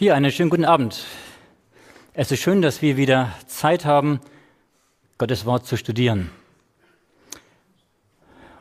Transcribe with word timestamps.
Hier 0.00 0.14
einen 0.14 0.30
schönen 0.30 0.48
guten 0.48 0.64
Abend. 0.64 1.04
Es 2.14 2.30
ist 2.30 2.38
schön, 2.38 2.62
dass 2.62 2.82
wir 2.82 2.96
wieder 2.96 3.34
Zeit 3.48 3.84
haben, 3.84 4.20
Gottes 5.18 5.44
Wort 5.44 5.66
zu 5.66 5.76
studieren. 5.76 6.30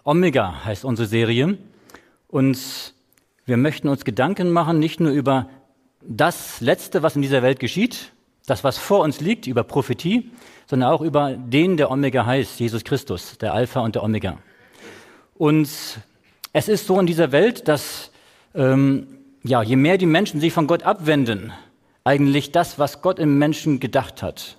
Omega 0.04 0.66
heißt 0.66 0.84
unsere 0.84 1.08
Serie 1.08 1.60
und 2.28 2.96
wir 3.46 3.58
möchten 3.58 3.88
uns 3.88 4.04
Gedanken 4.04 4.50
machen, 4.50 4.80
nicht 4.80 5.00
nur 5.00 5.12
über 5.12 5.48
das 6.02 6.60
Letzte, 6.60 7.04
was 7.04 7.16
in 7.16 7.22
dieser 7.22 7.44
Welt 7.44 7.60
geschieht, 7.60 8.14
das, 8.48 8.64
was 8.64 8.80
vor 8.80 9.02
uns 9.02 9.22
liegt, 9.22 9.46
über 9.46 9.64
Prophetie, 9.64 10.32
sondern 10.66 10.90
auch 10.90 11.02
über 11.02 11.34
den, 11.34 11.78
der 11.78 11.92
Omega 11.92 12.26
heißt, 12.26 12.60
Jesus 12.60 12.84
Christus, 12.84 13.38
der 13.38 13.54
Alpha 13.54 13.82
und 13.82 13.94
der 13.94 14.02
Omega. 14.02 14.40
Und 15.36 15.70
es 16.52 16.68
ist 16.68 16.88
so 16.88 17.00
in 17.00 17.06
dieser 17.06 17.32
Welt, 17.32 17.68
dass 17.68 18.12
ähm, 18.56 19.18
ja, 19.48 19.64
je 19.64 19.78
mehr 19.78 19.98
die 19.98 20.06
Menschen 20.06 20.40
sich 20.40 20.54
von 20.54 20.68
Gott 20.68 20.84
abwenden, 20.84 21.54
eigentlich 22.04 22.52
das, 22.52 22.78
was 22.78 23.02
Gott 23.02 23.20
im 23.20 23.38
Menschen 23.38 23.80
gedacht 23.80 24.22
hat, 24.22 24.58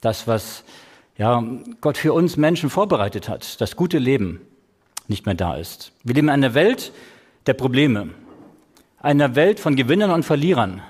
das, 0.00 0.26
was 0.26 0.64
ja, 1.16 1.44
Gott 1.80 1.96
für 1.96 2.12
uns 2.12 2.36
Menschen 2.36 2.70
vorbereitet 2.70 3.28
hat, 3.28 3.60
das 3.60 3.76
gute 3.76 3.98
Leben 3.98 4.40
nicht 5.06 5.26
mehr 5.26 5.34
da 5.34 5.56
ist. 5.56 5.92
Wir 6.02 6.14
leben 6.14 6.28
in 6.28 6.34
einer 6.34 6.54
Welt 6.54 6.92
der 7.46 7.54
Probleme, 7.54 8.10
einer 8.98 9.34
Welt 9.34 9.60
von 9.60 9.76
Gewinnern 9.76 10.10
und 10.10 10.24
Verlierern. 10.24 10.82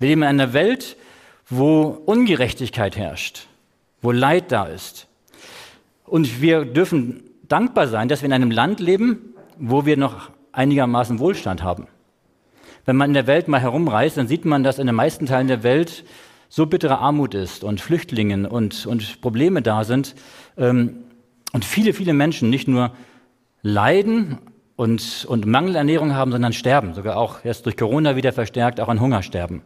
Wir 0.00 0.08
leben 0.08 0.22
in 0.22 0.28
einer 0.28 0.52
Welt, 0.52 0.96
wo 1.48 2.02
Ungerechtigkeit 2.04 2.96
herrscht, 2.96 3.46
wo 4.02 4.10
Leid 4.10 4.50
da 4.50 4.64
ist. 4.64 5.06
Und 6.04 6.40
wir 6.40 6.64
dürfen 6.64 7.22
dankbar 7.48 7.86
sein, 7.86 8.08
dass 8.08 8.22
wir 8.22 8.26
in 8.26 8.32
einem 8.32 8.50
Land 8.50 8.80
leben, 8.80 9.34
wo 9.58 9.86
wir 9.86 9.96
noch 9.96 10.30
einigermaßen 10.52 11.20
Wohlstand 11.20 11.62
haben. 11.62 11.86
Wenn 12.84 12.96
man 12.96 13.10
in 13.10 13.14
der 13.14 13.26
Welt 13.26 13.48
mal 13.48 13.60
herumreist, 13.60 14.16
dann 14.16 14.28
sieht 14.28 14.44
man, 14.44 14.62
dass 14.62 14.78
in 14.78 14.86
den 14.86 14.96
meisten 14.96 15.26
Teilen 15.26 15.48
der 15.48 15.62
Welt 15.62 16.04
so 16.48 16.66
bittere 16.66 16.98
Armut 16.98 17.34
ist 17.34 17.64
und 17.64 17.80
Flüchtlingen 17.80 18.46
und, 18.46 18.86
und 18.86 19.20
Probleme 19.20 19.62
da 19.62 19.84
sind 19.84 20.14
ähm, 20.56 21.04
und 21.52 21.64
viele, 21.64 21.92
viele 21.92 22.12
Menschen 22.12 22.50
nicht 22.50 22.68
nur 22.68 22.92
leiden 23.62 24.38
und, 24.76 25.24
und 25.28 25.46
Mangelernährung 25.46 26.14
haben, 26.14 26.32
sondern 26.32 26.52
sterben, 26.52 26.94
sogar 26.94 27.16
auch 27.16 27.44
erst 27.44 27.64
durch 27.66 27.76
Corona 27.76 28.16
wieder 28.16 28.32
verstärkt, 28.32 28.80
auch 28.80 28.88
an 28.88 29.00
Hunger 29.00 29.22
sterben. 29.22 29.62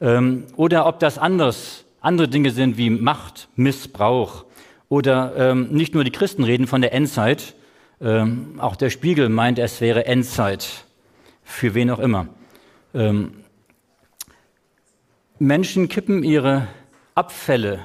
Ähm, 0.00 0.44
oder 0.56 0.86
ob 0.86 0.98
das 1.00 1.18
anders, 1.18 1.84
andere 2.00 2.28
Dinge 2.28 2.50
sind 2.50 2.76
wie 2.76 2.90
Macht, 2.90 3.48
Missbrauch 3.56 4.44
oder 4.88 5.34
ähm, 5.36 5.68
nicht 5.70 5.94
nur 5.94 6.04
die 6.04 6.10
Christen 6.10 6.44
reden 6.44 6.66
von 6.66 6.82
der 6.82 6.92
Endzeit, 6.92 7.54
ähm, 8.00 8.56
auch 8.58 8.76
der 8.76 8.90
Spiegel 8.90 9.28
meint, 9.30 9.58
es 9.58 9.80
wäre 9.80 10.04
Endzeit 10.06 10.84
für 11.44 11.74
wen 11.74 11.90
auch 11.90 11.98
immer. 11.98 12.28
Ähm, 12.94 13.44
Menschen 15.38 15.88
kippen 15.88 16.24
ihre 16.24 16.68
Abfälle 17.14 17.80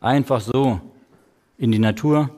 einfach 0.00 0.40
so 0.40 0.80
in 1.56 1.72
die 1.72 1.78
Natur 1.78 2.30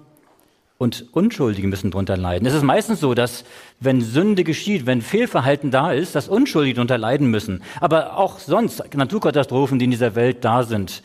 und 0.78 1.06
Unschuldige 1.12 1.66
müssen 1.68 1.90
darunter 1.90 2.16
leiden. 2.16 2.46
Es 2.46 2.54
ist 2.54 2.62
meistens 2.62 3.00
so, 3.00 3.14
dass 3.14 3.44
wenn 3.80 4.02
Sünde 4.02 4.44
geschieht, 4.44 4.84
wenn 4.84 5.00
Fehlverhalten 5.00 5.70
da 5.70 5.92
ist, 5.92 6.14
dass 6.14 6.28
Unschuldige 6.28 6.74
darunter 6.74 6.98
leiden 6.98 7.28
müssen. 7.30 7.62
Aber 7.80 8.18
auch 8.18 8.38
sonst 8.38 8.94
Naturkatastrophen, 8.94 9.78
die 9.78 9.86
in 9.86 9.90
dieser 9.90 10.14
Welt 10.14 10.44
da 10.44 10.64
sind. 10.64 11.02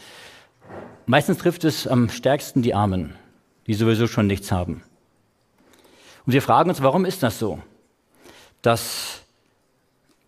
Meistens 1.05 1.37
trifft 1.37 1.63
es 1.63 1.87
am 1.87 2.09
stärksten 2.09 2.61
die 2.61 2.73
Armen, 2.73 3.15
die 3.67 3.73
sowieso 3.73 4.07
schon 4.07 4.27
nichts 4.27 4.51
haben. 4.51 4.83
Und 6.25 6.33
wir 6.33 6.41
fragen 6.41 6.69
uns, 6.69 6.83
warum 6.83 7.05
ist 7.05 7.23
das 7.23 7.39
so? 7.39 7.59
Dass 8.61 9.20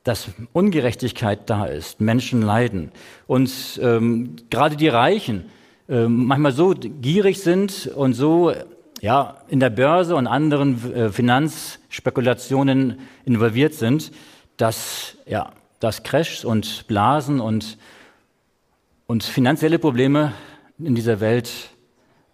dass 0.04 0.30
Ungerechtigkeit 0.52 1.50
da 1.50 1.66
ist, 1.66 2.02
Menschen 2.02 2.42
leiden 2.42 2.92
und 3.26 3.80
ähm, 3.82 4.36
gerade 4.50 4.76
die 4.76 4.90
Reichen 4.90 5.46
äh, 5.88 6.08
manchmal 6.08 6.52
so 6.52 6.74
gierig 6.76 7.42
sind 7.42 7.88
und 7.88 8.14
so 8.14 8.54
ja, 9.00 9.38
in 9.48 9.60
der 9.60 9.70
Börse 9.70 10.16
und 10.16 10.28
anderen 10.28 10.94
äh, 10.94 11.10
Finanzspekulationen 11.10 13.00
involviert 13.26 13.74
sind, 13.74 14.12
dass, 14.58 15.18
ja, 15.26 15.52
dass 15.80 16.04
Crashs 16.04 16.46
und 16.46 16.86
Blasen 16.88 17.40
und, 17.40 17.78
und 19.08 19.24
finanzielle 19.24 19.80
Probleme 19.80 20.34
in 20.80 20.96
dieser 20.96 21.20
Welt 21.20 21.52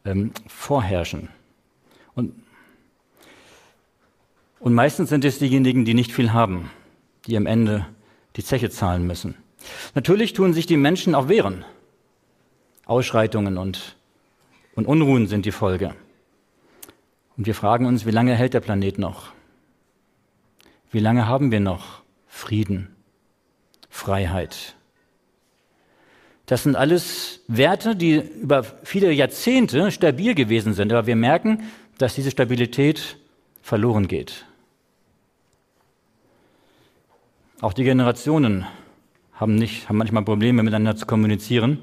ähm, 0.06 0.32
vorherrschen. 0.48 1.30
Und, 2.16 2.34
und 4.60 4.74
meistens 4.74 5.10
sind 5.10 5.24
es 5.26 5.40
diejenigen, 5.40 5.86
die 5.86 5.94
nicht 5.94 6.12
viel 6.12 6.34
haben 6.34 6.70
die 7.30 7.38
am 7.38 7.46
Ende 7.46 7.86
die 8.36 8.44
Zeche 8.44 8.70
zahlen 8.70 9.08
müssen. 9.08 9.36
Natürlich 9.96 10.34
tun 10.34 10.54
sich 10.54 10.66
die 10.66 10.78
Menschen 10.78 11.16
auch 11.16 11.28
wehren. 11.28 11.66
Ausschreitungen 12.86 13.58
und, 13.58 13.96
und 14.76 14.86
Unruhen 14.86 15.28
sind 15.28 15.46
die 15.46 15.52
Folge. 15.52 15.96
Und 17.38 17.46
wir 17.46 17.56
fragen 17.56 17.86
uns, 17.86 18.06
wie 18.06 18.12
lange 18.12 18.36
hält 18.36 18.54
der 18.54 18.60
Planet 18.60 18.98
noch? 18.98 19.32
Wie 20.92 21.00
lange 21.00 21.28
haben 21.28 21.52
wir 21.52 21.60
noch 21.60 22.02
Frieden, 22.28 22.90
Freiheit? 23.90 24.76
Das 26.48 26.64
sind 26.64 26.76
alles 26.76 27.42
Werte, 27.48 27.96
die 27.96 28.16
über 28.16 28.64
viele 28.64 29.12
Jahrzehnte 29.12 29.92
stabil 29.92 30.34
gewesen 30.34 30.74
sind. 30.74 30.92
Aber 30.92 31.06
wir 31.06 31.16
merken, 31.16 31.64
dass 32.00 32.16
diese 32.16 32.32
Stabilität 32.32 33.18
verloren 33.62 34.08
geht. 34.08 34.46
Auch 37.62 37.74
die 37.74 37.84
Generationen 37.84 38.66
haben, 39.34 39.56
nicht, 39.56 39.90
haben 39.90 39.98
manchmal 39.98 40.24
Probleme 40.24 40.64
miteinander 40.64 40.96
zu 40.96 41.06
kommunizieren. 41.06 41.80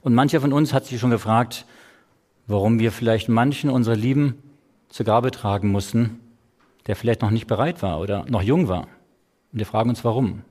Und 0.00 0.14
mancher 0.14 0.40
von 0.40 0.52
uns 0.52 0.72
hat 0.72 0.84
sich 0.84 0.98
schon 0.98 1.10
gefragt, 1.10 1.64
warum 2.48 2.80
wir 2.80 2.90
vielleicht 2.90 3.28
manchen 3.28 3.70
unserer 3.70 3.94
Lieben 3.94 4.42
zur 4.88 5.06
Gabe 5.06 5.30
tragen 5.30 5.68
mussten, 5.68 6.18
der 6.88 6.96
vielleicht 6.96 7.22
noch 7.22 7.30
nicht 7.30 7.46
bereit 7.46 7.82
war 7.82 8.00
oder 8.00 8.24
noch 8.28 8.42
jung 8.42 8.66
war. 8.66 8.88
Und 9.52 9.60
wir 9.60 9.66
fragen 9.66 9.90
uns, 9.90 10.02
warum. 10.02 10.42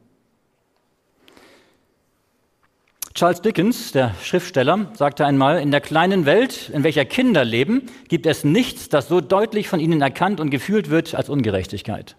Charles 3.14 3.42
Dickens, 3.42 3.92
der 3.92 4.16
Schriftsteller, 4.24 4.90
sagte 4.94 5.26
einmal, 5.26 5.60
in 5.60 5.70
der 5.70 5.82
kleinen 5.82 6.26
Welt, 6.26 6.72
in 6.74 6.86
welcher 6.86 7.04
Kinder 7.04 7.44
leben, 7.44 7.88
gibt 8.08 8.26
es 8.26 8.46
nichts, 8.46 8.88
das 8.88 9.10
so 9.10 9.20
deutlich 9.20 9.68
von 9.68 9.82
ihnen 9.82 10.02
erkannt 10.02 10.40
und 10.40 10.50
gefühlt 10.50 10.90
wird 10.90 11.14
als 11.14 11.28
Ungerechtigkeit. 11.28 12.16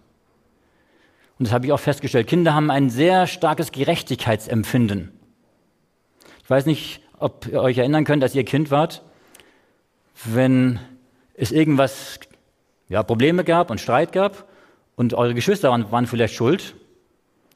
Und 1.43 1.47
das 1.47 1.55
habe 1.55 1.67
ich 1.67 1.73
auch 1.73 1.81
festgestellt. 1.81 2.29
Kinder 2.29 2.55
haben 2.55 2.71
ein 2.71 2.89
sehr 2.89 3.27
starkes 3.27 3.73
Gerechtigkeitsempfinden. 3.73 5.11
Ich 6.45 6.49
weiß 6.49 6.67
nicht, 6.67 7.01
ob 7.19 7.49
ihr 7.49 7.61
euch 7.61 7.79
erinnern 7.79 8.05
könnt, 8.05 8.23
als 8.23 8.37
ihr 8.37 8.45
Kind 8.45 8.71
wart, 8.71 9.03
wenn 10.25 10.79
es 11.35 11.51
irgendwas, 11.51 12.21
ja, 12.89 13.03
Probleme 13.03 13.43
gab 13.43 13.73
und 13.73 13.81
Streit 13.81 14.13
gab 14.13 14.49
und 14.95 15.15
eure 15.15 15.35
Geschwister 15.35 15.71
waren, 15.71 15.91
waren 15.91 16.07
vielleicht 16.07 16.35
schuld 16.35 16.77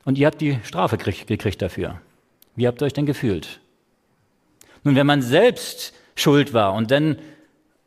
und 0.04 0.18
ihr 0.18 0.26
habt 0.26 0.40
die 0.40 0.58
Strafe 0.64 0.96
gekriegt, 0.96 1.28
gekriegt 1.28 1.62
dafür. 1.62 2.00
Wie 2.56 2.66
habt 2.66 2.82
ihr 2.82 2.86
euch 2.86 2.92
denn 2.92 3.06
gefühlt? 3.06 3.60
Nun, 4.82 4.96
wenn 4.96 5.06
man 5.06 5.22
selbst 5.22 5.94
schuld 6.16 6.52
war 6.52 6.74
und 6.74 6.90
dann 6.90 7.20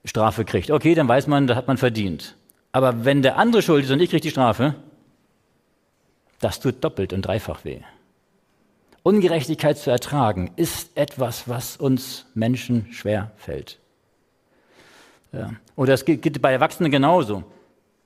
Strafe 0.06 0.46
kriegt, 0.46 0.72
okay, 0.72 0.96
dann 0.96 1.10
weiß 1.10 1.28
man, 1.28 1.46
das 1.46 1.58
hat 1.58 1.68
man 1.68 1.76
verdient. 1.76 2.38
Aber 2.72 3.04
wenn 3.04 3.22
der 3.22 3.38
andere 3.38 3.62
schuld 3.62 3.84
ist 3.84 3.92
und 3.92 4.00
ich 4.00 4.12
kriege 4.12 4.22
die 4.22 4.32
Strafe, 4.32 4.76
das 6.40 6.60
tut 6.60 6.84
doppelt 6.84 7.14
und 7.14 7.24
dreifach 7.24 7.66
weh. 7.66 7.82
Ungerechtigkeit 9.04 9.78
zu 9.78 9.92
ertragen 9.92 10.52
ist 10.56 10.96
etwas, 10.98 11.48
was 11.48 11.78
uns 11.78 12.26
Menschen 12.34 12.92
schwer 12.92 13.32
fällt. 13.38 13.80
Ja. 15.32 15.52
Oder 15.76 15.94
es 15.94 16.06
geht 16.06 16.42
bei 16.42 16.52
Erwachsenen 16.52 16.92
genauso. 16.92 17.44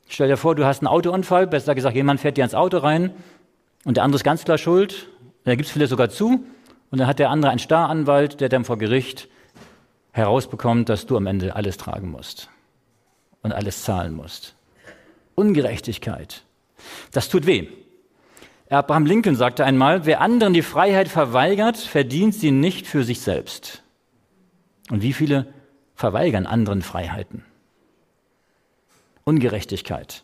Stell 0.08 0.28
dir 0.28 0.38
vor, 0.38 0.56
du 0.56 0.66
hast 0.66 0.80
einen 0.80 0.88
Autounfall, 0.88 1.48
besser 1.48 1.74
gesagt, 1.74 1.96
jemand 1.96 2.20
fährt 2.20 2.38
dir 2.38 2.44
ins 2.44 2.54
Auto 2.54 2.78
rein 2.78 3.12
und 3.86 3.98
der 3.98 4.04
andere 4.04 4.18
ist 4.18 4.24
ganz 4.24 4.44
klar 4.44 4.58
schuld. 4.58 5.08
Da 5.46 5.56
gibt 5.56 5.68
es 5.68 5.72
viele 5.72 5.88
sogar 5.88 6.10
zu. 6.10 6.46
Und 6.92 7.00
dann 7.00 7.08
hat 7.08 7.20
der 7.20 7.32
andere 7.32 7.52
einen 7.52 7.60
Staranwalt, 7.60 8.40
der 8.40 8.50
dann 8.50 8.66
vor 8.66 8.78
Gericht 8.78 9.28
herausbekommt, 10.12 10.90
dass 10.90 11.08
du 11.08 11.18
am 11.18 11.26
Ende 11.26 11.56
alles 11.56 11.78
tragen 11.78 12.12
musst 12.12 12.50
und 13.42 13.52
alles 13.52 13.84
zahlen 13.84 14.14
musst. 14.14 14.56
Ungerechtigkeit. 15.36 16.44
Das 17.12 17.30
tut 17.30 17.48
weh. 17.48 17.68
Abraham 18.74 19.06
Lincoln 19.06 19.36
sagte 19.36 19.66
einmal, 19.66 20.06
wer 20.06 20.22
anderen 20.22 20.54
die 20.54 20.62
Freiheit 20.62 21.08
verweigert, 21.08 21.78
verdient 21.78 22.34
sie 22.34 22.52
nicht 22.52 22.88
für 22.88 23.04
sich 23.04 23.22
selbst. 23.22 23.84
Und 24.90 25.02
wie 25.02 25.14
viele 25.14 25.54
verweigern 25.96 26.46
anderen 26.46 26.82
Freiheiten? 26.82 27.46
Ungerechtigkeit. 29.24 30.24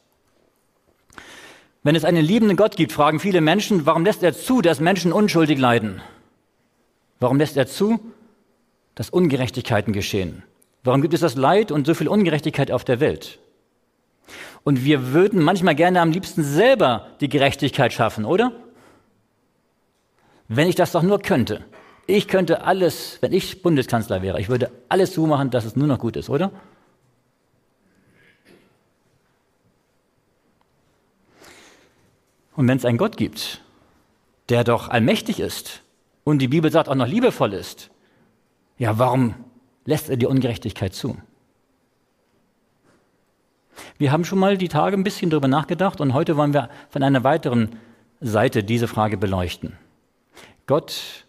Wenn 1.83 1.95
es 1.95 2.03
einen 2.03 2.25
liebenden 2.25 2.57
Gott 2.57 2.75
gibt, 2.75 2.91
fragen 2.91 3.19
viele 3.19 3.39
Menschen, 3.39 3.85
warum 3.85 4.03
lässt 4.03 4.23
er 4.23 4.33
zu, 4.33 4.61
dass 4.61 4.79
Menschen 4.79 5.13
unschuldig 5.13 5.59
leiden? 5.59 6.01
Warum 7.19 7.37
lässt 7.37 7.55
er 7.55 7.67
zu, 7.67 7.99
dass 8.95 9.09
Ungerechtigkeiten 9.09 9.93
geschehen? 9.93 10.43
Warum 10.83 11.01
gibt 11.01 11.13
es 11.13 11.21
das 11.21 11.35
Leid 11.35 11.71
und 11.71 11.87
so 11.87 11.93
viel 11.93 12.07
Ungerechtigkeit 12.07 12.71
auf 12.71 12.83
der 12.83 12.99
Welt? 12.99 13.39
Und 14.63 14.83
wir 14.83 15.13
würden 15.13 15.41
manchmal 15.41 15.75
gerne 15.75 16.01
am 16.01 16.11
liebsten 16.11 16.43
selber 16.43 17.07
die 17.21 17.29
Gerechtigkeit 17.29 17.93
schaffen, 17.93 18.25
oder? 18.25 18.51
wenn 20.49 20.67
ich 20.67 20.75
das 20.75 20.91
doch 20.91 21.03
nur 21.03 21.19
könnte. 21.19 21.63
Ich 22.07 22.27
könnte 22.27 22.63
alles, 22.63 23.19
wenn 23.21 23.31
ich 23.31 23.61
Bundeskanzler 23.61 24.21
wäre, 24.21 24.41
ich 24.41 24.49
würde 24.49 24.71
alles 24.89 25.13
zumachen, 25.13 25.51
dass 25.51 25.63
es 25.63 25.75
nur 25.75 25.87
noch 25.87 25.99
gut 25.99 26.17
ist, 26.17 26.29
oder? 26.29 26.51
Und 32.55 32.67
wenn 32.67 32.77
es 32.77 32.83
einen 32.83 32.97
Gott 32.97 33.15
gibt, 33.15 33.61
der 34.49 34.63
doch 34.63 34.89
allmächtig 34.89 35.39
ist 35.39 35.83
und 36.23 36.39
die 36.39 36.47
Bibel 36.47 36.71
sagt 36.71 36.89
auch 36.89 36.95
noch 36.95 37.07
liebevoll 37.07 37.53
ist, 37.53 37.91
ja, 38.79 38.97
warum 38.97 39.35
lässt 39.85 40.09
er 40.09 40.17
die 40.17 40.25
Ungerechtigkeit 40.25 40.93
zu? 40.93 41.17
Wir 43.97 44.11
haben 44.11 44.25
schon 44.25 44.39
mal 44.39 44.57
die 44.57 44.67
Tage 44.67 44.95
ein 44.95 45.03
bisschen 45.03 45.29
darüber 45.29 45.47
nachgedacht 45.47 46.01
und 46.01 46.13
heute 46.13 46.37
wollen 46.37 46.53
wir 46.53 46.69
von 46.89 47.03
einer 47.03 47.23
weiteren 47.23 47.69
Seite 48.21 48.63
diese 48.63 48.87
Frage 48.87 49.17
beleuchten. 49.17 49.77
Gott 50.67 51.25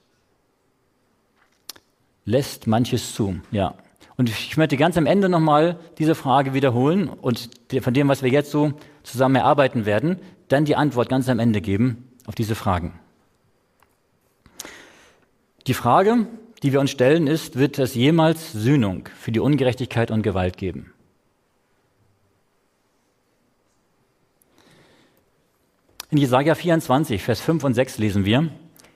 lässt 2.24 2.66
manches 2.66 3.14
zu, 3.14 3.40
ja. 3.50 3.74
Und 4.16 4.28
ich 4.28 4.56
möchte 4.56 4.76
ganz 4.76 4.98
am 4.98 5.06
Ende 5.06 5.28
nochmal 5.28 5.78
diese 5.98 6.14
Frage 6.14 6.52
wiederholen 6.52 7.08
und 7.08 7.48
von 7.80 7.94
dem, 7.94 8.08
was 8.08 8.22
wir 8.22 8.30
jetzt 8.30 8.50
so 8.50 8.74
zusammen 9.02 9.36
erarbeiten 9.36 9.86
werden, 9.86 10.18
dann 10.48 10.66
die 10.66 10.76
Antwort 10.76 11.08
ganz 11.08 11.28
am 11.28 11.38
Ende 11.38 11.60
geben 11.60 12.10
auf 12.26 12.34
diese 12.34 12.54
Fragen. 12.54 13.00
Die 15.66 15.74
Frage, 15.74 16.26
die 16.62 16.72
wir 16.72 16.80
uns 16.80 16.90
stellen, 16.90 17.26
ist, 17.26 17.56
wird 17.56 17.78
es 17.78 17.94
jemals 17.94 18.52
Sühnung 18.52 19.08
für 19.18 19.32
die 19.32 19.40
Ungerechtigkeit 19.40 20.10
und 20.10 20.22
Gewalt 20.22 20.56
geben? 20.56 20.92
In 26.12 26.18
Jesaja 26.18 26.56
24, 26.56 27.22
Vers 27.22 27.40
5 27.40 27.62
und 27.62 27.74
6 27.74 27.98
lesen 27.98 28.24
wir, 28.24 28.48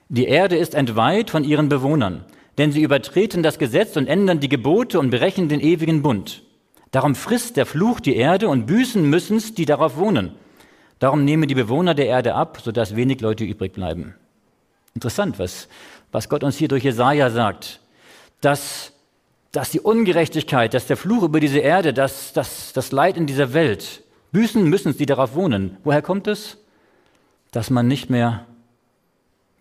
die 0.09 0.25
Erde 0.25 0.57
ist 0.57 0.75
entweiht 0.75 1.29
von 1.29 1.45
ihren 1.45 1.69
Bewohnern, 1.69 2.25
denn 2.57 2.73
sie 2.73 2.81
übertreten 2.81 3.41
das 3.41 3.57
Gesetz 3.57 3.95
und 3.95 4.07
ändern 4.07 4.41
die 4.41 4.49
Gebote 4.49 4.99
und 4.99 5.11
brechen 5.11 5.47
den 5.47 5.61
ewigen 5.61 6.01
Bund. 6.01 6.43
Darum 6.91 7.15
frisst 7.15 7.55
der 7.55 7.65
Fluch 7.65 8.01
die 8.01 8.17
Erde 8.17 8.49
und 8.49 8.65
büßen 8.65 9.09
müssen's, 9.09 9.53
die 9.53 9.65
darauf 9.65 9.95
wohnen. 9.95 10.33
Darum 10.99 11.23
nehme 11.23 11.47
die 11.47 11.55
Bewohner 11.55 11.93
der 11.93 12.07
Erde 12.07 12.35
ab, 12.35 12.59
sodass 12.61 12.97
wenig 12.97 13.21
Leute 13.21 13.45
übrig 13.45 13.71
bleiben. 13.71 14.15
Interessant, 14.93 15.39
was, 15.39 15.69
was 16.11 16.27
Gott 16.27 16.43
uns 16.43 16.57
hier 16.57 16.67
durch 16.67 16.83
Jesaja 16.83 17.29
sagt, 17.29 17.79
dass, 18.41 18.91
dass 19.53 19.71
die 19.71 19.79
Ungerechtigkeit, 19.79 20.73
dass 20.73 20.87
der 20.87 20.97
Fluch 20.97 21.23
über 21.23 21.39
diese 21.39 21.59
Erde, 21.59 21.93
dass, 21.93 22.33
dass 22.33 22.73
das 22.73 22.91
Leid 22.91 23.15
in 23.15 23.25
dieser 23.25 23.53
Welt, 23.53 24.03
büßen 24.33 24.69
müssen, 24.69 24.97
die 24.97 25.05
darauf 25.05 25.33
wohnen. 25.33 25.77
Woher 25.85 26.01
kommt 26.01 26.27
es? 26.27 26.57
Dass 27.55 27.69
man 27.69 27.87
nicht 27.87 28.09
mehr 28.09 28.45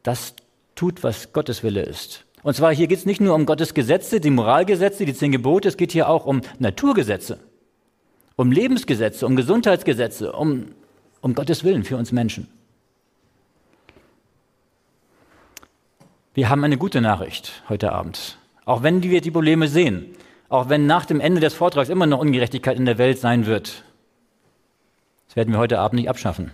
das 0.02 0.34
tut, 0.74 1.04
was 1.04 1.32
Gottes 1.32 1.62
Wille 1.62 1.82
ist. 1.82 2.24
Und 2.42 2.56
zwar 2.56 2.74
hier 2.74 2.88
geht 2.88 2.98
es 2.98 3.06
nicht 3.06 3.20
nur 3.20 3.36
um 3.36 3.46
Gottes 3.46 3.72
Gesetze, 3.72 4.20
die 4.20 4.30
Moralgesetze, 4.30 5.06
die 5.06 5.14
zehn 5.14 5.30
Gebote, 5.30 5.68
es 5.68 5.76
geht 5.76 5.92
hier 5.92 6.08
auch 6.08 6.26
um 6.26 6.40
Naturgesetze, 6.58 7.38
um 8.34 8.50
Lebensgesetze, 8.50 9.24
um 9.24 9.36
Gesundheitsgesetze, 9.36 10.32
um, 10.32 10.72
um 11.20 11.36
Gottes 11.36 11.62
Willen 11.62 11.84
für 11.84 11.96
uns 11.96 12.10
Menschen. 12.10 12.48
Wir 16.34 16.48
haben 16.48 16.64
eine 16.64 16.78
gute 16.78 17.00
Nachricht 17.00 17.62
heute 17.68 17.92
Abend. 17.92 18.38
Auch 18.64 18.82
wenn 18.82 19.04
wir 19.04 19.20
die 19.20 19.30
Probleme 19.30 19.68
sehen, 19.68 20.16
auch 20.48 20.68
wenn 20.68 20.86
nach 20.86 21.06
dem 21.06 21.20
Ende 21.20 21.40
des 21.40 21.54
Vortrags 21.54 21.90
immer 21.90 22.06
noch 22.06 22.18
Ungerechtigkeit 22.18 22.76
in 22.76 22.86
der 22.86 22.98
Welt 22.98 23.20
sein 23.20 23.46
wird, 23.46 23.84
das 25.28 25.36
werden 25.36 25.52
wir 25.52 25.60
heute 25.60 25.78
Abend 25.78 26.00
nicht 26.00 26.08
abschaffen. 26.08 26.50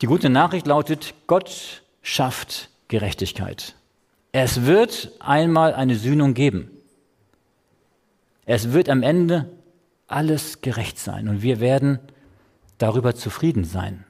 Die 0.00 0.06
gute 0.06 0.30
Nachricht 0.30 0.66
lautet, 0.66 1.14
Gott 1.26 1.82
schafft 2.02 2.70
Gerechtigkeit. 2.88 3.74
Es 4.32 4.64
wird 4.64 5.12
einmal 5.18 5.74
eine 5.74 5.94
Sühnung 5.94 6.34
geben. 6.34 6.70
Es 8.46 8.72
wird 8.72 8.88
am 8.88 9.02
Ende 9.02 9.50
alles 10.06 10.62
gerecht 10.62 10.98
sein 10.98 11.28
und 11.28 11.42
wir 11.42 11.60
werden 11.60 11.98
darüber 12.78 13.14
zufrieden 13.14 13.64
sein. 13.64 14.04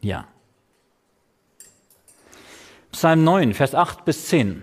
Ja. 0.00 0.26
Psalm 2.90 3.22
9, 3.22 3.54
Vers 3.54 3.74
8 3.74 4.04
bis 4.04 4.26
10. 4.26 4.62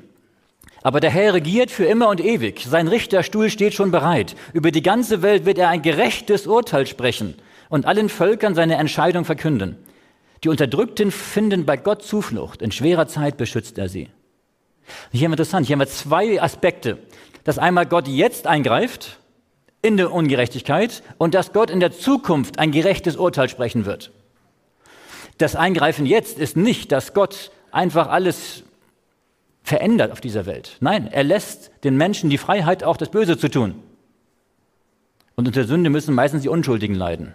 Aber 0.83 0.99
der 0.99 1.09
Herr 1.09 1.33
regiert 1.33 1.71
für 1.71 1.85
immer 1.85 2.09
und 2.09 2.19
ewig. 2.19 2.65
Sein 2.67 2.87
Richterstuhl 2.87 3.49
steht 3.49 3.73
schon 3.73 3.91
bereit. 3.91 4.35
Über 4.53 4.71
die 4.71 4.83
ganze 4.83 5.21
Welt 5.21 5.45
wird 5.45 5.57
er 5.57 5.69
ein 5.69 5.81
gerechtes 5.81 6.47
Urteil 6.47 6.85
sprechen 6.85 7.35
und 7.69 7.85
allen 7.85 8.09
Völkern 8.09 8.53
seine 8.53 8.75
Entscheidung 8.75 9.25
verkünden. 9.25 9.77
Die 10.45 10.49
Unterdrückten 10.49 11.09
finden 11.09 11.65
bei 11.65 11.75
Gott 11.75 12.03
Zuflucht. 12.03 12.61
In 12.61 12.71
schwerer 12.71 13.07
Zeit 13.07 13.35
beschützt 13.35 13.79
er 13.79 13.89
sie. 13.89 14.09
Hier 15.11 15.25
haben 15.25 15.31
wir 15.31 15.39
interessant. 15.39 15.65
Hier 15.65 15.73
haben 15.73 15.79
wir 15.79 15.87
zwei 15.87 16.39
Aspekte. 16.39 16.99
Dass 17.43 17.57
einmal 17.57 17.87
Gott 17.87 18.07
jetzt 18.07 18.45
eingreift 18.45 19.17
in 19.81 19.97
der 19.97 20.11
Ungerechtigkeit 20.11 21.01
und 21.17 21.33
dass 21.33 21.51
Gott 21.51 21.71
in 21.71 21.79
der 21.79 21.93
Zukunft 21.93 22.59
ein 22.59 22.71
gerechtes 22.71 23.15
Urteil 23.15 23.49
sprechen 23.49 23.87
wird. 23.87 24.11
Das 25.39 25.55
Eingreifen 25.55 26.05
jetzt 26.05 26.37
ist 26.37 26.55
nicht, 26.55 26.91
dass 26.91 27.15
Gott 27.15 27.49
einfach 27.71 28.07
alles 28.07 28.61
verändert 29.63 30.11
auf 30.11 30.21
dieser 30.21 30.45
Welt. 30.45 30.77
Nein, 30.79 31.07
er 31.07 31.23
lässt 31.23 31.71
den 31.83 31.97
Menschen 31.97 32.29
die 32.29 32.37
Freiheit, 32.37 32.83
auch 32.83 32.97
das 32.97 33.09
Böse 33.09 33.39
zu 33.39 33.49
tun. 33.49 33.81
Und 35.33 35.47
unter 35.47 35.63
Sünde 35.63 35.89
müssen 35.89 36.13
meistens 36.13 36.43
die 36.43 36.49
Unschuldigen 36.49 36.93
leiden. 36.93 37.33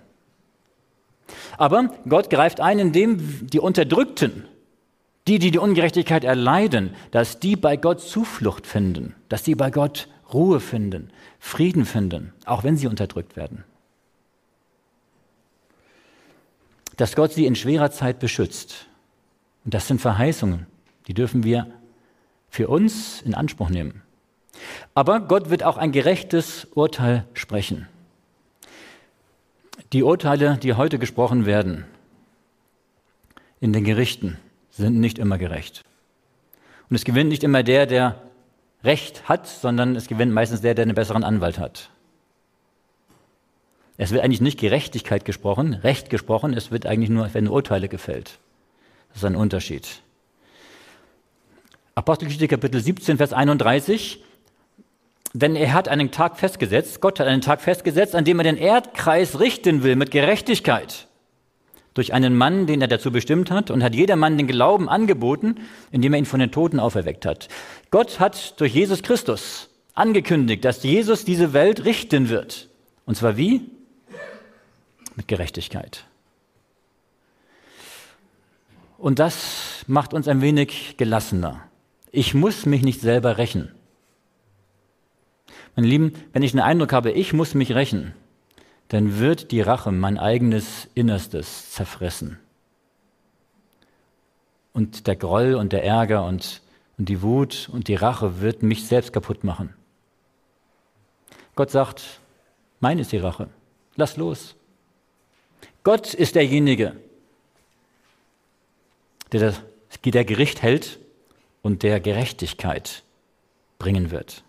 Aber 1.61 1.91
Gott 2.09 2.31
greift 2.31 2.59
ein, 2.59 2.79
indem 2.79 3.47
die 3.47 3.61
Unterdrückten, 3.61 4.47
die, 5.29 5.39
die 5.39 5.51
die 5.51 5.59
Ungerechtigkeit 5.59 6.25
erleiden, 6.25 6.95
dass 7.11 7.39
die 7.39 7.55
bei 7.55 7.77
Gott 7.77 8.01
Zuflucht 8.01 8.67
finden, 8.67 9.15
dass 9.29 9.45
sie 9.45 9.55
bei 9.55 9.71
Gott 9.71 10.09
Ruhe 10.33 10.59
finden, 10.61 11.11
Frieden 11.39 11.85
finden, 11.85 12.33
auch 12.47 12.65
wenn 12.65 12.79
sie 12.79 12.87
unterdrückt 12.87 13.37
werden. 13.37 13.65
Dass 16.97 17.15
Gott 17.15 17.35
sie 17.35 17.45
in 17.45 17.55
schwerer 17.55 17.91
Zeit 17.91 18.21
beschützt. 18.21 18.87
Und 19.67 19.75
das 19.75 19.87
sind 19.87 20.01
Verheißungen, 20.01 20.67
die 21.09 21.15
dürfen 21.15 21.45
wir 21.45 21.67
für 22.49 22.69
uns 22.69 23.21
in 23.21 23.35
Anspruch 23.35 23.69
nehmen. 23.69 24.01
Aber 24.95 25.21
Gott 25.21 25.51
wird 25.51 25.63
auch 25.63 25.77
ein 25.77 25.93
gerechtes 25.93 26.69
Urteil 26.75 27.27
sprechen. 27.35 27.87
Die 29.93 30.05
Urteile, 30.05 30.57
die 30.63 30.75
heute 30.75 31.01
gesprochen 31.01 31.47
werden 31.47 31.85
in 33.59 33.73
den 33.73 33.83
Gerichten, 33.83 34.39
sind 34.71 35.01
nicht 35.01 35.19
immer 35.19 35.37
gerecht. 35.37 35.85
Und 36.89 36.97
es 36.97 37.05
gewinnt 37.05 37.29
nicht 37.29 37.43
immer 37.43 37.65
der, 37.65 37.87
der 37.87 38.23
Recht 38.85 39.29
hat, 39.29 39.49
sondern 39.49 39.97
es 39.97 40.07
gewinnt 40.07 40.33
meistens 40.33 40.61
der, 40.61 40.75
der 40.75 40.85
einen 40.85 40.95
besseren 40.95 41.25
Anwalt 41.25 41.59
hat. 41.59 41.91
Es 43.97 44.13
wird 44.13 44.23
eigentlich 44.23 44.41
nicht 44.41 44.61
Gerechtigkeit 44.61 45.25
gesprochen, 45.25 45.75
Recht 45.75 46.09
gesprochen, 46.09 46.55
es 46.55 46.71
wird 46.71 46.87
eigentlich 46.87 47.11
nur, 47.11 47.35
wenn 47.35 47.49
Urteile 47.49 47.89
gefällt. 47.89 48.39
Das 49.09 49.19
ist 49.19 49.25
ein 49.25 49.37
Unterschied. 49.37 50.03
Apostelgeschichte 51.97 52.49
Kapitel 52.49 52.81
17, 52.81 53.17
Vers 53.17 53.33
31. 53.33 54.25
Denn 55.33 55.55
er 55.55 55.73
hat 55.73 55.89
einen 55.89 56.11
Tag 56.11 56.39
festgesetzt, 56.39 57.01
Gott 57.01 57.21
hat 57.21 57.27
einen 57.27 57.41
Tag 57.41 57.61
festgesetzt, 57.61 58.15
an 58.15 58.25
dem 58.25 58.41
er 58.41 58.45
den 58.45 58.57
Erdkreis 58.57 59.39
richten 59.39 59.83
will 59.83 59.95
mit 59.95 60.11
Gerechtigkeit. 60.11 61.07
Durch 61.95 62.13
einen 62.13 62.37
Mann, 62.37 62.67
den 62.67 62.81
er 62.81 62.89
dazu 62.89 63.13
bestimmt 63.13 63.51
hat, 63.51 63.71
und 63.71 63.83
hat 63.83 63.95
jedermann 63.95 64.39
den 64.39 64.47
Glauben 64.47 64.89
angeboten, 64.89 65.57
indem 65.93 66.15
er 66.15 66.19
ihn 66.19 66.27
von 66.27 66.41
den 66.41 66.51
Toten 66.51 66.81
auferweckt 66.81 67.27
hat. 67.27 67.49
Gott 67.91 68.19
hat 68.19 68.61
durch 68.61 68.75
Jesus 68.75 69.03
Christus 69.03 69.69
angekündigt, 69.95 70.65
dass 70.65 70.83
Jesus 70.83 71.25
diese 71.25 71.53
Welt 71.53 71.85
richten 71.85 72.29
wird. 72.29 72.69
Und 73.07 73.17
zwar 73.17 73.37
wie? 73.37 73.63
Mit 75.17 75.29
Gerechtigkeit. 75.29 76.05
Und 78.99 79.19
das 79.19 79.85
macht 79.87 80.13
uns 80.13 80.29
ein 80.29 80.43
wenig 80.43 80.97
gelassener. 80.97 81.63
Ich 82.13 82.35
muss 82.35 82.67
mich 82.67 82.83
nicht 82.83 83.01
selber 83.01 83.39
rächen. 83.39 83.73
Meine 85.77 85.89
Lieben, 85.89 86.13
wenn 86.33 86.43
ich 86.43 86.53
den 86.53 86.61
Eindruck 86.61 86.93
habe, 86.93 87.13
ich 87.13 87.33
muss 87.33 87.55
mich 87.55 87.75
rächen, 87.75 88.15
dann 88.89 89.19
wird 89.19 89.53
die 89.53 89.61
Rache 89.61 89.93
mein 89.93 90.19
eigenes 90.19 90.89
Innerstes 90.95 91.71
zerfressen. 91.73 92.39
Und 94.73 95.07
der 95.07 95.17
Groll 95.17 95.55
und 95.55 95.73
der 95.73 95.85
Ärger 95.85 96.25
und, 96.25 96.61
und 96.99 97.09
die 97.09 97.23
Wut 97.23 97.69
und 97.73 97.89
die 97.89 97.95
Rache 97.95 98.41
wird 98.41 98.63
mich 98.63 98.87
selbst 98.87 99.13
kaputt 99.13 99.45
machen. 99.45 99.75
Gott 101.55 101.71
sagt, 101.71 102.21
mein 102.81 102.99
ist 102.99 103.13
die 103.13 103.19
Rache. 103.19 103.49
Lass 103.97 104.17
los. 104.17 104.57
Gott 105.83 106.15
ist 106.15 106.35
derjenige, 106.35 106.97
der 109.33 109.41
das, 109.41 109.63
der 110.05 110.25
Gericht 110.25 110.63
hält 110.63 110.99
und 111.63 111.83
der 111.83 112.01
Gerechtigkeit 112.01 113.03
bringen 113.79 114.11
wird. 114.11 114.43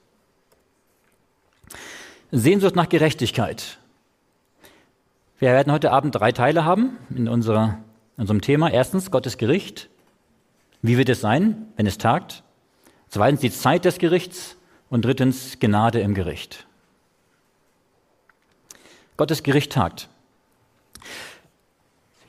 Sehnsucht 2.32 2.78
nach 2.78 2.88
Gerechtigkeit. 2.88 3.78
Wir 5.40 5.50
werden 5.50 5.74
heute 5.74 5.92
Abend 5.92 6.16
drei 6.16 6.32
Teile 6.32 6.64
haben 6.64 6.98
in, 7.14 7.28
unserer, 7.28 7.80
in 8.16 8.22
unserem 8.22 8.42
Thema. 8.42 8.72
Erstens 8.72 9.12
Gottes 9.12 9.38
Gericht, 9.38 9.90
Wie 10.82 10.98
wird 10.98 11.10
es 11.10 11.22
sein, 11.22 11.68
wenn 11.76 11.86
es 11.86 11.98
tagt? 11.98 12.44
Zweitens 13.10 13.42
die 13.42 13.52
Zeit 13.52 13.86
des 13.86 13.98
Gerichts 14.00 14.56
und 14.90 15.04
drittens 15.04 15.60
Gnade 15.60 16.00
im 16.00 16.14
Gericht. 16.14 16.66
Gottes 19.18 19.44
Gericht 19.44 19.74
tagt. 19.74 20.08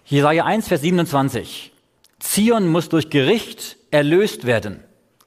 Jesaja 0.05 0.45
1, 0.45 0.69
Vers 0.69 0.83
27. 0.83 1.73
Zion 2.19 2.69
muss 2.69 2.89
durch 2.89 3.09
Gericht 3.09 3.77
erlöst 3.91 4.47
werden 4.47 4.83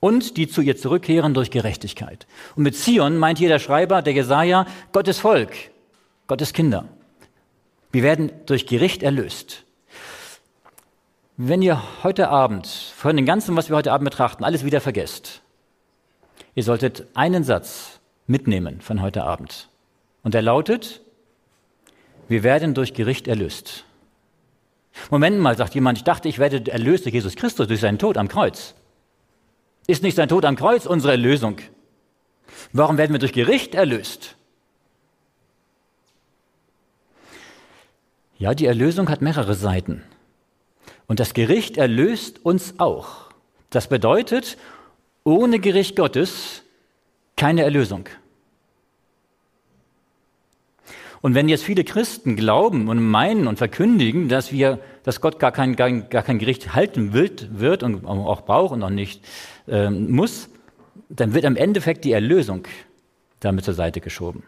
und 0.06 0.38
die 0.38 0.48
zu 0.48 0.62
ihr 0.62 0.78
zurückkehren 0.78 1.34
durch 1.34 1.50
Gerechtigkeit. 1.50 2.28
Und 2.56 2.62
mit 2.62 2.76
Zion 2.76 3.18
meint 3.18 3.40
hier 3.40 3.50
der 3.50 3.58
Schreiber, 3.58 4.04
der 4.04 4.14
Jesaja, 4.14 4.68
Gottes 4.92 5.18
Volk, 5.18 5.56
Gottes 6.28 6.54
Kinder. 6.54 6.86
Wir 7.92 8.04
werden 8.04 8.32
durch 8.46 8.68
Gericht 8.68 9.02
erlöst. 9.02 9.64
Wenn 11.38 11.64
ihr 11.64 11.82
heute 12.04 12.30
Abend 12.30 12.68
von 12.68 13.16
dem 13.16 13.26
Ganzen, 13.26 13.56
was 13.56 13.70
wir 13.70 13.78
heute 13.78 13.92
Abend 13.92 14.08
betrachten, 14.08 14.44
alles 14.44 14.64
wieder 14.64 14.80
vergesst, 14.80 15.42
ihr 16.54 16.64
solltet 16.64 17.08
einen 17.16 17.44
Satz 17.44 18.00
mitnehmen 18.28 18.82
von 18.82 19.02
heute 19.02 19.24
Abend. 19.24 19.70
Und 20.22 20.36
der 20.36 20.44
lautet, 20.44 21.02
wir 22.28 22.44
werden 22.44 22.76
durch 22.76 22.94
Gericht 22.94 23.28
erlöst. 23.28 23.86
Moment 25.10 25.40
mal, 25.40 25.58
sagt 25.58 25.74
jemand, 25.74 25.98
ich 25.98 26.04
dachte, 26.04 26.30
ich 26.30 26.38
werde 26.38 26.72
erlöst 26.72 27.06
durch 27.06 27.16
Jesus 27.16 27.36
Christus, 27.36 27.66
durch 27.66 27.80
seinen 27.80 27.98
Tod 27.98 28.18
am 28.18 28.28
Kreuz. 28.28 28.76
Ist 29.88 30.04
nicht 30.04 30.16
sein 30.16 30.30
Tod 30.30 30.46
am 30.46 30.56
Kreuz 30.56 30.86
unsere 30.86 31.12
Erlösung? 31.12 31.58
Warum 32.74 32.98
werden 32.98 33.14
wir 33.14 33.20
durch 33.20 33.34
Gericht 33.34 33.76
erlöst? 33.76 34.36
Ja, 38.38 38.54
die 38.54 38.66
Erlösung 38.66 39.10
hat 39.10 39.22
mehrere 39.22 39.56
Seiten. 39.56 40.04
Und 41.08 41.20
das 41.20 41.34
Gericht 41.34 41.78
erlöst 41.78 42.44
uns 42.44 42.80
auch. 42.80 43.30
Das 43.70 43.88
bedeutet, 43.88 44.58
ohne 45.24 45.60
Gericht 45.60 45.96
Gottes 45.96 46.64
keine 47.36 47.64
Erlösung. 47.64 48.10
Und 51.22 51.34
wenn 51.34 51.50
jetzt 51.50 51.64
viele 51.64 51.84
Christen 51.84 52.36
glauben 52.36 52.88
und 52.88 53.02
meinen 53.04 53.48
und 53.48 53.58
verkündigen, 53.58 54.30
dass 54.30 54.52
wir, 54.52 54.80
dass 55.06 55.22
Gott 55.22 55.38
gar 55.38 55.52
kein, 55.52 55.76
gar, 55.76 55.92
gar 55.92 56.24
kein 56.24 56.40
Gericht 56.40 56.74
halten 56.74 57.14
wird, 57.14 57.60
wird 57.60 57.84
und 57.84 58.06
auch 58.08 58.42
braucht 58.42 58.74
und 58.74 58.82
auch 58.82 58.90
nicht 58.90 59.24
äh, 59.68 59.92
muss, 59.92 60.50
dann 61.10 61.36
wird 61.36 61.46
im 61.46 61.56
Endeffekt 61.56 62.06
die 62.06 62.12
Erlösung 62.12 62.68
damit 63.40 63.66
zur 63.66 63.76
Seite 63.76 64.02
geschoben. 64.02 64.44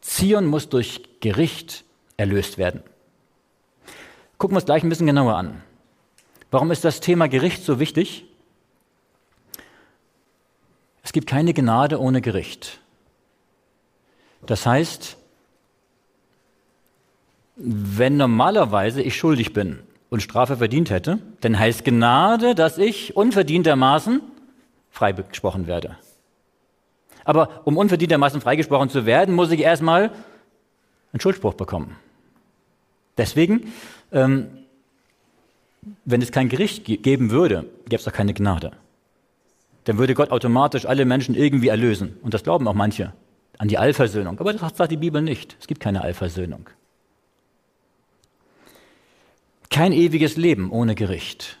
Zion 0.00 0.46
muss 0.46 0.68
durch 0.68 1.20
Gericht 1.20 1.84
erlöst 2.16 2.58
werden. 2.58 2.82
Gucken 4.36 4.56
wir 4.56 4.58
uns 4.58 4.66
gleich 4.66 4.82
ein 4.82 4.88
bisschen 4.88 5.06
genauer 5.06 5.36
an. 5.36 5.62
Warum 6.50 6.72
ist 6.72 6.84
das 6.84 6.98
Thema 6.98 7.28
Gericht 7.28 7.62
so 7.62 7.78
wichtig? 7.78 8.24
Es 11.04 11.12
gibt 11.12 11.28
keine 11.28 11.54
Gnade 11.54 12.00
ohne 12.00 12.20
Gericht. 12.20 12.80
Das 14.44 14.66
heißt, 14.66 15.17
wenn 17.58 18.16
normalerweise 18.16 19.02
ich 19.02 19.16
schuldig 19.16 19.52
bin 19.52 19.80
und 20.10 20.22
Strafe 20.22 20.56
verdient 20.56 20.90
hätte, 20.90 21.18
dann 21.40 21.58
heißt 21.58 21.84
Gnade, 21.84 22.54
dass 22.54 22.78
ich 22.78 23.16
unverdientermaßen 23.16 24.20
freigesprochen 24.90 25.66
werde. 25.66 25.96
Aber 27.24 27.60
um 27.64 27.76
unverdientermaßen 27.76 28.40
freigesprochen 28.40 28.88
zu 28.88 29.04
werden, 29.04 29.34
muss 29.34 29.50
ich 29.50 29.60
erstmal 29.60 30.12
einen 31.12 31.20
Schuldspruch 31.20 31.54
bekommen. 31.54 31.96
Deswegen, 33.18 33.72
ähm, 34.12 34.46
wenn 36.04 36.22
es 36.22 36.32
kein 36.32 36.48
Gericht 36.48 36.84
geben 36.84 37.30
würde, 37.30 37.64
gäbe 37.84 37.96
es 37.96 38.04
doch 38.04 38.12
keine 38.12 38.34
Gnade. 38.34 38.72
Dann 39.84 39.98
würde 39.98 40.14
Gott 40.14 40.30
automatisch 40.30 40.86
alle 40.86 41.04
Menschen 41.04 41.34
irgendwie 41.34 41.68
erlösen. 41.68 42.16
Und 42.22 42.34
das 42.34 42.44
glauben 42.44 42.68
auch 42.68 42.74
manche 42.74 43.12
an 43.58 43.68
die 43.68 43.78
Allversöhnung. 43.78 44.38
Aber 44.38 44.52
das 44.52 44.76
sagt 44.76 44.92
die 44.92 44.96
Bibel 44.96 45.20
nicht. 45.22 45.56
Es 45.60 45.66
gibt 45.66 45.80
keine 45.80 46.02
Allversöhnung. 46.02 46.68
Kein 49.70 49.92
ewiges 49.92 50.36
Leben 50.36 50.70
ohne 50.70 50.94
Gericht. 50.94 51.58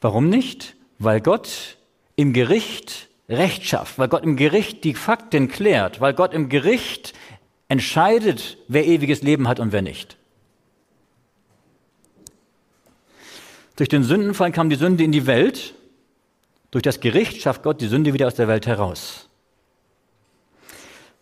Warum 0.00 0.28
nicht? 0.28 0.76
Weil 0.98 1.20
Gott 1.20 1.76
im 2.16 2.32
Gericht 2.32 3.08
Recht 3.28 3.64
schafft, 3.64 3.98
weil 3.98 4.08
Gott 4.08 4.22
im 4.22 4.36
Gericht 4.36 4.84
die 4.84 4.94
Fakten 4.94 5.48
klärt, 5.48 6.00
weil 6.00 6.14
Gott 6.14 6.32
im 6.32 6.48
Gericht 6.48 7.12
entscheidet, 7.68 8.56
wer 8.68 8.86
ewiges 8.86 9.22
Leben 9.22 9.48
hat 9.48 9.58
und 9.58 9.72
wer 9.72 9.82
nicht. 9.82 10.16
Durch 13.74 13.88
den 13.88 14.04
Sündenfall 14.04 14.52
kam 14.52 14.70
die 14.70 14.76
Sünde 14.76 15.02
in 15.02 15.12
die 15.12 15.26
Welt. 15.26 15.74
Durch 16.70 16.82
das 16.82 17.00
Gericht 17.00 17.42
schafft 17.42 17.62
Gott 17.62 17.80
die 17.80 17.88
Sünde 17.88 18.14
wieder 18.14 18.28
aus 18.28 18.36
der 18.36 18.48
Welt 18.48 18.66
heraus. 18.66 19.28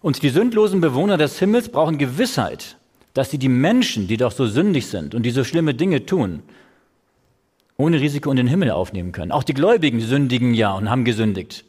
Und 0.02 0.22
die 0.22 0.28
sündlosen 0.28 0.82
Bewohner 0.82 1.16
des 1.16 1.38
Himmels 1.38 1.70
brauchen 1.70 1.96
Gewissheit, 1.96 2.76
dass 3.14 3.30
sie 3.30 3.38
die 3.38 3.48
Menschen, 3.48 4.08
die 4.08 4.16
doch 4.16 4.32
so 4.32 4.46
sündig 4.46 4.88
sind 4.88 5.14
und 5.14 5.22
die 5.22 5.30
so 5.30 5.44
schlimme 5.44 5.72
Dinge 5.72 6.04
tun, 6.04 6.42
ohne 7.76 8.00
Risiko 8.00 8.30
in 8.30 8.36
den 8.36 8.48
Himmel 8.48 8.70
aufnehmen 8.70 9.12
können. 9.12 9.32
Auch 9.32 9.44
die 9.44 9.54
Gläubigen 9.54 10.00
sündigen 10.00 10.52
ja 10.52 10.72
und 10.74 10.90
haben 10.90 11.04
gesündigt. 11.04 11.64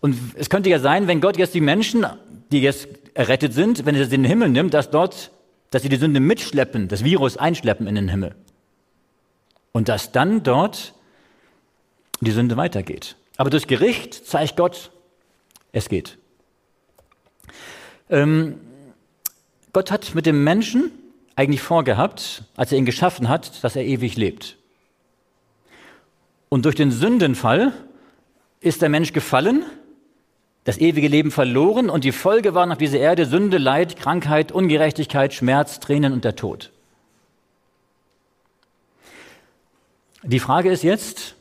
Und 0.00 0.16
es 0.34 0.48
könnte 0.48 0.70
ja 0.70 0.78
sein, 0.78 1.06
wenn 1.06 1.20
Gott 1.20 1.36
jetzt 1.36 1.54
die 1.54 1.60
Menschen, 1.60 2.06
die 2.50 2.60
jetzt 2.60 2.88
errettet 3.14 3.52
sind, 3.52 3.84
wenn 3.84 3.94
er 3.94 4.06
sie 4.06 4.14
in 4.14 4.22
den 4.22 4.28
Himmel 4.28 4.48
nimmt, 4.48 4.72
dass 4.74 4.90
dort, 4.90 5.32
dass 5.70 5.82
sie 5.82 5.88
die 5.88 5.96
Sünde 5.96 6.20
mitschleppen, 6.20 6.88
das 6.88 7.04
Virus 7.04 7.36
einschleppen 7.36 7.86
in 7.86 7.96
den 7.96 8.08
Himmel. 8.08 8.34
Und 9.72 9.88
dass 9.88 10.12
dann 10.12 10.42
dort 10.42 10.94
die 12.20 12.30
Sünde 12.30 12.56
weitergeht. 12.56 13.16
Aber 13.36 13.50
durch 13.50 13.66
Gericht 13.66 14.14
zeigt 14.14 14.56
Gott, 14.56 14.90
es 15.72 15.88
geht. 15.88 16.18
Ähm, 18.10 18.58
Gott 19.72 19.90
hat 19.90 20.14
mit 20.14 20.26
dem 20.26 20.44
Menschen 20.44 20.90
eigentlich 21.36 21.62
vorgehabt, 21.62 22.42
als 22.56 22.72
er 22.72 22.78
ihn 22.78 22.84
geschaffen 22.84 23.28
hat, 23.28 23.62
dass 23.62 23.76
er 23.76 23.84
ewig 23.84 24.16
lebt. 24.16 24.56
Und 26.48 26.64
durch 26.64 26.74
den 26.74 26.90
Sündenfall 26.90 27.72
ist 28.60 28.82
der 28.82 28.88
Mensch 28.88 29.12
gefallen, 29.12 29.64
das 30.64 30.78
ewige 30.78 31.08
Leben 31.08 31.30
verloren 31.30 31.88
und 31.88 32.04
die 32.04 32.12
Folge 32.12 32.54
war 32.54 32.66
nach 32.66 32.76
dieser 32.76 32.98
Erde 32.98 33.24
Sünde, 33.24 33.58
Leid, 33.58 33.96
Krankheit, 33.96 34.52
Ungerechtigkeit, 34.52 35.32
Schmerz, 35.32 35.80
Tränen 35.80 36.12
und 36.12 36.24
der 36.24 36.36
Tod. 36.36 36.72
Die 40.22 40.40
Frage 40.40 40.70
ist 40.70 40.82
jetzt, 40.82 41.36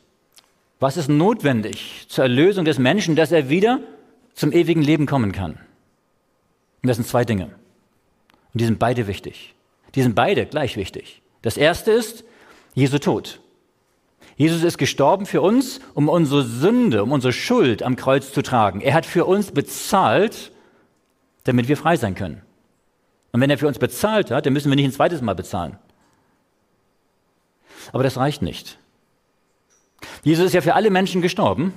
was 0.79 0.95
ist 0.95 1.09
notwendig 1.09 2.05
zur 2.07 2.25
Erlösung 2.25 2.63
des 2.63 2.77
Menschen, 2.77 3.15
dass 3.15 3.31
er 3.31 3.49
wieder 3.49 3.79
zum 4.33 4.51
ewigen 4.51 4.81
Leben 4.81 5.07
kommen 5.07 5.31
kann? 5.31 5.53
Und 6.83 6.87
das 6.87 6.97
sind 6.97 7.07
zwei 7.07 7.25
Dinge. 7.25 7.49
Und 8.53 8.61
die 8.61 8.65
sind 8.65 8.79
beide 8.79 9.07
wichtig. 9.07 9.55
Die 9.95 10.01
sind 10.01 10.15
beide 10.15 10.45
gleich 10.45 10.77
wichtig. 10.77 11.21
Das 11.41 11.57
erste 11.57 11.91
ist 11.91 12.23
Jesu 12.73 12.99
Tod. 12.99 13.39
Jesus 14.35 14.63
ist 14.63 14.77
gestorben 14.77 15.25
für 15.25 15.41
uns, 15.41 15.79
um 15.95 16.09
unsere 16.09 16.43
Sünde, 16.43 17.01
um 17.03 17.11
unsere 17.11 17.33
Schuld 17.33 17.81
am 17.81 17.95
Kreuz 17.95 18.31
zu 18.31 18.43
tragen. 18.43 18.81
Er 18.81 18.93
hat 18.93 19.05
für 19.05 19.25
uns 19.25 19.51
bezahlt, 19.51 20.51
damit 21.43 21.67
wir 21.67 21.77
frei 21.77 21.97
sein 21.97 22.13
können. 22.13 22.41
Und 23.31 23.41
wenn 23.41 23.49
er 23.49 23.57
für 23.57 23.67
uns 23.67 23.79
bezahlt 23.79 24.29
hat, 24.29 24.45
dann 24.45 24.53
müssen 24.53 24.69
wir 24.69 24.75
nicht 24.75 24.85
ein 24.85 24.91
zweites 24.91 25.21
Mal 25.21 25.33
bezahlen. 25.33 25.77
Aber 27.91 28.03
das 28.03 28.17
reicht 28.17 28.41
nicht. 28.41 28.77
Jesus 30.23 30.45
ist 30.45 30.53
ja 30.53 30.61
für 30.61 30.75
alle 30.75 30.91
Menschen 30.91 31.21
gestorben, 31.21 31.73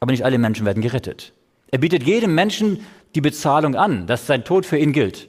aber 0.00 0.12
nicht 0.12 0.24
alle 0.24 0.38
Menschen 0.38 0.64
werden 0.64 0.82
gerettet. 0.82 1.32
Er 1.70 1.78
bietet 1.78 2.02
jedem 2.04 2.34
Menschen 2.34 2.86
die 3.14 3.20
Bezahlung 3.20 3.74
an, 3.74 4.06
dass 4.06 4.26
sein 4.26 4.44
Tod 4.44 4.64
für 4.64 4.78
ihn 4.78 4.92
gilt. 4.92 5.28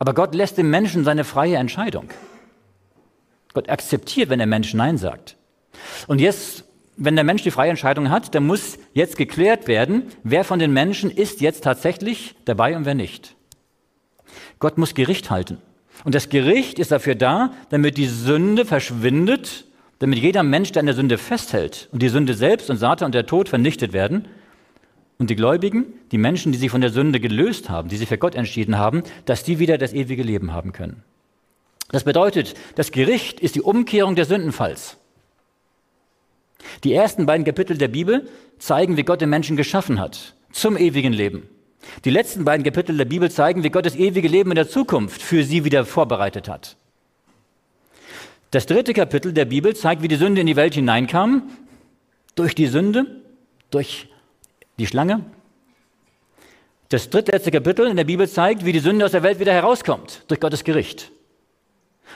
Aber 0.00 0.14
Gott 0.14 0.34
lässt 0.34 0.56
dem 0.56 0.70
Menschen 0.70 1.04
seine 1.04 1.24
freie 1.24 1.56
Entscheidung. 1.56 2.08
Gott 3.52 3.68
akzeptiert, 3.68 4.30
wenn 4.30 4.38
der 4.38 4.46
Mensch 4.46 4.72
Nein 4.72 4.96
sagt. 4.96 5.36
Und 6.06 6.20
jetzt, 6.20 6.64
wenn 6.96 7.16
der 7.16 7.24
Mensch 7.24 7.42
die 7.42 7.50
freie 7.50 7.68
Entscheidung 7.68 8.08
hat, 8.08 8.34
dann 8.34 8.46
muss 8.46 8.78
jetzt 8.94 9.18
geklärt 9.18 9.68
werden, 9.68 10.04
wer 10.22 10.44
von 10.44 10.58
den 10.58 10.72
Menschen 10.72 11.10
ist 11.10 11.42
jetzt 11.42 11.64
tatsächlich 11.64 12.34
dabei 12.46 12.76
und 12.76 12.86
wer 12.86 12.94
nicht. 12.94 13.36
Gott 14.58 14.78
muss 14.78 14.94
Gericht 14.94 15.30
halten. 15.30 15.58
Und 16.04 16.14
das 16.14 16.30
Gericht 16.30 16.78
ist 16.78 16.92
dafür 16.92 17.14
da, 17.14 17.52
damit 17.68 17.98
die 17.98 18.06
Sünde 18.06 18.64
verschwindet, 18.64 19.66
damit 19.98 20.18
jeder 20.18 20.42
Mensch, 20.42 20.72
der 20.72 20.80
an 20.80 20.86
der 20.86 20.94
Sünde 20.94 21.18
festhält 21.18 21.90
und 21.92 22.00
die 22.00 22.08
Sünde 22.08 22.32
selbst 22.32 22.70
und 22.70 22.78
Satan 22.78 23.06
und 23.06 23.14
der 23.14 23.26
Tod 23.26 23.50
vernichtet 23.50 23.92
werden 23.92 24.26
und 25.20 25.28
die 25.28 25.36
Gläubigen, 25.36 25.84
die 26.12 26.18
Menschen, 26.18 26.50
die 26.50 26.58
sich 26.58 26.70
von 26.70 26.80
der 26.80 26.88
Sünde 26.88 27.20
gelöst 27.20 27.68
haben, 27.68 27.90
die 27.90 27.98
sich 27.98 28.08
für 28.08 28.16
Gott 28.16 28.34
entschieden 28.34 28.78
haben, 28.78 29.02
dass 29.26 29.44
die 29.44 29.58
wieder 29.58 29.76
das 29.76 29.92
ewige 29.92 30.22
Leben 30.22 30.54
haben 30.54 30.72
können. 30.72 31.02
Das 31.90 32.04
bedeutet, 32.04 32.54
das 32.74 32.90
Gericht 32.90 33.38
ist 33.38 33.54
die 33.54 33.60
Umkehrung 33.60 34.16
des 34.16 34.28
Sündenfalls. 34.28 34.96
Die 36.84 36.94
ersten 36.94 37.26
beiden 37.26 37.44
Kapitel 37.44 37.76
der 37.76 37.88
Bibel 37.88 38.30
zeigen, 38.58 38.96
wie 38.96 39.02
Gott 39.02 39.20
den 39.20 39.28
Menschen 39.28 39.58
geschaffen 39.58 40.00
hat 40.00 40.34
zum 40.52 40.78
ewigen 40.78 41.12
Leben. 41.12 41.48
Die 42.06 42.10
letzten 42.10 42.46
beiden 42.46 42.64
Kapitel 42.64 42.96
der 42.96 43.04
Bibel 43.04 43.30
zeigen, 43.30 43.62
wie 43.62 43.70
Gott 43.70 43.84
das 43.84 43.96
ewige 43.96 44.28
Leben 44.28 44.50
in 44.50 44.56
der 44.56 44.70
Zukunft 44.70 45.20
für 45.20 45.44
sie 45.44 45.64
wieder 45.64 45.84
vorbereitet 45.84 46.48
hat. 46.48 46.76
Das 48.52 48.64
dritte 48.64 48.94
Kapitel 48.94 49.34
der 49.34 49.44
Bibel 49.44 49.76
zeigt, 49.76 50.02
wie 50.02 50.08
die 50.08 50.16
Sünde 50.16 50.40
in 50.40 50.46
die 50.46 50.56
Welt 50.56 50.74
hineinkam. 50.74 51.42
Durch 52.36 52.54
die 52.54 52.68
Sünde, 52.68 53.20
durch 53.70 54.09
die 54.80 54.86
Schlange. 54.86 55.24
Das 56.88 57.10
dritte 57.10 57.32
letzte 57.32 57.52
Kapitel 57.52 57.86
in 57.86 57.96
der 57.96 58.04
Bibel 58.04 58.28
zeigt, 58.28 58.64
wie 58.64 58.72
die 58.72 58.80
Sünde 58.80 59.04
aus 59.04 59.12
der 59.12 59.22
Welt 59.22 59.38
wieder 59.38 59.52
herauskommt, 59.52 60.24
durch 60.26 60.40
Gottes 60.40 60.64
Gericht. 60.64 61.12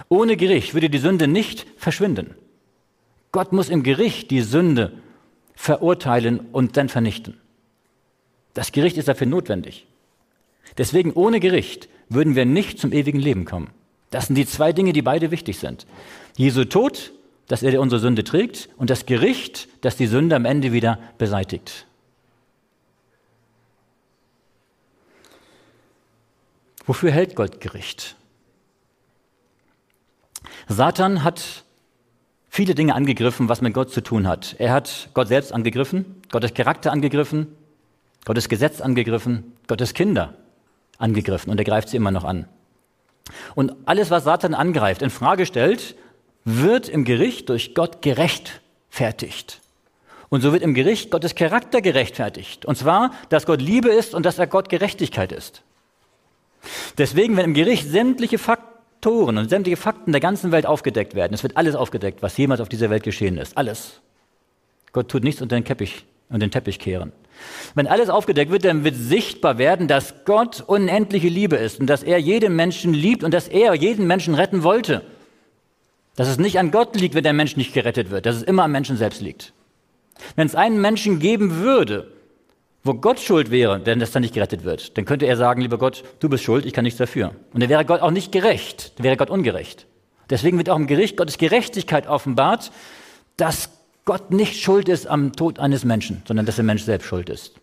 Ohne 0.09 0.37
Gericht 0.37 0.75
würde 0.75 0.91
die 0.91 0.99
Sünde 0.99 1.29
nicht 1.29 1.67
verschwinden. 1.77 2.35
Gott 3.31 3.53
muss 3.53 3.69
im 3.69 3.83
Gericht 3.83 4.31
die 4.31 4.41
Sünde 4.41 4.93
verurteilen 5.55 6.41
und 6.53 6.77
dann 6.77 6.89
vernichten. 6.89 7.39
Das 8.55 8.73
Gericht 8.73 8.97
ist 8.97 9.09
dafür 9.09 9.27
notwendig. 9.27 9.87
Deswegen 10.79 11.13
ohne 11.13 11.39
Gericht 11.39 11.89
würden 12.09 12.35
wir 12.35 12.45
nicht 12.45 12.81
zum 12.81 12.93
ewigen 12.93 13.21
Leben 13.21 13.45
kommen. 13.45 13.71
Das 14.11 14.27
sind 14.27 14.37
die 14.37 14.47
zwei 14.47 14.73
Dinge, 14.73 14.93
die 14.93 15.03
beide 15.03 15.31
wichtig 15.31 15.59
sind. 15.59 15.87
Jesu 16.37 16.65
Tod, 16.65 17.13
dass 17.47 17.63
er 17.63 17.81
unsere 17.81 18.01
Sünde 18.01 18.25
trägt, 18.25 18.69
und 18.77 18.91
das 18.91 19.07
Gericht, 19.07 19.69
das 19.83 19.97
die 19.97 20.07
Sünde 20.07 20.35
am 20.35 20.45
Ende 20.45 20.73
wieder 20.73 20.99
beseitigt. 21.19 21.87
Wofür 26.87 27.11
hält 27.11 27.35
Gott 27.35 27.61
Gericht? 27.61 28.17
Satan 30.69 31.25
hat 31.25 31.65
viele 32.49 32.75
Dinge 32.75 32.95
angegriffen, 32.95 33.49
was 33.49 33.61
mit 33.61 33.75
Gott 33.75 33.91
zu 33.91 34.01
tun 34.01 34.29
hat. 34.29 34.57
Er 34.59 34.73
hat 34.73 35.09
Gott 35.15 35.29
selbst 35.29 35.53
angegriffen, 35.53 36.23
Gottes 36.31 36.55
Charakter 36.55 36.93
angegriffen, 36.93 37.49
Gottes 38.25 38.49
Gesetz 38.49 38.81
angegriffen, 38.81 39.53
Gottes 39.67 39.95
Kinder 39.95 40.35
angegriffen 40.99 41.51
und 41.51 41.59
er 41.59 41.65
greift 41.65 41.89
sie 41.89 41.97
immer 41.97 42.11
noch 42.11 42.25
an. 42.25 42.47
Und 43.55 43.75
alles, 43.87 44.11
was 44.11 44.25
Satan 44.25 44.55
angreift, 44.55 45.03
in 45.03 45.11
Frage 45.11 45.47
stellt, 45.47 45.97
wird 46.45 46.89
im 46.89 47.05
Gericht 47.05 47.49
durch 47.49 47.75
Gott 47.75 48.03
gerechtfertigt. 48.03 49.61
Und 50.29 50.43
so 50.43 50.53
wird 50.53 50.63
im 50.63 50.75
Gericht 50.75 51.11
Gottes 51.11 51.35
Charakter 51.35 51.81
gerechtfertigt. 51.81 52.67
Und 52.67 52.77
zwar, 52.77 53.13
dass 53.31 53.47
Gott 53.47 53.63
Liebe 53.63 53.89
ist 53.89 54.15
und 54.15 54.27
dass 54.27 54.39
er 54.39 54.47
Gott 54.47 54.69
Gerechtigkeit 54.69 55.33
ist. 55.33 55.63
Deswegen, 56.99 57.37
wenn 57.37 57.45
im 57.47 57.55
Gericht 57.55 57.89
sämtliche 57.89 58.39
Faktoren 58.39 59.39
und 59.39 59.49
sämtliche 59.49 59.77
Fakten 59.77 60.13
der 60.13 60.21
ganzen 60.21 60.53
Welt 60.53 60.67
aufgedeckt 60.67 61.15
werden, 61.15 61.35
es 61.35 61.43
wird 61.43 61.57
alles 61.57 61.75
aufgedeckt, 61.75 62.23
was 62.23 62.37
jemals 62.37 62.61
auf 62.61 62.69
dieser 62.69 62.91
Welt 62.91 63.03
geschehen 63.03 63.39
ist. 63.39 63.57
Alles. 63.57 64.01
Gott 64.93 65.09
tut 65.09 65.25
nichts 65.25 65.43
unter 65.43 65.57
den 65.57 65.65
Teppich, 65.65 66.05
unter 66.29 66.47
den 66.47 66.51
Teppich 66.51 66.79
kehren. 66.79 67.13
Wenn 67.75 67.87
alles 67.87 68.09
aufgedeckt 68.09 68.51
wird, 68.51 68.65
dann 68.65 68.85
wird 68.85 68.95
sichtbar 68.97 69.59
werden, 69.59 69.89
dass 69.89 70.25
Gott 70.25 70.63
unendliche 70.67 71.29
Liebe 71.29 71.57
ist 71.57 71.81
und 71.81 71.87
dass 71.87 72.03
er 72.03 72.19
jeden 72.19 72.55
Menschen 72.55 72.95
liebt 72.95 73.25
und 73.25 73.35
dass 73.35 73.49
er 73.49 73.75
jeden 73.75 74.07
Menschen 74.07 74.35
retten 74.35 74.63
wollte. 74.63 75.03
Dass 76.17 76.29
es 76.29 76.39
nicht 76.39 76.59
an 76.59 76.71
Gott 76.71 76.95
liegt, 76.95 77.15
wenn 77.15 77.25
der 77.25 77.33
Mensch 77.33 77.57
nicht 77.57 77.75
gerettet 77.75 78.11
wird, 78.11 78.27
dass 78.27 78.37
es 78.37 78.43
immer 78.43 78.65
am 78.65 78.73
Menschen 78.73 78.97
selbst 78.97 79.21
liegt. 79.21 79.53
Wenn 80.37 80.47
es 80.47 80.55
einen 80.55 80.81
Menschen 80.81 81.19
geben 81.19 81.57
würde, 81.57 82.13
wo 82.85 82.93
Gott 82.93 83.19
schuld 83.19 83.51
wäre, 83.51 83.81
denn 83.81 83.99
das 83.99 84.13
dann 84.13 84.23
nicht 84.23 84.35
gerettet 84.35 84.63
wird, 84.63 84.97
dann 84.97 85.07
könnte 85.07 85.27
er 85.27 85.37
sagen, 85.39 85.63
lieber 85.63 85.79
Gott, 85.79 86.05
du 86.21 86.29
bist 86.29 86.45
schuld, 86.45 86.67
ich 86.67 86.75
kann 86.75 86.85
nichts 86.85 86.99
dafür. 86.99 87.35
Und 87.53 87.63
dann 87.63 87.71
wäre 87.71 87.85
Gott 87.87 88.03
auch 88.03 88.11
nicht 88.11 88.31
gerecht, 88.31 88.93
dann 88.97 89.05
wäre 89.05 89.17
Gott 89.17 89.31
ungerecht. 89.31 89.87
Deswegen 90.29 90.59
wird 90.59 90.69
auch 90.69 90.77
im 90.77 90.87
Gericht 90.87 91.17
Gottes 91.17 91.39
Gerechtigkeit 91.39 92.07
offenbart, 92.07 92.71
dass 93.39 93.71
Gott 94.05 94.31
nicht 94.31 94.63
schuld 94.63 94.89
ist 94.91 95.07
am 95.07 95.33
Tod 95.33 95.59
eines 95.59 95.85
Menschen, 95.85 96.23
sondern 96.27 96.45
dass 96.45 96.57
der 96.57 96.65
Mensch 96.65 96.83
selbst 96.83 97.07
schuld 97.07 97.31
ist. 97.31 97.55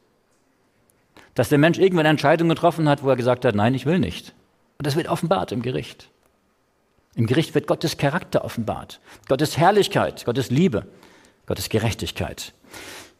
Dass 1.35 1.49
der 1.49 1.59
Mensch 1.59 1.77
irgendwann 1.77 2.05
eine 2.05 2.11
Entscheidung 2.11 2.49
getroffen 2.49 2.89
hat, 2.89 3.03
wo 3.03 3.09
er 3.09 3.15
gesagt 3.15 3.45
hat, 3.45 3.55
nein, 3.55 3.75
ich 3.75 3.85
will 3.85 3.99
nicht. 3.99 4.33
Und 4.79 4.87
das 4.87 4.95
wird 4.95 5.07
offenbart 5.07 5.51
im 5.51 5.61
Gericht. 5.61 6.09
Im 7.15 7.27
Gericht 7.27 7.53
wird 7.53 7.67
Gottes 7.67 7.97
Charakter 7.97 8.43
offenbart, 8.43 8.99
Gottes 9.27 9.57
Herrlichkeit, 9.57 10.25
Gottes 10.25 10.49
Liebe, 10.49 10.87
Gottes 11.45 11.69
Gerechtigkeit. 11.69 12.53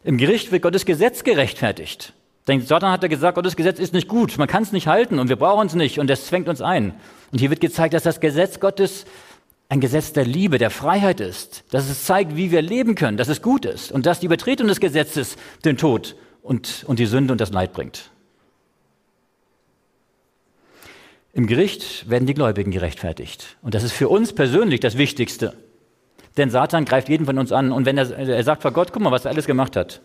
Im 0.04 0.18
Gericht 0.18 0.52
wird 0.52 0.64
Gottes 0.64 0.86
Gesetz 0.86 1.24
gerechtfertigt. 1.24 2.14
Denn 2.48 2.62
Satan 2.62 2.92
hat 2.92 3.04
ja 3.04 3.08
gesagt, 3.08 3.36
Gottes 3.36 3.56
Gesetz 3.56 3.80
ist 3.80 3.94
nicht 3.94 4.08
gut, 4.08 4.38
man 4.38 4.48
kann 4.48 4.64
es 4.64 4.72
nicht 4.72 4.88
halten 4.88 5.20
und 5.20 5.30
wir 5.30 5.36
brauchen 5.36 5.68
es 5.68 5.76
nicht 5.76 6.00
und 6.00 6.10
das 6.10 6.26
zwängt 6.26 6.50
uns 6.50 6.62
ein. 6.62 6.96
Und 7.32 7.40
hier 7.40 7.52
wird 7.52 7.62
gezeigt, 7.62 7.94
dass 7.94 8.04
das 8.04 8.20
Gesetz 8.20 8.60
Gottes 8.60 9.06
ein 9.70 9.80
Gesetz 9.80 10.12
der 10.12 10.26
Liebe, 10.26 10.58
der 10.58 10.70
Freiheit 10.70 11.22
ist, 11.22 11.64
dass 11.72 11.90
es 11.90 12.04
zeigt, 12.04 12.36
wie 12.36 12.52
wir 12.52 12.62
leben 12.62 12.96
können, 12.96 13.16
dass 13.16 13.30
es 13.30 13.42
gut 13.42 13.64
ist 13.64 13.92
und 13.92 14.06
dass 14.06 14.20
die 14.20 14.26
Übertretung 14.26 14.68
des 14.68 14.80
Gesetzes 14.80 15.38
den 15.64 15.78
Tod 15.78 16.16
und, 16.42 16.84
und 16.88 17.00
die 17.00 17.06
Sünde 17.06 17.32
und 17.32 17.40
das 17.40 17.52
Leid 17.52 17.72
bringt. 17.72 18.10
Im 21.34 21.48
Gericht 21.48 22.10
werden 22.10 22.26
die 22.26 22.34
Gläubigen 22.34 22.72
gerechtfertigt. 22.72 23.56
Und 23.62 23.74
das 23.74 23.84
ist 23.84 23.94
für 23.94 24.10
uns 24.10 24.34
persönlich 24.34 24.82
das 24.82 24.98
Wichtigste. 24.98 25.54
Denn 26.38 26.50
Satan 26.50 26.86
greift 26.86 27.10
jeden 27.10 27.26
von 27.26 27.38
uns 27.38 27.52
an 27.52 27.72
und 27.72 27.86
wenn 27.86 27.98
er, 27.98 28.10
er 28.12 28.44
sagt 28.44 28.62
vor 28.62 28.72
Gott, 28.72 28.94
guck 28.94 29.02
mal, 29.02 29.12
was 29.12 29.26
er 29.26 29.32
alles 29.32 29.46
gemacht 29.46 29.76
hat. 29.76 30.02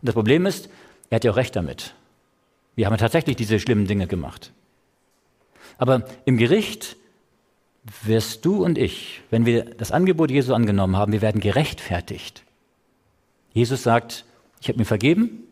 Und 0.00 0.08
das 0.08 0.14
Problem 0.14 0.46
ist, 0.46 0.68
er 1.10 1.16
hat 1.16 1.24
ja 1.24 1.32
auch 1.32 1.36
recht 1.36 1.56
damit. 1.56 1.94
Wir 2.74 2.86
haben 2.86 2.96
tatsächlich 2.96 3.36
diese 3.36 3.58
schlimmen 3.58 3.86
Dinge 3.86 4.06
gemacht. 4.06 4.52
Aber 5.78 6.04
im 6.24 6.36
Gericht 6.36 6.96
wirst 8.04 8.44
du 8.44 8.64
und 8.64 8.76
ich, 8.76 9.22
wenn 9.30 9.46
wir 9.46 9.64
das 9.64 9.92
Angebot 9.92 10.30
Jesu 10.30 10.52
angenommen 10.52 10.96
haben, 10.96 11.12
wir 11.12 11.22
werden 11.22 11.40
gerechtfertigt. 11.40 12.44
Jesus 13.52 13.82
sagt, 13.82 14.24
ich 14.60 14.68
habe 14.68 14.78
mir 14.78 14.84
vergeben, 14.84 15.44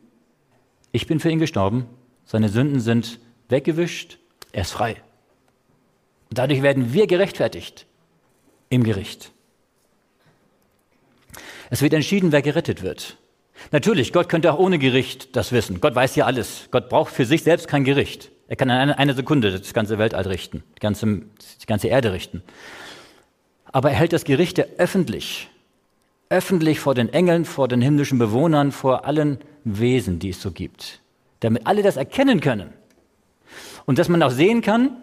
ich 0.93 1.07
bin 1.07 1.21
für 1.21 1.31
ihn 1.31 1.39
gestorben, 1.39 1.87
seine 2.25 2.49
Sünden 2.49 2.81
sind 2.81 3.19
weggewischt, 3.49 4.19
er 4.53 4.63
ist 4.63 4.73
frei. 4.73 4.97
Und 6.29 6.39
dadurch 6.39 6.63
werden 6.63 6.93
wir 6.93 7.07
gerechtfertigt 7.07 7.87
im 8.69 8.83
Gericht. 8.83 9.33
Es 11.70 11.83
wird 11.83 11.92
entschieden, 11.94 12.33
wer 12.33 12.42
gerettet 12.42 12.83
wird. 12.83 13.16
Natürlich, 13.72 14.12
Gott 14.12 14.29
könnte 14.29 14.52
auch 14.52 14.59
ohne 14.59 14.79
Gericht 14.79 15.35
das 15.35 15.52
wissen. 15.52 15.81
Gott 15.81 15.94
weiß 15.94 16.14
ja 16.16 16.26
alles. 16.26 16.68
Gott 16.70 16.88
braucht 16.88 17.12
für 17.12 17.24
sich 17.24 17.42
selbst 17.42 17.68
kein 17.68 17.85
Gericht. 17.85 18.31
Er 18.48 18.57
kann 18.57 18.68
in 18.68 18.76
einer 18.76 18.98
eine 18.98 19.14
Sekunde 19.14 19.50
das 19.50 19.72
ganze 19.72 19.98
Weltall 19.98 20.26
richten, 20.26 20.62
die 20.76 20.81
ganze, 20.81 21.07
die 21.07 21.66
ganze 21.66 21.88
Erde 21.88 22.12
richten. 22.12 22.42
Aber 23.72 23.90
er 23.90 23.96
hält 23.96 24.12
das 24.12 24.24
Gericht 24.24 24.59
ja 24.59 24.64
öffentlich. 24.79 25.48
Öffentlich 26.29 26.81
vor 26.81 26.94
den 26.94 27.12
Engeln, 27.12 27.44
vor 27.44 27.68
den 27.68 27.81
himmlischen 27.81 28.18
Bewohnern, 28.18 28.72
vor 28.72 29.05
allen 29.05 29.38
Wesen, 29.64 30.18
die 30.18 30.31
es 30.31 30.40
so 30.40 30.50
gibt. 30.50 31.00
Damit 31.40 31.66
alle 31.66 31.83
das 31.83 31.96
erkennen 31.96 32.40
können. 32.40 32.72
Und 33.85 33.98
dass 33.98 34.09
man 34.09 34.22
auch 34.22 34.31
sehen 34.31 34.61
kann, 34.61 34.96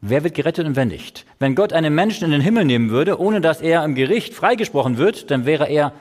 wer 0.00 0.24
wird 0.24 0.34
gerettet 0.34 0.66
und 0.66 0.76
wer 0.76 0.84
nicht. 0.84 1.26
Wenn 1.38 1.54
Gott 1.54 1.72
einen 1.72 1.94
Menschen 1.94 2.24
in 2.24 2.30
den 2.30 2.40
Himmel 2.40 2.64
nehmen 2.64 2.90
würde, 2.90 3.20
ohne 3.20 3.40
dass 3.40 3.60
er 3.60 3.84
im 3.84 3.94
Gericht 3.94 4.34
freigesprochen 4.34 4.98
wird, 4.98 5.30
dann 5.30 5.46
wäre 5.46 5.68
er, 5.68 5.92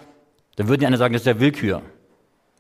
dann 0.56 0.68
würden 0.68 0.82
die 0.82 0.88
einer 0.88 0.98
sagen, 0.98 1.14
das 1.14 1.24
ist 1.24 1.28
ja 1.28 1.40
Willkür 1.40 1.82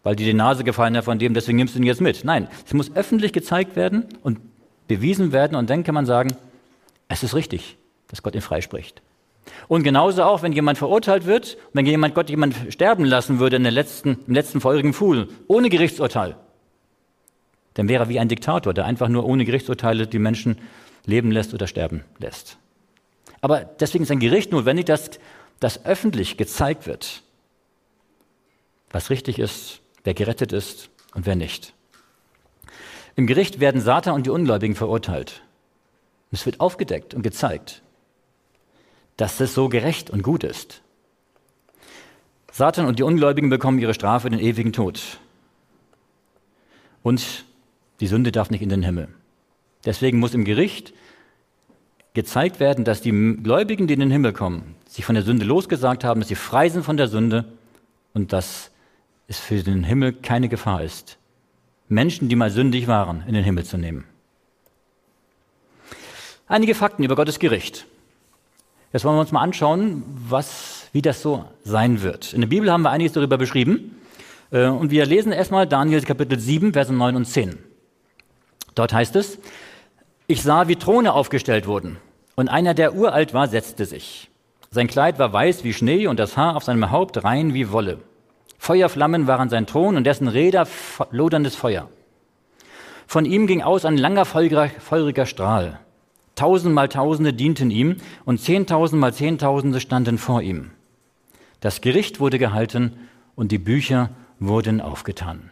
weil 0.03 0.15
dir 0.15 0.25
die 0.25 0.33
Nase 0.33 0.63
gefallen 0.63 0.95
hat 0.97 1.05
von 1.05 1.19
dem, 1.19 1.33
deswegen 1.33 1.57
nimmst 1.57 1.75
du 1.75 1.79
ihn 1.79 1.85
jetzt 1.85 2.01
mit. 2.01 2.23
Nein, 2.23 2.47
es 2.65 2.73
muss 2.73 2.95
öffentlich 2.95 3.33
gezeigt 3.33 3.75
werden 3.75 4.05
und 4.23 4.39
bewiesen 4.87 5.31
werden 5.31 5.55
und 5.55 5.69
dann 5.69 5.83
kann 5.83 5.95
man 5.95 6.05
sagen, 6.05 6.35
es 7.07 7.23
ist 7.23 7.35
richtig, 7.35 7.77
dass 8.07 8.23
Gott 8.23 8.35
ihn 8.35 8.41
freispricht. 8.41 9.01
Und 9.67 9.83
genauso 9.83 10.23
auch, 10.23 10.41
wenn 10.41 10.51
jemand 10.51 10.77
verurteilt 10.77 11.25
wird, 11.25 11.57
wenn 11.73 11.85
jemand 11.85 12.13
Gott 12.13 12.29
jemand 12.29 12.55
sterben 12.69 13.05
lassen 13.05 13.39
würde 13.39 13.55
in 13.55 13.63
der 13.63 13.71
letzten, 13.71 14.19
im 14.27 14.33
letzten 14.33 14.61
feurigen 14.61 14.93
Fuhl, 14.93 15.27
ohne 15.47 15.69
Gerichtsurteil, 15.69 16.35
dann 17.73 17.87
wäre 17.87 18.03
er 18.03 18.09
wie 18.09 18.19
ein 18.19 18.29
Diktator, 18.29 18.73
der 18.73 18.85
einfach 18.85 19.09
nur 19.09 19.25
ohne 19.25 19.45
Gerichtsurteile 19.45 20.07
die 20.07 20.19
Menschen 20.19 20.57
leben 21.05 21.31
lässt 21.31 21.53
oder 21.53 21.67
sterben 21.67 22.03
lässt. 22.17 22.57
Aber 23.41 23.61
deswegen 23.61 24.03
ist 24.03 24.11
ein 24.11 24.19
Gericht 24.19 24.51
notwendig, 24.51 24.85
dass 24.85 25.11
das 25.59 25.85
öffentlich 25.85 26.37
gezeigt 26.37 26.87
wird, 26.87 27.23
was 28.91 29.09
richtig 29.09 29.39
ist 29.39 29.81
wer 30.03 30.13
gerettet 30.13 30.53
ist 30.53 30.89
und 31.13 31.25
wer 31.25 31.35
nicht. 31.35 31.73
Im 33.15 33.27
Gericht 33.27 33.59
werden 33.59 33.81
Satan 33.81 34.15
und 34.15 34.25
die 34.25 34.29
Ungläubigen 34.29 34.75
verurteilt. 34.75 35.43
Es 36.31 36.45
wird 36.45 36.59
aufgedeckt 36.59 37.13
und 37.13 37.21
gezeigt, 37.21 37.81
dass 39.17 39.39
es 39.39 39.53
so 39.53 39.67
gerecht 39.67 40.09
und 40.09 40.23
gut 40.23 40.43
ist. 40.43 40.81
Satan 42.51 42.85
und 42.85 42.99
die 42.99 43.03
Ungläubigen 43.03 43.49
bekommen 43.49 43.79
ihre 43.79 43.93
Strafe, 43.93 44.29
den 44.29 44.39
ewigen 44.39 44.73
Tod. 44.73 45.19
Und 47.03 47.45
die 47.99 48.07
Sünde 48.07 48.31
darf 48.31 48.49
nicht 48.49 48.61
in 48.61 48.69
den 48.69 48.83
Himmel. 48.83 49.09
Deswegen 49.85 50.19
muss 50.19 50.33
im 50.33 50.45
Gericht 50.45 50.93
gezeigt 52.13 52.59
werden, 52.59 52.85
dass 52.85 53.01
die 53.01 53.11
Gläubigen, 53.41 53.87
die 53.87 53.93
in 53.93 53.99
den 53.99 54.11
Himmel 54.11 54.33
kommen, 54.33 54.75
sich 54.87 55.05
von 55.05 55.15
der 55.15 55.23
Sünde 55.23 55.45
losgesagt 55.45 56.03
haben, 56.03 56.19
dass 56.19 56.29
sie 56.29 56.35
frei 56.35 56.69
sind 56.69 56.83
von 56.83 56.97
der 56.97 57.07
Sünde 57.07 57.45
und 58.13 58.33
dass 58.33 58.71
es 59.27 59.39
für 59.39 59.61
den 59.61 59.83
Himmel 59.83 60.13
keine 60.13 60.49
Gefahr 60.49 60.83
ist, 60.83 61.17
Menschen, 61.87 62.29
die 62.29 62.35
mal 62.35 62.49
sündig 62.49 62.87
waren, 62.87 63.23
in 63.27 63.33
den 63.33 63.43
Himmel 63.43 63.63
zu 63.63 63.77
nehmen. 63.77 64.05
Einige 66.47 66.73
Fakten 66.73 67.03
über 67.03 67.15
Gottes 67.15 67.37
Gericht. 67.37 67.85
Jetzt 68.91 69.05
wollen 69.05 69.15
wir 69.15 69.21
uns 69.21 69.31
mal 69.31 69.41
anschauen, 69.41 70.03
was, 70.27 70.87
wie 70.93 71.03
das 71.03 71.21
so 71.21 71.45
sein 71.63 72.01
wird. 72.01 72.33
In 72.33 72.41
der 72.41 72.47
Bibel 72.47 72.71
haben 72.71 72.81
wir 72.81 72.89
einiges 72.89 73.13
darüber 73.13 73.37
beschrieben. 73.37 73.95
Äh, 74.51 74.65
und 74.65 74.89
wir 74.89 75.05
lesen 75.05 75.31
erstmal 75.31 75.67
Daniel 75.67 76.01
Kapitel 76.01 76.39
7, 76.39 76.73
Verse 76.73 76.91
9 76.91 77.15
und 77.15 77.25
10. 77.25 77.59
Dort 78.73 78.93
heißt 78.93 79.15
es, 79.15 79.37
ich 80.29 80.43
sah, 80.43 80.67
wie 80.67 80.75
Throne 80.75 81.13
aufgestellt 81.13 81.65
wurden, 81.65 81.97
und 82.35 82.49
einer, 82.49 82.75
der 82.75 82.93
uralt 82.93 83.33
war, 83.33 83.47
setzte 83.47 83.85
sich. 83.85 84.29
Sein 84.69 84.87
Kleid 84.87 85.17
war 85.17 85.33
weiß 85.33 85.63
wie 85.63 85.73
Schnee 85.73 86.05
und 86.05 86.19
das 86.19 86.37
Haar 86.37 86.55
auf 86.55 86.63
seinem 86.63 86.91
Haupt 86.91 87.23
rein 87.23 87.55
wie 87.55 87.71
Wolle. 87.71 87.97
Feuerflammen 88.59 89.25
waren 89.25 89.49
sein 89.49 89.65
Thron 89.65 89.97
und 89.97 90.03
dessen 90.03 90.27
Räder 90.27 90.67
loderndes 91.09 91.55
Feuer. 91.55 91.89
Von 93.07 93.25
ihm 93.25 93.47
ging 93.47 93.63
aus 93.63 93.85
ein 93.85 93.97
langer 93.97 94.25
feuriger, 94.25 94.69
feuriger 94.69 95.25
Strahl. 95.25 95.79
Tausendmal 96.35 96.89
Tausende 96.89 97.33
dienten 97.33 97.71
ihm 97.71 97.97
und 98.23 98.39
zehntausendmal 98.39 99.15
Zehntausende 99.15 99.79
standen 99.79 100.19
vor 100.19 100.43
ihm. 100.43 100.69
Das 101.59 101.81
Gericht 101.81 102.19
wurde 102.19 102.37
gehalten 102.37 103.09
und 103.35 103.51
die 103.51 103.57
Bücher 103.57 104.11
wurden 104.37 104.79
aufgetan. 104.79 105.49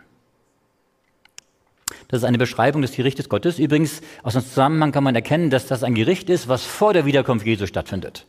Das 2.07 2.19
ist 2.19 2.23
eine 2.23 2.37
Beschreibung 2.37 2.81
des 2.81 2.93
Gerichtes 2.93 3.27
Gottes. 3.27 3.59
Übrigens, 3.59 4.01
aus 4.23 4.33
dem 4.33 4.43
Zusammenhang 4.43 4.91
kann 4.91 5.03
man 5.03 5.15
erkennen, 5.15 5.49
dass 5.49 5.67
das 5.67 5.83
ein 5.83 5.93
Gericht 5.93 6.29
ist, 6.29 6.47
was 6.47 6.63
vor 6.65 6.93
der 6.93 7.05
Wiederkunft 7.05 7.45
Jesu 7.45 7.65
stattfindet. 7.65 8.25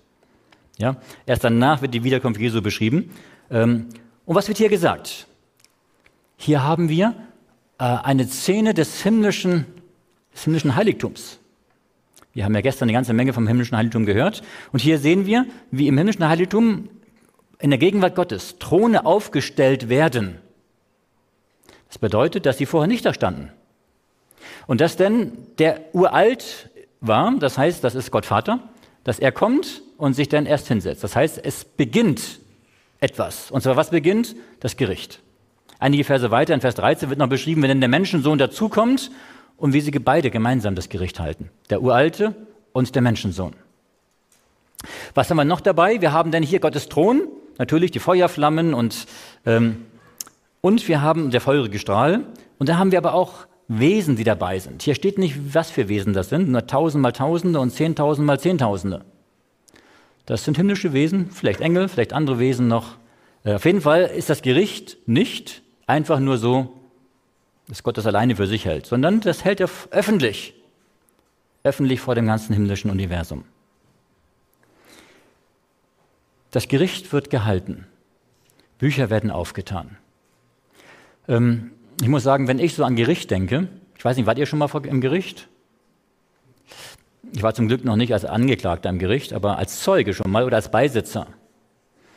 Ja? 0.78 0.96
Erst 1.26 1.44
danach 1.44 1.82
wird 1.82 1.94
die 1.94 2.02
Wiederkunft 2.04 2.40
Jesu 2.40 2.60
beschrieben. 2.60 3.10
Ähm, 3.50 3.86
und 4.24 4.34
was 4.34 4.48
wird 4.48 4.58
hier 4.58 4.68
gesagt? 4.68 5.26
Hier 6.36 6.62
haben 6.62 6.88
wir 6.88 7.14
äh, 7.78 7.84
eine 7.84 8.26
Szene 8.26 8.74
des 8.74 9.02
himmlischen, 9.02 9.66
des 10.34 10.44
himmlischen 10.44 10.74
Heiligtums. 10.74 11.38
Wir 12.32 12.44
haben 12.44 12.54
ja 12.54 12.60
gestern 12.60 12.86
eine 12.86 12.92
ganze 12.92 13.12
Menge 13.12 13.32
vom 13.32 13.46
himmlischen 13.46 13.76
Heiligtum 13.76 14.06
gehört. 14.06 14.42
Und 14.72 14.80
hier 14.80 14.98
sehen 14.98 15.26
wir, 15.26 15.46
wie 15.70 15.88
im 15.88 15.96
himmlischen 15.96 16.28
Heiligtum 16.28 16.88
in 17.60 17.70
der 17.70 17.78
Gegenwart 17.78 18.14
Gottes 18.14 18.58
Throne 18.58 19.06
aufgestellt 19.06 19.88
werden. 19.88 20.38
Das 21.88 21.98
bedeutet, 21.98 22.46
dass 22.46 22.58
sie 22.58 22.66
vorher 22.66 22.86
nicht 22.86 23.04
da 23.04 23.14
standen. 23.14 23.50
Und 24.68 24.83
dass 24.83 24.96
denn 24.96 25.33
der 25.59 25.81
uralt 25.94 26.68
war, 27.00 27.35
das 27.38 27.57
heißt, 27.57 27.83
das 27.83 27.94
ist 27.94 28.11
Gott 28.11 28.26
Vater, 28.26 28.61
dass 29.02 29.18
er 29.18 29.33
kommt 29.33 29.83
und 29.96 30.12
sich 30.12 30.28
dann 30.28 30.44
erst 30.44 30.68
hinsetzt. 30.68 31.02
Das 31.02 31.16
heißt, 31.16 31.40
es 31.42 31.64
beginnt 31.64 32.38
etwas. 33.00 33.50
Und 33.50 33.62
zwar 33.62 33.76
was 33.76 33.88
beginnt? 33.90 34.37
Das 34.61 34.76
Gericht. 34.76 35.20
Einige 35.78 36.04
Verse 36.04 36.31
weiter, 36.31 36.52
in 36.52 36.61
Vers 36.61 36.74
13 36.74 37.09
wird 37.09 37.18
noch 37.18 37.31
beschrieben, 37.31 37.62
wenn 37.62 37.70
denn 37.70 37.81
der 37.81 37.88
Menschensohn 37.88 38.37
dazukommt 38.37 39.11
und 39.57 39.72
wie 39.72 39.81
sie 39.81 39.90
beide 39.90 40.31
gemeinsam 40.31 40.74
das 40.74 40.90
Gericht 40.90 41.18
halten. 41.18 41.48
Der 41.70 41.81
Uralte 41.81 42.35
und 42.72 42.94
der 42.94 43.00
Menschensohn. 43.00 43.54
Was 45.14 45.31
haben 45.31 45.38
wir 45.38 45.46
noch 45.46 45.62
dabei? 45.62 46.02
Wir 46.02 46.12
haben 46.12 46.31
denn 46.31 46.42
hier 46.42 46.61
Gottes 46.61 46.90
Thron, 46.90 47.22
natürlich 47.57 47.90
die 47.90 48.00
Feuerflammen 48.00 48.74
und, 48.74 49.07
ähm, 49.46 49.87
und 50.61 50.87
wir 50.88 51.00
haben 51.00 51.31
der 51.31 51.40
feurige 51.40 51.78
Strahl. 51.78 52.24
Und 52.59 52.68
da 52.68 52.76
haben 52.76 52.92
wir 52.92 52.98
aber 52.98 53.14
auch 53.14 53.47
Wesen, 53.68 54.16
die 54.16 54.24
dabei 54.24 54.59
sind. 54.59 54.83
Hier 54.83 54.94
steht 54.94 55.18
nicht, 55.18 55.54
was 55.54 55.70
für 55.70 55.88
Wesen 55.88 56.14
das 56.14 56.31
sind, 56.31 56.48
nur 56.48 56.66
tausend 56.66 57.02
mal 57.02 57.12
Tausende 57.12 57.61
und 57.61 57.70
zehntausend 57.70 58.26
mal 58.26 58.40
Zehntausende. 58.40 59.04
Das 60.24 60.44
sind 60.44 60.57
himmlische 60.57 60.94
Wesen, 60.94 61.31
vielleicht 61.31 61.61
Engel, 61.61 61.88
vielleicht 61.88 62.14
andere 62.14 62.38
Wesen 62.38 62.66
noch. 62.66 62.96
Äh, 63.44 63.54
auf 63.54 63.64
jeden 63.66 63.83
Fall 63.83 64.04
ist 64.04 64.31
das 64.31 64.42
Gericht 64.42 64.96
nicht 65.07 65.62
einfach 65.87 66.18
nur 66.18 66.38
so, 66.38 66.74
dass 67.68 67.83
Gott 67.83 67.98
das 67.98 68.07
alleine 68.07 68.37
für 68.37 68.46
sich 68.46 68.64
hält, 68.64 68.87
sondern 68.87 69.20
das 69.20 69.44
hält 69.44 69.61
er 69.61 69.68
öffentlich, 69.90 70.54
öffentlich 71.62 72.00
vor 72.00 72.14
dem 72.14 72.26
ganzen 72.26 72.54
himmlischen 72.54 72.90
Universum. 72.90 73.44
Das 76.50 76.68
Gericht 76.68 77.12
wird 77.12 77.28
gehalten. 77.28 77.87
Bücher 78.78 79.11
werden 79.11 79.31
aufgetan. 79.31 79.98
Ähm, 81.26 81.72
ich 82.00 82.08
muss 82.08 82.22
sagen, 82.22 82.48
wenn 82.48 82.58
ich 82.58 82.74
so 82.74 82.84
an 82.84 82.96
Gericht 82.96 83.30
denke, 83.30 83.68
ich 83.96 84.04
weiß 84.04 84.16
nicht, 84.16 84.26
wart 84.26 84.38
ihr 84.38 84.46
schon 84.46 84.58
mal 84.58 84.70
im 84.84 85.00
Gericht? 85.00 85.48
Ich 87.32 87.42
war 87.42 87.54
zum 87.54 87.68
Glück 87.68 87.84
noch 87.84 87.96
nicht 87.96 88.12
als 88.12 88.24
Angeklagter 88.24 88.88
im 88.88 88.98
Gericht, 88.98 89.32
aber 89.32 89.58
als 89.58 89.82
Zeuge 89.82 90.14
schon 90.14 90.30
mal 90.30 90.44
oder 90.44 90.56
als 90.56 90.70
Beisitzer. 90.70 91.26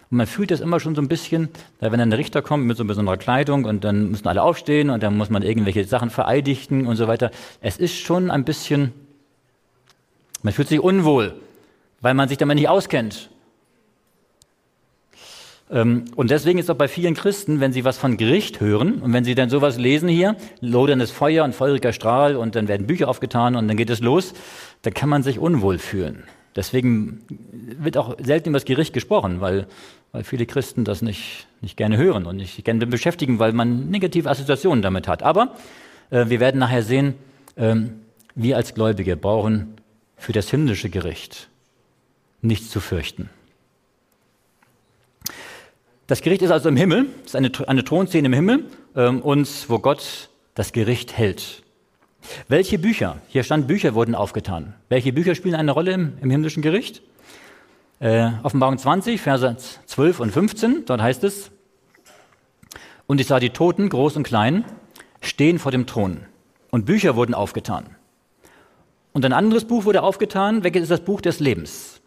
Und 0.09 0.17
man 0.17 0.27
fühlt 0.27 0.51
das 0.51 0.59
immer 0.59 0.79
schon 0.79 0.93
so 0.93 1.01
ein 1.01 1.07
bisschen, 1.07 1.49
wenn 1.79 1.97
dann 1.97 2.11
der 2.11 2.19
Richter 2.19 2.41
kommt 2.41 2.65
mit 2.65 2.77
so 2.77 2.85
besonderer 2.85 3.17
Kleidung 3.17 3.65
und 3.65 3.83
dann 3.83 4.11
müssen 4.11 4.27
alle 4.27 4.43
aufstehen 4.43 4.89
und 4.89 5.01
dann 5.01 5.17
muss 5.17 5.29
man 5.29 5.41
irgendwelche 5.41 5.83
Sachen 5.85 6.09
vereidigen 6.09 6.85
und 6.85 6.97
so 6.97 7.07
weiter. 7.07 7.31
Es 7.61 7.77
ist 7.77 7.97
schon 7.97 8.29
ein 8.29 8.45
bisschen, 8.45 8.93
man 10.43 10.53
fühlt 10.53 10.67
sich 10.67 10.79
unwohl, 10.79 11.33
weil 12.01 12.13
man 12.13 12.29
sich 12.29 12.37
damit 12.37 12.57
nicht 12.57 12.69
auskennt. 12.69 13.30
Ähm, 15.71 16.05
und 16.15 16.29
deswegen 16.29 16.59
ist 16.59 16.69
auch 16.69 16.75
bei 16.75 16.87
vielen 16.87 17.15
Christen, 17.15 17.59
wenn 17.59 17.71
sie 17.71 17.85
was 17.85 17.97
von 17.97 18.17
Gericht 18.17 18.59
hören 18.59 18.95
und 19.01 19.13
wenn 19.13 19.23
sie 19.23 19.35
dann 19.35 19.49
sowas 19.49 19.77
lesen 19.77 20.09
hier, 20.09 20.35
loderndes 20.59 21.11
Feuer 21.11 21.43
und 21.45 21.55
feuriger 21.55 21.93
Strahl 21.93 22.35
und 22.35 22.55
dann 22.55 22.67
werden 22.67 22.87
Bücher 22.87 23.07
aufgetan 23.07 23.55
und 23.55 23.67
dann 23.67 23.77
geht 23.77 23.89
es 23.89 24.01
los, 24.01 24.33
dann 24.81 24.93
kann 24.93 25.09
man 25.09 25.23
sich 25.23 25.39
unwohl 25.39 25.77
fühlen. 25.79 26.23
Deswegen 26.55 27.21
wird 27.79 27.95
auch 27.95 28.17
selten 28.21 28.49
über 28.49 28.57
das 28.57 28.65
Gericht 28.65 28.93
gesprochen, 28.93 29.39
weil, 29.39 29.67
weil 30.11 30.25
viele 30.25 30.45
Christen 30.45 30.83
das 30.83 31.01
nicht, 31.01 31.47
nicht 31.61 31.77
gerne 31.77 31.95
hören 31.95 32.25
und 32.25 32.35
nicht 32.35 32.63
gerne 32.65 32.85
beschäftigen, 32.85 33.39
weil 33.39 33.53
man 33.53 33.89
negative 33.89 34.29
Assoziationen 34.29 34.81
damit 34.81 35.07
hat. 35.07 35.23
Aber 35.23 35.55
äh, 36.09 36.25
wir 36.27 36.41
werden 36.41 36.59
nachher 36.59 36.83
sehen, 36.83 37.13
äh, 37.55 37.75
wir 38.35 38.57
als 38.57 38.73
Gläubige 38.73 39.15
brauchen 39.15 39.75
für 40.17 40.33
das 40.33 40.49
himmlische 40.49 40.89
Gericht 40.89 41.47
nichts 42.41 42.69
zu 42.69 42.81
fürchten. 42.81 43.29
Das 46.11 46.21
Gericht 46.21 46.41
ist 46.41 46.51
also 46.51 46.67
im 46.67 46.75
Himmel, 46.75 47.05
es 47.21 47.27
ist 47.27 47.35
eine, 47.37 47.49
eine 47.67 47.85
Thronszene 47.85 48.25
im 48.25 48.33
Himmel 48.33 48.65
ähm, 48.97 49.21
und 49.21 49.47
wo 49.69 49.79
Gott 49.79 50.29
das 50.55 50.73
Gericht 50.73 51.17
hält. 51.17 51.63
Welche 52.49 52.77
Bücher, 52.79 53.19
hier 53.29 53.43
stand 53.43 53.65
Bücher 53.65 53.95
wurden 53.95 54.13
aufgetan. 54.13 54.73
Welche 54.89 55.13
Bücher 55.13 55.35
spielen 55.35 55.55
eine 55.55 55.71
Rolle 55.71 55.93
im, 55.93 56.17
im 56.21 56.29
himmlischen 56.29 56.61
Gericht? 56.61 57.01
Äh, 58.01 58.29
Offenbarung 58.43 58.77
20, 58.77 59.21
Verse 59.21 59.55
12 59.85 60.19
und 60.19 60.31
15, 60.33 60.83
dort 60.85 61.01
heißt 61.01 61.23
es, 61.23 61.49
und 63.07 63.21
ich 63.21 63.27
sah 63.27 63.39
die 63.39 63.51
Toten, 63.51 63.87
groß 63.87 64.17
und 64.17 64.23
klein, 64.23 64.65
stehen 65.21 65.59
vor 65.59 65.71
dem 65.71 65.85
Thron 65.85 66.25
und 66.71 66.85
Bücher 66.85 67.15
wurden 67.15 67.33
aufgetan. 67.33 67.85
Und 69.13 69.23
ein 69.23 69.31
anderes 69.31 69.63
Buch 69.63 69.85
wurde 69.85 70.03
aufgetan, 70.03 70.65
welches 70.65 70.81
ist 70.81 70.91
das 70.91 71.05
Buch 71.05 71.21
des 71.21 71.39
Lebens. 71.39 72.00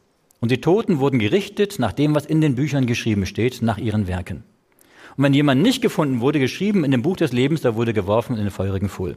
Und 0.44 0.50
die 0.50 0.60
Toten 0.60 0.98
wurden 0.98 1.20
gerichtet 1.20 1.78
nach 1.78 1.94
dem, 1.94 2.14
was 2.14 2.26
in 2.26 2.42
den 2.42 2.54
Büchern 2.54 2.84
geschrieben 2.84 3.24
steht, 3.24 3.62
nach 3.62 3.78
ihren 3.78 4.06
Werken. 4.08 4.44
Und 5.16 5.24
wenn 5.24 5.32
jemand 5.32 5.62
nicht 5.62 5.80
gefunden 5.80 6.20
wurde, 6.20 6.38
geschrieben 6.38 6.84
in 6.84 6.90
dem 6.90 7.00
Buch 7.00 7.16
des 7.16 7.32
Lebens, 7.32 7.62
da 7.62 7.76
wurde 7.76 7.94
geworfen 7.94 8.36
in 8.36 8.42
den 8.42 8.50
feurigen 8.50 8.90
Pfuhl. 8.90 9.16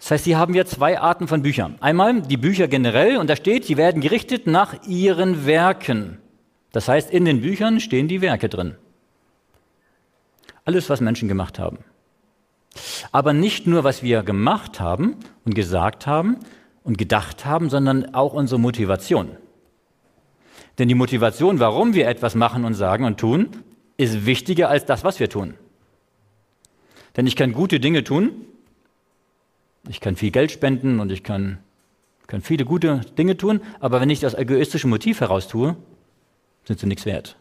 Das 0.00 0.12
heißt, 0.12 0.24
hier 0.24 0.38
haben 0.38 0.54
wir 0.54 0.64
zwei 0.64 0.98
Arten 0.98 1.28
von 1.28 1.42
Büchern. 1.42 1.76
Einmal 1.80 2.22
die 2.22 2.38
Bücher 2.38 2.68
generell, 2.68 3.18
und 3.18 3.28
da 3.28 3.36
steht, 3.36 3.68
die 3.68 3.76
werden 3.76 4.00
gerichtet 4.00 4.46
nach 4.46 4.86
ihren 4.86 5.44
Werken. 5.44 6.20
Das 6.72 6.88
heißt, 6.88 7.10
in 7.10 7.26
den 7.26 7.42
Büchern 7.42 7.78
stehen 7.78 8.08
die 8.08 8.22
Werke 8.22 8.48
drin. 8.48 8.76
Alles, 10.64 10.88
was 10.88 11.02
Menschen 11.02 11.28
gemacht 11.28 11.58
haben. 11.58 11.80
Aber 13.12 13.34
nicht 13.34 13.66
nur, 13.66 13.84
was 13.84 14.02
wir 14.02 14.22
gemacht 14.22 14.80
haben 14.80 15.16
und 15.44 15.54
gesagt 15.54 16.06
haben 16.06 16.38
und 16.82 16.96
gedacht 16.96 17.44
haben, 17.44 17.68
sondern 17.68 18.14
auch 18.14 18.32
unsere 18.32 18.58
Motivation. 18.58 19.36
Denn 20.78 20.88
die 20.88 20.94
Motivation, 20.94 21.58
warum 21.58 21.94
wir 21.94 22.08
etwas 22.08 22.34
machen 22.34 22.64
und 22.64 22.74
sagen 22.74 23.04
und 23.04 23.18
tun, 23.18 23.48
ist 23.96 24.26
wichtiger 24.26 24.68
als 24.68 24.84
das, 24.84 25.04
was 25.04 25.20
wir 25.20 25.28
tun. 25.28 25.54
Denn 27.16 27.26
ich 27.26 27.36
kann 27.36 27.52
gute 27.52 27.80
Dinge 27.80 28.04
tun, 28.04 28.32
ich 29.88 30.00
kann 30.00 30.16
viel 30.16 30.30
Geld 30.30 30.52
spenden 30.52 31.00
und 31.00 31.10
ich 31.10 31.22
kann, 31.22 31.58
kann 32.26 32.42
viele 32.42 32.64
gute 32.64 33.00
Dinge 33.16 33.36
tun, 33.36 33.60
aber 33.80 34.00
wenn 34.00 34.10
ich 34.10 34.20
das 34.20 34.34
egoistische 34.34 34.88
Motiv 34.88 35.20
heraus 35.20 35.48
tue, 35.48 35.76
sind 36.64 36.78
sie 36.78 36.86
nichts 36.86 37.06
wert. 37.06 37.36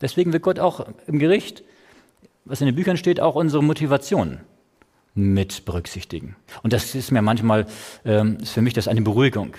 Deswegen 0.00 0.32
wird 0.32 0.44
Gott 0.44 0.60
auch 0.60 0.86
im 1.06 1.18
Gericht, 1.18 1.64
was 2.44 2.60
in 2.60 2.66
den 2.66 2.76
Büchern 2.76 2.96
steht, 2.96 3.20
auch 3.20 3.34
unsere 3.34 3.64
Motivation 3.64 4.40
mit 5.14 5.64
berücksichtigen. 5.64 6.36
Und 6.62 6.72
das 6.72 6.94
ist 6.94 7.10
mir 7.10 7.22
manchmal, 7.22 7.66
ähm, 8.04 8.38
ist 8.40 8.52
für 8.52 8.62
mich 8.62 8.74
das 8.74 8.86
eine 8.86 9.02
Beruhigung. 9.02 9.54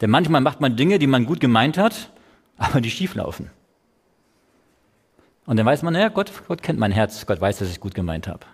Denn 0.00 0.10
manchmal 0.10 0.40
macht 0.40 0.60
man 0.60 0.76
Dinge, 0.76 0.98
die 0.98 1.06
man 1.06 1.26
gut 1.26 1.38
gemeint 1.38 1.78
hat, 1.78 2.10
aber 2.60 2.80
die 2.80 2.90
schief 2.90 3.14
laufen. 3.14 3.50
Und 5.46 5.56
dann 5.56 5.66
weiß 5.66 5.82
man, 5.82 5.94
ja, 5.94 6.08
Gott, 6.08 6.30
Gott 6.46 6.62
kennt 6.62 6.78
mein 6.78 6.92
Herz, 6.92 7.26
Gott 7.26 7.40
weiß, 7.40 7.58
dass 7.58 7.70
ich 7.70 7.80
gut 7.80 7.94
gemeint 7.94 8.28
habe. 8.28 8.46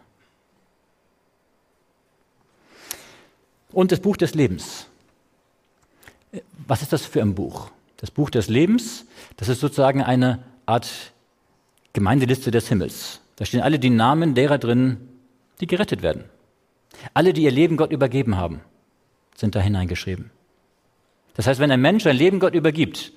Und 3.73 3.93
das 3.93 4.01
Buch 4.01 4.17
des 4.17 4.35
Lebens. 4.35 4.87
Was 6.67 6.83
ist 6.83 6.93
das 6.93 7.05
für 7.05 7.21
ein 7.21 7.35
Buch? 7.35 7.71
Das 7.99 8.11
Buch 8.11 8.31
des 8.31 8.49
Lebens, 8.49 9.05
das 9.37 9.49
ist 9.49 9.61
sozusagen 9.61 10.03
eine 10.03 10.43
Art 10.65 10.89
Gemeindeliste 11.93 12.51
des 12.51 12.69
Himmels. 12.69 13.21
Da 13.37 13.45
stehen 13.45 13.61
alle 13.61 13.79
die 13.79 13.91
Namen 13.91 14.35
derer 14.35 14.59
drin, 14.59 15.09
die 15.61 15.67
gerettet 15.67 16.03
werden. 16.03 16.25
Alle, 17.13 17.33
die 17.33 17.43
ihr 17.43 17.51
Leben 17.51 17.77
Gott 17.77 17.91
übergeben 17.91 18.37
haben, 18.37 18.61
sind 19.35 19.55
da 19.55 19.61
hineingeschrieben. 19.61 20.31
Das 21.35 21.47
heißt, 21.47 21.61
wenn 21.61 21.71
ein 21.71 21.81
Mensch 21.81 22.05
sein 22.05 22.17
Leben 22.17 22.39
Gott 22.39 22.55
übergibt, 22.55 23.13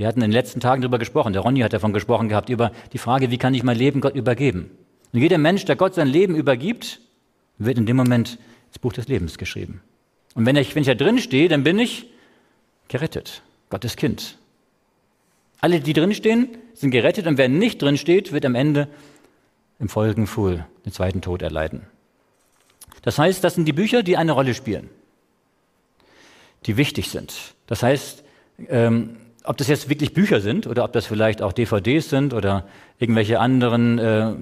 wir 0.00 0.06
hatten 0.06 0.22
in 0.22 0.30
den 0.30 0.32
letzten 0.32 0.60
Tagen 0.60 0.80
darüber 0.80 0.98
gesprochen, 0.98 1.34
der 1.34 1.42
Ronny 1.42 1.60
hat 1.60 1.74
davon 1.74 1.92
gesprochen 1.92 2.30
gehabt, 2.30 2.48
über 2.48 2.72
die 2.94 2.96
Frage, 2.96 3.30
wie 3.30 3.36
kann 3.36 3.52
ich 3.52 3.62
mein 3.62 3.76
Leben 3.76 4.00
Gott 4.00 4.14
übergeben? 4.14 4.70
Und 5.12 5.20
jeder 5.20 5.36
Mensch, 5.36 5.66
der 5.66 5.76
Gott 5.76 5.94
sein 5.94 6.08
Leben 6.08 6.36
übergibt, 6.36 7.02
wird 7.58 7.76
in 7.76 7.84
dem 7.84 7.96
Moment 7.96 8.38
ins 8.68 8.78
Buch 8.78 8.94
des 8.94 9.08
Lebens 9.08 9.36
geschrieben. 9.36 9.82
Und 10.34 10.46
wenn 10.46 10.56
ich, 10.56 10.74
wenn 10.74 10.80
ich 10.80 10.86
da 10.86 10.94
drin 10.94 11.18
stehe, 11.18 11.50
dann 11.50 11.64
bin 11.64 11.78
ich 11.78 12.06
gerettet, 12.88 13.42
Gottes 13.68 13.96
Kind. 13.96 14.38
Alle, 15.60 15.80
die 15.80 15.92
drinstehen, 15.92 16.48
sind 16.72 16.92
gerettet 16.92 17.26
und 17.26 17.36
wer 17.36 17.50
nicht 17.50 17.82
drinsteht, 17.82 18.32
wird 18.32 18.46
am 18.46 18.54
Ende 18.54 18.88
im 19.80 19.90
Folgenfuhl 19.90 20.64
den 20.86 20.92
zweiten 20.92 21.20
Tod 21.20 21.42
erleiden. 21.42 21.82
Das 23.02 23.18
heißt, 23.18 23.44
das 23.44 23.54
sind 23.54 23.66
die 23.66 23.74
Bücher, 23.74 24.02
die 24.02 24.16
eine 24.16 24.32
Rolle 24.32 24.54
spielen, 24.54 24.88
die 26.64 26.78
wichtig 26.78 27.10
sind. 27.10 27.54
Das 27.66 27.82
heißt, 27.82 28.24
ähm, 28.68 29.19
ob 29.44 29.56
das 29.56 29.68
jetzt 29.68 29.88
wirklich 29.88 30.12
Bücher 30.12 30.40
sind 30.40 30.66
oder 30.66 30.84
ob 30.84 30.92
das 30.92 31.06
vielleicht 31.06 31.42
auch 31.42 31.52
DVDs 31.52 32.10
sind 32.10 32.34
oder 32.34 32.66
irgendwelche 32.98 33.40
anderen 33.40 33.98
äh, 33.98 34.34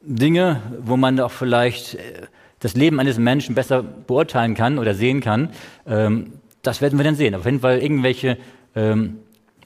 Dinge, 0.00 0.62
wo 0.80 0.96
man 0.96 1.18
auch 1.20 1.30
vielleicht 1.30 1.94
äh, 1.94 2.26
das 2.60 2.74
Leben 2.74 3.00
eines 3.00 3.18
Menschen 3.18 3.54
besser 3.54 3.82
beurteilen 3.82 4.54
kann 4.54 4.78
oder 4.78 4.94
sehen 4.94 5.20
kann, 5.20 5.50
ähm, 5.86 6.32
das 6.62 6.80
werden 6.80 6.98
wir 6.98 7.04
dann 7.04 7.14
sehen. 7.14 7.34
Auf 7.34 7.44
jeden 7.44 7.60
Fall 7.60 7.78
irgendwelche, 7.78 8.36
ähm, 8.74 9.18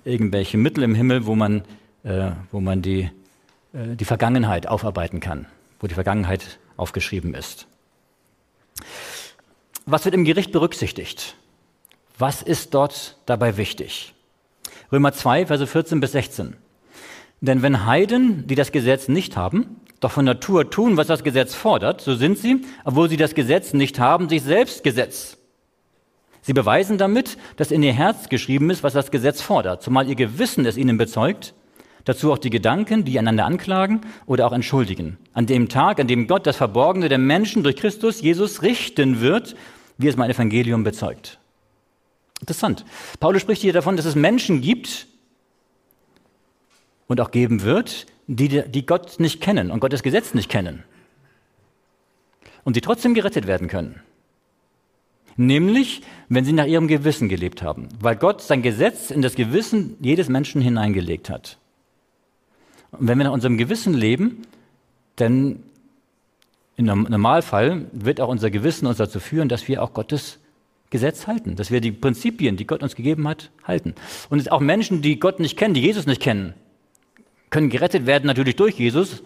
irgendwelche 0.05 0.59
Mittel 0.59 0.85
im 0.85 0.95
Himmel, 0.95 1.27
wo 1.27 1.35
man, 1.35 1.63
äh, 2.05 2.31
wo 2.51 2.61
man 2.61 2.83
die, 2.83 3.11
äh, 3.73 3.97
die 3.97 4.05
Vergangenheit 4.05 4.67
aufarbeiten 4.67 5.21
kann, 5.21 5.47
wo 5.81 5.87
die 5.87 5.95
Vergangenheit 5.95 6.59
aufgeschrieben 6.77 7.35
ist. 7.35 7.67
Was 9.87 10.05
wird 10.05 10.15
im 10.15 10.25
Gericht 10.25 10.53
berücksichtigt? 10.53 11.35
Was 12.19 12.43
ist 12.43 12.75
dort 12.75 13.17
dabei 13.27 13.57
wichtig? 13.57 14.15
Römer 14.93 15.13
2, 15.13 15.47
Verse 15.47 15.67
14 15.67 16.01
bis 16.01 16.13
16. 16.13 16.55
Denn 17.41 17.63
wenn 17.63 17.87
Heiden, 17.87 18.47
die 18.47 18.55
das 18.55 18.73
Gesetz 18.73 19.09
nicht 19.09 19.37
haben, 19.37 19.81
doch 20.01 20.11
von 20.11 20.25
Natur 20.25 20.69
tun, 20.69 20.97
was 20.97 21.07
das 21.07 21.25
Gesetz 21.25 21.55
fordert, 21.55 22.01
so 22.01 22.15
sind 22.15 22.39
sie, 22.39 22.61
obwohl 22.85 23.09
sie 23.09 23.17
das 23.17 23.35
Gesetz 23.35 23.73
nicht 23.73 23.99
haben, 23.99 24.29
sich 24.29 24.43
selbst 24.43 24.85
Gesetz. 24.85 25.39
Sie 26.43 26.53
beweisen 26.53 26.99
damit, 26.99 27.39
dass 27.57 27.71
in 27.71 27.83
ihr 27.83 27.93
Herz 27.93 28.29
geschrieben 28.29 28.69
ist, 28.69 28.83
was 28.83 28.93
das 28.93 29.11
Gesetz 29.11 29.41
fordert, 29.41 29.83
zumal 29.83 30.09
ihr 30.09 30.17
Gewissen 30.17 30.67
es 30.67 30.77
ihnen 30.77 30.99
bezeugt, 30.99 31.55
dazu 32.05 32.33
auch 32.33 32.39
die 32.39 32.51
Gedanken, 32.51 33.05
die 33.05 33.19
einander 33.19 33.47
anklagen 33.47 34.03
oder 34.27 34.47
auch 34.47 34.53
entschuldigen. 34.53 35.19
An 35.33 35.47
dem 35.47 35.69
Tag, 35.69 36.01
an 36.01 36.09
dem 36.09 36.27
Gott 36.27 36.47
das 36.47 36.57
Verborgene 36.57 37.09
der 37.09 37.19
Menschen 37.19 37.63
durch 37.63 37.77
Christus 37.77 38.21
Jesus 38.21 38.63
richten 38.63 39.21
wird, 39.21 39.55
wie 39.99 40.09
es 40.09 40.17
mein 40.17 40.31
Evangelium 40.31 40.85
bezeugt. 40.85 41.39
Interessant. 42.43 42.85
Paulus 43.21 43.41
spricht 43.41 43.63
hier 43.63 43.73
davon, 43.73 43.97
dass 43.97 44.05
es 44.05 44.17
Menschen 44.17 44.63
gibt 44.63 45.07
und 47.07 47.21
auch 47.21 47.31
geben 47.31 47.63
wird, 47.63 48.07
die, 48.27 48.49
die 48.69 48.85
Gott 48.85 49.21
nicht 49.21 49.41
kennen 49.41 49.71
und 49.71 49.79
Gottes 49.79 50.03
Gesetz 50.03 50.35
nicht 50.35 50.51
kennen. 50.51 50.83
Und 52.65 52.75
die 52.75 52.81
trotzdem 52.81 53.15
gerettet 53.15 53.47
werden 53.47 53.69
können. 53.69 54.03
Nämlich, 55.37 56.03
wenn 56.29 56.45
sie 56.45 56.53
nach 56.53 56.67
ihrem 56.67 56.89
Gewissen 56.89 57.29
gelebt 57.29 57.63
haben, 57.63 57.89
weil 58.01 58.17
Gott 58.17 58.43
sein 58.43 58.61
Gesetz 58.61 59.13
in 59.13 59.23
das 59.23 59.37
Gewissen 59.37 59.97
jedes 60.01 60.29
Menschen 60.29 60.61
hineingelegt 60.61 61.31
hat. 61.31 61.59
Und 62.91 63.07
wenn 63.07 63.19
wir 63.19 63.25
nach 63.25 63.33
unserem 63.33 63.57
Gewissen 63.57 63.95
leben, 63.95 64.43
dann 65.15 65.63
im 66.75 66.87
Normalfall 66.87 67.87
wird 67.93 68.21
auch 68.21 68.29
unser 68.29 68.51
Gewissen 68.51 68.87
uns 68.87 68.97
dazu 68.97 69.21
führen, 69.21 69.49
dass 69.49 69.69
wir 69.69 69.81
auch 69.81 69.95
Gottes 69.95 70.41
Gesetz 70.93 71.27
halten, 71.27 71.57
dass 71.57 71.73
wir 71.73 71.81
die 71.81 71.91
Prinzipien, 71.91 72.57
die 72.57 72.67
Gott 72.67 72.83
uns 72.83 72.95
gegeben 72.95 73.27
hat, 73.27 73.51
halten. 73.65 73.95
Und 74.31 74.53
auch 74.53 74.61
Menschen, 74.61 75.03
die 75.03 75.19
Gott 75.19 75.41
nicht 75.41 75.57
kennen, 75.57 75.75
die 75.75 75.81
Jesus 75.81 76.07
nicht 76.07 76.23
kennen, 76.23 76.55
können 77.51 77.71
gerettet 77.71 78.07
werden 78.07 78.27
natürlich 78.27 78.57
durch 78.57 78.79
Jesus, 78.79 79.25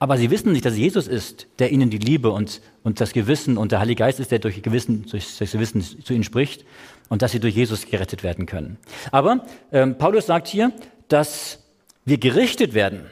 aber 0.00 0.16
sie 0.16 0.30
wissen 0.30 0.52
nicht, 0.52 0.64
dass 0.64 0.76
Jesus 0.76 1.08
ist, 1.08 1.46
der 1.58 1.72
ihnen 1.72 1.90
die 1.90 1.98
Liebe 1.98 2.30
und, 2.30 2.60
und 2.84 3.00
das 3.00 3.12
Gewissen 3.12 3.56
und 3.56 3.72
der 3.72 3.80
Heilige 3.80 4.00
Geist 4.00 4.20
ist, 4.20 4.30
der 4.30 4.38
durch, 4.38 4.62
Gewissen, 4.62 5.06
durch 5.10 5.38
das 5.38 5.52
Gewissen 5.52 5.82
zu 5.82 6.12
ihnen 6.12 6.24
spricht 6.24 6.64
und 7.08 7.22
dass 7.22 7.32
sie 7.32 7.40
durch 7.40 7.54
Jesus 7.54 7.86
gerettet 7.86 8.22
werden 8.22 8.46
können. 8.46 8.76
Aber 9.10 9.44
ähm, 9.72 9.98
Paulus 9.98 10.26
sagt 10.26 10.48
hier, 10.48 10.72
dass 11.08 11.64
wir 12.04 12.18
gerichtet 12.18 12.74
werden, 12.74 13.06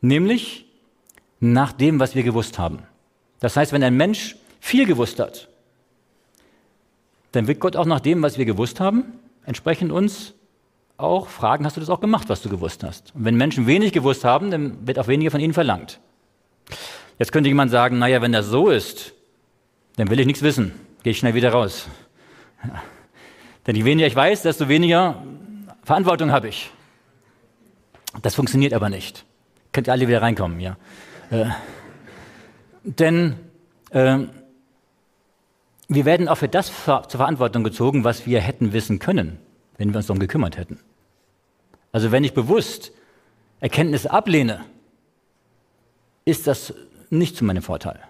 nämlich 0.00 0.66
nach 1.40 1.72
dem, 1.72 2.00
was 2.00 2.14
wir 2.14 2.22
gewusst 2.22 2.58
haben. 2.58 2.80
Das 3.40 3.56
heißt, 3.56 3.72
wenn 3.72 3.82
ein 3.82 3.96
Mensch 3.96 4.36
viel 4.60 4.86
gewusst 4.86 5.18
hat, 5.18 5.48
dann 7.34 7.46
wird 7.46 7.60
Gott 7.60 7.76
auch 7.76 7.86
nach 7.86 8.00
dem, 8.00 8.22
was 8.22 8.38
wir 8.38 8.44
gewusst 8.44 8.80
haben, 8.80 9.04
entsprechend 9.44 9.92
uns 9.92 10.34
auch 10.96 11.28
fragen, 11.28 11.64
hast 11.64 11.76
du 11.76 11.80
das 11.80 11.90
auch 11.90 12.00
gemacht, 12.00 12.28
was 12.28 12.42
du 12.42 12.48
gewusst 12.48 12.84
hast? 12.84 13.14
Und 13.14 13.24
wenn 13.24 13.36
Menschen 13.36 13.66
wenig 13.66 13.92
gewusst 13.92 14.24
haben, 14.24 14.50
dann 14.50 14.86
wird 14.86 14.98
auch 14.98 15.08
weniger 15.08 15.30
von 15.30 15.40
ihnen 15.40 15.52
verlangt. 15.52 16.00
Jetzt 17.18 17.32
könnte 17.32 17.48
jemand 17.48 17.70
sagen, 17.70 17.98
naja, 17.98 18.22
wenn 18.22 18.32
das 18.32 18.46
so 18.46 18.70
ist, 18.70 19.12
dann 19.96 20.10
will 20.10 20.20
ich 20.20 20.26
nichts 20.26 20.42
wissen, 20.42 20.72
gehe 21.02 21.12
ich 21.12 21.18
schnell 21.18 21.34
wieder 21.34 21.50
raus. 21.50 21.88
Ja. 22.64 22.82
Denn 23.66 23.76
je 23.76 23.84
weniger 23.84 24.06
ich 24.06 24.16
weiß, 24.16 24.42
desto 24.42 24.68
weniger 24.68 25.22
Verantwortung 25.84 26.32
habe 26.32 26.48
ich. 26.48 26.70
Das 28.22 28.34
funktioniert 28.34 28.72
aber 28.72 28.90
nicht. 28.90 29.24
Könnt 29.72 29.88
ihr 29.88 29.92
alle 29.92 30.06
wieder 30.06 30.22
reinkommen, 30.22 30.60
ja. 30.60 30.76
Äh, 31.30 31.46
denn 32.84 33.36
äh, 33.90 34.18
wir 35.88 36.04
werden 36.04 36.28
auch 36.28 36.38
für 36.38 36.48
das 36.48 36.72
zur 36.84 37.04
Verantwortung 37.08 37.64
gezogen, 37.64 38.04
was 38.04 38.26
wir 38.26 38.40
hätten 38.40 38.72
wissen 38.72 38.98
können 38.98 39.38
wenn 39.76 39.90
wir 39.92 39.98
uns 39.98 40.06
darum 40.06 40.20
gekümmert 40.20 40.56
hätten. 40.56 40.78
Also 41.92 42.12
wenn 42.12 42.24
ich 42.24 42.34
bewusst 42.34 42.92
Erkenntnisse 43.60 44.10
ablehne, 44.10 44.64
ist 46.24 46.46
das 46.46 46.74
nicht 47.10 47.36
zu 47.36 47.44
meinem 47.44 47.62
Vorteil. 47.62 48.00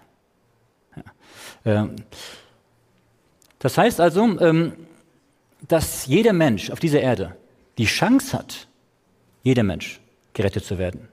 Ähm, 1.65 1.95
das 3.59 3.77
heißt 3.77 3.99
also, 3.99 4.39
ähm, 4.39 4.73
dass 5.67 6.05
jeder 6.05 6.33
Mensch 6.33 6.69
auf 6.69 6.79
dieser 6.79 7.01
Erde 7.01 7.35
die 7.77 7.85
Chance 7.85 8.37
hat, 8.37 8.67
jeder 9.43 9.63
Mensch 9.63 9.99
gerettet 10.33 10.65
zu 10.65 10.77
werden. 10.77 11.07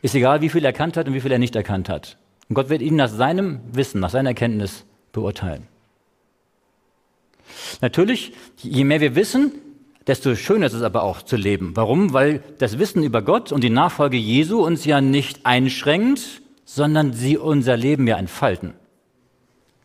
Ist 0.00 0.14
egal, 0.14 0.40
wie 0.40 0.48
viel 0.48 0.64
er 0.64 0.70
erkannt 0.70 0.96
hat 0.96 1.06
und 1.06 1.14
wie 1.14 1.20
viel 1.20 1.32
er 1.32 1.38
nicht 1.38 1.54
erkannt 1.54 1.88
hat. 1.88 2.16
Und 2.48 2.54
Gott 2.54 2.68
wird 2.68 2.82
ihn 2.82 2.96
nach 2.96 3.08
seinem 3.08 3.60
Wissen, 3.72 4.00
nach 4.00 4.10
seiner 4.10 4.30
Erkenntnis 4.30 4.84
beurteilen. 5.12 5.66
Natürlich, 7.80 8.32
je 8.56 8.84
mehr 8.84 9.00
wir 9.00 9.14
wissen, 9.14 9.52
desto 10.06 10.34
schöner 10.34 10.66
ist 10.66 10.72
es 10.72 10.82
aber 10.82 11.02
auch 11.02 11.22
zu 11.22 11.36
leben. 11.36 11.72
Warum? 11.74 12.12
Weil 12.12 12.42
das 12.58 12.78
Wissen 12.78 13.02
über 13.02 13.22
Gott 13.22 13.52
und 13.52 13.62
die 13.62 13.70
Nachfolge 13.70 14.16
Jesu 14.16 14.64
uns 14.64 14.84
ja 14.84 15.00
nicht 15.00 15.46
einschränkt, 15.46 16.42
sondern 16.64 17.12
sie 17.12 17.36
unser 17.38 17.76
Leben 17.76 18.06
ja 18.06 18.16
entfalten. 18.16 18.74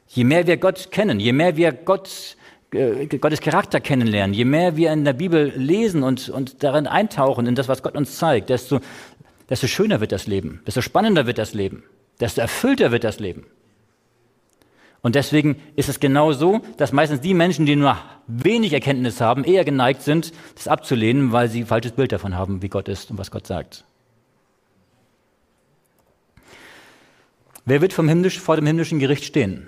Je 0.08 0.24
mehr 0.24 0.48
wir 0.48 0.58
Gott 0.58 0.92
kennen, 0.92 1.20
je 1.20 1.34
mehr 1.34 1.58
wir 1.58 1.72
Gott, 1.74 2.38
äh, 2.72 3.08
Gottes 3.08 3.42
Charakter 3.42 3.80
kennenlernen, 3.80 4.34
je 4.34 4.46
mehr 4.46 4.78
wir 4.78 4.94
in 4.94 5.04
der 5.04 5.14
Bibel 5.14 5.52
lesen 5.56 6.04
und, 6.04 6.30
und 6.30 6.64
darin 6.64 6.88
eintauchen, 6.88 7.46
in 7.46 7.56
das, 7.56 7.68
was 7.68 7.84
Gott 7.84 7.96
uns 7.96 8.18
zeigt, 8.18 8.50
desto, 8.50 8.80
desto 9.50 9.68
schöner 9.68 10.00
wird 10.00 10.14
das 10.14 10.28
Leben, 10.28 10.62
desto 10.66 10.82
spannender 10.82 11.28
wird 11.28 11.38
das 11.38 11.54
Leben, 11.54 11.84
desto 12.22 12.42
erfüllter 12.42 12.92
wird 12.92 13.04
das 13.04 13.20
Leben. 13.20 13.46
Und 15.02 15.16
deswegen 15.16 15.62
ist 15.76 15.90
es 15.90 16.00
genau 16.00 16.34
so, 16.34 16.62
dass 16.78 16.92
meistens 16.92 17.22
die 17.22 17.34
Menschen, 17.34 17.66
die 17.66 17.76
nur 17.76 17.98
wenig 18.28 18.74
Erkenntnis 18.74 19.22
haben, 19.22 19.44
eher 19.44 19.64
geneigt 19.64 20.02
sind, 20.02 20.34
das 20.56 20.68
abzulehnen, 20.68 21.32
weil 21.32 21.50
sie 21.50 21.62
ein 21.62 21.68
falsches 21.68 21.94
Bild 21.94 22.12
davon 22.12 22.36
haben, 22.36 22.62
wie 22.62 22.70
Gott 22.70 22.90
ist 22.90 23.12
und 23.12 23.18
was 23.18 23.32
Gott 23.32 23.48
sagt. 23.48 23.86
Wer 27.66 27.82
wird 27.82 27.94
vom 27.94 28.08
himmlisch, 28.08 28.40
vor 28.40 28.56
dem 28.56 28.66
himmlischen 28.66 29.00
Gericht 29.00 29.26
stehen? 29.26 29.68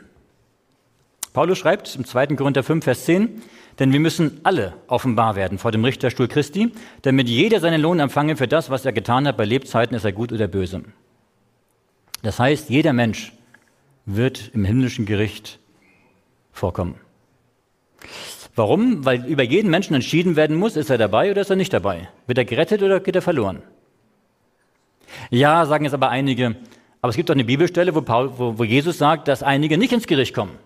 Paulus 1.34 1.58
schreibt 1.58 1.96
im 1.96 2.06
2. 2.06 2.28
Korinther 2.28 2.64
5, 2.64 2.84
Vers 2.84 3.06
10, 3.06 3.42
denn 3.78 3.94
wir 3.94 4.00
müssen 4.00 4.42
alle 4.44 4.74
offenbar 4.88 5.36
werden 5.36 5.58
vor 5.58 5.72
dem 5.72 5.86
Richterstuhl 5.86 6.28
Christi, 6.28 6.72
damit 7.02 7.30
jeder 7.30 7.60
seinen 7.60 7.82
Lohn 7.82 8.00
empfange 8.00 8.36
für 8.36 8.48
das, 8.48 8.70
was 8.70 8.86
er 8.86 8.94
getan 8.94 9.28
hat 9.28 9.38
bei 9.38 9.46
Lebzeiten, 9.46 9.96
ist 9.96 10.06
er 10.06 10.12
gut 10.12 10.32
oder 10.32 10.48
böse. 10.48 10.82
Das 12.24 12.40
heißt, 12.40 12.70
jeder 12.70 12.94
Mensch 12.94 13.32
wird 14.16 14.52
im 14.54 14.66
himmlischen 14.66 15.06
Gericht 15.06 15.60
vorkommen. 16.52 16.96
Warum? 18.56 19.06
Weil 19.06 19.26
über 19.26 19.44
jeden 19.44 19.70
Menschen 19.70 19.94
entschieden 19.94 20.36
werden 20.36 20.58
muss, 20.58 20.76
ist 20.76 20.90
er 20.90 20.98
dabei 20.98 21.32
oder 21.32 21.42
ist 21.42 21.50
er 21.50 21.56
nicht 21.56 21.74
dabei? 21.74 22.10
Wird 22.28 22.38
er 22.38 22.46
gerettet 22.46 22.82
oder 22.82 23.00
geht 23.00 23.16
er 23.16 23.22
verloren? 23.22 23.62
Ja, 25.30 25.66
sagen 25.66 25.86
jetzt 25.86 25.94
aber 25.94 26.10
einige, 26.10 26.56
aber 27.02 27.10
es 27.10 27.16
gibt 27.16 27.30
doch 27.30 27.36
eine 27.36 27.46
Bibelstelle, 27.46 27.96
wo, 27.96 28.02
Paul, 28.02 28.38
wo, 28.38 28.58
wo 28.58 28.64
Jesus 28.64 28.98
sagt, 28.98 29.28
dass 29.28 29.44
einige 29.44 29.78
nicht 29.78 29.94
ins 29.94 30.08
Gericht 30.08 30.34
kommen. 30.34 30.58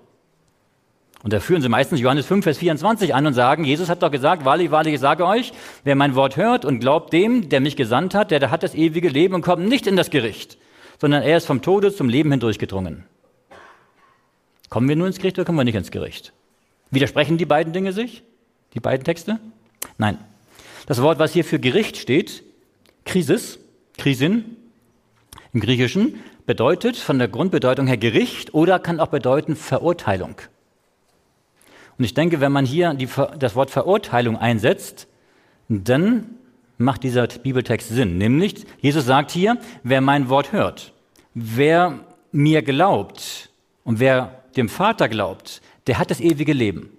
Und 1.22 1.32
da 1.32 1.40
führen 1.40 1.62
sie 1.62 1.70
meistens 1.70 2.02
Johannes 2.02 2.26
5, 2.26 2.44
Vers 2.44 2.58
24 2.58 3.16
an 3.16 3.26
und 3.26 3.34
sagen, 3.34 3.64
Jesus 3.64 3.90
hat 3.90 4.04
doch 4.04 4.12
gesagt, 4.12 4.44
wahrlich, 4.44 4.72
wahrlich, 4.72 4.96
ich 4.96 5.00
sage 5.00 5.26
euch, 5.26 5.54
wer 5.84 5.96
mein 5.96 6.16
Wort 6.16 6.36
hört 6.36 6.66
und 6.66 6.80
glaubt 6.80 7.14
dem, 7.14 7.48
der 7.48 7.62
mich 7.62 7.78
gesandt 7.78 8.14
hat, 8.14 8.32
der, 8.32 8.40
der 8.40 8.52
hat 8.52 8.64
das 8.64 8.76
ewige 8.76 9.08
Leben 9.08 9.34
und 9.34 9.42
kommt 9.42 9.66
nicht 9.66 9.88
in 9.88 9.96
das 9.96 10.10
Gericht, 10.10 10.58
sondern 11.00 11.24
er 11.24 11.38
ist 11.38 11.46
vom 11.46 11.62
Tode 11.62 11.94
zum 11.94 12.10
Leben 12.10 12.32
hindurchgedrungen. 12.32 13.06
Kommen 14.74 14.90
wir 14.90 14.96
nur 14.96 15.06
ins 15.06 15.20
Gericht 15.20 15.38
oder 15.38 15.46
kommen 15.46 15.60
wir 15.60 15.66
nicht 15.66 15.76
ins 15.76 15.92
Gericht? 15.92 16.34
Widersprechen 16.90 17.38
die 17.38 17.46
beiden 17.46 17.74
Dinge 17.74 17.94
sich? 17.94 18.24
Die 18.74 18.80
beiden 18.80 19.04
Texte? 19.04 19.40
Nein. 20.00 20.18
Das 20.88 21.00
Wort, 21.04 21.20
was 21.20 21.32
hier 21.32 21.46
für 21.46 21.60
Gericht 21.60 21.96
steht, 21.96 22.44
Krisis, 23.06 23.60
Krisin, 24.00 24.58
im 25.54 25.60
Griechischen, 25.60 26.24
bedeutet 26.48 26.98
von 26.98 27.20
der 27.20 27.28
Grundbedeutung 27.28 27.86
her 27.86 27.98
Gericht 27.98 28.56
oder 28.56 28.80
kann 28.80 29.00
auch 29.00 29.10
bedeuten 29.10 29.56
Verurteilung. 29.56 30.42
Und 32.00 32.06
ich 32.06 32.16
denke, 32.16 32.42
wenn 32.42 32.52
man 32.52 32.66
hier 32.66 32.96
die, 32.96 33.08
das 33.38 33.56
Wort 33.56 33.70
Verurteilung 33.70 34.38
einsetzt, 34.38 35.08
dann 35.70 36.32
macht 36.80 37.04
dieser 37.04 37.28
Bibeltext 37.28 37.90
Sinn. 37.90 38.18
Nämlich, 38.18 38.66
Jesus 38.82 39.06
sagt 39.06 39.30
hier, 39.30 39.60
wer 39.84 40.02
mein 40.02 40.30
Wort 40.30 40.52
hört, 40.52 40.94
wer 41.36 42.00
mir 42.32 42.64
glaubt 42.64 43.52
und 43.84 44.00
wer 44.00 44.43
dem 44.58 44.70
Vater 44.70 45.10
glaubt, 45.10 45.62
der 45.88 46.00
hat 46.00 46.12
das 46.12 46.20
ewige 46.20 46.54
Leben. 46.54 46.90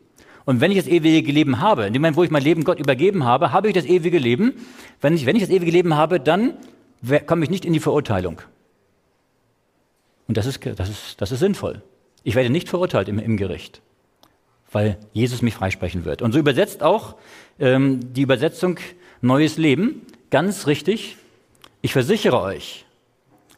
Und 0.45 0.61
wenn 0.61 0.71
ich 0.71 0.77
das 0.77 0.87
ewige 0.87 1.33
Leben 1.33 1.61
habe, 1.61 1.87
in 1.87 1.93
dem 1.93 2.03
Moment, 2.03 2.17
wo 2.17 2.25
ich 2.25 2.31
mein 2.31 2.43
Leben 2.43 2.64
Gott 2.64 2.79
übergeben 2.79 3.25
habe, 3.25 3.53
habe 3.53 3.69
ich 3.69 3.75
das 3.75 3.87
ewige 3.87 4.19
Leben. 4.19 4.55
Wenn 5.01 5.14
ich, 5.14 5.25
wenn 5.27 5.37
ich 5.37 5.43
das 5.43 5.51
ewige 5.51 5.71
Leben 5.71 5.95
habe, 5.95 6.21
dann 6.21 6.55
komme 7.27 7.45
ich 7.45 7.51
nicht 7.51 7.64
in 7.64 7.73
die 7.73 7.81
Verurteilung. 7.81 8.40
Und 10.29 10.37
das 10.37 10.47
ist, 10.47 10.61
das 10.64 10.88
ist, 10.88 11.21
das 11.21 11.33
ist 11.33 11.40
sinnvoll. 11.40 11.83
Ich 12.23 12.35
werde 12.35 12.51
nicht 12.51 12.69
verurteilt 12.69 13.09
im, 13.09 13.19
im 13.19 13.37
Gericht, 13.37 13.83
weil 14.73 14.99
Jesus 15.12 15.43
mich 15.43 15.55
freisprechen 15.55 16.05
wird. 16.05 16.23
Und 16.23 16.33
so 16.33 16.38
übersetzt 16.38 16.83
auch 16.83 17.17
ähm, 17.59 18.12
die 18.14 18.23
Übersetzung 18.23 18.79
Neues 19.21 19.57
Leben 19.57 20.03
ganz 20.31 20.67
richtig. 20.67 21.17
Ich 21.81 21.93
versichere 21.93 22.40
euch, 22.40 22.84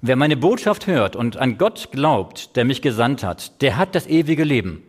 wer 0.07 0.17
meine 0.17 0.37
Botschaft 0.37 0.87
hört 0.87 1.17
und 1.17 1.37
an 1.37 1.59
Gott 1.59 1.91
glaubt, 1.93 2.57
der 2.57 2.65
mich 2.65 2.83
gesandt 2.83 3.23
hat, 3.23 3.61
der 3.63 3.77
hat 3.77 3.95
das 3.95 4.07
ewige 4.07 4.45
Leben. 4.45 4.83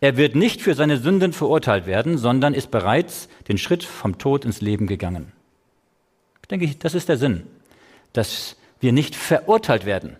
Er 0.00 0.16
wird 0.16 0.34
nicht 0.34 0.62
für 0.62 0.74
seine 0.74 0.96
Sünden 0.96 1.32
verurteilt 1.32 1.86
werden, 1.86 2.16
sondern 2.16 2.54
ist 2.54 2.70
bereits 2.70 3.28
den 3.48 3.58
Schritt 3.58 3.84
vom 3.84 4.18
Tod 4.18 4.44
ins 4.44 4.60
Leben 4.60 4.86
gegangen. 4.86 5.32
Ich 6.42 6.48
denke, 6.48 6.74
das 6.78 6.94
ist 6.94 7.08
der 7.08 7.18
Sinn, 7.18 7.46
dass 8.12 8.56
wir 8.80 8.92
nicht 8.92 9.14
verurteilt 9.14 9.84
werden. 9.84 10.16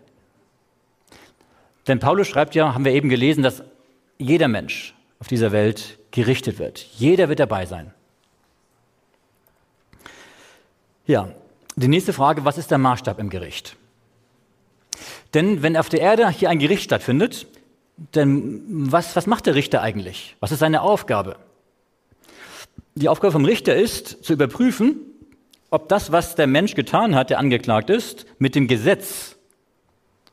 Denn 1.89 1.99
Paulus 1.99 2.29
schreibt 2.29 2.55
ja, 2.55 2.75
haben 2.75 2.85
wir 2.85 2.93
eben 2.93 3.09
gelesen, 3.09 3.43
dass 3.43 3.63
jeder 4.19 4.49
Mensch 4.49 4.95
auf 5.19 5.29
dieser 5.29 5.51
Welt 5.51 5.99
gerichtet 6.11 6.59
wird. 6.59 6.79
Jeder 6.79 7.29
wird 7.29 7.41
dabei 7.41 7.67
sein. 7.67 7.93
Ja, 11.07 11.31
die 11.77 11.89
nächste 11.89 12.13
Frage, 12.13 12.45
was 12.45 12.59
ist 12.59 12.71
der 12.71 12.79
Maßstab 12.79 13.19
im 13.19 13.31
Gericht? 13.31 13.77
Denn 15.35 15.63
wenn 15.63 15.77
auf 15.77 15.89
der 15.89 16.01
Erde 16.01 16.29
hier 16.31 16.51
ein 16.51 16.59
Gericht 16.59 16.85
stattfindet, 16.85 17.47
denn 18.15 18.63
was, 18.67 19.15
was 19.15 19.27
macht 19.27 19.47
der 19.47 19.55
Richter 19.55 19.83
eigentlich? 19.83 20.37
Was 20.41 20.53
ist 20.53 20.61
seine 20.61 20.83
Aufgabe? 20.83 21.37
Die 22.95 23.09
Aufgabe 23.09 23.33
vom 23.33 23.45
Richter 23.45 23.77
ist, 23.77 24.25
zu 24.25 24.33
überprüfen, 24.33 24.97
ob 25.71 25.89
das, 25.89 26.11
was 26.11 26.35
der 26.35 26.47
Mensch 26.47 26.75
getan 26.75 27.15
hat, 27.15 27.31
der 27.31 27.39
angeklagt 27.39 27.91
ist, 27.91 28.27
mit 28.39 28.55
dem 28.55 28.67
Gesetz, 28.67 29.37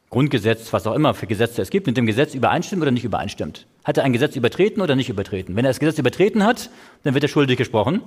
Grundgesetz, 0.09 0.73
was 0.73 0.87
auch 0.87 0.95
immer 0.95 1.13
für 1.13 1.27
Gesetze 1.27 1.61
es 1.61 1.69
gibt, 1.69 1.85
mit 1.85 1.97
dem 1.97 2.05
Gesetz 2.05 2.33
übereinstimmt 2.33 2.81
oder 2.81 2.91
nicht 2.91 3.03
übereinstimmt. 3.03 3.67
Hat 3.83 3.97
er 3.97 4.03
ein 4.03 4.13
Gesetz 4.13 4.35
übertreten 4.35 4.81
oder 4.81 4.95
nicht 4.95 5.09
übertreten? 5.09 5.55
Wenn 5.55 5.65
er 5.65 5.69
das 5.69 5.79
Gesetz 5.79 5.99
übertreten 5.99 6.43
hat, 6.43 6.69
dann 7.03 7.13
wird 7.13 7.23
er 7.23 7.29
schuldig 7.29 7.57
gesprochen. 7.57 8.01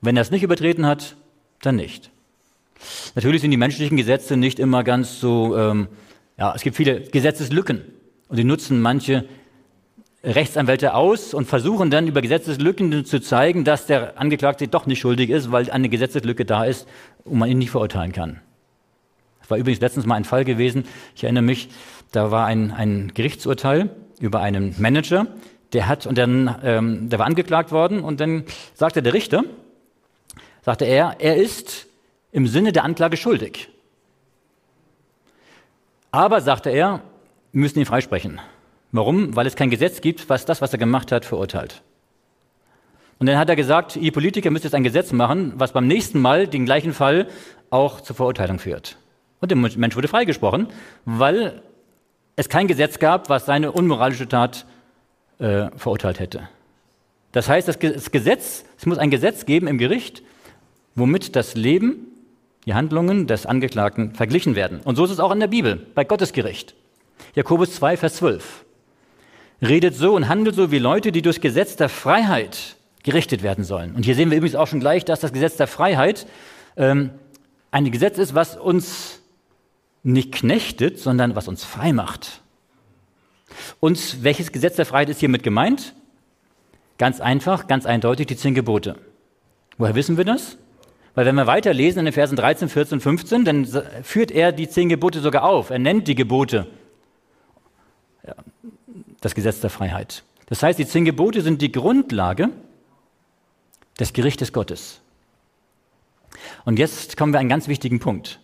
Wenn 0.00 0.16
er 0.16 0.22
es 0.22 0.30
nicht 0.30 0.42
übertreten 0.42 0.86
hat, 0.86 1.16
dann 1.62 1.76
nicht. 1.76 2.10
Natürlich 3.14 3.40
sind 3.40 3.50
die 3.50 3.56
menschlichen 3.56 3.96
Gesetze 3.96 4.36
nicht 4.36 4.60
immer 4.60 4.84
ganz 4.84 5.20
so, 5.20 5.56
ähm, 5.56 5.88
ja, 6.38 6.54
es 6.54 6.62
gibt 6.62 6.76
viele 6.76 7.00
Gesetzeslücken. 7.00 7.82
Und 8.28 8.38
die 8.38 8.44
nutzen 8.44 8.80
manche 8.80 9.24
Rechtsanwälte 10.22 10.94
aus 10.94 11.34
und 11.34 11.46
versuchen 11.46 11.90
dann 11.90 12.06
über 12.06 12.20
Gesetzeslücken 12.20 13.04
zu 13.04 13.20
zeigen, 13.20 13.64
dass 13.64 13.86
der 13.86 14.18
Angeklagte 14.18 14.68
doch 14.68 14.86
nicht 14.86 15.00
schuldig 15.00 15.30
ist, 15.30 15.52
weil 15.52 15.70
eine 15.70 15.88
Gesetzeslücke 15.88 16.44
da 16.44 16.64
ist 16.64 16.88
und 17.24 17.38
man 17.38 17.48
ihn 17.48 17.58
nicht 17.58 17.70
verurteilen 17.70 18.12
kann. 18.12 18.40
Es 19.42 19.50
war 19.50 19.58
übrigens 19.58 19.80
letztens 19.80 20.06
mal 20.06 20.16
ein 20.16 20.24
Fall 20.24 20.44
gewesen, 20.44 20.84
ich 21.14 21.24
erinnere 21.24 21.42
mich, 21.42 21.70
da 22.12 22.30
war 22.30 22.46
ein, 22.46 22.70
ein 22.72 23.12
Gerichtsurteil 23.14 23.90
über 24.20 24.40
einen 24.40 24.74
Manager, 24.78 25.26
der 25.72 25.86
hat 25.86 26.06
und 26.06 26.18
dann, 26.18 26.54
ähm, 26.62 27.08
der 27.08 27.18
war 27.18 27.26
angeklagt 27.26 27.70
worden 27.70 28.00
und 28.00 28.20
dann 28.20 28.44
sagte 28.74 29.02
der 29.02 29.14
Richter, 29.14 29.44
sagte 30.62 30.84
er, 30.84 31.16
er 31.20 31.36
ist 31.36 31.86
im 32.32 32.46
Sinne 32.46 32.72
der 32.72 32.84
Anklage 32.84 33.16
schuldig. 33.16 33.70
Aber, 36.10 36.40
sagte 36.40 36.70
er, 36.70 37.02
müssen 37.52 37.78
ihn 37.78 37.86
freisprechen. 37.86 38.40
Warum? 38.92 39.36
Weil 39.36 39.46
es 39.46 39.56
kein 39.56 39.70
Gesetz 39.70 40.00
gibt, 40.00 40.28
was 40.28 40.46
das, 40.46 40.62
was 40.62 40.72
er 40.72 40.78
gemacht 40.78 41.12
hat, 41.12 41.24
verurteilt. 41.24 41.82
Und 43.18 43.26
dann 43.26 43.38
hat 43.38 43.48
er 43.48 43.56
gesagt, 43.56 43.96
ihr 43.96 44.12
Politiker 44.12 44.50
müsst 44.50 44.64
jetzt 44.64 44.74
ein 44.74 44.84
Gesetz 44.84 45.12
machen, 45.12 45.52
was 45.56 45.72
beim 45.72 45.86
nächsten 45.86 46.20
Mal 46.20 46.46
den 46.46 46.64
gleichen 46.64 46.92
Fall 46.92 47.28
auch 47.70 48.00
zur 48.00 48.16
Verurteilung 48.16 48.58
führt. 48.58 48.96
Und 49.40 49.50
der 49.50 49.58
Mensch 49.58 49.96
wurde 49.96 50.08
freigesprochen, 50.08 50.68
weil 51.04 51.62
es 52.36 52.48
kein 52.48 52.68
Gesetz 52.68 52.98
gab, 52.98 53.28
was 53.28 53.46
seine 53.46 53.72
unmoralische 53.72 54.28
Tat 54.28 54.66
äh, 55.38 55.68
verurteilt 55.76 56.20
hätte. 56.20 56.48
Das 57.32 57.48
heißt, 57.48 57.68
das 57.68 57.78
Gesetz, 57.78 58.64
es 58.78 58.86
muss 58.86 58.98
ein 58.98 59.10
Gesetz 59.10 59.44
geben 59.44 59.66
im 59.66 59.78
Gericht, 59.78 60.22
womit 60.94 61.36
das 61.36 61.54
Leben, 61.54 62.06
die 62.68 62.74
Handlungen 62.74 63.26
des 63.26 63.46
Angeklagten 63.46 64.14
verglichen 64.14 64.54
werden. 64.54 64.80
Und 64.84 64.96
so 64.96 65.04
ist 65.06 65.10
es 65.10 65.20
auch 65.20 65.32
in 65.32 65.40
der 65.40 65.46
Bibel, 65.46 65.86
bei 65.94 66.04
Gottes 66.04 66.34
Gericht. 66.34 66.74
Jakobus 67.34 67.74
2, 67.74 67.96
Vers 67.96 68.16
12. 68.16 68.66
Redet 69.62 69.94
so 69.94 70.14
und 70.14 70.28
handelt 70.28 70.54
so 70.54 70.70
wie 70.70 70.78
Leute, 70.78 71.10
die 71.10 71.22
durch 71.22 71.40
Gesetz 71.40 71.76
der 71.76 71.88
Freiheit 71.88 72.76
gerichtet 73.04 73.42
werden 73.42 73.64
sollen. 73.64 73.94
Und 73.94 74.04
hier 74.04 74.14
sehen 74.14 74.30
wir 74.30 74.36
übrigens 74.36 74.54
auch 74.54 74.66
schon 74.66 74.80
gleich, 74.80 75.06
dass 75.06 75.20
das 75.20 75.32
Gesetz 75.32 75.56
der 75.56 75.66
Freiheit 75.66 76.26
ähm, 76.76 77.08
ein 77.70 77.90
Gesetz 77.90 78.18
ist, 78.18 78.34
was 78.34 78.54
uns 78.54 79.22
nicht 80.02 80.30
knechtet, 80.32 80.98
sondern 80.98 81.34
was 81.34 81.48
uns 81.48 81.64
frei 81.64 81.94
macht. 81.94 82.42
Und 83.80 84.22
welches 84.22 84.52
Gesetz 84.52 84.76
der 84.76 84.84
Freiheit 84.84 85.08
ist 85.08 85.20
hiermit 85.20 85.42
gemeint? 85.42 85.94
Ganz 86.98 87.22
einfach, 87.22 87.66
ganz 87.66 87.86
eindeutig 87.86 88.26
die 88.26 88.36
zehn 88.36 88.54
Gebote. 88.54 88.96
Woher 89.78 89.94
wissen 89.94 90.18
wir 90.18 90.26
das? 90.26 90.58
Weil 91.18 91.26
wenn 91.26 91.34
wir 91.34 91.48
weiterlesen 91.48 91.98
in 91.98 92.04
den 92.04 92.14
Versen 92.14 92.36
13, 92.36 92.68
14, 92.68 93.00
15, 93.00 93.44
dann 93.44 93.66
führt 94.04 94.30
er 94.30 94.52
die 94.52 94.68
zehn 94.68 94.88
Gebote 94.88 95.18
sogar 95.18 95.42
auf. 95.42 95.70
Er 95.70 95.80
nennt 95.80 96.06
die 96.06 96.14
Gebote 96.14 96.68
das 99.20 99.34
Gesetz 99.34 99.58
der 99.58 99.70
Freiheit. 99.70 100.22
Das 100.46 100.62
heißt, 100.62 100.78
die 100.78 100.86
zehn 100.86 101.04
Gebote 101.04 101.42
sind 101.42 101.60
die 101.60 101.72
Grundlage 101.72 102.50
des 103.98 104.12
Gerichtes 104.12 104.52
Gottes. 104.52 105.00
Und 106.64 106.78
jetzt 106.78 107.16
kommen 107.16 107.32
wir 107.32 107.38
an 107.38 107.46
einen 107.46 107.48
ganz 107.48 107.66
wichtigen 107.66 107.98
Punkt. 107.98 108.38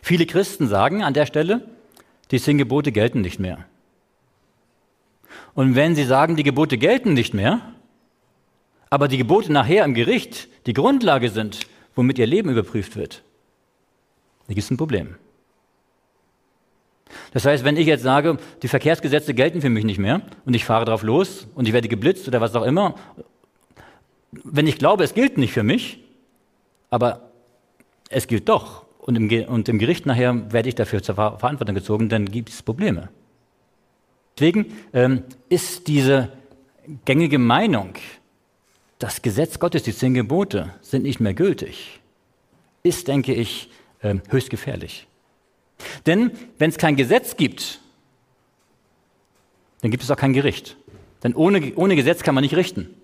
Viele 0.00 0.24
Christen 0.24 0.68
sagen 0.68 1.04
an 1.04 1.12
der 1.12 1.26
Stelle, 1.26 1.68
die 2.30 2.40
zehn 2.40 2.56
Gebote 2.56 2.92
gelten 2.92 3.20
nicht 3.20 3.40
mehr. 3.40 3.58
Und 5.52 5.74
wenn 5.74 5.94
sie 5.94 6.04
sagen, 6.04 6.34
die 6.34 6.44
Gebote 6.44 6.78
gelten 6.78 7.12
nicht 7.12 7.34
mehr, 7.34 7.60
aber 8.88 9.06
die 9.06 9.18
Gebote 9.18 9.52
nachher 9.52 9.84
im 9.84 9.92
Gericht 9.92 10.48
die 10.64 10.72
Grundlage 10.72 11.28
sind, 11.28 11.66
womit 11.94 12.18
ihr 12.18 12.26
Leben 12.26 12.50
überprüft 12.50 12.96
wird, 12.96 13.22
dann 14.46 14.54
gibt 14.54 14.64
es 14.64 14.70
ein 14.70 14.76
Problem. 14.76 15.16
Das 17.32 17.44
heißt, 17.44 17.64
wenn 17.64 17.76
ich 17.76 17.86
jetzt 17.86 18.02
sage, 18.02 18.38
die 18.62 18.68
Verkehrsgesetze 18.68 19.34
gelten 19.34 19.60
für 19.60 19.70
mich 19.70 19.84
nicht 19.84 19.98
mehr 19.98 20.22
und 20.44 20.54
ich 20.54 20.64
fahre 20.64 20.84
drauf 20.84 21.02
los 21.02 21.46
und 21.54 21.66
ich 21.66 21.72
werde 21.72 21.88
geblitzt 21.88 22.26
oder 22.28 22.40
was 22.40 22.54
auch 22.54 22.64
immer, 22.64 22.94
wenn 24.32 24.66
ich 24.66 24.78
glaube, 24.78 25.04
es 25.04 25.14
gilt 25.14 25.38
nicht 25.38 25.52
für 25.52 25.62
mich, 25.62 26.00
aber 26.90 27.30
es 28.08 28.26
gilt 28.26 28.48
doch 28.48 28.84
und 28.98 29.16
im, 29.16 29.48
und 29.48 29.68
im 29.68 29.78
Gericht 29.78 30.06
nachher 30.06 30.52
werde 30.52 30.68
ich 30.68 30.74
dafür 30.74 31.02
zur 31.02 31.14
Verantwortung 31.14 31.74
gezogen, 31.74 32.08
dann 32.08 32.26
gibt 32.26 32.48
es 32.48 32.62
Probleme. 32.62 33.10
Deswegen 34.36 34.74
ähm, 34.92 35.22
ist 35.48 35.86
diese 35.86 36.30
gängige 37.04 37.38
Meinung, 37.38 37.94
das 38.98 39.22
Gesetz 39.22 39.58
Gottes, 39.58 39.82
die 39.82 39.94
zehn 39.94 40.14
Gebote, 40.14 40.74
sind 40.80 41.02
nicht 41.02 41.20
mehr 41.20 41.34
gültig, 41.34 42.00
ist, 42.82 43.08
denke 43.08 43.34
ich, 43.34 43.70
äh, 44.00 44.16
höchst 44.28 44.50
gefährlich. 44.50 45.06
Denn 46.06 46.32
wenn 46.58 46.70
es 46.70 46.78
kein 46.78 46.96
Gesetz 46.96 47.36
gibt, 47.36 47.80
dann 49.80 49.90
gibt 49.90 50.02
es 50.02 50.10
auch 50.10 50.16
kein 50.16 50.32
Gericht. 50.32 50.76
Denn 51.22 51.34
ohne, 51.34 51.74
ohne 51.74 51.96
Gesetz 51.96 52.22
kann 52.22 52.34
man 52.34 52.42
nicht 52.42 52.56
richten. 52.56 52.94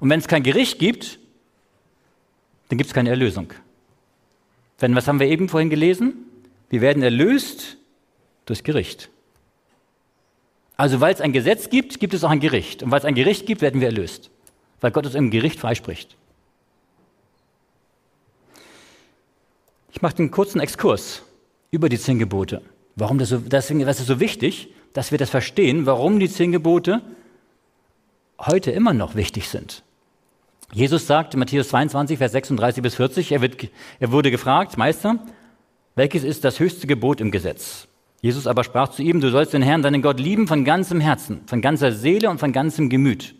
Und 0.00 0.10
wenn 0.10 0.18
es 0.18 0.26
kein 0.26 0.42
Gericht 0.42 0.78
gibt, 0.78 1.20
dann 2.68 2.78
gibt 2.78 2.88
es 2.88 2.94
keine 2.94 3.10
Erlösung. 3.10 3.52
Denn 4.80 4.96
was 4.96 5.06
haben 5.06 5.20
wir 5.20 5.28
eben 5.28 5.48
vorhin 5.48 5.70
gelesen? 5.70 6.14
Wir 6.70 6.80
werden 6.80 7.04
erlöst 7.04 7.76
durch 8.46 8.64
Gericht. 8.64 9.10
Also 10.76 11.00
weil 11.00 11.14
es 11.14 11.20
ein 11.20 11.32
Gesetz 11.32 11.70
gibt, 11.70 12.00
gibt 12.00 12.14
es 12.14 12.24
auch 12.24 12.30
ein 12.30 12.40
Gericht. 12.40 12.82
Und 12.82 12.90
weil 12.90 12.98
es 12.98 13.04
ein 13.04 13.14
Gericht 13.14 13.46
gibt, 13.46 13.62
werden 13.62 13.80
wir 13.80 13.86
erlöst. 13.86 14.31
Weil 14.82 14.90
Gott 14.90 15.06
uns 15.06 15.14
im 15.14 15.30
Gericht 15.30 15.58
freispricht. 15.58 16.16
Ich 19.92 20.02
mache 20.02 20.18
einen 20.18 20.30
kurzen 20.30 20.60
Exkurs 20.60 21.22
über 21.70 21.88
die 21.88 21.98
zehn 21.98 22.18
Gebote. 22.18 22.60
Warum 22.96 23.16
das 23.18 23.30
so, 23.30 23.38
deswegen, 23.38 23.80
das 23.80 24.00
ist 24.00 24.08
so 24.08 24.20
wichtig, 24.20 24.68
dass 24.92 25.10
wir 25.10 25.18
das 25.18 25.30
verstehen, 25.30 25.86
warum 25.86 26.18
die 26.18 26.28
zehn 26.28 26.52
Gebote 26.52 27.00
heute 28.38 28.70
immer 28.72 28.92
noch 28.92 29.14
wichtig 29.14 29.48
sind. 29.48 29.82
Jesus 30.72 31.06
sagt 31.06 31.34
in 31.34 31.40
Matthäus 31.40 31.68
22, 31.68 32.18
Vers 32.18 32.32
36 32.32 32.82
bis 32.82 32.94
40, 32.96 33.32
er, 33.32 33.40
wird, 33.40 33.68
er 34.00 34.10
wurde 34.10 34.30
gefragt, 34.30 34.76
Meister, 34.76 35.18
welches 35.94 36.24
ist 36.24 36.44
das 36.44 36.58
höchste 36.58 36.86
Gebot 36.86 37.20
im 37.20 37.30
Gesetz? 37.30 37.86
Jesus 38.20 38.46
aber 38.46 38.64
sprach 38.64 38.88
zu 38.88 39.02
ihm, 39.02 39.20
du 39.20 39.30
sollst 39.30 39.52
den 39.52 39.62
Herrn, 39.62 39.82
deinen 39.82 40.02
Gott 40.02 40.18
lieben 40.18 40.48
von 40.48 40.64
ganzem 40.64 41.00
Herzen, 41.00 41.42
von 41.46 41.60
ganzer 41.60 41.92
Seele 41.92 42.30
und 42.30 42.38
von 42.38 42.52
ganzem 42.52 42.88
Gemüt, 42.88 43.34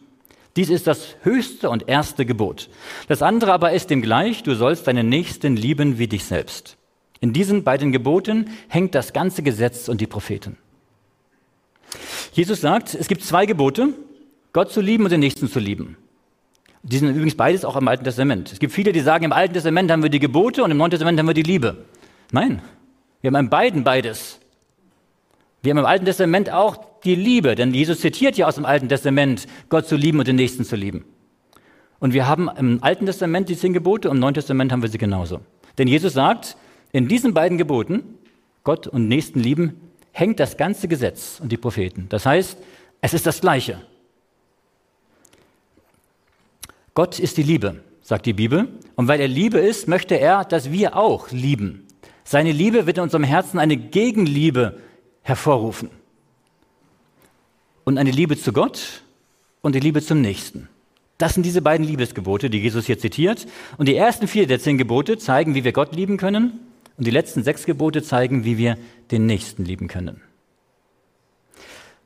Dies 0.56 0.68
ist 0.68 0.86
das 0.86 1.16
höchste 1.22 1.70
und 1.70 1.88
erste 1.88 2.26
Gebot. 2.26 2.68
Das 3.08 3.22
andere 3.22 3.52
aber 3.52 3.72
ist 3.72 3.90
dem 3.90 4.02
gleich, 4.02 4.42
du 4.42 4.54
sollst 4.54 4.86
deinen 4.86 5.08
Nächsten 5.08 5.56
lieben 5.56 5.98
wie 5.98 6.08
dich 6.08 6.24
selbst. 6.24 6.76
In 7.20 7.32
diesen 7.32 7.64
beiden 7.64 7.92
Geboten 7.92 8.50
hängt 8.68 8.94
das 8.94 9.12
ganze 9.12 9.42
Gesetz 9.42 9.88
und 9.88 10.00
die 10.00 10.06
Propheten. 10.06 10.58
Jesus 12.32 12.60
sagt, 12.60 12.94
es 12.94 13.08
gibt 13.08 13.22
zwei 13.22 13.46
Gebote, 13.46 13.94
Gott 14.52 14.70
zu 14.72 14.80
lieben 14.80 15.04
und 15.04 15.12
den 15.12 15.20
Nächsten 15.20 15.48
zu 15.48 15.58
lieben. 15.58 15.96
Die 16.82 16.98
sind 16.98 17.10
übrigens 17.10 17.36
beides 17.36 17.64
auch 17.64 17.76
im 17.76 17.86
Alten 17.86 18.04
Testament. 18.04 18.52
Es 18.52 18.58
gibt 18.58 18.72
viele, 18.72 18.92
die 18.92 19.00
sagen, 19.00 19.24
im 19.24 19.32
Alten 19.32 19.54
Testament 19.54 19.90
haben 19.90 20.02
wir 20.02 20.10
die 20.10 20.18
Gebote 20.18 20.64
und 20.64 20.70
im 20.70 20.76
Neuen 20.76 20.90
Testament 20.90 21.18
haben 21.18 21.28
wir 21.28 21.34
die 21.34 21.42
Liebe. 21.42 21.84
Nein, 22.32 22.60
wir 23.20 23.28
haben 23.28 23.36
in 23.36 23.50
beiden 23.50 23.84
beides. 23.84 24.40
Wir 25.62 25.70
haben 25.70 25.78
im 25.78 25.86
Alten 25.86 26.04
Testament 26.04 26.50
auch 26.50 27.00
die 27.04 27.14
Liebe, 27.14 27.54
denn 27.54 27.72
Jesus 27.72 28.00
zitiert 28.00 28.36
ja 28.36 28.48
aus 28.48 28.56
dem 28.56 28.64
Alten 28.64 28.88
Testament, 28.88 29.46
Gott 29.68 29.86
zu 29.86 29.96
lieben 29.96 30.18
und 30.18 30.26
den 30.26 30.36
Nächsten 30.36 30.64
zu 30.64 30.74
lieben. 30.74 31.04
Und 32.00 32.12
wir 32.14 32.26
haben 32.26 32.50
im 32.56 32.82
Alten 32.82 33.06
Testament 33.06 33.48
die 33.48 33.56
zehn 33.56 33.72
Gebote 33.72 34.10
und 34.10 34.16
im 34.16 34.20
Neuen 34.20 34.34
Testament 34.34 34.72
haben 34.72 34.82
wir 34.82 34.88
sie 34.88 34.98
genauso. 34.98 35.40
Denn 35.78 35.86
Jesus 35.86 36.14
sagt, 36.14 36.56
in 36.90 37.06
diesen 37.06 37.32
beiden 37.32 37.58
Geboten, 37.58 38.02
Gott 38.64 38.88
und 38.88 39.06
Nächsten 39.06 39.38
lieben, 39.38 39.80
hängt 40.10 40.40
das 40.40 40.56
ganze 40.56 40.88
Gesetz 40.88 41.38
und 41.40 41.52
die 41.52 41.56
Propheten. 41.56 42.06
Das 42.08 42.26
heißt, 42.26 42.58
es 43.00 43.14
ist 43.14 43.26
das 43.26 43.40
Gleiche. 43.40 43.80
Gott 46.94 47.20
ist 47.20 47.36
die 47.36 47.42
Liebe, 47.42 47.82
sagt 48.02 48.26
die 48.26 48.32
Bibel. 48.32 48.68
Und 48.96 49.06
weil 49.06 49.20
er 49.20 49.28
Liebe 49.28 49.58
ist, 49.58 49.86
möchte 49.86 50.16
er, 50.18 50.44
dass 50.44 50.72
wir 50.72 50.96
auch 50.96 51.30
lieben. 51.30 51.86
Seine 52.24 52.52
Liebe 52.52 52.86
wird 52.86 52.98
in 52.98 53.04
unserem 53.04 53.24
Herzen 53.24 53.58
eine 53.58 53.76
Gegenliebe 53.76 54.80
hervorrufen. 55.22 55.90
Und 57.84 57.98
eine 57.98 58.10
Liebe 58.10 58.36
zu 58.36 58.52
Gott 58.52 59.02
und 59.60 59.74
die 59.74 59.80
Liebe 59.80 60.02
zum 60.02 60.20
Nächsten. 60.20 60.68
Das 61.18 61.34
sind 61.34 61.44
diese 61.44 61.62
beiden 61.62 61.86
Liebesgebote, 61.86 62.50
die 62.50 62.58
Jesus 62.58 62.86
hier 62.86 62.98
zitiert. 62.98 63.46
Und 63.78 63.88
die 63.88 63.96
ersten 63.96 64.26
vier 64.26 64.46
der 64.46 64.58
zehn 64.58 64.78
Gebote 64.78 65.18
zeigen, 65.18 65.54
wie 65.54 65.64
wir 65.64 65.72
Gott 65.72 65.94
lieben 65.94 66.16
können. 66.16 66.60
Und 66.96 67.06
die 67.06 67.12
letzten 67.12 67.42
sechs 67.42 67.64
Gebote 67.64 68.02
zeigen, 68.02 68.44
wie 68.44 68.58
wir 68.58 68.76
den 69.10 69.26
Nächsten 69.26 69.64
lieben 69.64 69.88
können. 69.88 70.20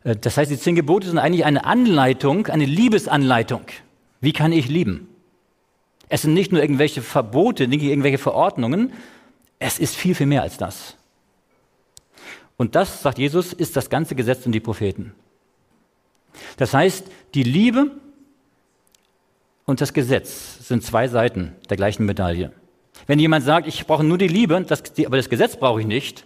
Äh, 0.04 0.16
das 0.16 0.36
heißt, 0.36 0.50
die 0.50 0.58
zehn 0.58 0.74
Gebote 0.74 1.08
sind 1.08 1.18
eigentlich 1.18 1.44
eine 1.44 1.64
Anleitung, 1.64 2.46
eine 2.46 2.66
Liebesanleitung. 2.66 3.62
Wie 4.20 4.32
kann 4.32 4.52
ich 4.52 4.68
lieben? 4.68 5.08
Es 6.08 6.22
sind 6.22 6.34
nicht 6.34 6.52
nur 6.52 6.60
irgendwelche 6.60 7.02
Verbote, 7.02 7.68
nicht 7.68 7.82
irgendwelche 7.82 8.18
Verordnungen. 8.18 8.92
Es 9.58 9.78
ist 9.78 9.96
viel, 9.96 10.14
viel 10.14 10.26
mehr 10.26 10.42
als 10.42 10.56
das. 10.56 10.96
Und 12.56 12.74
das, 12.74 13.02
sagt 13.02 13.18
Jesus, 13.18 13.52
ist 13.52 13.76
das 13.76 13.90
ganze 13.90 14.14
Gesetz 14.14 14.46
und 14.46 14.52
die 14.52 14.60
Propheten. 14.60 15.14
Das 16.56 16.72
heißt, 16.74 17.06
die 17.34 17.42
Liebe 17.42 17.90
und 19.64 19.80
das 19.80 19.92
Gesetz 19.92 20.66
sind 20.66 20.82
zwei 20.82 21.08
Seiten 21.08 21.52
der 21.68 21.76
gleichen 21.76 22.06
Medaille. 22.06 22.52
Wenn 23.06 23.18
jemand 23.18 23.44
sagt, 23.44 23.66
ich 23.66 23.86
brauche 23.86 24.04
nur 24.04 24.18
die 24.18 24.28
Liebe, 24.28 24.62
das, 24.66 24.82
aber 25.04 25.16
das 25.16 25.28
Gesetz 25.28 25.56
brauche 25.56 25.80
ich 25.80 25.86
nicht, 25.86 26.24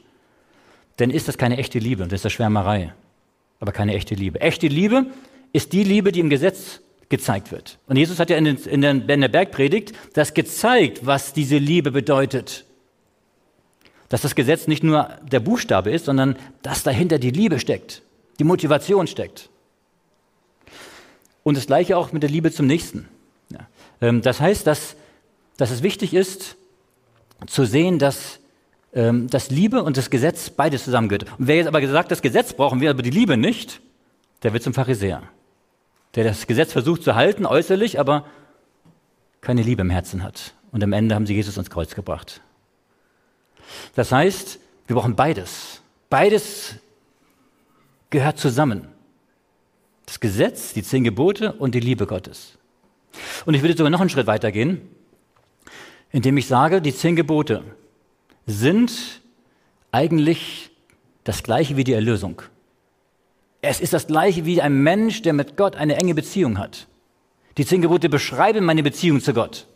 dann 0.96 1.10
ist 1.10 1.28
das 1.28 1.38
keine 1.38 1.56
echte 1.56 1.78
Liebe, 1.78 2.04
das 2.04 2.18
ist 2.18 2.24
das 2.26 2.32
Schwärmerei, 2.32 2.94
aber 3.58 3.72
keine 3.72 3.94
echte 3.94 4.14
Liebe. 4.14 4.40
Echte 4.40 4.68
Liebe 4.68 5.06
ist 5.52 5.72
die 5.72 5.82
Liebe, 5.82 6.12
die 6.12 6.20
im 6.20 6.30
Gesetz 6.30 6.80
gezeigt 7.08 7.50
wird. 7.50 7.78
Und 7.86 7.96
Jesus 7.96 8.20
hat 8.20 8.30
ja 8.30 8.36
in, 8.36 8.44
den, 8.44 9.08
in 9.08 9.20
der 9.20 9.28
Bergpredigt 9.28 9.92
das 10.12 10.32
gezeigt, 10.32 11.04
was 11.04 11.32
diese 11.32 11.58
Liebe 11.58 11.90
bedeutet 11.90 12.64
dass 14.10 14.20
das 14.20 14.34
Gesetz 14.34 14.66
nicht 14.66 14.82
nur 14.82 15.08
der 15.22 15.40
Buchstabe 15.40 15.90
ist, 15.90 16.04
sondern 16.04 16.36
dass 16.60 16.82
dahinter 16.82 17.18
die 17.18 17.30
Liebe 17.30 17.58
steckt, 17.58 18.02
die 18.38 18.44
Motivation 18.44 19.06
steckt. 19.06 19.48
Und 21.42 21.56
das 21.56 21.66
gleiche 21.66 21.96
auch 21.96 22.12
mit 22.12 22.22
der 22.22 22.28
Liebe 22.28 22.52
zum 22.52 22.66
Nächsten. 22.66 23.08
Ähm, 24.00 24.22
das 24.22 24.40
heißt, 24.40 24.66
dass, 24.66 24.96
dass 25.56 25.70
es 25.70 25.82
wichtig 25.82 26.14
ist, 26.14 26.56
zu 27.46 27.64
sehen, 27.64 27.98
dass 27.98 28.40
ähm, 28.92 29.28
das 29.28 29.50
Liebe 29.50 29.82
und 29.82 29.96
das 29.96 30.10
Gesetz 30.10 30.50
beides 30.50 30.84
zusammengehört. 30.84 31.26
Und 31.38 31.46
wer 31.46 31.56
jetzt 31.56 31.68
aber 31.68 31.80
gesagt, 31.80 32.10
das 32.10 32.22
Gesetz 32.22 32.52
brauchen 32.52 32.80
wir, 32.80 32.90
aber 32.90 33.02
die 33.02 33.10
Liebe 33.10 33.36
nicht, 33.36 33.80
der 34.42 34.52
wird 34.52 34.62
zum 34.62 34.74
Pharisäer. 34.74 35.22
Der 36.14 36.24
das 36.24 36.46
Gesetz 36.46 36.72
versucht 36.72 37.02
zu 37.02 37.14
halten, 37.14 37.46
äußerlich, 37.46 38.00
aber 38.00 38.26
keine 39.40 39.62
Liebe 39.62 39.82
im 39.82 39.90
Herzen 39.90 40.22
hat. 40.22 40.54
Und 40.72 40.82
am 40.82 40.92
Ende 40.92 41.14
haben 41.14 41.26
sie 41.26 41.34
Jesus 41.34 41.56
ans 41.56 41.70
Kreuz 41.70 41.94
gebracht. 41.94 42.40
Das 43.94 44.12
heißt, 44.12 44.58
wir 44.86 44.96
brauchen 44.96 45.16
beides. 45.16 45.82
Beides 46.08 46.76
gehört 48.10 48.38
zusammen. 48.38 48.88
Das 50.06 50.20
Gesetz, 50.20 50.72
die 50.72 50.82
zehn 50.82 51.04
Gebote 51.04 51.52
und 51.52 51.74
die 51.74 51.80
Liebe 51.80 52.06
Gottes. 52.06 52.58
Und 53.46 53.54
ich 53.54 53.62
würde 53.62 53.76
sogar 53.76 53.90
noch 53.90 54.00
einen 54.00 54.10
Schritt 54.10 54.26
weiter 54.26 54.50
gehen, 54.52 54.80
indem 56.10 56.36
ich 56.36 56.46
sage, 56.46 56.82
die 56.82 56.94
zehn 56.94 57.16
Gebote 57.16 57.62
sind 58.46 59.20
eigentlich 59.92 60.70
das 61.24 61.42
gleiche 61.42 61.76
wie 61.76 61.84
die 61.84 61.92
Erlösung. 61.92 62.42
Es 63.62 63.80
ist 63.80 63.92
das 63.92 64.06
gleiche 64.06 64.46
wie 64.46 64.62
ein 64.62 64.82
Mensch, 64.82 65.22
der 65.22 65.32
mit 65.32 65.56
Gott 65.56 65.76
eine 65.76 65.96
enge 65.96 66.14
Beziehung 66.14 66.58
hat. 66.58 66.88
Die 67.58 67.66
zehn 67.66 67.82
Gebote 67.82 68.08
beschreiben 68.08 68.64
meine 68.64 68.82
Beziehung 68.82 69.20
zu 69.20 69.34
Gott. 69.34 69.66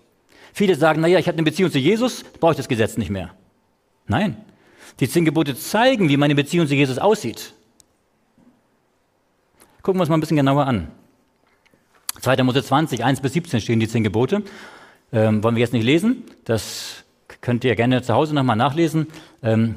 Viele 0.52 0.74
sagen, 0.74 1.00
naja, 1.00 1.18
ich 1.18 1.26
habe 1.26 1.36
eine 1.36 1.44
Beziehung 1.44 1.70
zu 1.70 1.78
Jesus, 1.78 2.24
brauche 2.40 2.52
ich 2.52 2.56
das 2.56 2.68
Gesetz 2.68 2.96
nicht 2.96 3.10
mehr. 3.10 3.34
Nein, 4.06 4.36
die 5.00 5.08
zehn 5.08 5.24
Gebote 5.24 5.56
zeigen, 5.56 6.08
wie 6.08 6.16
meine 6.16 6.34
Beziehung 6.34 6.66
zu 6.66 6.74
Jesus 6.74 6.98
aussieht. 6.98 7.54
Gucken 9.82 9.98
wir 9.98 10.02
uns 10.02 10.08
mal 10.08 10.16
ein 10.16 10.20
bisschen 10.20 10.36
genauer 10.36 10.66
an. 10.66 10.88
2. 12.20 12.42
Mose 12.42 12.62
20, 12.62 13.04
1 13.04 13.20
bis 13.20 13.34
17 13.34 13.60
stehen 13.60 13.80
die 13.80 13.88
zehn 13.88 14.02
Gebote. 14.02 14.42
Ähm, 15.12 15.42
wollen 15.42 15.56
wir 15.56 15.60
jetzt 15.60 15.72
nicht 15.72 15.84
lesen. 15.84 16.24
Das 16.44 17.04
könnt 17.40 17.64
ihr 17.64 17.76
gerne 17.76 18.02
zu 18.02 18.14
Hause 18.14 18.34
nochmal 18.34 18.56
nachlesen. 18.56 19.08
Ähm, 19.42 19.76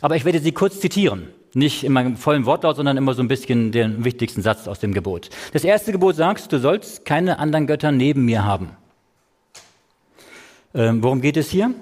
aber 0.00 0.16
ich 0.16 0.24
werde 0.24 0.40
sie 0.40 0.52
kurz 0.52 0.80
zitieren. 0.80 1.28
Nicht 1.54 1.84
in 1.84 1.92
meinem 1.92 2.16
vollen 2.16 2.46
Wortlaut, 2.46 2.76
sondern 2.76 2.96
immer 2.96 3.12
so 3.12 3.22
ein 3.22 3.28
bisschen 3.28 3.72
den 3.72 4.04
wichtigsten 4.04 4.40
Satz 4.40 4.66
aus 4.66 4.80
dem 4.80 4.94
Gebot. 4.94 5.28
Das 5.52 5.64
erste 5.64 5.92
Gebot 5.92 6.16
sagt, 6.16 6.50
du 6.50 6.58
sollst 6.58 7.04
keine 7.04 7.38
anderen 7.38 7.66
Götter 7.66 7.92
neben 7.92 8.24
mir 8.24 8.44
haben. 8.44 8.70
Ähm, 10.74 11.02
worum 11.02 11.20
geht 11.20 11.36
es 11.36 11.50
hier? 11.50 11.74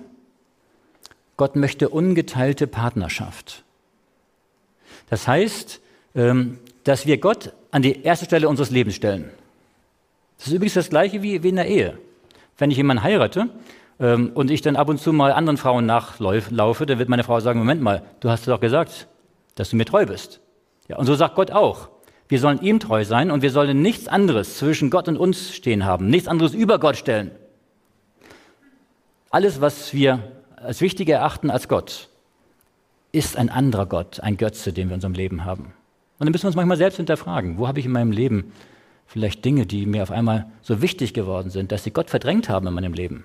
Gott 1.41 1.57
möchte 1.57 1.89
ungeteilte 1.89 2.67
Partnerschaft. 2.67 3.65
Das 5.09 5.27
heißt, 5.27 5.81
ähm, 6.15 6.59
dass 6.85 7.07
wir 7.07 7.17
Gott 7.17 7.55
an 7.71 7.81
die 7.81 8.03
erste 8.03 8.27
Stelle 8.27 8.47
unseres 8.47 8.71
Lebens 8.71 8.97
stellen. 8.97 9.31
Das 10.37 10.49
ist 10.49 10.53
übrigens 10.53 10.75
das 10.75 10.91
Gleiche 10.91 11.23
wie 11.23 11.37
in 11.37 11.57
der 11.57 11.67
Ehe. 11.67 11.97
Wenn 12.59 12.71
ich 12.71 12.77
jemanden 12.77 13.03
heirate 13.03 13.49
ähm, 13.99 14.33
und 14.35 14.51
ich 14.51 14.61
dann 14.61 14.77
ab 14.77 14.91
und 14.91 15.01
zu 15.01 15.15
mal 15.15 15.33
anderen 15.33 15.57
Frauen 15.57 15.87
nachlaufe, 15.87 16.85
dann 16.85 16.99
wird 16.99 17.09
meine 17.09 17.25
Frau 17.25 17.41
sagen, 17.41 17.59
Moment 17.59 17.81
mal, 17.81 18.03
du 18.21 18.29
hast 18.29 18.47
doch 18.47 18.61
gesagt, 18.61 19.09
dass 19.55 19.71
du 19.71 19.77
mir 19.77 19.87
treu 19.87 20.05
bist. 20.05 20.41
Ja, 20.89 20.99
und 20.99 21.07
so 21.07 21.15
sagt 21.15 21.37
Gott 21.37 21.53
auch. 21.53 21.89
Wir 22.29 22.39
sollen 22.39 22.61
ihm 22.61 22.81
treu 22.81 23.03
sein 23.07 23.31
und 23.31 23.41
wir 23.41 23.51
sollen 23.51 23.81
nichts 23.81 24.09
anderes 24.09 24.59
zwischen 24.59 24.91
Gott 24.91 25.09
und 25.09 25.17
uns 25.17 25.55
stehen 25.55 25.87
haben, 25.87 26.11
nichts 26.11 26.29
anderes 26.29 26.53
über 26.53 26.79
Gott 26.79 26.99
stellen. 26.99 27.31
Alles, 29.31 29.63
was 29.63 29.95
wir 29.95 30.21
als 30.63 30.81
wichtiger 30.81 31.17
erachten 31.17 31.51
als 31.51 31.69
Gott, 31.69 32.09
ist 33.13 33.37
ein 33.37 33.49
anderer 33.49 33.87
Gott, 33.87 34.21
ein 34.21 34.37
Götze, 34.37 34.73
den 34.73 34.89
wir 34.89 34.93
in 34.93 34.99
unserem 34.99 35.15
Leben 35.15 35.45
haben. 35.45 35.65
Und 36.19 36.27
dann 36.27 36.33
müssen 36.33 36.45
wir 36.45 36.49
uns 36.49 36.57
manchmal 36.57 36.77
selbst 36.77 36.97
hinterfragen, 36.97 37.59
wo 37.59 37.67
habe 37.67 37.81
ich 37.81 37.87
in 37.87 37.93
meinem 37.93 38.13
Leben 38.13 38.53
vielleicht 39.07 39.45
Dinge, 39.45 39.67
die 39.67 39.87
mir 39.87 40.03
auf 40.03 40.11
einmal 40.11 40.47
so 40.63 40.83
wichtig 40.83 41.15
geworden 41.15 41.51
sind, 41.51 41.73
dass 41.73 41.83
sie 41.83 41.91
Gott 41.91 42.11
verdrängt 42.11 42.49
haben 42.49 42.67
in 42.67 42.75
meinem 42.75 42.93
Leben. 42.93 43.25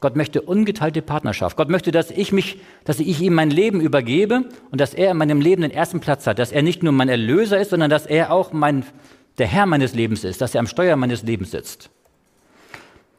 Gott 0.00 0.16
möchte 0.16 0.42
ungeteilte 0.42 1.02
Partnerschaft. 1.02 1.56
Gott 1.56 1.70
möchte, 1.70 1.92
dass 1.92 2.10
ich 2.10 2.32
mich, 2.32 2.58
dass 2.84 2.98
ich 2.98 3.20
ihm 3.22 3.34
mein 3.34 3.50
Leben 3.50 3.80
übergebe 3.80 4.44
und 4.70 4.80
dass 4.80 4.92
er 4.92 5.12
in 5.12 5.16
meinem 5.16 5.40
Leben 5.40 5.62
den 5.62 5.70
ersten 5.70 6.00
Platz 6.00 6.26
hat, 6.26 6.38
dass 6.38 6.52
er 6.52 6.62
nicht 6.62 6.82
nur 6.82 6.92
mein 6.92 7.08
Erlöser 7.08 7.60
ist, 7.60 7.70
sondern 7.70 7.90
dass 7.90 8.04
er 8.04 8.32
auch 8.32 8.52
mein, 8.52 8.84
der 9.38 9.46
Herr 9.46 9.66
meines 9.66 9.94
Lebens 9.94 10.24
ist, 10.24 10.40
dass 10.40 10.54
er 10.54 10.58
am 10.58 10.66
Steuer 10.66 10.96
meines 10.96 11.22
Lebens 11.22 11.52
sitzt. 11.52 11.90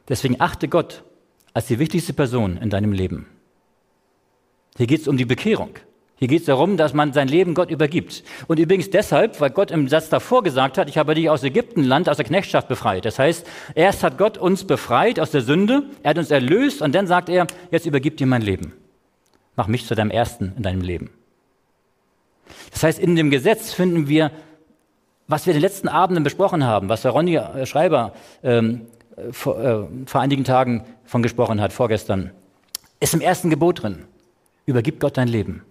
Deswegen 0.09 0.35
achte 0.39 0.67
Gott 0.67 1.03
als 1.55 1.67
die 1.67 1.79
wichtigste 1.79 2.13
Person 2.13 2.57
in 2.57 2.69
deinem 2.69 2.91
Leben. 2.91 3.27
Hier 4.77 4.87
geht 4.87 5.01
es 5.01 5.07
um 5.07 5.15
die 5.15 5.25
Bekehrung. 5.25 5.69
Hier 6.17 6.27
geht 6.27 6.41
es 6.41 6.45
darum, 6.45 6.75
dass 6.75 6.93
man 6.93 7.13
sein 7.13 7.29
Leben 7.29 7.53
Gott 7.53 7.71
übergibt. 7.71 8.23
Und 8.47 8.59
übrigens 8.59 8.89
deshalb, 8.89 9.39
weil 9.39 9.51
Gott 9.51 9.71
im 9.71 9.87
Satz 9.87 10.09
davor 10.09 10.43
gesagt 10.43 10.77
hat, 10.77 10.89
ich 10.89 10.97
habe 10.97 11.15
dich 11.15 11.29
aus 11.29 11.43
Ägyptenland, 11.43 12.09
aus 12.09 12.17
der 12.17 12.25
Knechtschaft 12.25 12.67
befreit. 12.67 13.05
Das 13.05 13.19
heißt, 13.19 13.47
erst 13.73 14.03
hat 14.03 14.17
Gott 14.17 14.37
uns 14.37 14.65
befreit 14.65 15.17
aus 15.17 15.31
der 15.31 15.41
Sünde, 15.41 15.83
er 16.03 16.09
hat 16.09 16.17
uns 16.17 16.29
erlöst 16.29 16.81
und 16.81 16.93
dann 16.93 17.07
sagt 17.07 17.29
er, 17.29 17.47
jetzt 17.71 17.85
übergib 17.85 18.17
dir 18.17 18.27
mein 18.27 18.41
Leben. 18.41 18.73
Mach 19.55 19.67
mich 19.67 19.85
zu 19.85 19.95
deinem 19.95 20.11
Ersten 20.11 20.53
in 20.57 20.63
deinem 20.63 20.81
Leben. 20.81 21.09
Das 22.71 22.83
heißt, 22.83 22.99
in 22.99 23.15
dem 23.15 23.31
Gesetz 23.31 23.71
finden 23.71 24.09
wir, 24.09 24.31
was 25.27 25.45
wir 25.45 25.53
in 25.53 25.59
den 25.59 25.63
letzten 25.63 25.87
Abenden 25.87 26.25
besprochen 26.25 26.65
haben, 26.65 26.89
was 26.89 27.03
der 27.03 27.11
Ronny 27.11 27.39
Schreiber 27.63 28.13
ähm, 28.43 28.87
vor, 29.31 29.59
äh, 29.59 29.87
vor 30.05 30.21
einigen 30.21 30.43
Tagen 30.43 30.83
von 31.05 31.23
gesprochen 31.23 31.61
hat, 31.61 31.73
vorgestern, 31.73 32.31
ist 32.99 33.13
im 33.13 33.21
ersten 33.21 33.49
Gebot 33.49 33.83
drin. 33.83 34.05
Übergib 34.65 34.99
Gott 34.99 35.17
dein 35.17 35.27
Leben. 35.27 35.63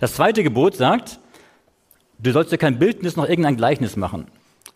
Das 0.00 0.14
zweite 0.14 0.42
Gebot 0.42 0.76
sagt, 0.76 1.18
du 2.18 2.32
sollst 2.32 2.52
dir 2.52 2.58
kein 2.58 2.78
Bildnis 2.78 3.16
noch 3.16 3.28
irgendein 3.28 3.56
Gleichnis 3.56 3.96
machen. 3.96 4.26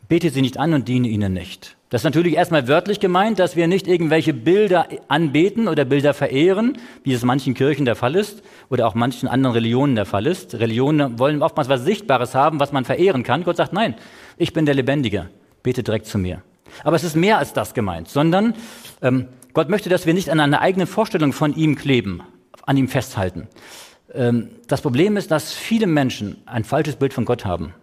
Bete 0.08 0.30
sie 0.30 0.42
nicht 0.42 0.58
an 0.58 0.72
und 0.74 0.86
diene 0.86 1.08
ihnen 1.08 1.32
nicht. 1.32 1.76
Das 1.88 2.00
ist 2.00 2.04
natürlich 2.04 2.34
erstmal 2.34 2.68
wörtlich 2.68 3.00
gemeint, 3.00 3.38
dass 3.38 3.56
wir 3.56 3.66
nicht 3.68 3.86
irgendwelche 3.86 4.34
Bilder 4.34 4.88
anbeten 5.08 5.68
oder 5.68 5.84
Bilder 5.84 6.14
verehren, 6.14 6.78
wie 7.04 7.12
es 7.12 7.24
manchen 7.24 7.54
Kirchen 7.54 7.84
der 7.84 7.96
Fall 7.96 8.16
ist 8.16 8.42
oder 8.70 8.86
auch 8.86 8.94
manchen 8.94 9.28
anderen 9.28 9.54
Religionen 9.54 9.94
der 9.94 10.06
Fall 10.06 10.26
ist. 10.26 10.54
Religionen 10.54 11.18
wollen 11.18 11.42
oftmals 11.42 11.68
was 11.68 11.84
Sichtbares 11.84 12.34
haben, 12.34 12.60
was 12.60 12.72
man 12.72 12.84
verehren 12.84 13.22
kann. 13.22 13.44
Gott 13.44 13.56
sagt, 13.56 13.72
nein, 13.72 13.94
ich 14.36 14.52
bin 14.52 14.66
der 14.66 14.74
Lebendige, 14.74 15.28
bete 15.62 15.82
direkt 15.82 16.06
zu 16.06 16.18
mir. 16.18 16.42
Aber 16.84 16.96
es 16.96 17.04
ist 17.04 17.16
mehr 17.16 17.38
als 17.38 17.52
das 17.52 17.74
gemeint, 17.74 18.08
sondern 18.08 18.54
ähm, 19.02 19.28
Gott 19.52 19.68
möchte, 19.68 19.88
dass 19.88 20.06
wir 20.06 20.14
nicht 20.14 20.30
an 20.30 20.40
einer 20.40 20.60
eigenen 20.60 20.86
Vorstellung 20.86 21.32
von 21.32 21.54
ihm 21.54 21.76
kleben, 21.76 22.22
an 22.66 22.76
ihm 22.76 22.88
festhalten. 22.88 23.48
Ähm, 24.12 24.50
das 24.68 24.82
Problem 24.82 25.16
ist, 25.16 25.30
dass 25.30 25.52
viele 25.52 25.86
Menschen 25.86 26.36
ein 26.46 26.64
falsches 26.64 26.96
Bild 26.96 27.14
von 27.14 27.24
Gott 27.24 27.44
haben. 27.44 27.74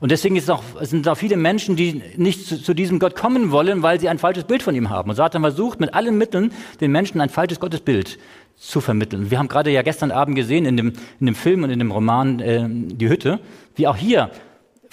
Und 0.00 0.10
deswegen 0.10 0.38
auch, 0.50 0.62
sind 0.80 1.06
auch 1.08 1.16
viele 1.16 1.36
Menschen, 1.36 1.76
die 1.76 2.02
nicht 2.16 2.46
zu, 2.46 2.60
zu, 2.60 2.74
diesem 2.74 2.98
Gott 2.98 3.14
kommen 3.14 3.52
wollen, 3.52 3.82
weil 3.82 4.00
sie 4.00 4.08
ein 4.08 4.18
falsches 4.18 4.44
Bild 4.44 4.62
von 4.62 4.74
ihm 4.74 4.90
haben. 4.90 5.10
Und 5.10 5.16
Satan 5.16 5.42
versucht 5.42 5.80
mit 5.80 5.94
allen 5.94 6.18
Mitteln, 6.18 6.52
den 6.80 6.90
Menschen 6.90 7.20
ein 7.20 7.28
falsches 7.28 7.60
Gottesbild 7.60 8.18
zu 8.56 8.80
vermitteln. 8.80 9.30
Wir 9.30 9.38
haben 9.38 9.48
gerade 9.48 9.70
ja 9.70 9.82
gestern 9.82 10.10
Abend 10.10 10.36
gesehen 10.36 10.66
in 10.66 10.76
dem, 10.76 10.92
in 11.20 11.26
dem 11.26 11.34
Film 11.34 11.62
und 11.62 11.70
in 11.70 11.78
dem 11.78 11.90
Roman 11.90 12.40
äh, 12.40 12.66
Die 12.68 13.08
Hütte, 13.08 13.40
wie 13.76 13.86
auch 13.86 13.96
hier 13.96 14.30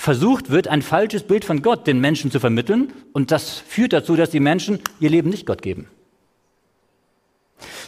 versucht 0.01 0.49
wird, 0.49 0.67
ein 0.67 0.81
falsches 0.81 1.21
Bild 1.21 1.45
von 1.45 1.61
Gott 1.61 1.85
den 1.85 1.99
Menschen 2.01 2.31
zu 2.31 2.39
vermitteln. 2.39 2.91
Und 3.13 3.29
das 3.29 3.59
führt 3.59 3.93
dazu, 3.93 4.15
dass 4.15 4.31
die 4.31 4.39
Menschen 4.39 4.79
ihr 4.99 5.11
Leben 5.11 5.29
nicht 5.29 5.45
Gott 5.45 5.61
geben. 5.61 5.87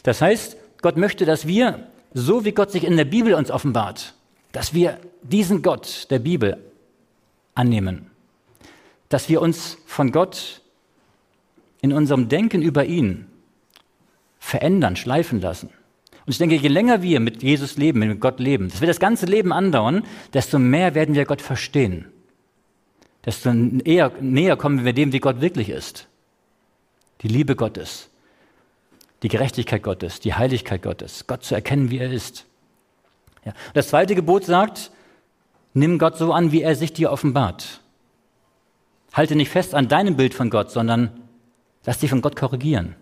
Das 0.04 0.22
heißt, 0.22 0.56
Gott 0.84 0.96
möchte, 0.96 1.26
dass 1.26 1.48
wir, 1.48 1.88
so 2.14 2.46
wie 2.46 2.52
Gott 2.52 2.72
sich 2.72 2.84
in 2.84 2.98
der 2.98 3.06
Bibel 3.06 3.34
uns 3.34 3.50
offenbart, 3.50 4.14
dass 4.52 4.76
wir 4.76 5.00
diesen 5.24 5.64
Gott 5.64 6.06
der 6.12 6.20
Bibel 6.20 6.60
annehmen. 7.56 8.12
Dass 9.10 9.28
wir 9.28 9.42
uns 9.42 9.80
von 9.88 10.12
Gott 10.12 10.62
in 11.82 11.94
unserem 11.94 12.30
Denken 12.30 12.62
über 12.62 12.86
ihn 12.86 13.26
verändern, 14.38 14.96
schleifen 14.96 15.42
lassen. 15.42 15.72
Und 16.26 16.32
ich 16.32 16.38
denke, 16.38 16.56
je 16.56 16.70
länger 16.70 17.02
wir 17.02 17.20
mit 17.20 17.44
Jesus 17.44 17.78
leben, 17.78 18.00
mit 18.00 18.20
Gott 18.20 18.40
leben, 18.40 18.70
das 18.70 18.82
wird 18.82 18.90
das 18.90 19.00
ganze 19.00 19.26
Leben 19.26 19.52
andauern, 19.52 20.04
desto 20.34 20.58
mehr 20.60 20.96
werden 20.96 21.16
wir 21.16 21.26
Gott 21.26 21.42
verstehen. 21.42 22.06
Desto 23.26 23.52
eher, 23.84 24.12
näher 24.22 24.56
kommen 24.58 24.86
wir 24.86 24.94
dem, 24.94 25.14
wie 25.14 25.20
Gott 25.20 25.42
wirklich 25.42 25.70
ist. 25.70 26.08
Die 27.22 27.28
Liebe 27.28 27.56
Gottes, 27.56 28.10
die 29.22 29.30
Gerechtigkeit 29.30 29.84
Gottes, 29.84 30.20
die 30.20 30.34
Heiligkeit 30.34 30.82
Gottes, 30.82 31.28
Gott 31.28 31.44
zu 31.44 31.56
erkennen, 31.56 31.90
wie 31.90 32.00
er 32.00 32.12
ist. 32.12 32.46
Ja. 33.46 33.54
Das 33.74 33.90
zweite 33.90 34.16
Gebot 34.16 34.46
sagt, 34.46 34.92
Nimm 35.74 35.98
Gott 35.98 36.18
so 36.18 36.32
an, 36.32 36.52
wie 36.52 36.62
er 36.62 36.76
sich 36.76 36.94
dir 36.94 37.12
offenbart. 37.12 37.82
Halte 39.12 39.36
nicht 39.36 39.50
fest 39.50 39.74
an 39.74 39.88
deinem 39.88 40.16
Bild 40.16 40.34
von 40.34 40.50
Gott, 40.50 40.72
sondern 40.72 41.10
lass 41.86 42.00
dich 42.00 42.10
von 42.10 42.22
Gott 42.22 42.36
korrigieren. 42.36 42.96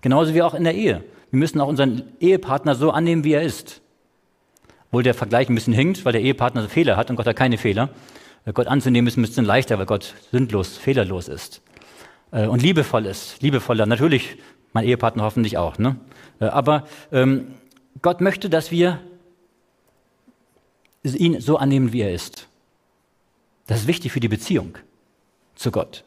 Genauso 0.00 0.34
wie 0.34 0.42
auch 0.42 0.54
in 0.54 0.64
der 0.64 0.74
Ehe. 0.74 1.04
Wir 1.30 1.38
müssen 1.38 1.60
auch 1.60 1.68
unseren 1.68 2.02
Ehepartner 2.20 2.74
so 2.74 2.90
annehmen, 2.90 3.24
wie 3.24 3.32
er 3.32 3.42
ist. 3.42 3.80
Obwohl 4.86 5.02
der 5.02 5.14
Vergleich 5.14 5.48
ein 5.48 5.54
bisschen 5.54 5.74
hinkt, 5.74 6.04
weil 6.04 6.12
der 6.12 6.22
Ehepartner 6.22 6.68
Fehler 6.68 6.96
hat 6.96 7.10
und 7.10 7.16
Gott 7.16 7.26
hat 7.26 7.36
keine 7.36 7.58
Fehler. 7.58 7.90
Äh, 8.44 8.52
Gott 8.52 8.66
anzunehmen 8.66 9.06
ist 9.06 9.16
ein 9.16 9.22
bisschen 9.22 9.44
leichter, 9.44 9.78
weil 9.78 9.86
Gott 9.86 10.14
sündlos, 10.32 10.76
fehlerlos 10.78 11.28
ist. 11.28 11.60
Äh, 12.30 12.46
und 12.46 12.62
liebevoll 12.62 13.06
ist. 13.06 13.42
Liebevoller. 13.42 13.86
Natürlich, 13.86 14.38
mein 14.72 14.84
Ehepartner 14.84 15.24
hoffentlich 15.24 15.58
auch. 15.58 15.78
Ne? 15.78 15.96
Äh, 16.40 16.46
aber 16.46 16.86
ähm, 17.12 17.54
Gott 18.00 18.20
möchte, 18.20 18.48
dass 18.48 18.70
wir 18.70 19.00
ihn 21.02 21.40
so 21.40 21.56
annehmen, 21.56 21.92
wie 21.92 22.00
er 22.00 22.12
ist. 22.12 22.48
Das 23.66 23.80
ist 23.80 23.86
wichtig 23.86 24.12
für 24.12 24.20
die 24.20 24.28
Beziehung 24.28 24.78
zu 25.54 25.70
Gott. 25.70 26.04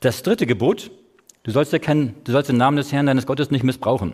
Das 0.00 0.22
dritte 0.22 0.46
Gebot, 0.46 0.90
du 1.48 1.52
sollst, 1.54 1.72
erkennen, 1.72 2.14
du 2.24 2.32
sollst 2.32 2.50
den 2.50 2.58
Namen 2.58 2.76
des 2.76 2.92
Herrn 2.92 3.06
deines 3.06 3.24
Gottes 3.24 3.50
nicht 3.50 3.64
missbrauchen. 3.64 4.12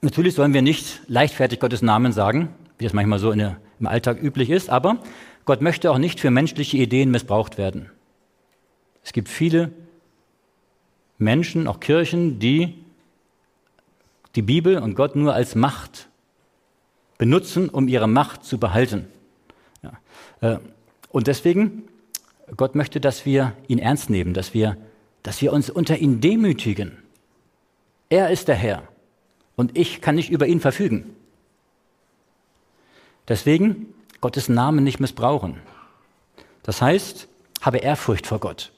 Natürlich 0.00 0.34
sollen 0.34 0.52
wir 0.54 0.62
nicht 0.62 1.02
leichtfertig 1.06 1.60
Gottes 1.60 1.80
Namen 1.80 2.10
sagen, 2.10 2.48
wie 2.78 2.84
das 2.84 2.94
manchmal 2.94 3.20
so 3.20 3.32
der, 3.32 3.60
im 3.78 3.86
Alltag 3.86 4.20
üblich 4.20 4.50
ist, 4.50 4.70
aber 4.70 4.98
Gott 5.44 5.62
möchte 5.62 5.92
auch 5.92 5.98
nicht 5.98 6.18
für 6.18 6.32
menschliche 6.32 6.78
Ideen 6.78 7.12
missbraucht 7.12 7.58
werden. 7.58 7.90
Es 9.04 9.12
gibt 9.12 9.28
viele 9.28 9.70
Menschen, 11.18 11.68
auch 11.68 11.78
Kirchen, 11.78 12.40
die 12.40 12.74
die 14.34 14.42
Bibel 14.42 14.78
und 14.78 14.96
Gott 14.96 15.14
nur 15.14 15.32
als 15.32 15.54
Macht 15.54 16.08
benutzen, 17.18 17.68
um 17.68 17.86
ihre 17.86 18.08
Macht 18.08 18.44
zu 18.44 18.58
behalten. 18.58 19.06
Ja. 19.82 19.92
Äh, 20.40 20.58
und 21.10 21.28
deswegen, 21.28 21.87
Gott 22.56 22.74
möchte, 22.74 23.00
dass 23.00 23.26
wir 23.26 23.52
ihn 23.66 23.78
ernst 23.78 24.10
nehmen, 24.10 24.34
dass 24.34 24.54
wir, 24.54 24.76
dass 25.22 25.40
wir 25.42 25.52
uns 25.52 25.70
unter 25.70 25.98
ihn 25.98 26.20
demütigen. 26.20 26.98
Er 28.08 28.30
ist 28.30 28.48
der 28.48 28.54
Herr 28.54 28.82
und 29.56 29.76
ich 29.76 30.00
kann 30.00 30.14
nicht 30.14 30.30
über 30.30 30.46
ihn 30.46 30.60
verfügen. 30.60 31.14
Deswegen 33.28 33.94
Gottes 34.20 34.48
Namen 34.48 34.84
nicht 34.84 35.00
missbrauchen. 35.00 35.60
Das 36.62 36.80
heißt, 36.80 37.28
habe 37.60 37.78
Ehrfurcht 37.78 38.26
vor 38.26 38.40
Gott. 38.40 38.72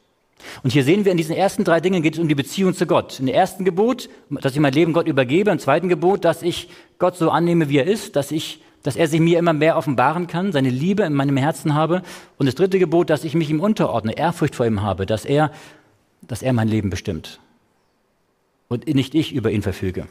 Und 0.63 0.73
hier 0.73 0.85
sehen 0.85 1.05
wir 1.05 1.13
in 1.13 1.19
diesen 1.19 1.37
ersten 1.37 1.65
drei 1.65 1.81
Dingen 1.81 2.03
geht 2.03 2.15
es 2.15 2.21
um 2.21 2.29
die 2.29 2.35
Beziehung 2.35 2.75
zu 2.75 2.87
Gott. 2.87 3.21
In 3.21 3.27
dem 3.27 3.35
ersten 3.35 3.65
Gebot, 3.65 4.09
dass 4.31 4.55
ich 4.55 4.61
mein 4.61 4.73
Leben 4.73 4.93
Gott 4.93 5.07
übergebe. 5.07 5.51
Im 5.51 5.59
zweiten 5.59 5.89
Gebot, 5.89 6.25
dass 6.25 6.43
ich 6.43 6.69
Gott 6.99 7.17
so 7.17 7.31
annehme, 7.31 7.69
wie 7.69 7.79
er 7.79 7.87
ist, 7.87 8.17
dass 8.17 8.31
ich, 8.31 8.63
dass 8.83 8.97
er 8.97 9.09
sich 9.09 9.21
mir 9.21 9.39
immer 9.39 9.53
mehr 9.53 9.77
offenbaren 9.77 10.27
kann, 10.27 10.53
seine 10.53 10.71
Liebe 10.71 11.03
in 11.03 11.15
meinem 11.15 11.37
Herzen 11.37 11.75
habe. 11.75 12.03
Und 12.39 12.47
das 12.47 12.55
dritte 12.55 12.79
Gebot, 12.79 13.11
dass 13.11 13.25
ich 13.25 13.35
mich 13.35 13.51
ihm 13.51 13.61
unterordne, 13.61 14.17
Ehrfurcht 14.17 14.55
vor 14.55 14.67
ihm 14.67 14.83
habe, 14.83 15.07
dass 15.07 15.25
er, 15.25 15.51
dass 16.23 16.43
er 16.43 16.53
mein 16.53 16.69
Leben 16.69 16.91
bestimmt. 16.91 17.41
Und 18.69 18.87
nicht 18.87 19.15
ich 19.15 19.35
über 19.35 19.51
ihn 19.51 19.63
verfüge. 19.63 20.07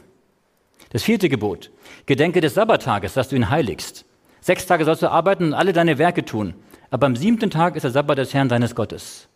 Das 0.90 1.02
vierte 1.02 1.28
Gebot, 1.28 1.70
gedenke 2.06 2.40
des 2.40 2.54
Sabbattages, 2.54 3.14
dass 3.14 3.28
du 3.28 3.36
ihn 3.36 3.50
heiligst. 3.50 4.04
Sechs 4.40 4.66
Tage 4.66 4.84
sollst 4.84 5.02
du 5.02 5.10
arbeiten 5.10 5.44
und 5.44 5.54
alle 5.54 5.72
deine 5.72 5.98
Werke 5.98 6.24
tun. 6.24 6.54
Aber 6.90 7.06
am 7.06 7.16
siebten 7.16 7.50
Tag 7.50 7.76
ist 7.76 7.82
der 7.82 7.90
Sabbat 7.90 8.18
des 8.18 8.34
Herrn 8.34 8.48
deines 8.48 8.74
Gottes. 8.74 9.28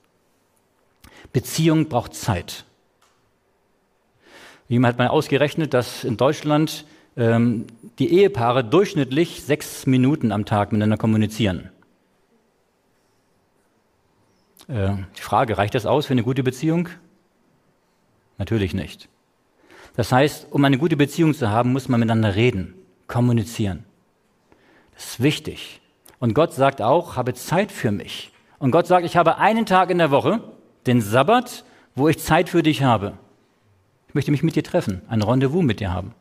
Beziehung 1.32 1.88
braucht 1.88 2.14
Zeit. 2.14 2.64
Jemand 4.68 4.94
hat 4.94 4.98
mal 4.98 5.08
ausgerechnet, 5.08 5.74
dass 5.74 6.04
in 6.04 6.16
Deutschland 6.16 6.84
ähm, 7.16 7.66
die 7.98 8.12
Ehepaare 8.12 8.64
durchschnittlich 8.64 9.42
sechs 9.42 9.86
Minuten 9.86 10.32
am 10.32 10.44
Tag 10.44 10.72
miteinander 10.72 10.96
kommunizieren. 10.96 11.70
Äh, 14.68 14.94
die 15.16 15.22
Frage, 15.22 15.58
reicht 15.58 15.74
das 15.74 15.86
aus 15.86 16.06
für 16.06 16.12
eine 16.12 16.22
gute 16.22 16.42
Beziehung? 16.42 16.88
Natürlich 18.38 18.74
nicht. 18.74 19.08
Das 19.96 20.10
heißt, 20.10 20.48
um 20.50 20.64
eine 20.64 20.78
gute 20.78 20.96
Beziehung 20.96 21.34
zu 21.34 21.50
haben, 21.50 21.72
muss 21.72 21.88
man 21.88 22.00
miteinander 22.00 22.34
reden, 22.34 22.74
kommunizieren. 23.06 23.84
Das 24.94 25.04
ist 25.04 25.22
wichtig. 25.22 25.80
Und 26.18 26.34
Gott 26.34 26.52
sagt 26.52 26.82
auch, 26.82 27.16
habe 27.16 27.34
Zeit 27.34 27.70
für 27.70 27.92
mich. 27.92 28.32
Und 28.58 28.70
Gott 28.70 28.86
sagt, 28.86 29.06
ich 29.06 29.16
habe 29.16 29.38
einen 29.38 29.66
Tag 29.66 29.90
in 29.90 29.98
der 29.98 30.10
Woche, 30.10 30.40
den 30.86 31.00
Sabbat, 31.00 31.64
wo 31.94 32.08
ich 32.08 32.18
Zeit 32.18 32.48
für 32.48 32.62
dich 32.62 32.82
habe. 32.82 33.18
Ich 34.08 34.14
möchte 34.14 34.30
mich 34.30 34.42
mit 34.42 34.56
dir 34.56 34.64
treffen, 34.64 35.02
ein 35.08 35.22
Rendezvous 35.22 35.62
mit 35.62 35.80
dir 35.80 35.92
haben. 35.92 36.14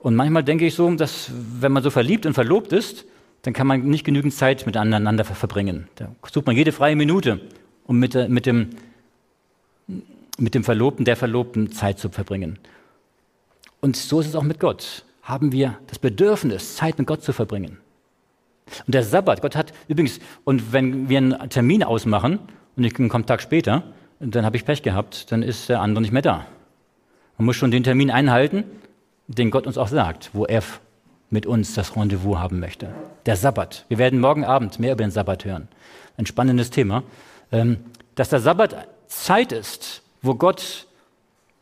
Und 0.00 0.16
manchmal 0.16 0.42
denke 0.42 0.66
ich 0.66 0.74
so, 0.74 0.90
dass 0.94 1.30
wenn 1.60 1.72
man 1.72 1.82
so 1.82 1.90
verliebt 1.90 2.26
und 2.26 2.32
verlobt 2.32 2.72
ist, 2.72 3.04
dann 3.42 3.52
kann 3.52 3.66
man 3.66 3.82
nicht 3.82 4.04
genügend 4.04 4.34
Zeit 4.34 4.66
miteinander 4.66 5.24
verbringen. 5.24 5.88
Da 5.94 6.10
sucht 6.30 6.46
man 6.46 6.56
jede 6.56 6.72
freie 6.72 6.96
Minute, 6.96 7.40
um 7.84 7.98
mit, 7.98 8.14
mit, 8.28 8.46
dem, 8.46 8.70
mit 10.38 10.54
dem 10.54 10.64
Verlobten, 10.64 11.04
der 11.04 11.16
Verlobten 11.16 11.70
Zeit 11.70 11.98
zu 11.98 12.08
verbringen. 12.08 12.58
Und 13.80 13.96
so 13.96 14.20
ist 14.20 14.26
es 14.26 14.34
auch 14.34 14.42
mit 14.42 14.58
Gott. 14.58 15.04
Haben 15.22 15.52
wir 15.52 15.78
das 15.86 15.98
Bedürfnis, 15.98 16.76
Zeit 16.76 16.98
mit 16.98 17.06
Gott 17.06 17.22
zu 17.22 17.32
verbringen. 17.32 17.78
Und 18.86 18.94
der 18.94 19.02
Sabbat, 19.02 19.42
Gott 19.42 19.56
hat 19.56 19.72
übrigens, 19.88 20.18
und 20.44 20.72
wenn 20.72 21.08
wir 21.08 21.18
einen 21.18 21.50
Termin 21.50 21.82
ausmachen 21.82 22.38
und 22.76 22.84
ich 22.84 22.94
komme 22.94 23.12
einen 23.12 23.26
Tag 23.26 23.42
später, 23.42 23.82
dann 24.18 24.44
habe 24.44 24.56
ich 24.56 24.64
Pech 24.64 24.82
gehabt, 24.82 25.30
dann 25.32 25.42
ist 25.42 25.68
der 25.68 25.80
andere 25.80 26.02
nicht 26.02 26.12
mehr 26.12 26.22
da. 26.22 26.46
Man 27.36 27.46
muss 27.46 27.56
schon 27.56 27.70
den 27.70 27.84
Termin 27.84 28.10
einhalten, 28.10 28.64
den 29.34 29.50
Gott 29.50 29.66
uns 29.66 29.78
auch 29.78 29.88
sagt, 29.88 30.30
wo 30.32 30.44
er 30.44 30.62
mit 31.30 31.46
uns 31.46 31.74
das 31.74 31.96
Rendezvous 31.96 32.38
haben 32.38 32.58
möchte. 32.58 32.92
Der 33.26 33.36
Sabbat. 33.36 33.84
Wir 33.88 33.98
werden 33.98 34.20
morgen 34.20 34.44
Abend 34.44 34.80
mehr 34.80 34.92
über 34.92 35.04
den 35.04 35.12
Sabbat 35.12 35.44
hören. 35.44 35.68
Ein 36.16 36.26
spannendes 36.26 36.70
Thema. 36.70 37.04
Ähm, 37.52 37.78
dass 38.16 38.28
der 38.28 38.40
Sabbat 38.40 38.88
Zeit 39.06 39.52
ist, 39.52 40.02
wo 40.22 40.34
Gott 40.34 40.86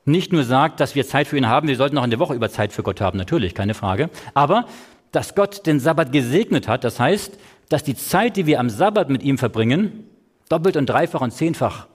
nicht 0.06 0.32
nur 0.32 0.44
sagt, 0.44 0.80
dass 0.80 0.94
wir 0.94 1.06
Zeit 1.06 1.26
für 1.28 1.36
ihn 1.36 1.48
haben, 1.48 1.68
wir 1.68 1.76
sollten 1.76 1.98
auch 1.98 2.04
in 2.04 2.10
der 2.10 2.18
Woche 2.18 2.34
über 2.34 2.48
Zeit 2.48 2.72
für 2.72 2.82
Gott 2.82 3.02
haben, 3.02 3.18
natürlich, 3.18 3.54
keine 3.54 3.74
Frage. 3.74 4.08
Aber 4.32 4.64
dass 5.12 5.34
Gott 5.34 5.66
den 5.66 5.80
Sabbat 5.80 6.12
gesegnet 6.12 6.66
hat, 6.66 6.84
das 6.84 6.98
heißt, 6.98 7.38
dass 7.68 7.84
die 7.84 7.94
Zeit, 7.94 8.36
die 8.36 8.46
wir 8.46 8.60
am 8.60 8.70
Sabbat 8.70 9.10
mit 9.10 9.22
ihm 9.22 9.36
verbringen, 9.36 10.08
doppelt 10.48 10.78
und 10.78 10.86
dreifach 10.86 11.20
und 11.20 11.32
zehnfach 11.32 11.86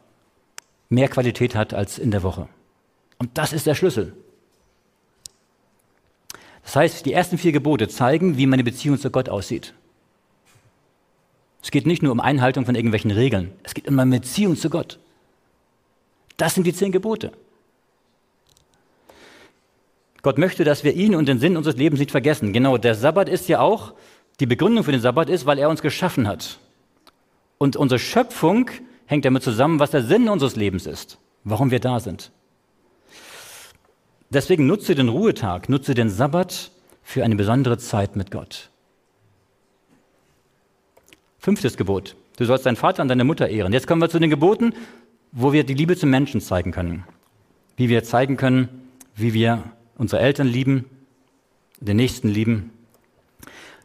mehr 0.90 1.08
Qualität 1.08 1.56
hat 1.56 1.74
als 1.74 1.98
in 1.98 2.12
der 2.12 2.22
Woche. 2.22 2.48
Und 3.18 3.38
das 3.40 3.54
ist 3.54 3.66
der 3.66 3.74
Schlüssel. 3.74 4.14
Das 6.64 6.76
heißt, 6.76 7.06
die 7.06 7.14
ersten 7.14 7.38
vier 7.38 7.52
Gebote 7.52 7.88
zeigen, 7.88 8.38
wie 8.38 8.48
meine 8.48 8.64
Beziehung 8.64 8.98
zu 8.98 9.10
Gott 9.10 9.30
aussieht. 9.30 9.74
Es 11.62 11.72
geht 11.72 11.86
nicht 11.86 12.04
nur 12.04 12.12
um 12.12 12.20
Einhaltung 12.20 12.66
von 12.66 12.76
irgendwelchen 12.76 13.12
Regeln, 13.12 13.52
es 13.64 13.74
geht 13.74 13.88
um 13.88 13.98
eine 14.00 14.20
Beziehung 14.20 14.58
zu 14.58 14.70
Gott. 14.70 15.00
Das 16.38 16.56
sind 16.56 16.66
die 16.66 16.74
zehn 16.74 16.92
Gebote. 16.92 17.32
Gott 20.24 20.38
möchte, 20.38 20.64
dass 20.64 20.84
wir 20.84 20.94
ihn 20.94 21.16
und 21.16 21.28
den 21.28 21.40
Sinn 21.40 21.58
unseres 21.58 21.78
Lebens 21.78 22.00
nicht 22.00 22.12
vergessen. 22.12 22.54
Genau, 22.54 22.78
der 22.78 22.96
Sabbat 22.96 23.28
ist 23.28 23.50
ja 23.50 23.60
auch, 23.60 23.94
die 24.40 24.46
Begründung 24.46 24.84
für 24.84 24.92
den 24.92 25.02
Sabbat 25.02 25.30
ist, 25.30 25.46
weil 25.46 25.60
er 25.60 25.70
uns 25.70 25.82
geschaffen 25.82 26.28
hat. 26.28 26.60
Und 27.58 27.76
unsere 27.76 28.00
Schöpfung 28.00 28.70
hängt 29.06 29.26
damit 29.26 29.44
zusammen, 29.44 29.80
was 29.80 29.92
der 29.92 30.04
Sinn 30.04 30.30
unseres 30.30 30.56
Lebens 30.56 30.86
ist, 30.86 31.18
warum 31.44 31.72
wir 31.72 31.80
da 31.80 32.00
sind. 32.00 32.32
Deswegen 34.34 34.66
nutze 34.66 34.96
den 34.96 35.10
Ruhetag, 35.10 35.70
nutze 35.70 35.94
den 35.94 36.10
Sabbat 36.10 36.72
für 37.04 37.24
eine 37.24 37.36
besondere 37.36 37.78
Zeit 37.78 38.16
mit 38.16 38.32
Gott. 38.32 38.70
Fünftes 41.38 41.78
Gebot. 41.78 42.16
Du 42.38 42.46
sollst 42.46 42.66
deinen 42.66 42.76
Vater 42.76 43.04
und 43.04 43.10
deine 43.10 43.26
Mutter 43.26 43.48
ehren. 43.50 43.74
Jetzt 43.74 43.86
kommen 43.86 44.02
wir 44.02 44.10
zu 44.10 44.20
den 44.20 44.30
Geboten, 44.30 44.74
wo 45.32 45.54
wir 45.54 45.64
die 45.64 45.74
Liebe 45.74 45.96
zum 45.96 46.10
Menschen 46.10 46.42
zeigen 46.42 46.72
können. 46.72 47.04
Wie 47.76 47.90
wir 47.90 48.04
zeigen 48.04 48.38
können, 48.38 48.70
wie 49.16 49.34
wir 49.34 49.64
unsere 49.98 50.22
Eltern 50.22 50.48
lieben, 50.48 50.86
den 51.80 51.98
Nächsten 51.98 52.30
lieben. 52.30 52.72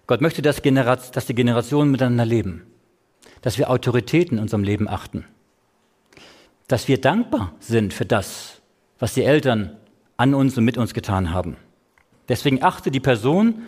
Gott 0.06 0.20
möchte, 0.20 0.40
dass, 0.40 0.62
dass 0.62 1.26
die 1.26 1.34
Generationen 1.34 1.90
miteinander 1.90 2.24
leben, 2.24 2.62
dass 3.42 3.58
wir 3.58 3.70
Autoritäten 3.70 4.38
in 4.38 4.42
unserem 4.42 4.62
Leben 4.62 4.88
achten, 4.88 5.24
dass 6.68 6.88
wir 6.88 7.00
dankbar 7.00 7.54
sind 7.60 7.92
für 7.92 8.06
das, 8.06 8.62
was 8.98 9.14
die 9.14 9.24
Eltern 9.24 9.77
an 10.18 10.34
uns 10.34 10.58
und 10.58 10.64
mit 10.64 10.76
uns 10.76 10.92
getan 10.92 11.32
haben. 11.32 11.56
Deswegen 12.28 12.62
achte 12.62 12.90
die 12.90 13.00
Person 13.00 13.62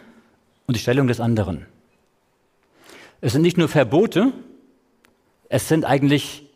und 0.67 0.77
die 0.77 0.81
Stellung 0.81 1.07
des 1.07 1.21
anderen. 1.21 1.65
Es 3.23 3.33
sind 3.33 3.43
nicht 3.43 3.57
nur 3.57 3.69
Verbote, 3.69 4.33
es 5.49 5.69
sind 5.69 5.85
eigentlich, 5.85 6.47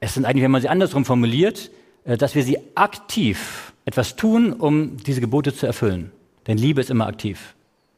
es 0.00 0.14
sind 0.14 0.24
eigentlich, 0.24 0.44
wenn 0.44 0.50
man 0.50 0.62
sie 0.62 0.68
andersrum 0.68 1.04
formuliert, 1.04 1.70
äh, 2.04 2.16
dass 2.16 2.34
wir 2.34 2.42
sie 2.42 2.58
aktiv 2.74 3.72
etwas 3.84 4.16
tun, 4.16 4.52
um 4.52 4.96
diese 4.96 5.20
Gebote 5.20 5.54
zu 5.54 5.66
erfüllen. 5.66 6.10
Denn 6.46 6.56
Liebe 6.56 6.80
ist 6.80 6.90
immer 6.90 7.06
aktiv. 7.06 7.54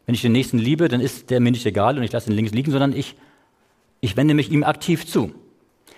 Wenn 0.06 0.14
ich 0.14 0.22
den 0.22 0.32
Nächsten 0.32 0.58
liebe, 0.58 0.88
dann 0.88 1.00
ist 1.00 1.30
der 1.30 1.40
mir 1.40 1.50
nicht 1.50 1.66
egal 1.66 1.98
und 1.98 2.04
ich 2.04 2.12
lasse 2.12 2.30
ihn 2.30 2.36
links 2.36 2.52
liegen, 2.52 2.70
sondern 2.70 2.92
ich, 2.92 3.16
ich 4.00 4.16
wende 4.16 4.34
mich 4.34 4.50
ihm 4.52 4.62
aktiv 4.62 5.04
zu. 5.04 5.34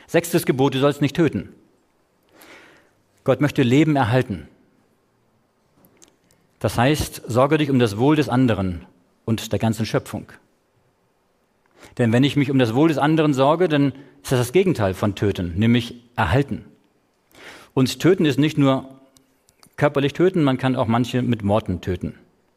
Sechstes 0.06 0.46
Gebot, 0.46 0.74
du 0.74 0.78
sollst 0.78 1.02
nicht 1.02 1.14
töten. 1.14 1.50
Gott 3.24 3.42
möchte 3.42 3.62
Leben 3.62 3.96
erhalten. 3.96 4.48
Das 6.58 6.76
heißt, 6.76 7.22
sorge 7.26 7.58
dich 7.58 7.70
um 7.70 7.78
das 7.78 7.98
Wohl 7.98 8.16
des 8.16 8.28
anderen 8.28 8.84
und 9.24 9.52
der 9.52 9.58
ganzen 9.58 9.86
Schöpfung. 9.86 10.26
Denn 11.98 12.12
wenn 12.12 12.24
ich 12.24 12.36
mich 12.36 12.50
um 12.50 12.58
das 12.58 12.74
Wohl 12.74 12.88
des 12.88 12.98
anderen 12.98 13.34
sorge, 13.34 13.68
dann 13.68 13.92
ist 14.22 14.32
das 14.32 14.38
das 14.38 14.52
Gegenteil 14.52 14.94
von 14.94 15.14
töten, 15.14 15.54
nämlich 15.56 15.94
erhalten. 16.16 16.64
Und 17.74 18.00
töten 18.00 18.24
ist 18.24 18.38
nicht 18.38 18.58
nur 18.58 18.88
körperlich 19.76 20.12
töten, 20.12 20.42
man 20.42 20.58
kann 20.58 20.76
auch 20.76 20.86
manche 20.86 21.22
mit 21.22 21.46
Worten 21.46 21.80
töten. 21.80 22.14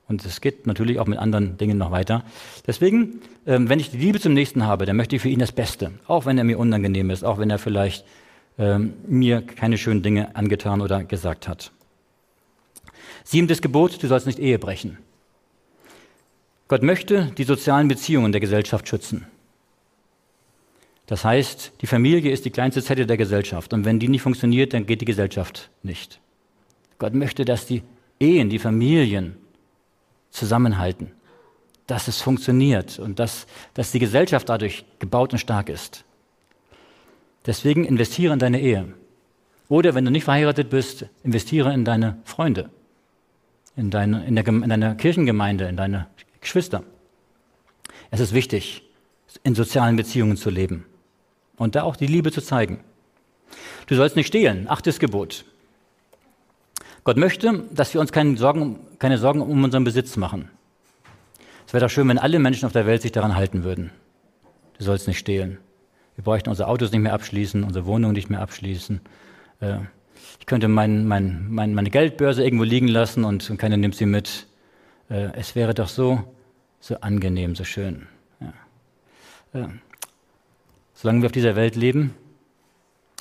Und 0.08 0.26
es 0.26 0.42
geht 0.42 0.68
natürlich 0.68 1.00
auch 1.00 1.08
mit 1.08 1.20
anderen 1.20 1.58
Dingen 1.58 1.78
noch 1.78 1.92
weiter. 1.92 2.26
Deswegen, 2.68 3.22
ähm, 3.46 3.70
wenn 3.70 3.80
ich 3.80 3.92
die 3.92 3.98
Liebe 3.98 4.20
zum 4.20 4.34
Nächsten 4.34 4.66
habe, 4.66 4.86
dann 4.86 4.98
möchte 4.98 5.16
ich 5.16 5.22
für 5.22 5.30
ihn 5.30 5.40
das 5.40 5.54
Beste, 5.54 5.92
auch 6.08 6.26
wenn 6.26 6.38
er 6.38 6.44
mir 6.44 6.60
unangenehm 6.60 7.10
ist, 7.12 7.24
auch 7.24 7.38
wenn 7.38 7.50
er 7.50 7.60
vielleicht 7.60 8.06
ähm, 8.58 8.94
mir 9.08 9.42
keine 9.42 9.78
schönen 9.78 10.02
Dinge 10.02 10.36
angetan 10.36 10.82
oder 10.82 11.04
gesagt 11.04 11.48
hat. 11.48 11.72
Siebentes 13.24 13.62
Gebot, 13.62 14.02
du 14.02 14.08
sollst 14.08 14.28
nicht 14.28 14.40
Ehe 14.40 14.60
brechen. 14.60 14.98
Gott 16.68 16.84
möchte 16.84 17.26
die 17.38 17.44
sozialen 17.44 17.88
Beziehungen 17.88 18.32
der 18.32 18.42
Gesellschaft 18.42 18.88
schützen. 18.88 19.28
Das 21.06 21.26
heißt, 21.26 21.74
die 21.82 21.88
Familie 21.88 22.32
ist 22.32 22.46
die 22.46 22.52
kleinste 22.52 22.82
Zelle 22.82 23.06
der 23.06 23.18
Gesellschaft 23.18 23.74
und 23.74 23.84
wenn 23.84 24.00
die 24.00 24.08
nicht 24.08 24.22
funktioniert, 24.22 24.74
dann 24.74 24.86
geht 24.86 25.02
die 25.02 25.06
Gesellschaft 25.06 25.70
nicht. 25.84 26.22
Gott 27.00 27.14
möchte, 27.14 27.44
dass 27.44 27.66
die 27.66 27.84
Ehen, 28.20 28.50
die 28.50 28.60
Familien 28.60 29.36
zusammenhalten, 30.30 31.12
dass 31.88 32.08
es 32.08 32.22
funktioniert 32.22 33.00
und 33.00 33.20
dass, 33.20 33.48
dass 33.74 33.92
die 33.92 34.00
Gesellschaft 34.00 34.48
dadurch 34.48 34.86
gebaut 35.00 35.34
und 35.34 35.40
stark 35.40 35.68
ist. 35.68 36.06
Deswegen 37.46 37.84
investiere 37.84 38.32
in 38.32 38.40
deine 38.40 38.62
Ehe. 38.62 38.94
Oder 39.68 39.96
wenn 39.96 40.06
du 40.06 40.12
nicht 40.12 40.24
verheiratet 40.24 40.70
bist, 40.70 41.08
investiere 41.24 41.74
in 41.74 41.84
deine 41.84 42.20
Freunde, 42.24 42.70
in 43.82 43.90
deine, 43.90 44.26
in, 44.26 44.36
der, 44.36 44.48
in 44.48 44.70
deine 44.70 44.96
Kirchengemeinde, 44.96 45.66
in 45.66 45.76
deine 45.76 46.08
Geschwister, 46.40 46.84
es 48.12 48.20
ist 48.20 48.34
wichtig, 48.34 48.84
in 49.44 49.56
sozialen 49.56 49.96
Beziehungen 49.96 50.38
zu 50.38 50.50
leben 50.50 50.86
und 51.58 51.76
da 51.76 51.84
auch 51.84 51.96
die 51.96 52.06
Liebe 52.06 52.32
zu 52.32 52.42
zeigen. 52.42 52.80
Du 53.88 53.96
sollst 53.96 54.16
nicht 54.16 54.28
stehlen, 54.28 54.70
achtes 54.70 55.00
Gebot. 55.00 55.46
Gott 57.04 57.18
möchte, 57.18 57.64
dass 57.72 57.94
wir 57.94 58.02
uns 58.02 58.12
keine 58.12 58.38
Sorgen, 58.38 58.80
keine 59.00 59.18
Sorgen 59.18 59.42
um 59.42 59.64
unseren 59.64 59.84
Besitz 59.84 60.16
machen. 60.16 60.50
Es 61.66 61.74
wäre 61.74 61.86
doch 61.86 61.90
schön, 61.92 62.08
wenn 62.08 62.20
alle 62.20 62.38
Menschen 62.38 62.66
auf 62.68 62.74
der 62.74 62.86
Welt 62.86 63.02
sich 63.02 63.12
daran 63.12 63.36
halten 63.36 63.64
würden. 63.64 63.90
Du 64.78 64.84
sollst 64.84 65.08
nicht 65.08 65.18
stehlen. 65.18 65.58
Wir 66.16 66.24
bräuchten 66.24 66.50
unsere 66.50 66.68
Autos 66.68 66.92
nicht 66.92 67.02
mehr 67.02 67.14
abschließen, 67.14 67.64
unsere 67.64 67.86
Wohnungen 67.86 68.14
nicht 68.14 68.30
mehr 68.30 68.42
abschließen. 68.42 69.02
Äh, 69.62 69.78
ich 70.42 70.48
könnte 70.48 70.68
mein, 70.68 71.08
mein, 71.08 71.46
mein, 71.52 71.76
meine 71.76 71.92
Geldbörse 71.92 72.44
irgendwo 72.44 72.64
liegen 72.64 72.88
lassen 72.88 73.24
und 73.24 73.58
keiner 73.60 73.78
nimmt 73.78 73.94
sie 73.94 74.08
mit. 74.08 74.48
Äh, 75.08 75.30
es 75.36 75.54
wäre 75.56 75.76
doch 75.76 75.88
so, 75.88 76.24
so 76.80 76.96
angenehm, 76.96 77.56
so 77.56 77.64
schön. 77.64 78.08
Ja. 78.40 79.62
Äh, 79.62 79.68
solange 80.96 81.22
wir 81.22 81.28
auf 81.28 81.32
dieser 81.32 81.56
Welt 81.56 81.76
leben, 81.76 82.16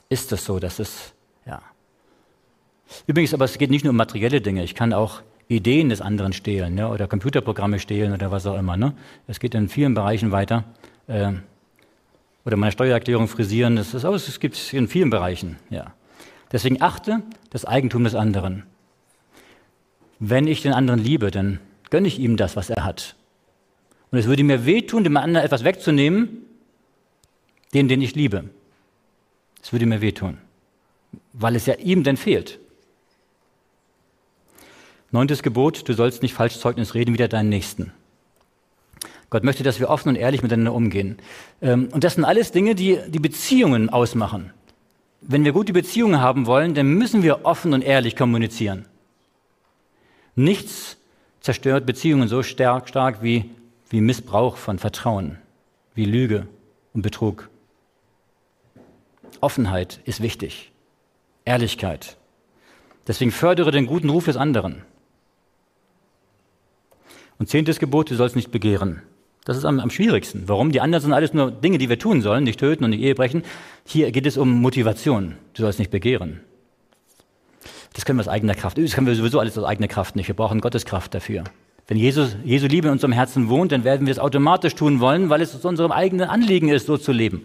ist 0.09 0.33
es 0.33 0.47
so, 0.47 0.59
dass 0.59 0.79
es, 0.79 1.13
ja. 1.45 1.61
Übrigens, 3.07 3.35
aber 3.35 3.45
es 3.45 3.59
geht 3.59 3.71
nicht 3.71 3.85
nur 3.85 3.91
um 3.91 3.99
materielle 3.99 4.41
Dinge. 4.41 4.65
Ich 4.65 4.75
kann 4.75 4.95
auch 4.95 5.21
Ideen 5.47 5.91
des 5.91 6.01
anderen 6.01 6.33
stehlen 6.33 6.79
ja, 6.79 6.89
oder 6.89 7.07
Computerprogramme 7.07 7.81
stehlen 7.81 8.15
oder 8.15 8.31
was 8.31 8.47
auch 8.47 8.59
immer. 8.59 8.79
Ne? 8.79 8.95
Es 9.27 9.41
geht 9.41 9.55
in 9.55 9.69
vielen 9.69 9.93
Bereichen 9.93 10.33
weiter. 10.33 10.65
Äh, 11.07 11.33
oder 12.47 12.57
meine 12.57 12.73
Steuererklärung 12.73 13.29
frisieren. 13.29 13.77
Das 13.77 13.93
ist, 13.93 14.05
es 14.05 14.41
gibt 14.41 14.73
in 14.73 14.89
vielen 14.89 15.11
Bereichen. 15.11 15.59
Ja. 15.69 15.93
Deswegen 16.53 16.83
achte 16.83 17.23
das 17.51 17.65
Eigentum 17.65 18.05
des 18.05 18.15
anderen. 18.15 18.65
Wenn 20.19 20.47
ich 20.47 20.63
den 20.63 20.73
anderen 20.73 21.03
liebe, 21.03 21.31
dann 21.31 21.61
gönne 21.91 22.09
ich 22.09 22.19
ihm 22.19 22.37
das, 22.37 22.57
was 22.57 22.71
er 22.71 22.85
hat. 22.85 23.17
Und 24.11 24.19
es 24.19 24.27
würde 24.27 24.45
mir 24.45 24.67
wehtun, 24.67 25.05
dem 25.05 25.17
anderen 25.17 25.45
etwas 25.45 25.65
wegzunehmen, 25.65 26.45
den, 27.73 27.89
den 27.89 28.03
ich 28.03 28.15
liebe. 28.15 28.45
Es 29.63 29.73
würde 29.73 29.87
mir 29.87 30.01
wehtun, 30.01 30.39
weil 31.33 31.55
es 31.55 31.67
ja 31.67 31.75
ihm 31.75 32.03
denn 32.03 32.17
fehlt. 32.17 32.59
Neuntes 35.13 35.43
Gebot, 35.43 35.89
du 35.89 35.93
sollst 35.93 36.23
nicht 36.23 36.35
falsch 36.35 36.59
Zeugnis 36.59 36.95
reden, 36.95 37.15
wieder 37.15 37.29
deinen 37.29 37.49
Nächsten. 37.49 37.93
Gott 39.29 39.45
möchte, 39.45 39.63
dass 39.63 39.79
wir 39.79 39.89
offen 39.89 40.09
und 40.09 40.17
ehrlich 40.17 40.43
miteinander 40.43 40.73
umgehen. 40.73 41.19
Ähm, 41.63 41.89
und 41.93 42.05
das 42.05 42.15
sind 42.15 42.25
alles 42.25 42.53
Dinge, 42.53 42.75
die 42.75 42.99
die 43.09 43.19
Beziehungen 43.21 43.89
ausmachen. 43.89 44.53
Wenn 45.21 45.45
wir 45.45 45.53
gute 45.53 45.73
Beziehungen 45.73 46.21
haben 46.21 46.47
wollen, 46.47 46.75
dann 46.75 46.95
müssen 46.95 47.23
wir 47.23 47.45
offen 47.45 47.75
und 47.75 47.83
ehrlich 47.83 48.17
kommunizieren. 48.17 48.87
Nichts 50.35 50.97
zerstört 51.41 51.87
Beziehungen 51.87 52.29
so 52.29 52.43
stark, 52.43 52.89
stark 52.89 53.23
wie, 53.23 53.51
wie 53.91 54.01
Missbrauch 54.01 54.57
von 54.57 54.79
Vertrauen, 54.79 55.39
wie 55.95 56.05
Lüge 56.05 56.47
und 56.95 57.03
Betrug. 57.03 57.51
Offenheit 59.41 60.01
ist 60.05 60.23
wichtig. 60.23 60.73
Ehrlichkeit. 61.45 62.17
Deswegen 63.07 63.33
fördere 63.33 63.71
den 63.71 63.87
guten 63.87 64.11
Ruf 64.11 64.27
des 64.27 64.37
anderen. 64.37 64.83
Und 67.39 67.49
zehntes 67.49 67.79
Gebot, 67.79 68.11
du 68.11 68.17
sollst 68.17 68.37
nicht 68.37 68.51
begehren. 68.51 69.03
Das 69.45 69.57
ist 69.57 69.65
am, 69.65 69.81
am, 69.81 69.91
schwierigsten. 69.91 70.45
Warum? 70.47 70.71
Die 70.71 70.81
anderen 70.81 71.03
sind 71.03 71.13
alles 71.13 71.33
nur 71.33 71.51
Dinge, 71.51 71.79
die 71.79 71.89
wir 71.89 71.99
tun 71.99 72.21
sollen, 72.21 72.45
nicht 72.45 72.61
töten 72.61 72.85
und 72.85 72.91
nicht 72.91 73.01
Ehe 73.01 73.15
brechen. 73.15 73.43
Hier 73.87 74.13
geht 74.13 74.27
es 74.27 74.37
um 74.37 74.61
Motivation. 74.61 75.37
Du 75.55 75.63
sollst 75.63 75.79
nicht 75.79 75.91
begehren. 75.91 76.41
Das 77.95 78.05
können 78.05 78.19
wir 78.19 78.23
aus 78.23 78.29
eigener 78.29 78.55
Kraft. 78.55 78.79
Das 78.79 78.95
können 78.95 79.07
wir 79.07 79.15
sowieso 79.15 79.41
alles 79.41 79.57
aus 79.57 79.65
eigener 79.65 79.89
Kraft 79.89 80.15
nicht. 80.15 80.29
Wir 80.29 80.37
brauchen 80.37 80.61
Gottes 80.61 80.85
Kraft 80.85 81.15
dafür. 81.15 81.45
Wenn 81.89 81.97
Jesus, 81.97 82.37
Jesu 82.45 82.67
Liebe 82.67 82.87
in 82.87 82.93
unserem 82.93 83.13
Herzen 83.13 83.49
wohnt, 83.49 83.73
dann 83.73 83.83
werden 83.83 84.07
wir 84.07 84.13
es 84.13 84.21
automatisch 84.21 84.75
tun 84.77 85.01
wollen, 85.01 85.29
weil 85.29 85.41
es 85.41 85.55
unserem 85.65 85.91
eigenen 85.91 86.29
Anliegen 86.29 86.69
ist, 86.69 86.87
so 86.87 86.97
zu 86.97 87.11
leben. 87.11 87.39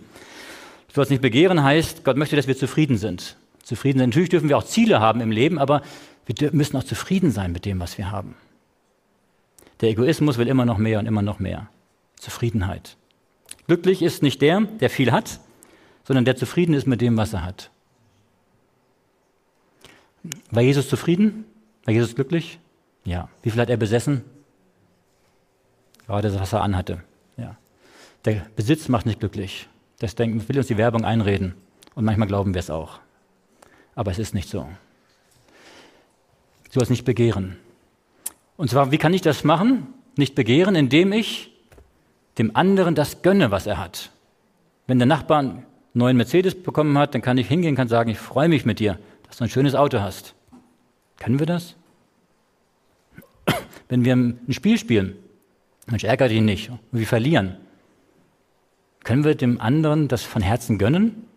Du 0.89 0.93
sollst 0.93 1.09
nicht 1.09 1.21
begehren 1.21 1.63
heißt, 1.63 2.03
Gott 2.03 2.15
möchte, 2.15 2.35
dass 2.35 2.47
wir 2.47 2.55
zufrieden 2.55 2.97
sind. 2.97 3.37
Zufrieden 3.63 3.99
sein. 3.99 4.09
Natürlich 4.09 4.29
dürfen 4.29 4.49
wir 4.49 4.57
auch 4.57 4.63
Ziele 4.63 4.99
haben 4.99 5.19
im 5.21 5.31
Leben, 5.31 5.57
aber 5.57 5.81
wir 6.27 6.51
müssen 6.53 6.77
auch 6.77 6.83
zufrieden 6.83 7.31
sein 7.31 7.51
mit 7.53 7.65
dem, 7.65 7.79
was 7.79 7.97
wir 7.97 8.11
haben. 8.11 8.35
Der 9.81 9.89
Egoismus 9.89 10.37
will 10.37 10.47
immer 10.47 10.65
noch 10.65 10.77
mehr 10.77 10.99
und 10.99 11.05
immer 11.05 11.21
noch 11.21 11.39
mehr. 11.39 11.67
Zufriedenheit. 12.25 12.97
Glücklich 13.67 14.01
ist 14.01 14.23
nicht 14.23 14.41
der, 14.41 14.61
der 14.61 14.89
viel 14.89 15.11
hat, 15.11 15.39
sondern 16.03 16.25
der 16.25 16.35
zufrieden 16.35 16.73
ist 16.73 16.87
mit 16.87 17.01
dem, 17.01 17.17
was 17.17 17.33
er 17.33 17.45
hat. 17.45 17.69
War 20.49 20.63
Jesus 20.63 20.89
zufrieden? 20.89 21.45
War 21.83 21.93
Jesus 21.93 22.15
glücklich? 22.15 22.59
Ja. 23.03 23.29
Wie 23.43 23.51
viel 23.51 23.61
hat 23.61 23.69
er 23.69 23.77
besessen? 23.77 24.23
Gerade 26.07 26.31
das, 26.31 26.39
was 26.39 26.51
er 26.51 26.63
anhatte. 26.63 27.03
Ja. 27.37 27.57
Der 28.25 28.47
Besitz 28.55 28.89
macht 28.89 29.05
nicht 29.05 29.19
glücklich. 29.19 29.69
Das 29.99 30.15
denken, 30.15 30.49
will 30.49 30.57
uns 30.57 30.65
die 30.65 30.77
Werbung 30.77 31.05
einreden. 31.05 31.53
Und 31.93 32.05
manchmal 32.05 32.27
glauben 32.27 32.55
wir 32.55 32.59
es 32.59 32.71
auch. 32.71 32.99
Aber 33.93 34.09
es 34.09 34.17
ist 34.17 34.33
nicht 34.33 34.49
so. 34.49 34.67
Du 36.65 36.71
sollst 36.71 36.89
nicht 36.89 37.05
begehren. 37.05 37.57
Und 38.57 38.71
zwar, 38.71 38.91
wie 38.91 38.97
kann 38.97 39.13
ich 39.13 39.21
das 39.21 39.43
machen? 39.43 39.93
Nicht 40.17 40.33
begehren, 40.33 40.73
indem 40.73 41.13
ich 41.13 41.54
dem 42.37 42.55
anderen 42.55 42.95
das 42.95 43.21
gönne, 43.21 43.51
was 43.51 43.67
er 43.67 43.77
hat. 43.77 44.11
Wenn 44.87 44.99
der 44.99 45.07
Nachbar 45.07 45.39
einen 45.39 45.65
neuen 45.93 46.17
Mercedes 46.17 46.61
bekommen 46.61 46.97
hat, 46.97 47.13
dann 47.13 47.21
kann 47.21 47.37
ich 47.37 47.47
hingehen, 47.47 47.75
kann 47.75 47.87
sagen, 47.87 48.09
ich 48.09 48.19
freue 48.19 48.49
mich 48.49 48.65
mit 48.65 48.79
dir, 48.79 48.99
dass 49.27 49.37
du 49.37 49.45
ein 49.45 49.49
schönes 49.49 49.75
Auto 49.75 49.99
hast. 50.01 50.35
Können 51.17 51.39
wir 51.39 51.45
das? 51.45 51.75
Wenn 53.87 54.03
wir 54.03 54.13
ein 54.13 54.39
Spiel 54.49 54.77
spielen, 54.77 55.15
Mensch, 55.87 56.03
ärgert 56.03 56.31
ihn 56.31 56.45
nicht, 56.45 56.69
und 56.69 56.79
wir 56.91 57.07
verlieren, 57.07 57.57
können 59.03 59.23
wir 59.23 59.35
dem 59.35 59.61
anderen 59.61 60.07
das 60.07 60.23
von 60.23 60.41
Herzen 60.41 60.79
gönnen, 60.79 61.27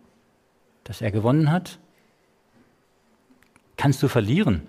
dass 0.83 1.01
er 1.01 1.11
gewonnen 1.11 1.51
hat? 1.51 1.77
Kannst 3.77 4.01
du 4.01 4.07
verlieren? 4.07 4.63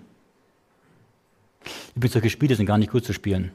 Übrigens, 1.95 2.13
solche 2.13 2.29
Spiele 2.29 2.55
sind 2.55 2.67
gar 2.67 2.77
nicht 2.77 2.91
gut 2.91 3.03
zu 3.03 3.13
spielen, 3.13 3.51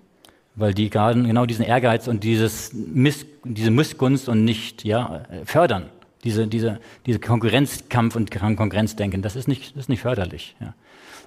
weil 0.57 0.73
die 0.75 0.91
gerade 0.91 1.23
genau 1.23 1.47
diesen 1.47 1.65
Ehrgeiz 1.65 2.09
und 2.09 2.25
dieses 2.25 2.73
Miss, 2.73 3.27
diese 3.45 3.71
Missgunst 3.71 4.29
und 4.29 4.45
nicht 4.45 4.85
ja, 4.85 5.25
fördern. 5.45 5.91
Diese, 6.25 6.49
diese, 6.49 6.81
diese 7.05 7.21
Konkurrenzkampf 7.21 8.17
und 8.17 8.31
Konkurrenzdenken, 8.33 9.23
das 9.23 9.37
ist 9.37 9.47
nicht, 9.47 9.77
das 9.77 9.85
ist 9.85 9.89
nicht 9.89 10.01
förderlich. 10.01 10.57
Ja. 10.61 10.75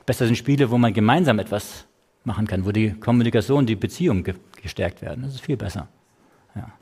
Besser 0.06 0.26
sind 0.26 0.36
Spiele, 0.36 0.72
wo 0.72 0.78
man 0.78 0.94
gemeinsam 0.94 1.40
etwas 1.40 1.86
machen 2.26 2.48
kann, 2.48 2.66
wo 2.66 2.72
die 2.72 2.92
Kommunikation, 2.92 3.66
die 3.66 3.76
Beziehung 3.76 4.24
ge 4.24 4.34
gestärkt 4.62 5.02
werden. 5.02 5.24
Das 5.24 5.36
ist 5.36 5.42
viel 5.42 5.56
besser. 5.56 5.88
Ja. 6.54 6.74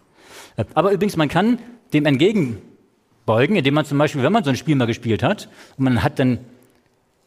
Aber 0.73 0.91
übrigens, 0.91 1.15
man 1.15 1.27
kann 1.27 1.59
dem 1.93 2.07
entgegenbeugen, 2.07 3.55
indem 3.55 3.75
man 3.75 3.85
zum 3.85 3.99
Beispiel, 3.99 4.23
wenn 4.23 4.33
man 4.33 4.43
so 4.43 4.49
ein 4.49 4.55
Spiel 4.55 4.75
mal 4.75 4.87
gespielt 4.87 5.21
hat 5.21 5.47
und 5.77 5.83
man 5.83 6.01
hat 6.01 6.17
dann 6.17 6.39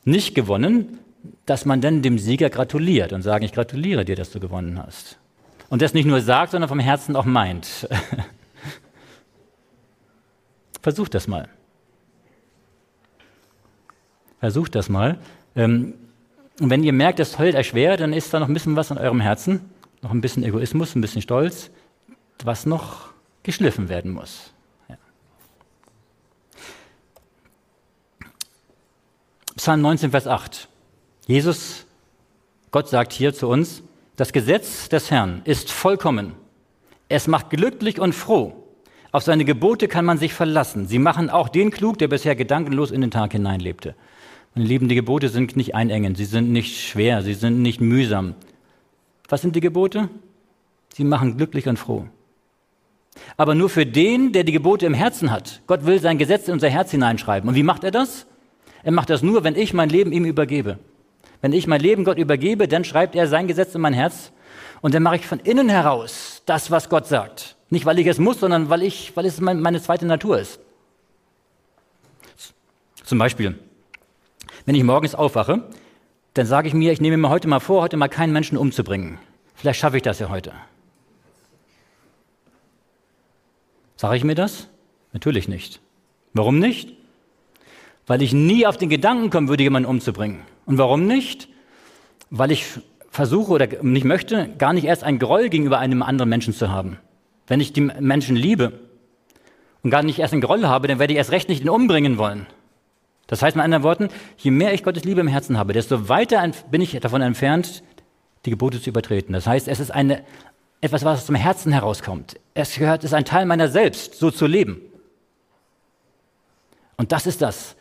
nicht 0.05 0.35
gewonnen, 0.35 0.99
dass 1.47 1.65
man 1.65 1.81
dann 1.81 2.03
dem 2.03 2.19
Sieger 2.19 2.51
gratuliert 2.51 3.13
und 3.13 3.23
sagt, 3.23 3.45
ich 3.45 3.53
gratuliere 3.53 4.05
dir, 4.05 4.17
dass 4.17 4.31
du 4.31 4.41
gewonnen 4.41 4.79
hast. 4.79 5.19
Und 5.69 5.83
das 5.83 5.95
nicht 5.95 6.07
nur 6.07 6.21
sagt, 6.21 6.53
sondern 6.53 6.69
vom 6.69 6.81
Herzen 6.81 7.17
auch 7.17 7.25
meint. 7.25 7.89
Versucht 10.83 11.15
das 11.15 11.29
mal. 11.29 11.49
Versucht 14.41 14.75
das 14.75 14.89
mal. 14.89 15.19
Ähm, 15.55 15.95
und 16.61 16.71
wenn 16.71 16.83
ihr 16.83 16.93
merkt, 16.93 17.19
das 17.19 17.37
fällt 17.37 17.55
euch 17.55 17.69
schwer, 17.69 17.97
dann 17.97 18.13
ist 18.13 18.35
da 18.35 18.41
noch 18.41 18.49
ein 18.49 18.55
bisschen 18.55 18.77
was 18.77 18.91
an 18.91 18.99
eurem 18.99 19.21
Herzen, 19.21 19.71
noch 20.03 20.11
ein 20.11 20.21
bisschen 20.21 20.43
Egoismus, 20.43 20.95
ein 20.95 21.01
bisschen 21.01 21.23
Stolz, 21.23 21.71
was 22.45 22.67
noch 22.67 23.11
geschliffen 23.43 23.89
werden 23.89 24.13
muss. 24.13 24.53
Ja. 24.89 24.97
Psalm 29.57 29.83
19, 29.83 30.11
Vers 30.11 30.27
8. 30.27 30.69
Jesus, 31.31 31.87
Gott 32.73 32.89
sagt 32.89 33.13
hier 33.13 33.33
zu 33.33 33.47
uns, 33.47 33.85
das 34.17 34.33
Gesetz 34.33 34.89
des 34.89 35.13
Herrn 35.13 35.43
ist 35.45 35.71
vollkommen. 35.71 36.33
Es 37.09 37.29
macht 37.29 37.51
glücklich 37.51 38.01
und 38.01 38.17
froh. 38.17 38.53
Auf 39.13 39.23
seine 39.23 39.45
Gebote 39.45 39.87
kann 39.87 40.05
man 40.05 40.19
sich 40.19 40.35
verlassen. 40.35 40.89
Sie 40.89 40.99
machen 40.99 41.31
auch 41.31 41.49
den 41.49 41.71
klug, 41.71 41.99
der 41.99 42.09
bisher 42.09 42.35
gedankenlos 42.35 42.91
in 42.91 43.01
den 43.01 43.13
Tag 43.13 43.31
hineinlebte. 43.31 43.95
Meine 44.57 44.67
Lieben, 44.67 44.89
die 44.89 44.97
Gebote 44.97 45.29
sind 45.29 45.57
nicht 45.57 45.77
einengend, 45.77 46.17
sie 46.17 46.25
sind 46.25 46.51
nicht 46.51 46.81
schwer, 46.81 47.23
sie 47.23 47.35
sind 47.35 47.63
nicht 47.63 47.81
mühsam. 47.81 48.35
Was 49.29 49.41
sind 49.41 49.55
die 49.55 49.61
Gebote? 49.61 50.09
Sie 50.93 51.05
machen 51.05 51.37
glücklich 51.37 51.69
und 51.69 51.79
froh. 51.79 52.07
Aber 53.37 53.55
nur 53.55 53.71
für 53.71 53.87
den, 53.87 54.33
der 54.33 54.43
die 54.43 54.51
Gebote 54.51 54.85
im 54.85 54.95
Herzen 54.95 55.31
hat. 55.31 55.63
Gott 55.69 55.87
will 55.87 56.01
sein 56.01 56.19
Gesetz 56.19 56.49
in 56.49 56.55
unser 56.55 56.71
Herz 56.71 56.91
hineinschreiben. 56.91 57.49
Und 57.49 57.55
wie 57.55 57.63
macht 57.63 57.85
er 57.85 57.93
das? 57.93 58.27
Er 58.83 58.91
macht 58.91 59.11
das 59.11 59.23
nur, 59.23 59.45
wenn 59.45 59.55
ich 59.55 59.73
mein 59.73 59.91
Leben 59.91 60.11
ihm 60.11 60.25
übergebe. 60.25 60.81
Wenn 61.41 61.53
ich 61.53 61.67
mein 61.67 61.81
Leben 61.81 62.05
Gott 62.05 62.19
übergebe, 62.19 62.69
dann 62.69 62.85
schreibt 62.85 63.15
er 63.15 63.27
sein 63.27 63.47
Gesetz 63.47 63.75
in 63.75 63.81
mein 63.81 63.95
Herz 63.95 64.33
und 64.81 64.95
dann 64.95 65.03
mache 65.03 65.17
ich 65.17 65.27
von 65.27 65.41
innen 65.41 65.69
heraus 65.69 66.43
das, 66.47 66.71
was 66.71 66.89
Gott 66.89 67.07
sagt. 67.07 67.57
Nicht, 67.71 67.87
weil 67.87 67.99
ich 67.99 68.07
es 68.07 68.19
muss, 68.19 68.41
sondern 68.41 68.69
weil, 68.69 68.83
ich, 68.83 69.17
weil 69.17 69.25
es 69.25 69.41
meine 69.41 69.81
zweite 69.81 70.07
Natur 70.07 70.39
ist. 70.39 70.61
Zum 73.05 73.19
Beispiel, 73.19 73.59
wenn 74.67 74.75
ich 74.75 74.85
morgens 74.85 75.15
aufwache, 75.15 75.65
dann 76.35 76.47
sage 76.47 76.69
ich 76.69 76.75
mir, 76.75 76.93
ich 76.93 77.01
nehme 77.01 77.17
mir 77.17 77.29
heute 77.29 77.49
mal 77.49 77.61
vor, 77.61 77.83
heute 77.83 77.97
mal 77.97 78.09
keinen 78.09 78.33
Menschen 78.33 78.59
umzubringen. 78.59 79.19
Vielleicht 79.55 79.81
schaffe 79.81 79.97
ich 79.97 80.03
das 80.03 80.19
ja 80.19 80.29
heute. 80.29 80.53
Sage 83.97 84.17
ich 84.17 84.25
mir 84.25 84.35
das? 84.35 84.69
Natürlich 85.13 85.49
nicht. 85.49 85.81
Warum 86.33 86.59
nicht? 86.59 86.95
Weil 88.07 88.23
ich 88.23 88.33
nie 88.33 88.67
auf 88.67 88.79
den 88.79 88.89
Gedanken 88.89 89.31
kommen 89.31 89.49
würde, 89.49 89.63
jemanden 89.63 89.89
umzubringen. 89.89 90.41
Und 90.71 90.79
warum 90.79 91.09
nicht? 91.09 91.49
Weil 92.31 92.53
ich 92.53 92.65
versuche 93.11 93.51
oder 93.51 93.67
nicht 93.83 94.05
möchte, 94.05 94.51
gar 94.57 94.73
nicht 94.73 94.85
erst 94.85 95.03
ein 95.03 95.19
Groll 95.19 95.49
gegenüber 95.49 95.81
einem 95.81 96.01
anderen 96.01 96.29
Menschen 96.29 96.55
zu 96.55 96.71
haben. 96.71 96.97
Wenn 97.49 97.59
ich 97.59 97.73
die 97.73 97.81
Menschen 97.81 98.37
liebe 98.37 98.79
und 99.83 99.91
gar 99.91 100.05
nicht 100.05 100.21
erst 100.21 100.33
ein 100.33 100.41
Groll 100.41 100.69
habe, 100.69 100.87
dann 100.87 101.01
werde 101.01 101.13
ich 101.13 101.17
erst 101.17 101.33
recht 101.33 101.49
nicht 101.49 101.65
ihn 101.65 101.71
umbringen 101.71 102.19
wollen. 102.19 102.47
Das 103.27 103.43
heißt 103.43 103.57
mit 103.57 103.65
anderen 103.65 103.83
Worten, 103.83 104.11
je 104.39 104.53
mehr 104.53 104.73
ich 104.73 104.85
Gottes 104.85 105.03
Liebe 105.03 105.21
im 105.21 105.27
Herzen 105.27 105.59
habe, 105.59 105.73
desto 105.73 106.09
weiter 106.09 106.49
bin 106.71 106.81
ich 106.81 106.93
davon 107.01 107.21
entfernt, 107.21 107.83
die 108.45 108.51
Gebote 108.51 108.81
zu 108.81 108.91
übertreten. 108.91 109.33
Das 109.33 109.49
heißt, 109.49 109.67
es 109.67 109.81
ist 109.81 109.91
eine, 109.91 110.23
etwas, 110.81 111.05
was 111.05 111.23
aus 111.23 111.27
dem 111.27 111.35
Herzen 111.35 111.73
herauskommt. 111.73 112.39
Es 112.55 112.77
gehört, 112.77 113.03
es 113.03 113.11
ist 113.11 113.15
ein 113.15 113.25
Teil 113.25 113.45
meiner 113.45 113.67
selbst, 113.67 114.15
so 114.15 114.31
zu 114.31 114.47
leben. 114.47 114.81
Und 116.97 117.11
das 117.11 117.27
ist 117.27 117.43
das. 117.43 117.75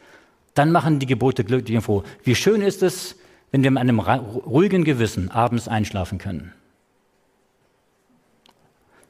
Dann 0.54 0.72
machen 0.72 1.00
die 1.00 1.06
Gebote 1.06 1.44
glücklich 1.44 1.76
und 1.76 1.84
froh. 1.84 2.04
Wie 2.24 2.36
schön 2.36 2.62
ist 2.62 2.84
es, 2.84 3.16
wenn 3.52 3.64
wir 3.64 3.72
mit 3.72 3.80
einem 3.80 4.00
ruhigen 4.00 4.84
Gewissen 4.84 5.32
abends 5.32 5.68
einschlafen 5.68 6.18
können. 6.18 6.54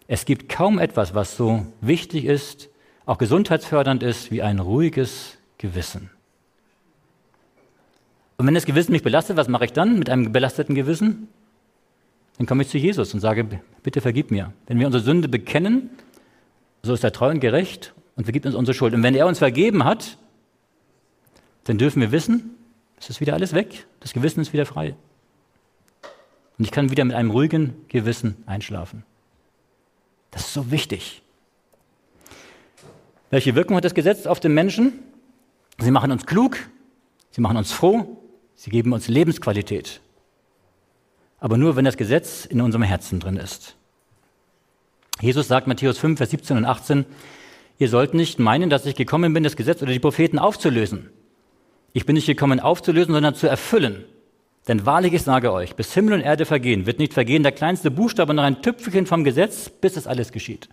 Es 0.08 0.26
gibt 0.26 0.50
kaum 0.50 0.80
etwas, 0.80 1.14
was 1.14 1.38
so 1.38 1.68
wichtig 1.82 2.26
ist, 2.26 2.70
auch 3.06 3.18
gesundheitsfördernd 3.18 4.04
ist, 4.04 4.32
wie 4.32 4.42
ein 4.42 4.60
ruhiges 4.60 5.38
Gewissen. 5.58 6.10
Und 8.38 8.48
wenn 8.48 8.54
das 8.54 8.66
Gewissen 8.66 8.92
mich 8.92 9.04
belastet, 9.04 9.36
was 9.36 9.48
mache 9.48 9.66
ich 9.66 9.74
dann 9.74 10.00
mit 10.00 10.10
einem 10.10 10.32
belasteten 10.32 10.74
Gewissen? 10.74 11.28
Dann 12.38 12.48
komme 12.48 12.64
ich 12.64 12.70
zu 12.70 12.78
Jesus 12.78 13.14
und 13.14 13.20
sage, 13.20 13.46
bitte 13.84 14.00
vergib 14.00 14.32
mir. 14.32 14.54
Wenn 14.66 14.80
wir 14.80 14.86
unsere 14.86 15.04
Sünde 15.04 15.28
bekennen, 15.28 15.90
so 16.82 16.94
ist 16.94 17.04
er 17.04 17.12
treu 17.12 17.30
und 17.30 17.42
gerecht 17.42 17.94
und 18.16 18.24
vergibt 18.24 18.46
uns 18.46 18.56
unsere 18.56 18.74
Schuld. 18.74 18.94
Und 18.94 19.04
wenn 19.04 19.14
er 19.14 19.28
uns 19.28 19.40
vergeben 19.40 19.84
hat, 19.84 20.18
dann 21.70 21.78
dürfen 21.78 22.02
wir 22.02 22.12
wissen, 22.12 22.56
es 23.00 23.12
ist 23.12 23.22
wieder 23.22 23.36
alles 23.36 23.54
weg, 23.54 23.86
das 24.00 24.14
Gewissen 24.14 24.42
ist 24.42 24.54
wieder 24.54 24.66
frei. 24.66 24.96
Und 26.58 26.66
ich 26.66 26.72
kann 26.72 26.90
wieder 26.90 27.06
mit 27.06 27.16
einem 27.16 27.30
ruhigen 27.30 27.76
Gewissen 27.90 28.42
einschlafen. 28.48 29.04
Das 30.32 30.48
ist 30.48 30.54
so 30.54 30.72
wichtig. 30.72 31.22
Welche 33.30 33.54
Wirkung 33.54 33.78
hat 33.78 33.86
das 33.86 33.94
Gesetz 33.94 34.26
auf 34.26 34.40
den 34.40 34.56
Menschen? 34.56 34.94
Sie 35.78 35.92
machen 35.92 36.12
uns 36.12 36.26
klug, 36.26 36.58
sie 37.30 37.42
machen 37.42 37.56
uns 37.56 37.72
froh, 37.72 38.18
sie 38.56 38.72
geben 38.72 38.92
uns 38.92 39.08
Lebensqualität. 39.08 40.02
Aber 41.40 41.56
nur, 41.56 41.76
wenn 41.76 41.86
das 41.86 41.98
Gesetz 41.98 42.46
in 42.46 42.62
unserem 42.62 42.82
Herzen 42.82 43.20
drin 43.20 43.38
ist. 43.38 43.76
Jesus 45.22 45.48
sagt 45.48 45.68
Matthäus 45.68 46.00
5, 46.00 46.18
Vers 46.18 46.32
17 46.32 46.58
und 46.58 46.66
18, 46.66 47.06
ihr 47.78 47.90
sollt 47.90 48.16
nicht 48.16 48.40
meinen, 48.40 48.72
dass 48.72 48.88
ich 48.88 48.96
gekommen 48.96 49.34
bin, 49.34 49.44
das 49.44 49.56
Gesetz 49.56 49.84
oder 49.84 49.92
die 49.92 50.00
Propheten 50.00 50.40
aufzulösen. 50.40 51.12
Ich 51.94 52.06
bin 52.06 52.16
nicht 52.16 52.28
gekommen 52.28 52.60
aufzulösen, 52.60 53.14
sondern 53.14 53.36
zu 53.36 53.48
erfüllen. 53.48 54.06
Denn 54.68 54.86
wahrlich, 54.86 55.14
ich 55.14 55.24
sage 55.24 55.52
euch, 55.52 55.76
bis 55.76 55.94
Himmel 55.94 56.14
und 56.14 56.22
Erde 56.22 56.46
vergehen, 56.46 56.86
wird 56.86 57.00
nicht 57.00 57.14
vergehen 57.14 57.44
der 57.44 57.52
kleinste 57.52 57.90
Buchstabe 57.90 58.34
noch 58.34 58.44
ein 58.44 58.62
Tüpfelchen 58.62 59.08
vom 59.08 59.24
Gesetz, 59.24 59.70
bis 59.70 59.98
es 59.98 60.06
alles 60.06 60.32
geschieht. 60.32 60.70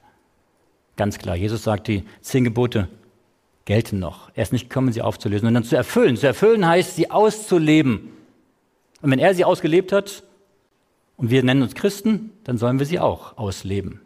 Ganz 0.96 1.18
klar, 1.18 1.36
Jesus 1.36 1.62
sagt, 1.62 1.88
die 1.88 2.04
zehn 2.20 2.44
Gebote 2.44 2.88
gelten 3.64 3.98
noch. 3.98 4.30
Er 4.34 4.42
ist 4.42 4.52
nicht 4.52 4.68
gekommen, 4.68 4.92
sie 4.92 5.02
aufzulösen, 5.02 5.46
sondern 5.46 5.64
zu 5.64 5.76
erfüllen. 5.76 6.16
Zu 6.16 6.26
erfüllen 6.26 6.66
heißt, 6.66 6.96
sie 6.96 7.10
auszuleben. 7.10 8.12
Und 9.02 9.10
wenn 9.10 9.18
er 9.18 9.34
sie 9.34 9.44
ausgelebt 9.44 9.92
hat 9.92 10.22
und 11.16 11.30
wir 11.30 11.42
nennen 11.42 11.62
uns 11.62 11.74
Christen, 11.74 12.30
dann 12.44 12.58
sollen 12.58 12.78
wir 12.78 12.86
sie 12.86 12.98
auch 12.98 13.36
ausleben. 13.36 14.00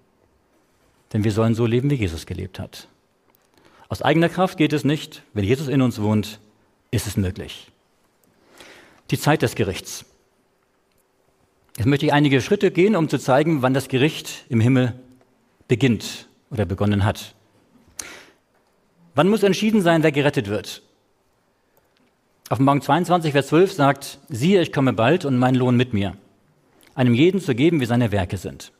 Denn 1.12 1.24
wir 1.24 1.32
sollen 1.32 1.54
so 1.54 1.66
leben, 1.66 1.90
wie 1.90 1.96
Jesus 1.96 2.26
gelebt 2.26 2.58
hat. 2.58 2.88
Aus 3.88 4.02
eigener 4.02 4.28
Kraft 4.28 4.56
geht 4.56 4.72
es 4.72 4.84
nicht. 4.84 5.22
Wenn 5.32 5.44
Jesus 5.44 5.68
in 5.68 5.82
uns 5.82 6.00
wohnt, 6.00 6.38
ist 6.90 7.06
es 7.06 7.16
möglich. 7.16 7.70
Die 9.10 9.18
Zeit 9.18 9.42
des 9.42 9.54
Gerichts. 9.54 10.04
Jetzt 11.76 11.86
möchte 11.86 12.06
ich 12.06 12.12
einige 12.12 12.40
Schritte 12.40 12.70
gehen, 12.70 12.96
um 12.96 13.08
zu 13.08 13.18
zeigen, 13.18 13.62
wann 13.62 13.74
das 13.74 13.88
Gericht 13.88 14.44
im 14.48 14.60
Himmel 14.60 14.94
beginnt 15.68 16.28
oder 16.50 16.66
begonnen 16.66 17.04
hat. 17.04 17.34
Wann 19.14 19.28
muss 19.28 19.42
entschieden 19.42 19.82
sein, 19.82 20.02
wer 20.02 20.12
gerettet 20.12 20.48
wird? 20.48 20.82
Auf 22.48 22.58
Morgen 22.58 22.82
22, 22.82 23.32
Vers 23.32 23.48
12 23.48 23.72
sagt, 23.72 24.18
siehe, 24.28 24.60
ich 24.60 24.72
komme 24.72 24.92
bald 24.92 25.24
und 25.24 25.38
mein 25.38 25.54
Lohn 25.54 25.76
mit 25.76 25.92
mir, 25.92 26.16
einem 26.94 27.14
jeden 27.14 27.40
zu 27.40 27.54
geben, 27.54 27.80
wie 27.80 27.86
seine 27.86 28.12
Werke 28.12 28.36
sind. 28.36 28.72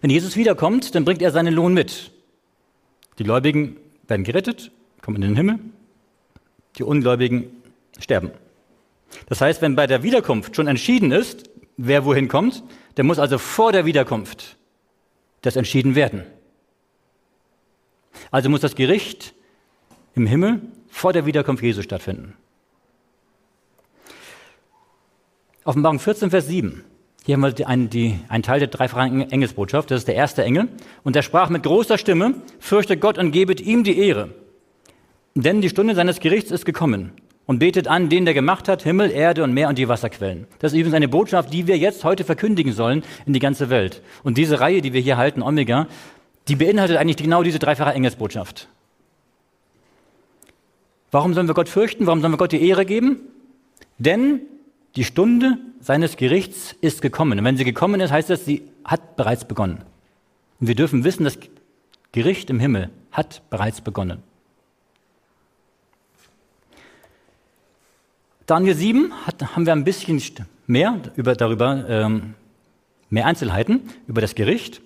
Wenn 0.00 0.10
Jesus 0.10 0.36
wiederkommt, 0.36 0.94
dann 0.94 1.04
bringt 1.04 1.22
er 1.22 1.30
seinen 1.30 1.54
Lohn 1.54 1.72
mit. 1.72 2.10
Die 3.18 3.24
Gläubigen 3.24 3.76
werden 4.08 4.24
gerettet, 4.24 4.72
kommen 5.00 5.16
in 5.16 5.22
den 5.22 5.36
Himmel. 5.36 5.58
Die 6.78 6.82
Ungläubigen 6.82 7.62
sterben. 7.98 8.30
Das 9.26 9.40
heißt, 9.40 9.62
wenn 9.62 9.76
bei 9.76 9.86
der 9.86 10.02
Wiederkunft 10.02 10.56
schon 10.56 10.66
entschieden 10.66 11.12
ist, 11.12 11.48
wer 11.76 12.04
wohin 12.04 12.28
kommt, 12.28 12.62
dann 12.96 13.06
muss 13.06 13.18
also 13.18 13.38
vor 13.38 13.72
der 13.72 13.84
Wiederkunft 13.86 14.56
das 15.42 15.56
entschieden 15.56 15.94
werden. 15.94 16.24
Also 18.30 18.48
muss 18.48 18.60
das 18.60 18.74
Gericht 18.74 19.34
im 20.14 20.26
Himmel 20.26 20.62
vor 20.88 21.12
der 21.12 21.26
Wiederkunft 21.26 21.62
Jesu 21.62 21.82
stattfinden. 21.82 22.34
Offenbarung 25.64 25.98
14, 25.98 26.30
Vers 26.30 26.46
7. 26.46 26.84
Hier 27.24 27.34
haben 27.34 27.42
wir 27.42 27.52
die, 27.52 27.66
ein, 27.66 27.90
die, 27.90 28.20
einen 28.28 28.44
Teil 28.44 28.60
der 28.60 28.68
dreifachen 28.68 29.30
Engelsbotschaft. 29.32 29.90
Das 29.90 29.98
ist 29.98 30.08
der 30.08 30.14
erste 30.14 30.44
Engel. 30.44 30.68
Und 31.02 31.16
er 31.16 31.22
sprach 31.22 31.50
mit 31.50 31.64
großer 31.64 31.98
Stimme, 31.98 32.34
fürchte 32.60 32.96
Gott 32.96 33.18
und 33.18 33.32
gebet 33.32 33.60
ihm 33.60 33.82
die 33.82 33.98
Ehre. 33.98 34.30
Denn 35.36 35.60
die 35.60 35.68
Stunde 35.68 35.94
seines 35.94 36.20
Gerichts 36.20 36.50
ist 36.50 36.64
gekommen. 36.64 37.12
Und 37.44 37.60
betet 37.60 37.86
an 37.86 38.08
den, 38.08 38.24
der 38.24 38.34
gemacht 38.34 38.68
hat, 38.68 38.82
Himmel, 38.82 39.10
Erde 39.10 39.44
und 39.44 39.52
Meer 39.52 39.68
und 39.68 39.78
die 39.78 39.86
Wasserquellen. 39.86 40.46
Das 40.58 40.72
ist 40.72 40.78
übrigens 40.78 40.96
eine 40.96 41.08
Botschaft, 41.08 41.52
die 41.52 41.68
wir 41.68 41.78
jetzt 41.78 42.02
heute 42.02 42.24
verkündigen 42.24 42.72
sollen 42.72 43.04
in 43.24 43.34
die 43.34 43.38
ganze 43.38 43.70
Welt. 43.70 44.02
Und 44.24 44.36
diese 44.36 44.58
Reihe, 44.58 44.80
die 44.80 44.94
wir 44.94 45.00
hier 45.00 45.16
halten, 45.16 45.42
Omega, 45.42 45.86
die 46.48 46.56
beinhaltet 46.56 46.96
eigentlich 46.96 47.18
genau 47.18 47.44
diese 47.44 47.60
dreifache 47.60 47.92
Engelsbotschaft. 47.92 48.68
Warum 51.12 51.34
sollen 51.34 51.46
wir 51.46 51.54
Gott 51.54 51.68
fürchten? 51.68 52.06
Warum 52.06 52.20
sollen 52.20 52.32
wir 52.32 52.38
Gott 52.38 52.52
die 52.52 52.66
Ehre 52.66 52.86
geben? 52.86 53.20
Denn 53.98 54.40
die 54.96 55.04
Stunde 55.04 55.58
seines 55.80 56.16
Gerichts 56.16 56.74
ist 56.80 57.02
gekommen. 57.02 57.38
Und 57.38 57.44
wenn 57.44 57.58
sie 57.58 57.64
gekommen 57.64 58.00
ist, 58.00 58.10
heißt 58.10 58.30
das, 58.30 58.44
sie 58.44 58.62
hat 58.84 59.16
bereits 59.16 59.44
begonnen. 59.44 59.84
Und 60.60 60.66
wir 60.66 60.74
dürfen 60.74 61.04
wissen, 61.04 61.24
das 61.24 61.38
Gericht 62.10 62.50
im 62.50 62.58
Himmel 62.58 62.90
hat 63.12 63.42
bereits 63.50 63.82
begonnen. 63.82 64.22
Daniel 68.46 68.76
7 68.76 69.12
hat, 69.26 69.56
haben 69.56 69.66
wir 69.66 69.72
ein 69.72 69.82
bisschen 69.82 70.22
mehr 70.68 71.00
über, 71.16 71.34
darüber, 71.34 71.84
ähm, 71.88 72.34
mehr 73.10 73.26
Einzelheiten 73.26 73.90
über 74.06 74.20
das 74.20 74.36
Gericht. 74.36 74.80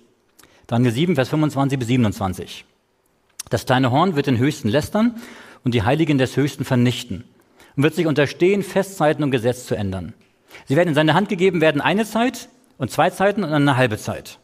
Daniel 0.65 0.91
7, 0.91 1.13
Vers 1.13 1.29
25 1.29 1.77
bis 1.77 1.87
27. 1.87 2.65
Das 3.51 3.67
kleine 3.67 3.91
Horn 3.91 4.15
wird 4.15 4.25
den 4.25 4.39
Höchsten 4.39 4.67
lästern 4.67 5.15
und 5.63 5.75
die 5.75 5.83
Heiligen 5.83 6.17
des 6.17 6.37
Höchsten 6.37 6.65
vernichten 6.65 7.23
und 7.75 7.83
wird 7.83 7.93
sich 7.93 8.07
unterstehen, 8.07 8.63
Festzeiten 8.63 9.23
und 9.23 9.29
Gesetz 9.29 9.67
zu 9.67 9.75
ändern. 9.75 10.13
Sie 10.65 10.75
werden 10.75 10.89
in 10.89 10.95
seine 10.95 11.13
Hand 11.13 11.29
gegeben 11.29 11.61
werden 11.61 11.81
eine 11.81 12.05
Zeit 12.05 12.49
und 12.79 12.89
zwei 12.89 13.11
Zeiten 13.11 13.43
und 13.43 13.53
eine 13.53 13.77
halbe 13.77 13.97
Zeit. 13.97 14.39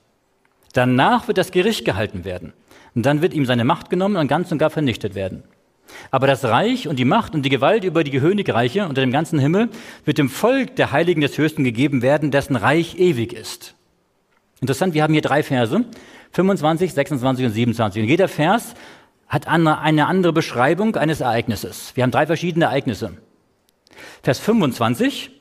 Danach 0.73 1.27
wird 1.27 1.39
das 1.39 1.51
Gericht 1.51 1.85
gehalten 1.85 2.23
werden. 2.23 2.53
Und 2.93 3.05
dann 3.05 3.23
wird 3.23 3.33
ihm 3.33 3.45
seine 3.45 3.63
Macht 3.63 3.89
genommen 3.89 4.15
und 4.15 4.27
ganz 4.27 4.51
und 4.51 4.59
gar 4.59 4.69
vernichtet 4.69 5.15
werden. 5.15 5.43
Aber 6.11 6.27
das 6.27 6.43
Reich 6.43 6.87
und 6.87 6.97
die 6.97 7.05
Macht 7.05 7.33
und 7.33 7.43
die 7.43 7.49
Gewalt 7.49 7.83
über 7.83 8.03
die 8.03 8.11
Königreiche 8.11 8.87
unter 8.87 9.01
dem 9.01 9.11
ganzen 9.11 9.39
Himmel 9.39 9.69
wird 10.05 10.17
dem 10.17 10.29
Volk 10.29 10.75
der 10.75 10.91
Heiligen 10.91 11.21
des 11.21 11.37
Höchsten 11.37 11.63
gegeben 11.63 12.01
werden, 12.01 12.31
dessen 12.31 12.55
Reich 12.55 12.97
ewig 12.97 13.33
ist. 13.33 13.75
Interessant, 14.61 14.93
wir 14.93 15.03
haben 15.03 15.13
hier 15.13 15.21
drei 15.21 15.43
Verse, 15.43 15.85
25, 16.31 16.93
26 16.93 17.45
und 17.45 17.51
27. 17.51 18.01
Und 18.03 18.09
jeder 18.09 18.27
Vers 18.27 18.73
hat 19.27 19.47
eine 19.47 20.07
andere 20.07 20.33
Beschreibung 20.33 20.95
eines 20.95 21.21
Ereignisses. 21.21 21.91
Wir 21.95 22.03
haben 22.03 22.11
drei 22.11 22.25
verschiedene 22.25 22.65
Ereignisse. 22.65 23.17
Vers 24.23 24.39
25, 24.39 25.31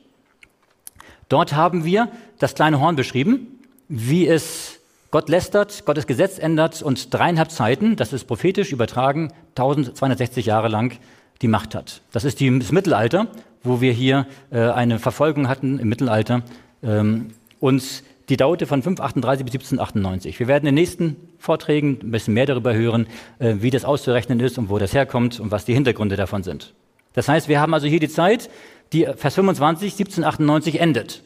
dort 1.28 1.54
haben 1.54 1.84
wir 1.84 2.08
das 2.38 2.54
kleine 2.54 2.80
Horn 2.80 2.96
beschrieben, 2.96 3.60
wie 3.88 4.26
es 4.26 4.75
Gott 5.16 5.30
lästert, 5.30 5.86
Gottes 5.86 6.06
Gesetz 6.06 6.38
ändert 6.38 6.82
und 6.82 7.14
dreieinhalb 7.14 7.50
Zeiten, 7.50 7.96
das 7.96 8.12
ist 8.12 8.24
prophetisch 8.24 8.70
übertragen, 8.70 9.32
1260 9.54 10.44
Jahre 10.44 10.68
lang 10.68 10.98
die 11.40 11.48
Macht 11.48 11.74
hat. 11.74 12.02
Das 12.12 12.24
ist 12.24 12.38
die, 12.38 12.58
das 12.58 12.70
Mittelalter, 12.70 13.26
wo 13.62 13.80
wir 13.80 13.92
hier 13.92 14.26
äh, 14.50 14.58
eine 14.58 14.98
Verfolgung 14.98 15.48
hatten 15.48 15.78
im 15.78 15.88
Mittelalter. 15.88 16.42
Ähm, 16.82 17.28
und 17.60 18.02
die 18.28 18.36
dauerte 18.36 18.66
von 18.66 18.82
538 18.82 19.42
bis 19.46 19.54
1798. 19.54 20.38
Wir 20.38 20.48
werden 20.48 20.66
in 20.66 20.74
den 20.76 20.82
nächsten 20.82 21.16
Vorträgen 21.38 21.98
ein 22.02 22.10
bisschen 22.10 22.34
mehr 22.34 22.44
darüber 22.44 22.74
hören, 22.74 23.06
äh, 23.38 23.54
wie 23.60 23.70
das 23.70 23.86
auszurechnen 23.86 24.38
ist 24.40 24.58
und 24.58 24.68
wo 24.68 24.76
das 24.76 24.92
herkommt 24.92 25.40
und 25.40 25.50
was 25.50 25.64
die 25.64 25.72
Hintergründe 25.72 26.16
davon 26.16 26.42
sind. 26.42 26.74
Das 27.14 27.26
heißt, 27.26 27.48
wir 27.48 27.58
haben 27.58 27.72
also 27.72 27.86
hier 27.86 28.00
die 28.00 28.10
Zeit, 28.10 28.50
die 28.92 29.06
Vers 29.16 29.36
25, 29.36 29.92
1798 29.92 30.78
endet. 30.78 31.22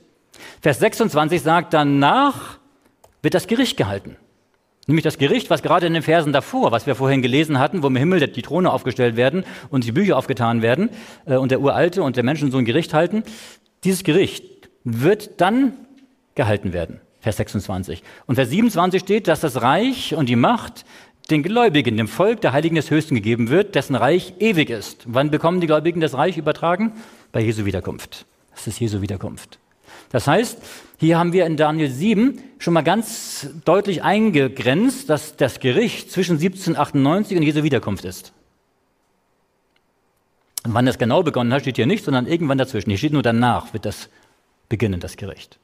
Vers 0.60 0.78
26 0.78 1.42
sagt, 1.42 1.74
danach 1.74 2.59
wird 3.22 3.34
das 3.34 3.46
Gericht 3.46 3.76
gehalten. 3.76 4.16
Nämlich 4.86 5.04
das 5.04 5.18
Gericht, 5.18 5.50
was 5.50 5.62
gerade 5.62 5.86
in 5.86 5.94
den 5.94 6.02
Versen 6.02 6.32
davor, 6.32 6.72
was 6.72 6.86
wir 6.86 6.94
vorhin 6.94 7.22
gelesen 7.22 7.58
hatten, 7.58 7.82
wo 7.82 7.86
im 7.86 7.96
Himmel 7.96 8.26
die 8.26 8.42
Throne 8.42 8.72
aufgestellt 8.72 9.16
werden 9.16 9.44
und 9.68 9.84
die 9.84 9.92
Bücher 9.92 10.16
aufgetan 10.16 10.62
werden 10.62 10.90
äh, 11.26 11.36
und 11.36 11.50
der 11.50 11.60
Uralte 11.60 12.02
und 12.02 12.16
der 12.16 12.24
Menschen 12.24 12.50
so 12.50 12.58
ein 12.58 12.64
Gericht 12.64 12.94
halten, 12.94 13.22
dieses 13.84 14.04
Gericht 14.04 14.68
wird 14.84 15.40
dann 15.40 15.74
gehalten 16.34 16.72
werden. 16.72 17.00
Vers 17.20 17.36
26. 17.36 18.02
Und 18.26 18.36
Vers 18.36 18.50
27 18.50 19.00
steht, 19.00 19.28
dass 19.28 19.40
das 19.40 19.60
Reich 19.62 20.14
und 20.14 20.28
die 20.28 20.36
Macht 20.36 20.84
den 21.30 21.42
Gläubigen, 21.42 21.96
dem 21.96 22.08
Volk 22.08 22.40
der 22.40 22.52
Heiligen 22.52 22.74
des 22.74 22.90
Höchsten 22.90 23.14
gegeben 23.14 23.50
wird, 23.50 23.74
dessen 23.74 23.94
Reich 23.94 24.34
ewig 24.40 24.70
ist. 24.70 25.04
Wann 25.06 25.30
bekommen 25.30 25.60
die 25.60 25.66
Gläubigen 25.66 26.00
das 26.00 26.14
Reich 26.14 26.36
übertragen? 26.36 26.92
Bei 27.30 27.40
Jesu 27.40 27.64
Wiederkunft. 27.64 28.26
Das 28.52 28.66
ist 28.66 28.80
Jesu 28.80 29.00
Wiederkunft. 29.00 29.58
Das 30.10 30.26
heißt, 30.26 30.58
hier 30.98 31.18
haben 31.18 31.32
wir 31.32 31.46
in 31.46 31.56
Daniel 31.56 31.90
7 31.90 32.38
schon 32.58 32.74
mal 32.74 32.82
ganz 32.82 33.48
deutlich 33.64 34.02
eingegrenzt, 34.02 35.08
dass 35.08 35.36
das 35.36 35.60
Gericht 35.60 36.10
zwischen 36.12 36.32
1798 36.32 37.36
und 37.38 37.42
Jesu 37.42 37.62
Wiederkunft 37.62 38.04
ist. 38.04 38.32
Und 40.64 40.74
wann 40.74 40.84
das 40.84 40.98
genau 40.98 41.22
begonnen 41.22 41.52
hat, 41.52 41.62
steht 41.62 41.76
hier 41.76 41.86
nicht, 41.86 42.04
sondern 42.04 42.26
irgendwann 42.26 42.58
dazwischen. 42.58 42.90
Hier 42.90 42.98
steht 42.98 43.14
nur 43.14 43.22
danach 43.22 43.72
wird 43.72 43.86
das 43.86 44.10
beginnen, 44.68 45.00
das 45.00 45.16
Gericht. 45.16 45.58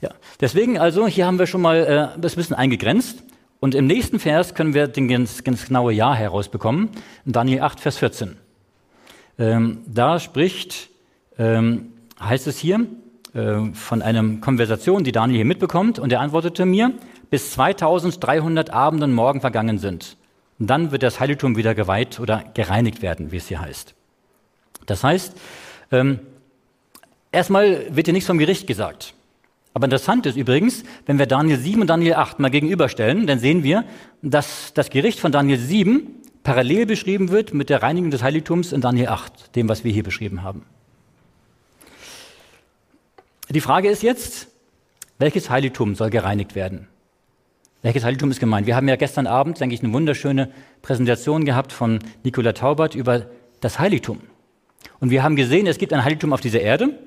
Ja, 0.00 0.10
deswegen 0.40 0.78
also, 0.78 1.06
hier 1.06 1.26
haben 1.26 1.38
wir 1.38 1.46
schon 1.46 1.62
mal 1.62 2.14
äh, 2.16 2.20
das 2.20 2.36
ein 2.36 2.54
eingegrenzt. 2.54 3.22
Und 3.60 3.74
im 3.74 3.86
nächsten 3.86 4.18
Vers 4.18 4.54
können 4.54 4.74
wir 4.74 4.88
den 4.88 5.08
ganz, 5.08 5.44
ganz 5.44 5.66
genaue 5.66 5.92
Jahr 5.92 6.16
herausbekommen. 6.16 6.90
Daniel 7.24 7.60
8, 7.60 7.80
Vers 7.80 7.98
14. 7.98 8.36
Ähm, 9.38 9.82
da 9.86 10.18
spricht, 10.18 10.90
ähm, 11.38 11.92
heißt 12.20 12.46
es 12.48 12.58
hier, 12.58 12.86
von 13.32 14.02
einer 14.02 14.22
Konversation, 14.40 15.04
die 15.04 15.12
Daniel 15.12 15.36
hier 15.36 15.44
mitbekommt. 15.44 15.98
Und 15.98 16.12
er 16.12 16.20
antwortete 16.20 16.66
mir, 16.66 16.92
bis 17.30 17.52
2300 17.52 18.70
Abend 18.70 19.02
und 19.02 19.14
Morgen 19.14 19.40
vergangen 19.40 19.78
sind. 19.78 20.16
Dann 20.58 20.92
wird 20.92 21.02
das 21.02 21.18
Heiligtum 21.18 21.56
wieder 21.56 21.74
geweiht 21.74 22.20
oder 22.20 22.44
gereinigt 22.54 23.00
werden, 23.02 23.32
wie 23.32 23.38
es 23.38 23.48
hier 23.48 23.60
heißt. 23.60 23.94
Das 24.86 25.02
heißt, 25.02 25.34
ähm, 25.90 26.20
erstmal 27.30 27.86
wird 27.94 28.06
hier 28.06 28.12
nichts 28.12 28.26
vom 28.26 28.38
Gericht 28.38 28.66
gesagt. 28.66 29.14
Aber 29.74 29.84
interessant 29.84 30.26
ist 30.26 30.36
übrigens, 30.36 30.84
wenn 31.06 31.18
wir 31.18 31.26
Daniel 31.26 31.58
7 31.58 31.80
und 31.80 31.86
Daniel 31.86 32.14
8 32.14 32.38
mal 32.38 32.50
gegenüberstellen, 32.50 33.26
dann 33.26 33.38
sehen 33.38 33.62
wir, 33.62 33.84
dass 34.20 34.74
das 34.74 34.90
Gericht 34.90 35.18
von 35.18 35.32
Daniel 35.32 35.58
7 35.58 36.06
parallel 36.42 36.86
beschrieben 36.86 37.30
wird 37.30 37.54
mit 37.54 37.70
der 37.70 37.82
Reinigung 37.82 38.10
des 38.10 38.22
Heiligtums 38.22 38.72
in 38.72 38.82
Daniel 38.82 39.08
8, 39.08 39.56
dem, 39.56 39.68
was 39.68 39.84
wir 39.84 39.92
hier 39.92 40.02
beschrieben 40.02 40.42
haben. 40.42 40.66
Die 43.52 43.60
Frage 43.60 43.90
ist 43.90 44.02
jetzt, 44.02 44.48
welches 45.18 45.50
Heiligtum 45.50 45.94
soll 45.94 46.08
gereinigt 46.08 46.54
werden? 46.54 46.88
Welches 47.82 48.02
Heiligtum 48.02 48.30
ist 48.30 48.40
gemeint? 48.40 48.66
Wir 48.66 48.76
haben 48.76 48.88
ja 48.88 48.96
gestern 48.96 49.26
Abend, 49.26 49.60
denke 49.60 49.74
ich, 49.74 49.82
eine 49.82 49.92
wunderschöne 49.92 50.50
Präsentation 50.80 51.44
gehabt 51.44 51.70
von 51.70 51.98
Nicola 52.24 52.54
Taubert 52.54 52.94
über 52.94 53.26
das 53.60 53.78
Heiligtum. 53.78 54.20
Und 55.00 55.10
wir 55.10 55.22
haben 55.22 55.36
gesehen, 55.36 55.66
es 55.66 55.76
gibt 55.76 55.92
ein 55.92 56.02
Heiligtum 56.02 56.32
auf 56.32 56.40
dieser 56.40 56.62
Erde, 56.62 56.98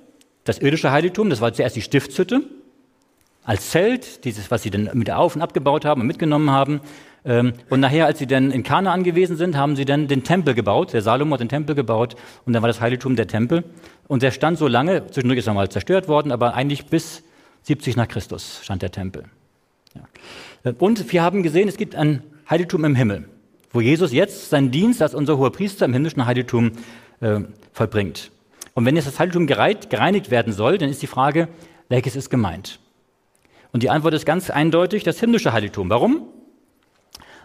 das 0.43 0.59
irdische 0.59 0.91
Heiligtum, 0.91 1.31
das 1.31 1.41
war 1.41 1.51
zuerst 1.51 1.77
die 1.77 1.81
Stiftshütte, 1.81 2.43
als 3.43 3.71
Zelt, 3.71 4.23
dieses, 4.23 4.51
was 4.51 4.61
sie 4.61 4.69
dann 4.69 4.91
mit 4.93 5.09
auf 5.09 5.35
und 5.35 5.41
abgebaut 5.41 5.83
haben 5.83 6.01
und 6.01 6.07
mitgenommen 6.07 6.51
haben. 6.51 6.79
Ähm, 7.25 7.53
und 7.69 7.79
nachher, 7.79 8.05
als 8.05 8.19
sie 8.19 8.27
dann 8.27 8.51
in 8.51 8.63
Kana 8.63 8.93
angewiesen 8.93 9.35
sind, 9.35 9.57
haben 9.57 9.75
sie 9.75 9.85
dann 9.85 10.07
den 10.07 10.23
Tempel 10.23 10.53
gebaut. 10.53 10.93
Der 10.93 11.01
Salomo 11.01 11.33
hat 11.33 11.41
den 11.41 11.49
Tempel 11.49 11.75
gebaut 11.75 12.15
und 12.45 12.53
dann 12.53 12.61
war 12.61 12.67
das 12.67 12.81
Heiligtum 12.81 13.15
der 13.15 13.27
Tempel. 13.27 13.63
Und 14.07 14.21
der 14.21 14.31
stand 14.31 14.59
so 14.59 14.67
lange, 14.67 15.07
zwischendurch 15.07 15.39
ist 15.39 15.47
er 15.47 15.55
mal 15.55 15.69
zerstört 15.69 16.07
worden, 16.07 16.31
aber 16.31 16.53
eigentlich 16.53 16.85
bis 16.85 17.23
70 17.63 17.95
nach 17.95 18.07
Christus 18.07 18.59
stand 18.63 18.83
der 18.83 18.91
Tempel. 18.91 19.23
Ja. 19.95 20.71
Und 20.77 21.11
wir 21.11 21.23
haben 21.23 21.41
gesehen, 21.41 21.67
es 21.67 21.77
gibt 21.77 21.95
ein 21.95 22.21
Heiligtum 22.49 22.85
im 22.85 22.95
Himmel, 22.95 23.27
wo 23.71 23.81
Jesus 23.81 24.13
jetzt 24.13 24.51
seinen 24.51 24.69
Dienst 24.69 25.01
als 25.01 25.15
unser 25.15 25.37
hoher 25.37 25.51
Priester 25.51 25.85
im 25.85 25.93
himmlischen 25.93 26.25
Heiligtum 26.27 26.73
äh, 27.21 27.39
vollbringt. 27.73 28.31
Und 28.75 28.85
wenn 28.85 28.95
jetzt 28.95 29.07
das 29.07 29.19
Heiligtum 29.19 29.47
gereinigt 29.47 30.29
werden 30.29 30.53
soll, 30.53 30.77
dann 30.77 30.89
ist 30.89 31.01
die 31.01 31.07
Frage, 31.07 31.47
welches 31.89 32.15
ist 32.15 32.29
gemeint? 32.29 32.79
Und 33.71 33.83
die 33.83 33.89
Antwort 33.89 34.13
ist 34.13 34.25
ganz 34.25 34.49
eindeutig, 34.49 35.03
das 35.03 35.19
himmlische 35.19 35.53
Heiligtum. 35.53 35.89
Warum? 35.89 36.27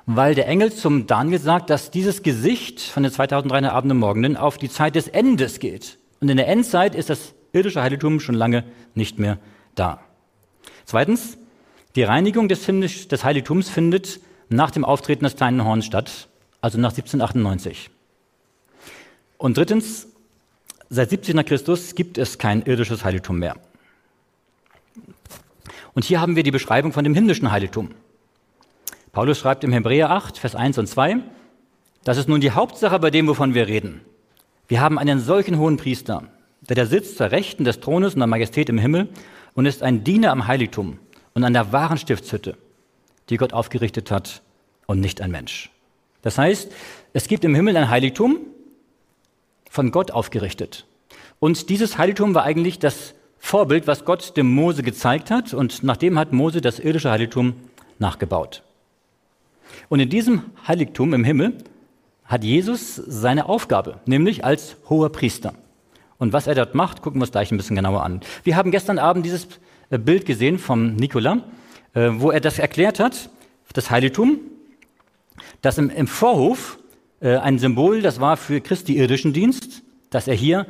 Weil 0.07 0.35
der 0.35 0.49
Engel 0.49 0.73
zum 0.73 1.07
Daniel 1.07 1.39
sagt, 1.39 1.71
dass 1.71 1.91
dieses 1.91 2.23
Gesicht 2.23 2.81
von 2.81 3.03
den 3.03 3.13
2300 3.13 3.73
Abenden 3.73 3.99
Morgenden 3.99 4.37
auf 4.37 4.59
die 4.59 4.71
Zeit 4.71 4.95
des 4.95 5.09
Endes 5.09 5.59
geht. 5.61 5.99
Und 6.21 6.29
in 6.29 6.37
der 6.37 6.49
Endzeit 6.49 6.95
ist 6.95 7.11
das 7.11 7.35
irdische 7.53 7.83
Heiligtum 7.83 8.21
schon 8.21 8.35
lange 8.35 8.65
nicht 8.95 9.19
mehr 9.19 9.39
da. 9.75 10.01
Zweitens, 10.85 11.39
Die 11.97 12.05
Reinigung 12.05 12.49
des, 12.49 12.65
Himmlisch, 12.67 13.09
des 13.09 13.25
Heiligtums 13.25 13.69
findet 13.69 14.21
nach 14.49 14.71
dem 14.71 14.85
Auftreten 14.85 15.25
des 15.25 15.35
kleinen 15.35 15.65
Horns 15.65 15.87
statt, 15.87 16.29
also 16.61 16.79
nach 16.79 16.91
1798. 16.91 17.91
Und 19.39 19.57
drittens, 19.57 20.07
seit 20.89 21.11
17 21.11 21.35
nach 21.35 21.45
Christus 21.45 21.95
gibt 21.95 22.17
es 22.17 22.39
kein 22.39 22.63
irdisches 22.63 23.05
Heiligtum 23.05 23.39
mehr. 23.39 23.57
Und 25.95 26.05
hier 26.05 26.21
haben 26.21 26.37
wir 26.37 26.45
die 26.45 26.53
Beschreibung 26.53 26.93
von 26.93 27.03
dem 27.03 27.15
himmlischen 27.15 27.51
Heiligtum. 27.51 27.91
Paulus 29.13 29.39
schreibt 29.39 29.65
im 29.65 29.73
Hebräer 29.73 30.11
8, 30.11 30.39
Vers 30.39 30.55
1 30.55 30.79
und 30.79 30.87
2, 30.87 31.19
das 32.05 32.17
ist 32.17 32.29
nun 32.29 32.41
die 32.41 32.53
Hauptsache 32.53 32.99
bei 32.99 33.11
dem, 33.11 33.27
wovon 33.27 33.55
wir 33.55 33.67
reden. 33.67 34.01
Wir 34.69 34.81
haben 34.81 34.99
einen 34.99 35.21
solchen 35.21 35.59
hohen 35.59 35.77
Priester, 35.77 36.25
der 36.61 36.77
da 36.77 36.87
sitzt 36.87 37.19
zur 37.19 37.31
Rechten 37.31 37.65
des 37.65 37.81
Thrones 37.81 38.15
und 38.15 38.21
der 38.21 38.27
Majestät 38.27 38.69
im 38.69 38.79
Himmel 38.79 39.09
und 39.55 39.67
ist 39.67 39.83
ein 39.83 40.05
Diener 40.05 40.31
am 40.31 40.47
Heiligtum 40.47 40.99
und 41.35 41.45
an 41.45 41.53
der 41.53 41.73
wahren 41.73 41.99
Stiftshütte, 41.99 42.57
die 43.29 43.37
Gott 43.37 43.53
aufgerichtet 43.53 44.11
hat 44.11 44.43
und 44.87 45.01
nicht 45.01 45.21
ein 45.21 45.31
Mensch. 45.31 45.71
Das 46.23 46.39
heißt, 46.39 46.71
es 47.13 47.29
gibt 47.29 47.45
im 47.45 47.55
Himmel 47.55 47.77
ein 47.77 47.91
Heiligtum, 47.91 48.39
von 49.71 49.93
Gott 49.93 50.11
aufgerichtet. 50.11 50.85
Und 51.39 51.71
dieses 51.71 51.97
Heiligtum 51.97 52.35
war 52.35 52.43
eigentlich 52.43 52.79
das 52.81 53.15
Vorbild, 53.39 53.87
was 53.87 54.05
Gott 54.05 54.37
dem 54.37 54.53
Mose 54.53 54.83
gezeigt 54.83 55.31
hat. 55.31 55.55
Und 55.55 55.83
nachdem 55.83 56.19
hat 56.19 56.33
Mose 56.33 56.61
das 56.61 56.79
irdische 56.79 57.11
Heiligtum 57.11 57.55
nachgebaut. 57.99 58.63
Und 59.89 60.01
in 60.01 60.09
diesem 60.09 60.43
Heiligtum 60.67 61.15
im 61.15 61.25
Himmel 61.25 61.59
hat 62.25 62.45
Jesus 62.45 62.95
seine 62.95 63.49
Aufgabe, 63.49 64.01
nämlich 64.07 64.45
als 64.45 64.77
hoher 64.89 65.11
Priester. 65.11 65.55
Und 66.19 66.33
was 66.33 66.47
er 66.47 66.55
dort 66.55 66.75
macht, 66.75 67.03
gucken 67.03 67.21
wir 67.21 67.25
uns 67.25 67.33
gleich 67.33 67.51
ein 67.51 67.57
bisschen 67.57 67.77
genauer 67.77 68.05
an. 68.05 68.21
Wir 68.45 68.57
haben 68.57 68.71
gestern 68.71 68.99
Abend 68.99 69.25
dieses 69.25 69.49
äh, 69.91 69.99
Bild 69.99 70.27
gesehen 70.27 70.59
vom 70.59 70.95
Nikola, 70.95 71.43
äh, 71.95 72.11
wo 72.13 72.31
er 72.31 72.41
das 72.41 72.59
erklärt 72.59 73.01
hat, 73.01 73.31
das 73.73 73.91
Heiligtum, 73.91 74.39
das 75.63 75.79
im, 75.79 76.07
Vorhof 76.07 76.79
äh, 77.21 77.37
ein 77.37 77.59
Symbol, 77.59 78.03
das 78.03 78.21
war 78.21 78.37
für 78.37 78.61
Christi 78.61 78.97
irdischen 78.97 79.33
Dienst, 79.33 79.83
dass 80.11 80.29
er 80.29 80.35
hier, 80.35 80.67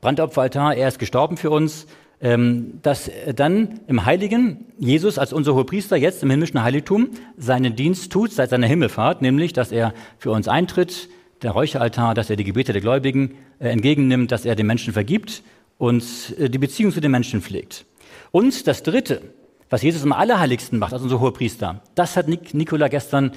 Brandopferaltar, 0.00 0.74
er 0.74 0.88
ist 0.88 0.98
gestorben 0.98 1.36
für 1.36 1.50
uns, 1.50 1.86
dass 2.20 3.10
dann 3.36 3.78
im 3.86 4.04
Heiligen 4.04 4.66
Jesus 4.76 5.18
als 5.18 5.32
unser 5.32 5.54
Hohepriester 5.54 5.96
jetzt 5.96 6.22
im 6.24 6.30
himmlischen 6.30 6.60
Heiligtum 6.62 7.10
seinen 7.36 7.76
Dienst 7.76 8.10
tut 8.10 8.32
seit 8.32 8.50
seiner 8.50 8.66
Himmelfahrt, 8.66 9.22
nämlich, 9.22 9.52
dass 9.52 9.70
er 9.70 9.94
für 10.18 10.32
uns 10.32 10.48
eintritt, 10.48 11.08
der 11.42 11.52
Räucheraltar, 11.52 12.14
dass 12.14 12.30
er 12.30 12.36
die 12.36 12.44
Gebete 12.44 12.72
der 12.72 12.82
Gläubigen 12.82 13.36
äh, 13.58 13.68
entgegennimmt, 13.68 14.32
dass 14.32 14.44
er 14.44 14.56
den 14.56 14.66
Menschen 14.66 14.92
vergibt 14.92 15.42
und 15.78 16.04
äh, 16.38 16.50
die 16.50 16.58
Beziehung 16.58 16.92
zu 16.92 17.00
den 17.00 17.10
Menschen 17.10 17.40
pflegt. 17.40 17.84
Und 18.32 18.66
das 18.66 18.82
Dritte, 18.82 19.22
was 19.70 19.82
Jesus 19.82 20.02
im 20.02 20.12
Allerheiligsten 20.12 20.78
macht, 20.78 20.92
als 20.92 21.02
unser 21.02 21.20
Hohepriester, 21.20 21.82
das 21.94 22.16
hat 22.16 22.28
Nik 22.28 22.54
Nikola 22.54 22.88
gestern 22.88 23.32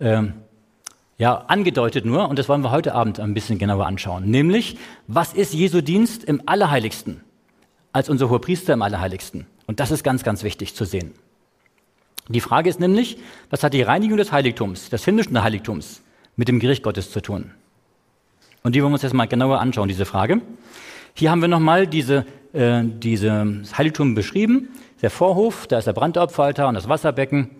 ähm, 0.00 0.34
ja, 1.16 1.34
angedeutet 1.48 2.04
nur, 2.04 2.28
und 2.28 2.38
das 2.38 2.48
wollen 2.48 2.62
wir 2.62 2.70
heute 2.70 2.94
Abend 2.94 3.18
ein 3.18 3.34
bisschen 3.34 3.58
genauer 3.58 3.86
anschauen. 3.86 4.30
Nämlich, 4.30 4.76
was 5.06 5.32
ist 5.32 5.52
Jesu 5.52 5.80
Dienst 5.80 6.22
im 6.24 6.42
Allerheiligsten? 6.46 7.22
Als 7.98 8.08
unser 8.08 8.30
Hohepriester 8.30 8.74
im 8.74 8.82
Allerheiligsten. 8.82 9.46
Und 9.66 9.80
das 9.80 9.90
ist 9.90 10.04
ganz, 10.04 10.22
ganz 10.22 10.44
wichtig 10.44 10.72
zu 10.76 10.84
sehen. 10.84 11.14
Die 12.28 12.40
Frage 12.40 12.70
ist 12.70 12.78
nämlich, 12.78 13.18
was 13.50 13.64
hat 13.64 13.74
die 13.74 13.82
Reinigung 13.82 14.18
des 14.18 14.30
Heiligtums, 14.30 14.88
des 14.88 15.04
himmlischen 15.04 15.42
Heiligtums, 15.42 16.00
mit 16.36 16.46
dem 16.46 16.60
Gericht 16.60 16.84
Gottes 16.84 17.10
zu 17.10 17.20
tun? 17.20 17.50
Und 18.62 18.76
die 18.76 18.82
wollen 18.82 18.92
wir 18.92 18.94
uns 18.94 19.02
jetzt 19.02 19.14
mal 19.14 19.26
genauer 19.26 19.58
anschauen, 19.58 19.88
diese 19.88 20.04
Frage. 20.04 20.40
Hier 21.14 21.32
haben 21.32 21.40
wir 21.40 21.48
nochmal 21.48 21.88
diese, 21.88 22.24
äh, 22.52 22.84
diese 22.84 23.64
Heiligtum 23.76 24.14
beschrieben. 24.14 24.68
Der 25.02 25.10
Vorhof, 25.10 25.66
da 25.66 25.78
ist 25.78 25.86
der 25.86 25.92
Brandopferaltar 25.92 26.68
und 26.68 26.74
das 26.74 26.88
Wasserbecken. 26.88 27.50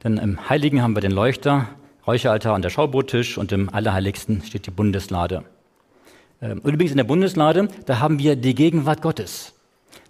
Dann 0.00 0.18
im 0.18 0.50
Heiligen 0.50 0.82
haben 0.82 0.94
wir 0.94 1.00
den 1.00 1.12
Leuchter, 1.12 1.68
Räucheraltar 2.06 2.54
und 2.54 2.60
der 2.60 2.68
Schaubrottisch 2.68 3.38
und 3.38 3.50
im 3.50 3.72
Allerheiligsten 3.72 4.42
steht 4.42 4.66
die 4.66 4.70
Bundeslade. 4.70 5.44
Ähm, 6.42 6.60
und 6.62 6.74
übrigens 6.74 6.90
in 6.90 6.98
der 6.98 7.04
Bundeslade, 7.04 7.68
da 7.86 7.98
haben 8.00 8.18
wir 8.18 8.36
die 8.36 8.54
Gegenwart 8.54 9.00
Gottes, 9.00 9.55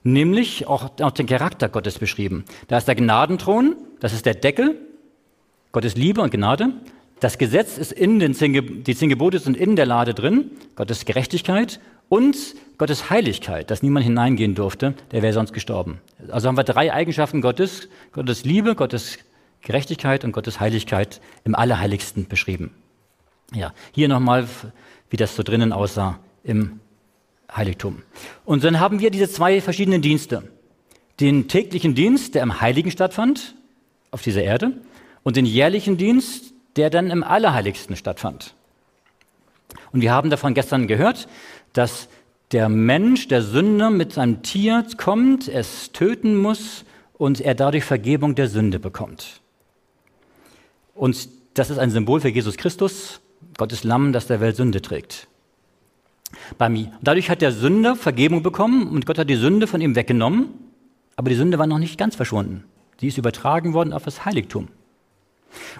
nämlich 0.06 0.66
auch, 0.66 0.90
auch 1.00 1.10
den 1.10 1.26
Charakter 1.26 1.68
Gottes 1.68 1.98
beschrieben. 1.98 2.44
Da 2.68 2.78
ist 2.78 2.88
der 2.88 2.94
Gnadenthron, 2.94 3.76
das 4.00 4.12
ist 4.12 4.24
der 4.24 4.34
Deckel, 4.34 4.76
Gottes 5.72 5.96
Liebe 5.96 6.22
und 6.22 6.30
Gnade. 6.30 6.72
Das 7.20 7.38
Gesetz 7.38 7.76
ist 7.76 7.92
in 7.92 8.18
den 8.18 8.34
zehn, 8.34 8.84
die 8.84 8.94
zehn 8.94 9.08
Gebote 9.08 9.38
sind 9.38 9.56
in 9.56 9.76
der 9.76 9.86
Lade 9.86 10.14
drin, 10.14 10.50
Gottes 10.76 11.04
Gerechtigkeit 11.04 11.80
und 12.08 12.36
Gottes 12.78 13.10
Heiligkeit, 13.10 13.70
dass 13.70 13.82
niemand 13.82 14.04
hineingehen 14.04 14.54
durfte, 14.54 14.94
der 15.12 15.22
wäre 15.22 15.32
sonst 15.32 15.52
gestorben. 15.52 16.00
Also 16.28 16.48
haben 16.48 16.56
wir 16.56 16.64
drei 16.64 16.92
Eigenschaften 16.92 17.40
Gottes, 17.40 17.88
Gottes 18.12 18.44
Liebe, 18.44 18.74
Gottes 18.74 19.18
Gerechtigkeit 19.62 20.24
und 20.24 20.32
Gottes 20.32 20.60
Heiligkeit 20.60 21.20
im 21.44 21.54
Allerheiligsten 21.54 22.28
beschrieben. 22.28 22.70
Ja, 23.54 23.72
hier 23.92 24.08
nochmal, 24.08 24.46
wie 25.10 25.16
das 25.16 25.34
so 25.34 25.42
drinnen 25.42 25.72
aussah 25.72 26.18
im 26.44 26.80
Heiligtum. 27.54 28.02
Und 28.44 28.64
dann 28.64 28.80
haben 28.80 29.00
wir 29.00 29.10
diese 29.10 29.28
zwei 29.28 29.60
verschiedenen 29.60 30.02
Dienste. 30.02 30.50
Den 31.20 31.48
täglichen 31.48 31.94
Dienst, 31.94 32.34
der 32.34 32.42
im 32.42 32.60
Heiligen 32.60 32.90
stattfand, 32.90 33.54
auf 34.10 34.22
dieser 34.22 34.42
Erde, 34.42 34.72
und 35.22 35.36
den 35.36 35.46
jährlichen 35.46 35.96
Dienst, 35.96 36.52
der 36.76 36.90
dann 36.90 37.10
im 37.10 37.24
Allerheiligsten 37.24 37.96
stattfand. 37.96 38.54
Und 39.92 40.02
wir 40.02 40.12
haben 40.12 40.30
davon 40.30 40.54
gestern 40.54 40.86
gehört, 40.86 41.28
dass 41.72 42.08
der 42.52 42.68
Mensch, 42.68 43.28
der 43.28 43.42
Sünder, 43.42 43.90
mit 43.90 44.12
seinem 44.12 44.42
Tier 44.42 44.86
kommt, 44.96 45.48
es 45.48 45.90
töten 45.92 46.36
muss 46.36 46.84
und 47.14 47.40
er 47.40 47.54
dadurch 47.54 47.84
Vergebung 47.84 48.34
der 48.34 48.48
Sünde 48.48 48.78
bekommt. 48.78 49.40
Und 50.94 51.28
das 51.54 51.70
ist 51.70 51.78
ein 51.78 51.90
Symbol 51.90 52.20
für 52.20 52.28
Jesus 52.28 52.56
Christus, 52.56 53.20
Gottes 53.56 53.84
Lamm, 53.84 54.12
das 54.12 54.26
der 54.26 54.40
Welt 54.40 54.56
Sünde 54.56 54.82
trägt. 54.82 55.28
Dadurch 56.58 57.30
hat 57.30 57.42
der 57.42 57.52
Sünder 57.52 57.96
Vergebung 57.96 58.42
bekommen 58.42 58.88
und 58.88 59.06
Gott 59.06 59.18
hat 59.18 59.30
die 59.30 59.36
Sünde 59.36 59.66
von 59.66 59.80
ihm 59.80 59.94
weggenommen, 59.94 60.48
aber 61.16 61.30
die 61.30 61.36
Sünde 61.36 61.58
war 61.58 61.66
noch 61.66 61.78
nicht 61.78 61.98
ganz 61.98 62.16
verschwunden. 62.16 62.64
Sie 63.00 63.08
ist 63.08 63.18
übertragen 63.18 63.74
worden 63.74 63.92
auf 63.92 64.04
das 64.04 64.24
Heiligtum. 64.24 64.68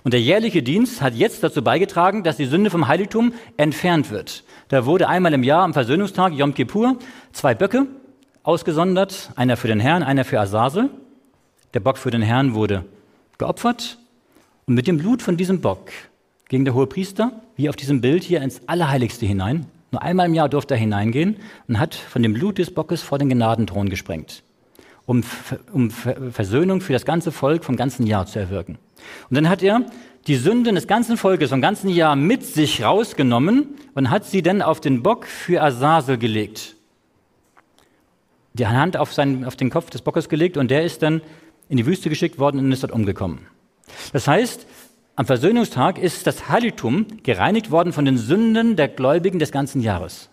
Und 0.05 0.15
der 0.15 0.21
jährliche 0.21 0.63
Dienst 0.63 1.03
hat 1.03 1.15
jetzt 1.15 1.43
dazu 1.43 1.63
beigetragen, 1.63 2.23
dass 2.23 2.37
die 2.37 2.47
Sünde 2.47 2.71
vom 2.71 2.89
Heiligtum 2.89 3.33
entfernt 3.57 4.11
wird. 4.11 4.45
Da 4.69 4.87
wurde 4.87 5.09
einmal 5.09 5.35
im 5.35 5.43
Jahr 5.43 5.63
am 5.63 5.75
Versöhnungstag 5.75 6.33
Yom 6.33 6.55
Kippur 6.55 6.99
zwei 7.33 7.55
Böcke 7.55 7.87
ausgesondert, 8.43 9.31
einer 9.37 9.57
für 9.57 9.69
den 9.69 9.81
Herrn, 9.81 10.03
einer 10.03 10.25
für 10.25 10.41
Asase. 10.41 10.91
Der 11.75 11.81
Bock 11.81 11.99
für 11.99 12.11
den 12.11 12.23
Herrn 12.23 12.55
wurde 12.55 12.85
geopfert 13.39 13.99
und 14.67 14.75
mit 14.75 14.87
dem 14.87 14.99
Blut 14.99 15.23
von 15.23 15.37
diesem 15.37 15.61
Bock 15.61 15.91
ging 16.49 16.65
der 16.65 16.75
hohe 16.75 16.87
Priester, 16.87 17.33
wie 17.57 17.69
auf 17.69 17.77
diesem 17.77 18.01
Bild 18.01 18.23
hier, 18.23 18.41
ins 18.41 18.61
Allerheiligste 18.67 19.27
hinein. 19.27 19.67
Nur 19.97 20.03
einmal 20.03 20.27
im 20.27 20.35
Jahr 20.35 20.51
durfte 20.51 20.75
er 20.75 20.79
hineingehen 20.79 21.37
und 21.69 21.81
hat 21.81 21.95
von 21.95 22.23
dem 22.23 22.35
Blut 22.35 22.59
des 22.59 22.71
Bockes 22.71 23.01
vor 23.01 23.17
den 23.17 23.31
Gnadenthron 23.31 23.89
gesprengt, 23.89 24.43
um, 25.07 25.25
um 25.73 25.91
Versöhnung 25.91 26.83
für 26.83 26.93
das 26.93 27.07
ganze 27.07 27.33
Volk 27.33 27.65
vom 27.65 27.77
ganzen 27.77 28.07
Jahr 28.07 28.27
zu 28.27 28.39
erwirken. 28.39 28.77
Und 29.31 29.37
dann 29.37 29.49
hat 29.49 29.63
er 29.63 29.87
die 30.27 30.37
Sünden 30.37 30.75
des 30.75 30.87
ganzen 30.87 31.17
Volkes 31.17 31.49
vom 31.49 31.63
ganzen 31.63 31.89
Jahr 31.89 32.15
mit 32.15 32.45
sich 32.45 32.85
rausgenommen 32.85 33.69
und 33.95 34.11
hat 34.11 34.27
sie 34.27 34.43
dann 34.43 34.61
auf 34.61 34.83
den 34.83 35.03
Bock 35.03 35.25
für 35.25 35.63
Asasel 35.63 36.19
gelegt. 36.19 36.77
Die 38.53 38.67
Hand 38.67 38.99
auf, 38.99 39.15
seinen, 39.15 39.47
auf 39.47 39.57
den 39.57 39.71
Kopf 39.71 39.89
des 39.89 40.03
Bockes 40.03 40.29
gelegt 40.29 40.59
und 40.59 40.71
der 40.71 40.85
ist 40.85 41.03
dann 41.03 41.23
in 41.71 41.79
die 41.79 41.87
Wüste 41.87 42.11
geschickt 42.11 42.39
worden 42.39 42.59
und 42.59 42.71
ist 42.71 42.83
dort 42.83 42.93
umgekommen. 42.93 43.47
Das 44.13 44.29
heißt, 44.29 44.67
am 45.17 45.25
Versöhnungstag 45.25 45.99
ist 45.99 46.27
das 46.27 46.51
Heiligtum 46.51 47.07
gereinigt 47.23 47.71
worden 47.71 47.95
von 47.95 48.05
den 48.05 48.19
Sünden 48.19 48.77
der 48.77 48.89
Gläubigen 48.89 49.39
des 49.39 49.51
ganzen 49.51 49.81
Jahres. 49.81 50.29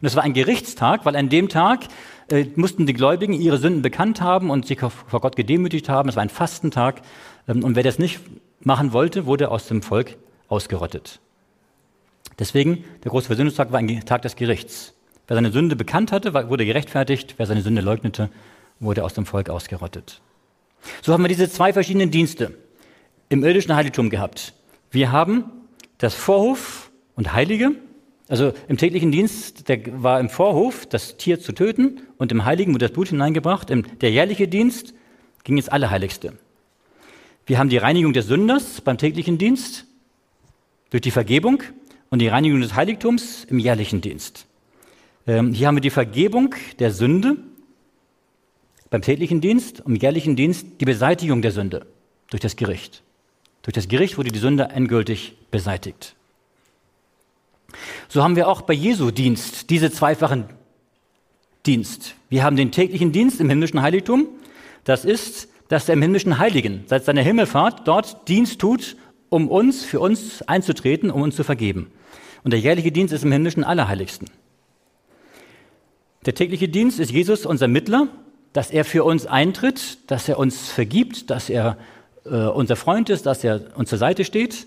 Und 0.00 0.06
es 0.06 0.16
war 0.16 0.24
ein 0.24 0.32
Gerichtstag, 0.32 1.04
weil 1.04 1.14
an 1.14 1.28
dem 1.28 1.48
Tag 1.48 1.84
äh, 2.28 2.46
mussten 2.56 2.86
die 2.86 2.92
Gläubigen 2.92 3.34
ihre 3.34 3.58
Sünden 3.58 3.82
bekannt 3.82 4.20
haben 4.20 4.50
und 4.50 4.66
sich 4.66 4.80
vor 4.80 5.20
Gott 5.20 5.36
gedemütigt 5.36 5.88
haben. 5.88 6.08
Es 6.08 6.16
war 6.16 6.22
ein 6.22 6.28
Fastentag. 6.28 7.02
Ähm, 7.46 7.62
und 7.62 7.76
wer 7.76 7.84
das 7.84 7.98
nicht 7.98 8.20
machen 8.60 8.92
wollte, 8.92 9.26
wurde 9.26 9.50
aus 9.50 9.68
dem 9.68 9.80
Volk 9.80 10.16
ausgerottet. 10.48 11.20
Deswegen, 12.38 12.84
der 13.04 13.10
große 13.10 13.28
Versöhnungstag 13.28 13.70
war 13.70 13.78
ein 13.78 14.04
Tag 14.06 14.22
des 14.22 14.34
Gerichts. 14.34 14.94
Wer 15.28 15.36
seine 15.36 15.52
Sünde 15.52 15.76
bekannt 15.76 16.10
hatte, 16.10 16.34
wurde 16.34 16.66
gerechtfertigt. 16.66 17.34
Wer 17.36 17.46
seine 17.46 17.62
Sünde 17.62 17.80
leugnete, 17.80 18.30
wurde 18.80 19.04
aus 19.04 19.14
dem 19.14 19.26
Volk 19.26 19.50
ausgerottet. 19.50 20.20
So 21.02 21.12
haben 21.12 21.22
wir 21.22 21.28
diese 21.28 21.48
zwei 21.48 21.72
verschiedenen 21.72 22.10
Dienste 22.10 22.56
im 23.30 23.42
irdischen 23.42 23.74
Heiligtum 23.74 24.10
gehabt. 24.10 24.52
Wir 24.90 25.12
haben 25.12 25.44
das 25.96 26.14
Vorhof 26.14 26.90
und 27.14 27.32
Heilige, 27.32 27.70
also 28.28 28.52
im 28.68 28.76
täglichen 28.76 29.10
Dienst 29.10 29.68
der 29.68 30.02
war 30.02 30.20
im 30.20 30.28
Vorhof 30.28 30.84
das 30.86 31.16
Tier 31.16 31.40
zu 31.40 31.52
töten 31.52 32.02
und 32.18 32.30
im 32.32 32.44
Heiligen 32.44 32.74
wurde 32.74 32.86
das 32.86 32.92
Blut 32.92 33.08
hineingebracht. 33.08 33.70
Der 34.00 34.10
jährliche 34.10 34.46
Dienst 34.46 34.94
ging 35.44 35.56
ins 35.56 35.68
Allerheiligste. 35.68 36.34
Wir 37.46 37.58
haben 37.58 37.68
die 37.68 37.78
Reinigung 37.78 38.12
des 38.12 38.26
Sünders 38.26 38.80
beim 38.80 38.98
täglichen 38.98 39.38
Dienst 39.38 39.86
durch 40.90 41.00
die 41.00 41.10
Vergebung 41.10 41.62
und 42.10 42.20
die 42.20 42.28
Reinigung 42.28 42.60
des 42.60 42.74
Heiligtums 42.74 43.44
im 43.44 43.58
jährlichen 43.58 44.00
Dienst. 44.00 44.46
Ähm, 45.26 45.52
hier 45.52 45.68
haben 45.68 45.76
wir 45.76 45.80
die 45.80 45.90
Vergebung 45.90 46.54
der 46.78 46.90
Sünde 46.90 47.36
beim 48.90 49.02
täglichen 49.02 49.40
Dienst, 49.40 49.82
im 49.86 49.94
jährlichen 49.94 50.34
Dienst 50.34 50.66
die 50.80 50.84
Beseitigung 50.84 51.42
der 51.42 51.52
Sünde 51.52 51.86
durch 52.30 52.40
das 52.40 52.56
Gericht. 52.56 53.02
Durch 53.62 53.74
das 53.74 53.88
Gericht 53.88 54.18
wurde 54.18 54.30
die 54.30 54.38
Sünde 54.38 54.64
endgültig 54.64 55.36
beseitigt. 55.50 56.14
So 58.08 58.22
haben 58.22 58.36
wir 58.36 58.48
auch 58.48 58.62
bei 58.62 58.72
Jesu 58.72 59.10
Dienst 59.10 59.70
diese 59.70 59.90
zweifachen 59.90 60.44
Dienst. 61.66 62.14
Wir 62.28 62.42
haben 62.42 62.56
den 62.56 62.72
täglichen 62.72 63.12
Dienst 63.12 63.40
im 63.40 63.48
himmlischen 63.48 63.82
Heiligtum. 63.82 64.26
Das 64.84 65.04
ist, 65.04 65.48
dass 65.68 65.88
er 65.88 65.94
im 65.94 66.02
himmlischen 66.02 66.38
Heiligen 66.38 66.84
seit 66.86 67.04
seiner 67.04 67.22
Himmelfahrt 67.22 67.86
dort 67.86 68.28
Dienst 68.28 68.60
tut, 68.60 68.96
um 69.28 69.48
uns, 69.48 69.84
für 69.84 70.00
uns 70.00 70.42
einzutreten, 70.42 71.10
um 71.10 71.22
uns 71.22 71.36
zu 71.36 71.44
vergeben. 71.44 71.92
Und 72.42 72.52
der 72.52 72.60
jährliche 72.60 72.90
Dienst 72.90 73.12
ist 73.12 73.24
im 73.24 73.32
himmlischen 73.32 73.62
Allerheiligsten. 73.62 74.28
Der 76.26 76.34
tägliche 76.34 76.68
Dienst 76.68 76.98
ist 76.98 77.10
Jesus 77.10 77.46
unser 77.46 77.68
Mittler, 77.68 78.08
dass 78.52 78.70
er 78.70 78.84
für 78.84 79.04
uns 79.04 79.26
eintritt, 79.26 80.10
dass 80.10 80.28
er 80.28 80.38
uns 80.38 80.70
vergibt, 80.70 81.30
dass 81.30 81.48
er 81.48 81.78
äh, 82.24 82.30
unser 82.30 82.76
Freund 82.76 83.10
ist, 83.10 83.26
dass 83.26 83.44
er 83.44 83.76
uns 83.76 83.88
zur 83.88 83.98
Seite 83.98 84.24
steht. 84.24 84.66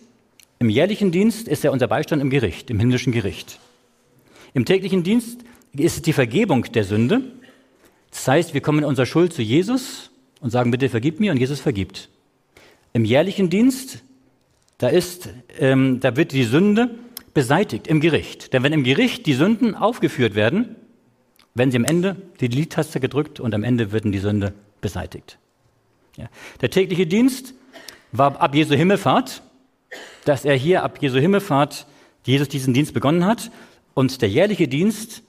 Im 0.59 0.69
jährlichen 0.69 1.11
Dienst 1.11 1.47
ist 1.47 1.65
er 1.65 1.71
unser 1.71 1.87
Beistand 1.87 2.21
im 2.21 2.29
Gericht, 2.29 2.69
im 2.69 2.79
himmlischen 2.79 3.11
Gericht. 3.11 3.59
Im 4.53 4.65
täglichen 4.65 5.03
Dienst 5.03 5.41
ist 5.73 5.95
es 5.95 6.01
die 6.01 6.13
Vergebung 6.13 6.63
der 6.71 6.83
Sünde. 6.83 7.21
Das 8.11 8.27
heißt, 8.27 8.53
wir 8.53 8.61
kommen 8.61 8.79
in 8.79 8.85
unserer 8.85 9.05
Schuld 9.05 9.33
zu 9.33 9.41
Jesus 9.41 10.11
und 10.39 10.51
sagen, 10.51 10.71
bitte 10.71 10.89
vergib 10.89 11.19
mir 11.19 11.31
und 11.31 11.37
Jesus 11.37 11.59
vergibt. 11.59 12.09
Im 12.93 13.05
jährlichen 13.05 13.49
Dienst, 13.49 14.03
da, 14.77 14.87
ist, 14.87 15.29
ähm, 15.59 15.99
da 15.99 16.15
wird 16.15 16.31
die 16.31 16.43
Sünde 16.43 16.91
beseitigt 17.33 17.87
im 17.87 17.99
Gericht. 17.99 18.53
Denn 18.53 18.61
wenn 18.61 18.73
im 18.73 18.83
Gericht 18.83 19.25
die 19.25 19.33
Sünden 19.33 19.73
aufgeführt 19.73 20.35
werden, 20.35 20.75
werden 21.55 21.71
sie 21.71 21.77
am 21.77 21.85
Ende 21.85 22.15
die 22.39 22.49
Delete-Taste 22.49 22.99
gedrückt 22.99 23.39
und 23.39 23.55
am 23.55 23.63
Ende 23.63 23.91
wird 23.91 24.05
die 24.05 24.19
Sünde 24.19 24.53
beseitigt. 24.81 25.37
Ja. 26.17 26.29
Der 26.61 26.69
tägliche 26.69 27.07
Dienst 27.07 27.53
war 28.11 28.39
ab 28.39 28.53
Jesu 28.55 28.75
Himmelfahrt, 28.75 29.41
dass 30.25 30.45
er 30.45 30.55
hier 30.55 30.83
ab 30.83 30.99
Jesu 31.01 31.19
Himmelfahrt 31.19 31.87
Jesus 32.25 32.47
diesen 32.47 32.73
Dienst 32.73 32.93
begonnen 32.93 33.25
hat. 33.25 33.51
Und 33.93 34.21
der 34.21 34.29
jährliche 34.29 34.67
Dienst 34.67 35.23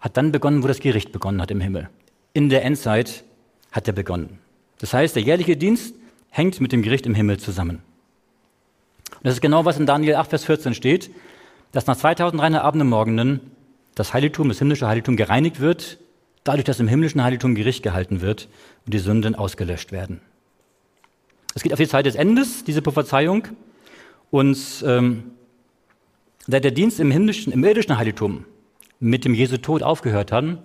hat 0.00 0.16
dann 0.16 0.32
begonnen, 0.32 0.62
wo 0.62 0.68
das 0.68 0.80
Gericht 0.80 1.12
begonnen 1.12 1.40
hat 1.40 1.50
im 1.50 1.60
Himmel. 1.60 1.88
In 2.32 2.48
der 2.48 2.64
Endzeit 2.64 3.24
hat 3.72 3.86
er 3.86 3.92
begonnen. 3.92 4.38
Das 4.78 4.94
heißt, 4.94 5.16
der 5.16 5.22
jährliche 5.22 5.56
Dienst 5.56 5.94
hängt 6.30 6.60
mit 6.60 6.72
dem 6.72 6.82
Gericht 6.82 7.06
im 7.06 7.14
Himmel 7.14 7.38
zusammen. 7.38 7.82
Und 9.10 9.24
das 9.24 9.34
ist 9.34 9.40
genau, 9.40 9.64
was 9.64 9.78
in 9.78 9.86
Daniel 9.86 10.16
8, 10.16 10.30
Vers 10.30 10.44
14 10.44 10.74
steht, 10.74 11.10
dass 11.72 11.86
nach 11.86 11.96
2300 11.96 12.62
Abenden 12.62 12.86
und 12.86 12.90
Morgenen 12.90 13.40
das 13.94 14.14
Heiligtum, 14.14 14.48
das 14.48 14.58
himmlische 14.58 14.86
Heiligtum 14.86 15.16
gereinigt 15.16 15.60
wird, 15.60 15.98
dadurch, 16.48 16.64
dass 16.64 16.80
im 16.80 16.88
himmlischen 16.88 17.22
Heiligtum 17.22 17.54
Gericht 17.54 17.82
gehalten 17.82 18.20
wird 18.20 18.48
und 18.84 18.94
die 18.94 18.98
Sünden 18.98 19.34
ausgelöscht 19.34 19.92
werden. 19.92 20.20
Es 21.54 21.62
geht 21.62 21.72
auf 21.72 21.78
die 21.78 21.88
Zeit 21.88 22.06
des 22.06 22.14
Endes, 22.14 22.64
diese 22.64 22.82
Prophezeiung. 22.82 23.48
Und 24.30 24.58
ähm, 24.86 25.32
da 26.46 26.60
der 26.60 26.70
Dienst 26.70 27.00
im 27.00 27.10
himmlischen, 27.10 27.52
im 27.52 27.64
irdischen 27.64 27.98
Heiligtum 27.98 28.44
mit 29.00 29.24
dem 29.24 29.34
Jesu 29.34 29.58
Tod 29.58 29.82
aufgehört 29.82 30.32
hat, 30.32 30.58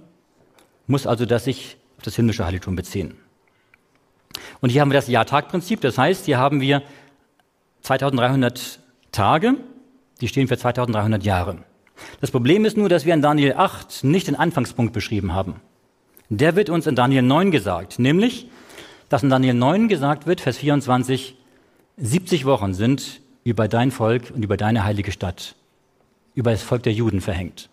muss 0.88 1.05
also 1.05 1.25
das 1.25 1.45
sich 1.45 1.77
auf 1.97 2.03
das 2.03 2.15
himmlische 2.15 2.45
Heiligtum 2.45 2.75
beziehen. 2.75 3.15
Und 4.61 4.69
hier 4.69 4.81
haben 4.81 4.89
wir 4.91 4.97
das 4.97 5.07
Jahr-Tag-Prinzip. 5.07 5.81
Das 5.81 5.97
heißt, 5.97 6.25
hier 6.25 6.38
haben 6.38 6.61
wir 6.61 6.84
2300 7.81 8.79
Tage, 9.11 9.55
die 10.21 10.27
stehen 10.27 10.47
für 10.47 10.57
2300 10.57 11.23
Jahre. 11.23 11.57
Das 12.21 12.31
Problem 12.31 12.65
ist 12.65 12.77
nur, 12.77 12.89
dass 12.89 13.05
wir 13.05 13.13
in 13.13 13.21
Daniel 13.21 13.53
8 13.53 14.03
nicht 14.03 14.27
den 14.27 14.36
Anfangspunkt 14.36 14.93
beschrieben 14.93 15.34
haben. 15.34 15.59
Der 16.38 16.55
wird 16.55 16.71
uns 16.71 16.88
in 16.88 16.95
Daniel 16.95 17.21
9 17.21 17.51
gesagt, 17.51 17.99
nämlich, 17.99 18.47
dass 19.07 19.21
in 19.21 19.29
Daniel 19.29 19.53
9 19.53 19.88
gesagt 19.88 20.25
wird, 20.25 20.41
Vers 20.41 20.57
24, 20.57 21.36
70 21.97 22.45
Wochen 22.45 22.73
sind 22.73 23.21
über 23.43 23.67
dein 23.67 23.91
Volk 23.91 24.31
und 24.34 24.43
über 24.43 24.57
deine 24.57 24.84
heilige 24.84 25.11
Stadt, 25.11 25.53
über 26.34 26.49
das 26.49 26.63
Volk 26.63 26.81
der 26.81 26.93
Juden 26.93 27.21
verhängt. 27.21 27.69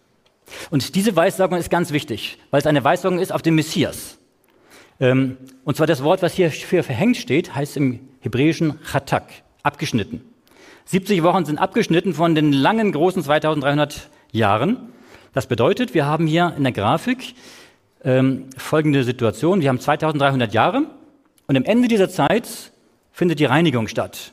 Und 0.70 0.94
diese 0.94 1.16
Weissagung 1.16 1.56
ist 1.56 1.70
ganz 1.70 1.90
wichtig, 1.90 2.36
weil 2.50 2.60
es 2.60 2.66
eine 2.66 2.84
Weissagung 2.84 3.18
ist 3.18 3.32
auf 3.32 3.40
den 3.40 3.54
Messias. 3.54 4.18
Ähm, 5.00 5.38
und 5.64 5.78
zwar 5.78 5.86
das 5.86 6.04
Wort, 6.04 6.20
was 6.20 6.34
hier 6.34 6.50
für 6.50 6.82
verhängt 6.82 7.16
steht, 7.16 7.54
heißt 7.54 7.78
im 7.78 8.00
Hebräischen 8.20 8.78
Chatak, 8.84 9.24
abgeschnitten. 9.62 10.20
70 10.84 11.22
Wochen 11.22 11.46
sind 11.46 11.58
abgeschnitten 11.58 12.12
von 12.12 12.34
den 12.34 12.52
langen, 12.52 12.92
großen 12.92 13.22
2300 13.22 14.10
Jahren. 14.32 14.90
Das 15.32 15.46
bedeutet, 15.46 15.94
wir 15.94 16.04
haben 16.04 16.26
hier 16.26 16.52
in 16.58 16.64
der 16.64 16.72
Grafik 16.72 17.34
ähm, 18.04 18.46
folgende 18.56 19.04
Situation. 19.04 19.60
Wir 19.60 19.68
haben 19.68 19.80
2300 19.80 20.52
Jahre 20.54 20.86
und 21.46 21.56
am 21.56 21.64
Ende 21.64 21.88
dieser 21.88 22.08
Zeit 22.08 22.72
findet 23.12 23.40
die 23.40 23.44
Reinigung 23.44 23.88
statt 23.88 24.32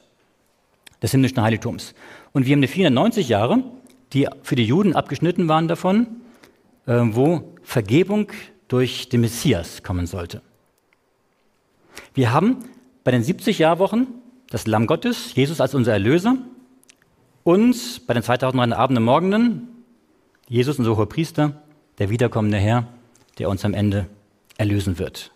des 1.01 1.11
himmlischen 1.11 1.41
Heiligtums. 1.41 1.93
Und 2.33 2.45
wir 2.45 2.53
haben 2.53 2.59
eine 2.59 2.67
490 2.67 3.29
Jahre, 3.29 3.63
die 4.13 4.27
für 4.43 4.55
die 4.55 4.65
Juden 4.65 4.95
abgeschnitten 4.95 5.47
waren 5.47 5.67
davon, 5.67 6.07
äh, 6.85 6.99
wo 7.03 7.55
Vergebung 7.63 8.31
durch 8.67 9.09
den 9.09 9.21
Messias 9.21 9.83
kommen 9.83 10.07
sollte. 10.07 10.41
Wir 12.13 12.33
haben 12.33 12.57
bei 13.03 13.11
den 13.11 13.23
70 13.23 13.59
Jahrwochen 13.59 14.07
das 14.49 14.65
Lamm 14.65 14.87
Gottes, 14.87 15.35
Jesus 15.35 15.61
als 15.61 15.75
unser 15.75 15.93
Erlöser, 15.93 16.37
und 17.43 18.05
bei 18.07 18.13
den 18.13 18.23
2000 18.23 18.73
Abenden 18.73 18.97
und 18.97 19.05
Morgenen 19.05 19.67
Jesus, 20.49 20.79
unser 20.79 20.95
hoher 20.95 21.09
Priester, 21.09 21.61
der 21.99 22.09
wiederkommende 22.09 22.57
Herr, 22.57 22.87
der 23.39 23.49
uns 23.49 23.63
am 23.65 23.73
Ende 23.73 24.07
erlösen 24.57 24.99
wird. 24.99 25.31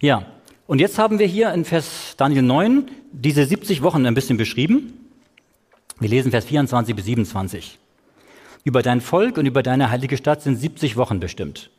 Ja, 0.00 0.26
und 0.66 0.80
jetzt 0.80 0.98
haben 0.98 1.18
wir 1.18 1.26
hier 1.26 1.52
in 1.52 1.64
Vers 1.64 2.14
Daniel 2.16 2.42
9 2.42 2.90
diese 3.12 3.44
70 3.44 3.82
Wochen 3.82 4.06
ein 4.06 4.14
bisschen 4.14 4.36
beschrieben. 4.36 4.92
Wir 5.98 6.08
lesen 6.08 6.30
Vers 6.30 6.44
24 6.46 6.94
bis 6.94 7.04
27. 7.04 7.78
Über 8.64 8.82
dein 8.82 9.00
Volk 9.00 9.36
und 9.36 9.46
über 9.46 9.62
deine 9.62 9.90
heilige 9.90 10.16
Stadt 10.16 10.42
sind 10.42 10.56
70 10.56 10.96
Wochen 10.96 11.20
bestimmt, 11.20 11.70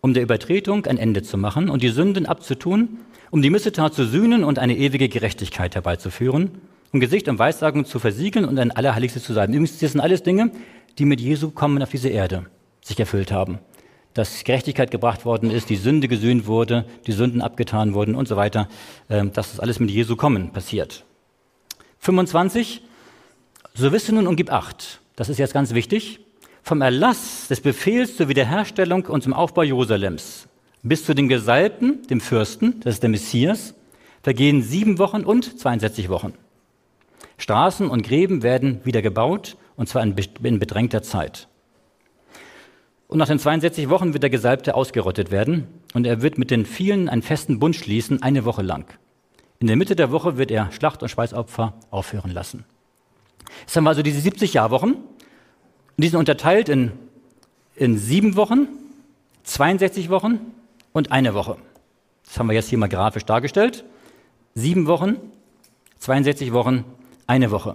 um 0.00 0.14
der 0.14 0.22
Übertretung 0.22 0.86
ein 0.86 0.98
Ende 0.98 1.22
zu 1.22 1.36
machen 1.36 1.68
und 1.68 1.82
die 1.82 1.88
Sünden 1.88 2.26
abzutun, 2.26 2.98
um 3.30 3.42
die 3.42 3.50
Missetat 3.50 3.94
zu 3.94 4.06
sühnen 4.06 4.44
und 4.44 4.58
eine 4.58 4.76
ewige 4.76 5.08
Gerechtigkeit 5.08 5.74
herbeizuführen, 5.74 6.50
um 6.92 7.00
Gesicht 7.00 7.28
und 7.28 7.38
Weissagung 7.38 7.84
zu 7.84 7.98
versiegeln 7.98 8.44
und 8.44 8.58
ein 8.58 8.70
Allerheiligste 8.70 9.20
zu 9.20 9.32
sein. 9.32 9.50
Übrigens, 9.50 9.78
das 9.78 9.92
sind 9.92 10.00
alles 10.00 10.22
Dinge, 10.22 10.50
die 10.98 11.04
mit 11.04 11.20
Jesu 11.20 11.50
kommen 11.50 11.82
auf 11.82 11.90
diese 11.90 12.08
Erde 12.08 12.46
sich 12.82 13.00
erfüllt 13.00 13.32
haben. 13.32 13.58
Dass 14.12 14.44
Gerechtigkeit 14.44 14.90
gebracht 14.90 15.24
worden 15.24 15.50
ist, 15.50 15.70
die 15.70 15.76
Sünde 15.76 16.06
gesühnt 16.08 16.46
wurde, 16.46 16.84
die 17.06 17.12
Sünden 17.12 17.40
abgetan 17.40 17.94
wurden 17.94 18.14
und 18.14 18.28
so 18.28 18.36
weiter. 18.36 18.68
Ähm, 19.08 19.32
dass 19.32 19.52
das 19.52 19.60
alles 19.60 19.80
mit 19.80 19.90
Jesu 19.90 20.16
kommen 20.16 20.52
passiert. 20.52 21.04
25. 22.00 22.82
So 23.74 23.90
wisse 23.92 24.14
nun 24.14 24.26
und 24.26 24.36
gib 24.36 24.52
Acht. 24.52 25.00
Das 25.16 25.30
ist 25.30 25.38
jetzt 25.38 25.54
ganz 25.54 25.72
wichtig. 25.72 26.20
Vom 26.62 26.82
Erlass 26.82 27.48
des 27.48 27.60
Befehls 27.60 28.16
zur 28.16 28.28
Wiederherstellung 28.28 29.06
und 29.06 29.22
zum 29.22 29.32
Aufbau 29.32 29.62
Jerusalems 29.62 30.48
bis 30.82 31.04
zu 31.04 31.14
den 31.14 31.28
Gesalbten, 31.28 32.06
dem 32.08 32.20
Fürsten, 32.20 32.80
das 32.80 32.94
ist 32.94 33.02
der 33.02 33.10
Messias, 33.10 33.74
vergehen 34.22 34.62
sieben 34.62 34.98
Wochen 34.98 35.24
und 35.24 35.58
62 35.58 36.08
Wochen. 36.08 36.34
Straßen 37.38 37.88
und 37.88 38.02
Gräben 38.02 38.42
werden 38.42 38.80
wieder 38.84 39.02
gebaut, 39.02 39.56
und 39.76 39.88
zwar 39.88 40.02
in 40.02 40.58
bedrängter 40.58 41.02
Zeit. 41.02 41.48
Und 43.12 43.18
nach 43.18 43.28
den 43.28 43.38
62 43.38 43.90
Wochen 43.90 44.14
wird 44.14 44.22
der 44.22 44.30
Gesalbte 44.30 44.74
ausgerottet 44.74 45.30
werden 45.30 45.66
und 45.92 46.06
er 46.06 46.22
wird 46.22 46.38
mit 46.38 46.50
den 46.50 46.64
vielen 46.64 47.10
einen 47.10 47.20
festen 47.20 47.58
Bund 47.58 47.76
schließen, 47.76 48.22
eine 48.22 48.46
Woche 48.46 48.62
lang. 48.62 48.86
In 49.58 49.66
der 49.66 49.76
Mitte 49.76 49.94
der 49.94 50.10
Woche 50.10 50.38
wird 50.38 50.50
er 50.50 50.72
Schlacht- 50.72 51.02
und 51.02 51.10
Schweißopfer 51.10 51.74
aufhören 51.90 52.30
lassen. 52.30 52.64
Jetzt 53.60 53.76
haben 53.76 53.84
wir 53.84 53.90
also 53.90 54.00
diese 54.00 54.18
70 54.18 54.54
Jahrwochen. 54.54 54.96
Die 55.98 56.08
sind 56.08 56.18
unterteilt 56.18 56.70
in, 56.70 56.92
in 57.76 57.98
sieben 57.98 58.34
Wochen, 58.36 58.66
62 59.42 60.08
Wochen 60.08 60.38
und 60.94 61.12
eine 61.12 61.34
Woche. 61.34 61.58
Das 62.24 62.38
haben 62.38 62.46
wir 62.46 62.54
jetzt 62.54 62.70
hier 62.70 62.78
mal 62.78 62.88
grafisch 62.88 63.26
dargestellt. 63.26 63.84
Sieben 64.54 64.86
Wochen, 64.86 65.16
62 65.98 66.54
Wochen, 66.54 66.86
eine 67.26 67.50
Woche. 67.50 67.74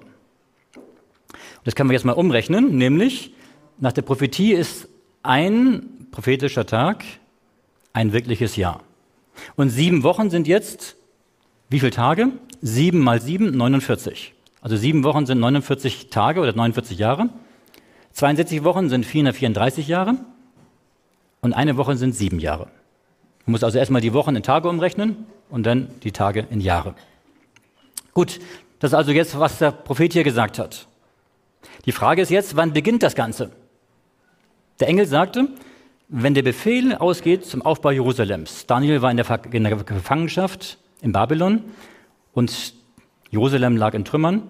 Das 1.64 1.76
können 1.76 1.92
wir 1.92 1.94
jetzt 1.94 2.06
mal 2.06 2.14
umrechnen, 2.14 2.76
nämlich 2.76 3.36
nach 3.78 3.94
der 3.94 4.02
Prophetie 4.02 4.54
ist 4.54 4.90
ein 5.28 6.08
prophetischer 6.12 6.66
Tag 6.66 7.04
ein 7.94 8.14
wirkliches 8.14 8.56
Jahr. 8.56 8.82
Und 9.56 9.70
sieben 9.70 10.04
Wochen 10.04 10.30
sind 10.30 10.48
jetzt 10.48 10.98
wie 11.70 11.80
viele 11.80 11.92
Tage? 11.92 12.30
Sieben 12.62 13.00
mal 13.00 13.22
sieben, 13.22 13.56
49. 13.56 14.34
Also 14.62 14.78
sieben 14.78 15.04
Wochen 15.04 15.26
sind 15.26 15.40
49 15.40 16.10
Tage 16.10 16.40
oder 16.40 16.54
49 16.54 16.98
Jahre. 16.98 17.30
62 18.14 18.64
Wochen 18.64 18.90
sind 18.90 19.06
434 19.06 19.88
Jahre. 19.88 20.16
Und 21.42 21.54
eine 21.54 21.78
Woche 21.78 21.98
sind 21.98 22.16
sieben 22.16 22.40
Jahre. 22.40 22.68
Man 23.46 23.52
muss 23.52 23.64
also 23.64 23.78
erstmal 23.78 24.02
die 24.02 24.14
Wochen 24.14 24.36
in 24.36 24.44
Tage 24.44 24.70
umrechnen 24.70 25.26
und 25.50 25.66
dann 25.66 25.90
die 26.04 26.12
Tage 26.12 26.48
in 26.50 26.62
Jahre. 26.62 26.96
Gut, 28.14 28.40
das 28.80 28.92
ist 28.92 28.96
also 28.96 29.12
jetzt, 29.12 29.38
was 29.38 29.60
der 29.60 29.72
Prophet 29.72 30.14
hier 30.14 30.24
gesagt 30.24 30.58
hat. 30.58 30.88
Die 31.86 31.92
Frage 31.92 32.22
ist 32.22 32.32
jetzt, 32.32 32.56
wann 32.56 32.74
beginnt 32.74 33.04
das 33.04 33.14
Ganze? 33.16 33.52
Der 34.80 34.88
Engel 34.88 35.08
sagte, 35.08 35.48
wenn 36.08 36.34
der 36.34 36.44
Befehl 36.44 36.96
ausgeht 36.96 37.46
zum 37.46 37.62
Aufbau 37.64 37.92
Jerusalems. 37.92 38.66
Daniel 38.68 39.02
war 39.02 39.12
in 39.12 39.18
der, 39.18 39.74
Gefangenschaft 39.84 40.78
in 41.02 41.12
Babylon 41.12 41.64
und 42.34 42.74
Jerusalem 43.32 43.76
lag 43.76 43.94
in 43.94 44.06
Trümmern. 44.06 44.44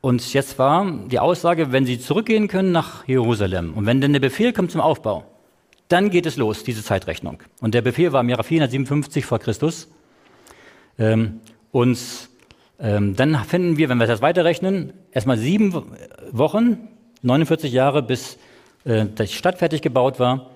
Und 0.00 0.32
jetzt 0.32 0.58
war 0.58 0.86
die 1.08 1.18
Aussage, 1.18 1.72
wenn 1.72 1.84
sie 1.84 1.98
zurückgehen 1.98 2.46
können 2.46 2.70
nach 2.70 3.08
Jerusalem 3.08 3.74
und 3.74 3.86
wenn 3.86 4.00
denn 4.00 4.12
der 4.12 4.20
Befehl 4.20 4.52
kommt 4.52 4.70
zum 4.70 4.80
Aufbau, 4.80 5.24
dann 5.88 6.10
geht 6.10 6.26
es 6.26 6.36
los, 6.36 6.62
diese 6.62 6.84
Zeitrechnung. 6.84 7.42
Und 7.60 7.74
der 7.74 7.82
Befehl 7.82 8.12
war 8.12 8.20
im 8.20 8.28
Jahre 8.28 8.44
457 8.44 9.24
vor 9.24 9.38
Christus. 9.38 9.88
Ähm, 10.98 11.40
und 11.72 11.98
ähm, 12.78 13.16
dann 13.16 13.34
finden 13.44 13.78
wir, 13.78 13.88
wenn 13.88 13.98
wir 13.98 14.06
das 14.06 14.22
weiterrechnen, 14.22 14.92
erstmal 15.10 15.38
sieben 15.38 15.74
Wochen, 16.30 16.88
49 17.22 17.72
Jahre, 17.72 18.02
bis 18.02 18.38
äh, 18.84 19.06
die 19.06 19.26
Stadt 19.28 19.58
fertig 19.58 19.82
gebaut 19.82 20.18
war. 20.18 20.50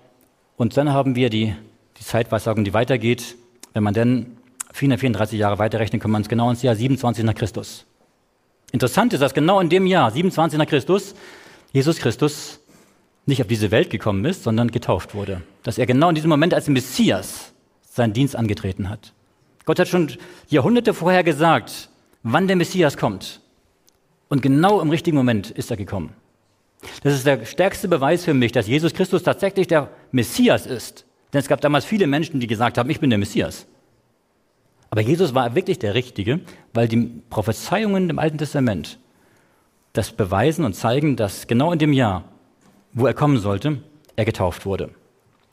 Und 0.56 0.76
dann 0.76 0.92
haben 0.92 1.16
wir 1.16 1.30
die, 1.30 1.54
die 1.98 2.04
Zeitweissagung, 2.04 2.64
die 2.64 2.74
weitergeht. 2.74 3.36
Wenn 3.72 3.82
man 3.82 3.94
dann 3.94 4.36
434 4.72 5.38
Jahre 5.38 5.58
weiterrechnet, 5.58 6.00
kommt 6.02 6.12
man 6.12 6.22
genau 6.22 6.50
ins 6.50 6.62
Jahr 6.62 6.74
27 6.74 7.24
nach 7.24 7.34
Christus. 7.34 7.84
Interessant 8.72 9.12
ist, 9.12 9.20
dass 9.20 9.34
genau 9.34 9.60
in 9.60 9.68
dem 9.68 9.86
Jahr, 9.86 10.10
27 10.10 10.58
nach 10.58 10.66
Christus, 10.66 11.14
Jesus 11.72 11.98
Christus 11.98 12.60
nicht 13.26 13.40
auf 13.40 13.48
diese 13.48 13.70
Welt 13.70 13.90
gekommen 13.90 14.24
ist, 14.24 14.42
sondern 14.42 14.70
getauft 14.70 15.14
wurde. 15.14 15.42
Dass 15.62 15.78
er 15.78 15.86
genau 15.86 16.08
in 16.08 16.14
diesem 16.14 16.30
Moment 16.30 16.54
als 16.54 16.68
Messias 16.68 17.52
seinen 17.84 18.12
Dienst 18.12 18.34
angetreten 18.34 18.88
hat. 18.88 19.12
Gott 19.64 19.78
hat 19.78 19.88
schon 19.88 20.10
Jahrhunderte 20.48 20.94
vorher 20.94 21.22
gesagt, 21.22 21.88
wann 22.22 22.46
der 22.46 22.56
Messias 22.56 22.96
kommt. 22.96 23.40
Und 24.28 24.42
genau 24.42 24.80
im 24.80 24.90
richtigen 24.90 25.16
Moment 25.16 25.50
ist 25.50 25.70
er 25.70 25.76
gekommen. 25.76 26.14
Das 27.02 27.14
ist 27.14 27.26
der 27.26 27.44
stärkste 27.44 27.88
Beweis 27.88 28.24
für 28.24 28.34
mich, 28.34 28.52
dass 28.52 28.66
Jesus 28.66 28.94
Christus 28.94 29.22
tatsächlich 29.22 29.66
der 29.66 29.90
Messias 30.10 30.66
ist. 30.66 31.04
Denn 31.32 31.40
es 31.40 31.48
gab 31.48 31.60
damals 31.60 31.84
viele 31.84 32.06
Menschen, 32.06 32.40
die 32.40 32.46
gesagt 32.46 32.78
haben, 32.78 32.90
ich 32.90 33.00
bin 33.00 33.10
der 33.10 33.18
Messias. 33.18 33.66
Aber 34.90 35.00
Jesus 35.00 35.34
war 35.34 35.54
wirklich 35.54 35.78
der 35.78 35.94
Richtige, 35.94 36.40
weil 36.74 36.88
die 36.88 37.22
Prophezeiungen 37.30 38.10
im 38.10 38.18
Alten 38.18 38.38
Testament 38.38 38.98
das 39.94 40.12
beweisen 40.12 40.64
und 40.64 40.74
zeigen, 40.74 41.16
dass 41.16 41.46
genau 41.46 41.72
in 41.72 41.78
dem 41.78 41.92
Jahr, 41.92 42.24
wo 42.92 43.06
er 43.06 43.14
kommen 43.14 43.38
sollte, 43.38 43.82
er 44.16 44.24
getauft 44.24 44.66
wurde. 44.66 44.90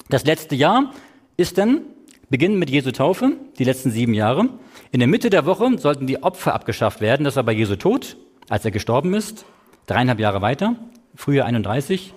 Das 0.10 0.26
letzte 0.26 0.56
Jahr 0.56 0.94
ist 1.38 1.58
dann 1.58 1.82
Beginn 2.30 2.60
mit 2.60 2.70
Jesu 2.70 2.92
Taufe, 2.92 3.32
die 3.58 3.64
letzten 3.64 3.92
sieben 3.92 4.14
Jahre. 4.14 4.50
In 4.92 5.00
der 5.00 5.08
Mitte 5.08 5.30
der 5.30 5.46
Woche 5.46 5.78
sollten 5.78 6.06
die 6.06 6.22
Opfer 6.22 6.54
abgeschafft 6.54 7.02
werden. 7.02 7.24
Das 7.24 7.36
war 7.36 7.44
bei 7.44 7.54
Jesu 7.54 7.76
Tod, 7.76 8.18
als 8.50 8.66
er 8.66 8.72
gestorben 8.72 9.14
ist. 9.14 9.46
Dreieinhalb 9.88 10.20
Jahre 10.20 10.42
weiter, 10.42 10.76
Frühjahr 11.20 11.48
31. 11.48 12.14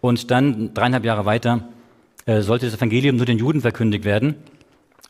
Und 0.00 0.32
dann 0.32 0.74
dreieinhalb 0.74 1.04
Jahre 1.04 1.24
weiter 1.24 1.68
äh, 2.26 2.40
sollte 2.40 2.66
das 2.66 2.74
Evangelium 2.74 3.14
nur 3.14 3.26
den 3.26 3.38
Juden 3.38 3.60
verkündigt 3.60 4.04
werden. 4.04 4.34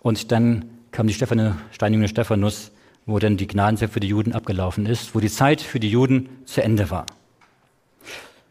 Und 0.01 0.31
dann 0.31 0.67
kam 0.91 1.07
die 1.07 1.15
Stephane, 1.15 1.57
Steinigung 1.73 2.07
Stephanus, 2.07 2.71
wo 3.07 3.19
dann 3.19 3.39
die 3.39 3.47
Gnadenzeit 3.47 3.89
für 3.89 4.01
die 4.01 4.09
Juden 4.09 4.35
abgelaufen 4.35 4.85
ist, 4.85 5.15
wo 5.15 5.21
die 5.21 5.31
Zeit 5.31 5.63
für 5.63 5.81
die 5.81 5.89
Juden 5.89 6.29
zu 6.45 6.63
Ende 6.63 6.91
war. 6.91 7.07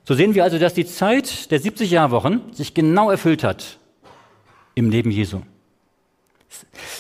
So 0.05 0.15
sehen 0.15 0.33
wir 0.33 0.43
also, 0.43 0.57
dass 0.57 0.73
die 0.73 0.87
Zeit 0.87 1.51
der 1.51 1.59
70 1.59 1.91
Jahrwochen 1.91 2.41
sich 2.51 2.73
genau 2.73 3.11
erfüllt 3.11 3.43
hat 3.43 3.77
im 4.73 4.89
Leben 4.89 5.11
Jesu. 5.11 5.41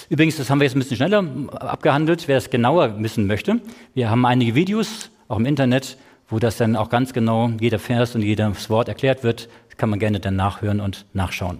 Übrigens, 0.09 0.37
das 0.37 0.51
haben 0.51 0.59
wir 0.59 0.65
jetzt 0.65 0.75
ein 0.75 0.79
bisschen 0.79 0.97
schneller 0.97 1.25
abgehandelt, 1.53 2.27
wer 2.27 2.37
es 2.37 2.51
genauer 2.51 3.01
wissen 3.01 3.25
möchte. 3.25 3.61
Wir 3.95 4.11
haben 4.11 4.27
einige 4.27 4.53
Videos, 4.53 5.09
auch 5.27 5.37
im 5.37 5.47
Internet, 5.47 5.97
wo 6.33 6.39
das 6.39 6.57
dann 6.57 6.75
auch 6.75 6.89
ganz 6.89 7.13
genau, 7.13 7.51
jeder 7.59 7.77
Vers 7.77 8.15
und 8.15 8.23
jedes 8.23 8.67
Wort 8.71 8.87
erklärt 8.87 9.23
wird. 9.23 9.49
Kann 9.77 9.91
man 9.91 9.99
gerne 9.99 10.19
dann 10.19 10.35
nachhören 10.35 10.81
und 10.81 11.05
nachschauen. 11.13 11.59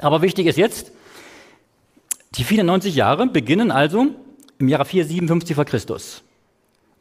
Aber 0.00 0.22
wichtig 0.22 0.46
ist 0.46 0.56
jetzt, 0.56 0.90
die 2.36 2.44
94 2.44 2.94
Jahre 2.94 3.26
beginnen 3.26 3.70
also 3.70 4.06
im 4.58 4.68
Jahre 4.68 4.86
457 4.86 5.54
vor 5.54 5.66
Christus. 5.66 6.22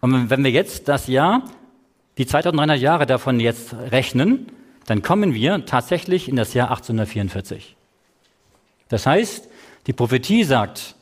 Und 0.01 0.29
wenn 0.29 0.43
wir 0.43 0.51
jetzt 0.51 0.89
das 0.89 1.07
Jahr, 1.07 1.43
die 2.17 2.25
2300 2.25 2.77
Jahre 2.77 3.05
davon 3.05 3.39
jetzt 3.39 3.73
rechnen, 3.73 4.47
dann 4.87 5.01
kommen 5.01 5.33
wir 5.33 5.65
tatsächlich 5.65 6.27
in 6.27 6.35
das 6.35 6.53
Jahr 6.53 6.69
1844. 6.69 7.77
Das 8.89 9.05
heißt, 9.05 9.47
die 9.87 9.93
Prophetie 9.93 10.43
sagt, 10.43 10.95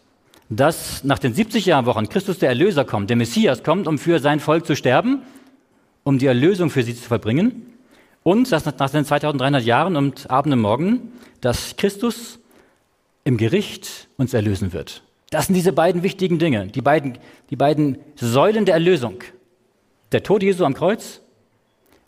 dass 0.48 1.04
nach 1.04 1.18
den 1.18 1.34
70 1.34 1.66
Jahrwochen 1.66 2.08
Christus 2.08 2.38
der 2.38 2.50
Erlöser 2.50 2.86
kommt, 2.86 3.10
der 3.10 3.18
Messias 3.18 3.64
kommt, 3.64 3.88
um 3.88 3.98
für 3.98 4.20
sein 4.20 4.40
Volk 4.40 4.68
zu 4.68 4.76
sterben, 4.76 5.24
um 6.06 6.19
die 6.19 6.27
Erlösung 6.27 6.69
für 6.69 6.84
sie 6.84 6.95
zu 6.95 7.02
verbringen. 7.02 7.73
Und 8.23 8.52
dass 8.52 8.64
nach 8.65 8.90
den 8.90 9.03
2300 9.03 9.64
Jahren 9.64 9.98
und 9.98 10.30
Abend 10.32 10.53
und 10.53 10.61
Morgen, 10.61 11.11
dass 11.41 11.76
Christus 11.76 12.40
im 13.26 13.38
Gericht 13.38 14.07
uns 14.18 14.34
erlösen 14.34 14.72
wird. 14.72 15.03
Das 15.32 15.48
sind 15.48 15.56
diese 15.56 15.73
beiden 15.73 16.03
wichtigen 16.03 16.40
Dinge, 16.40 16.68
die 16.68 16.82
beiden, 16.82 17.18
die 17.49 17.56
beiden 17.56 17.98
Säulen 18.15 18.65
der 18.65 18.76
Erlösung. 18.76 19.23
Der 20.11 20.23
Tod 20.23 20.44
Jesu 20.44 20.64
am 20.64 20.76
Kreuz 20.76 21.22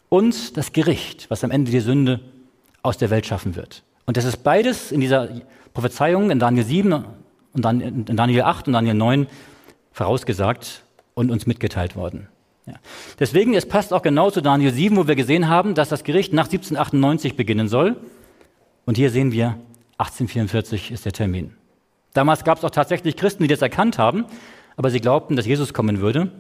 und 0.10 0.56
das 0.56 0.72
Gericht, 0.72 1.30
was 1.30 1.44
am 1.44 1.52
Ende 1.52 1.72
die 1.72 1.80
Sünde 1.80 2.22
aus 2.84 2.98
der 2.98 3.10
Welt 3.10 3.26
schaffen 3.26 3.56
wird. 3.56 3.84
Und 4.06 4.16
das 4.16 4.26
ist 4.26 4.44
beides 4.44 4.92
in 4.92 5.02
dieser 5.02 5.30
Prophezeiung 5.74 6.32
in 6.32 6.40
Daniel 6.40 6.66
7 6.66 7.04
und 7.54 7.66
dann 7.66 7.82
in 7.82 8.06
Daniel 8.06 8.44
8 8.44 8.68
und 8.68 8.74
Daniel 8.74 8.94
9 8.94 9.28
vorausgesagt 9.92 10.84
und 11.16 11.32
uns 11.32 11.48
mitgeteilt 11.48 11.96
worden. 11.96 12.28
Ja. 12.68 12.74
Deswegen, 13.18 13.54
es 13.54 13.66
passt 13.66 13.94
auch 13.94 14.02
genau 14.02 14.30
zu 14.30 14.42
Daniel 14.42 14.74
7, 14.74 14.98
wo 14.98 15.08
wir 15.08 15.16
gesehen 15.16 15.48
haben, 15.48 15.74
dass 15.74 15.90
das 15.90 16.04
Gericht 16.04 16.34
nach 16.34 16.46
1798 16.46 17.36
beginnen 17.36 17.70
soll. 17.70 17.96
Und 18.86 18.98
hier 18.98 19.10
sehen 19.10 19.32
wir, 19.32 19.58
1844 19.98 20.92
ist 20.92 21.06
der 21.06 21.14
Termin. 21.14 21.56
Damals 22.14 22.44
gab 22.44 22.58
es 22.58 22.64
auch 22.64 22.72
tatsächlich 22.72 23.16
Christen, 23.16 23.44
die 23.44 23.48
das 23.48 23.62
erkannt 23.62 23.98
haben, 23.98 24.26
aber 24.76 24.90
sie 24.90 25.00
glaubten, 25.00 25.36
dass 25.36 25.46
Jesus 25.46 25.74
kommen 25.74 26.02
würde, 26.02 26.32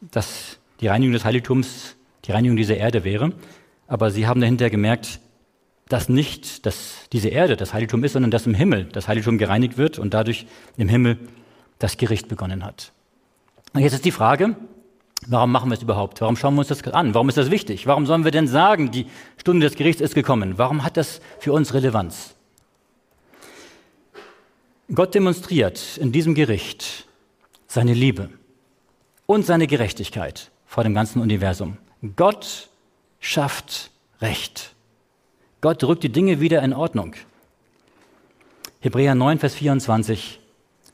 dass 0.00 0.58
die 0.80 0.88
Reinigung 0.88 1.12
des 1.12 1.24
Heiligtums 1.24 1.96
die 2.24 2.32
Reinigung 2.32 2.56
dieser 2.56 2.76
Erde 2.76 3.04
wäre. 3.04 3.32
Aber 3.86 4.10
sie 4.10 4.26
haben 4.26 4.40
dahinter 4.40 4.70
gemerkt, 4.70 5.20
dass 5.88 6.08
nicht 6.08 6.66
dass 6.66 7.08
diese 7.12 7.28
Erde 7.28 7.56
das 7.56 7.74
Heiligtum 7.74 8.02
ist, 8.02 8.14
sondern 8.14 8.30
dass 8.30 8.46
im 8.46 8.54
Himmel 8.54 8.86
das 8.86 9.08
Heiligtum 9.08 9.38
gereinigt 9.38 9.76
wird 9.76 9.98
und 9.98 10.14
dadurch 10.14 10.46
im 10.76 10.88
Himmel 10.88 11.18
das 11.78 11.96
Gericht 11.96 12.28
begonnen 12.28 12.64
hat. 12.64 12.92
Und 13.72 13.82
jetzt 13.82 13.92
ist 13.92 14.04
die 14.04 14.10
Frage, 14.10 14.56
warum 15.26 15.52
machen 15.52 15.70
wir 15.70 15.74
es 15.74 15.82
überhaupt? 15.82 16.20
Warum 16.20 16.36
schauen 16.36 16.54
wir 16.54 16.60
uns 16.60 16.68
das 16.68 16.82
an? 16.88 17.14
Warum 17.14 17.28
ist 17.28 17.38
das 17.38 17.50
wichtig? 17.50 17.86
Warum 17.86 18.06
sollen 18.06 18.24
wir 18.24 18.30
denn 18.30 18.48
sagen, 18.48 18.90
die 18.90 19.06
Stunde 19.36 19.66
des 19.66 19.76
Gerichts 19.76 20.00
ist 20.00 20.14
gekommen? 20.14 20.54
Warum 20.56 20.84
hat 20.84 20.96
das 20.96 21.20
für 21.38 21.52
uns 21.52 21.74
Relevanz? 21.74 22.34
Gott 24.94 25.14
demonstriert 25.14 25.96
in 25.96 26.12
diesem 26.12 26.34
Gericht 26.34 27.06
seine 27.66 27.94
Liebe 27.94 28.28
und 29.26 29.46
seine 29.46 29.66
Gerechtigkeit 29.66 30.50
vor 30.66 30.84
dem 30.84 30.94
ganzen 30.94 31.22
Universum. 31.22 31.78
Gott 32.16 32.68
schafft 33.20 33.90
Recht. 34.20 34.74
Gott 35.60 35.82
rückt 35.84 36.02
die 36.02 36.12
Dinge 36.12 36.40
wieder 36.40 36.62
in 36.62 36.72
Ordnung. 36.72 37.14
Hebräer 38.80 39.14
9, 39.14 39.38
Vers 39.38 39.54
24. 39.54 40.40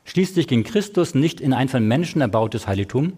Schließlich 0.05 0.47
ging 0.47 0.63
Christus 0.63 1.13
nicht 1.13 1.41
in 1.41 1.53
ein 1.53 1.67
von 1.67 1.85
Menschen 1.85 2.21
erbautes 2.21 2.67
Heiligtum, 2.67 3.17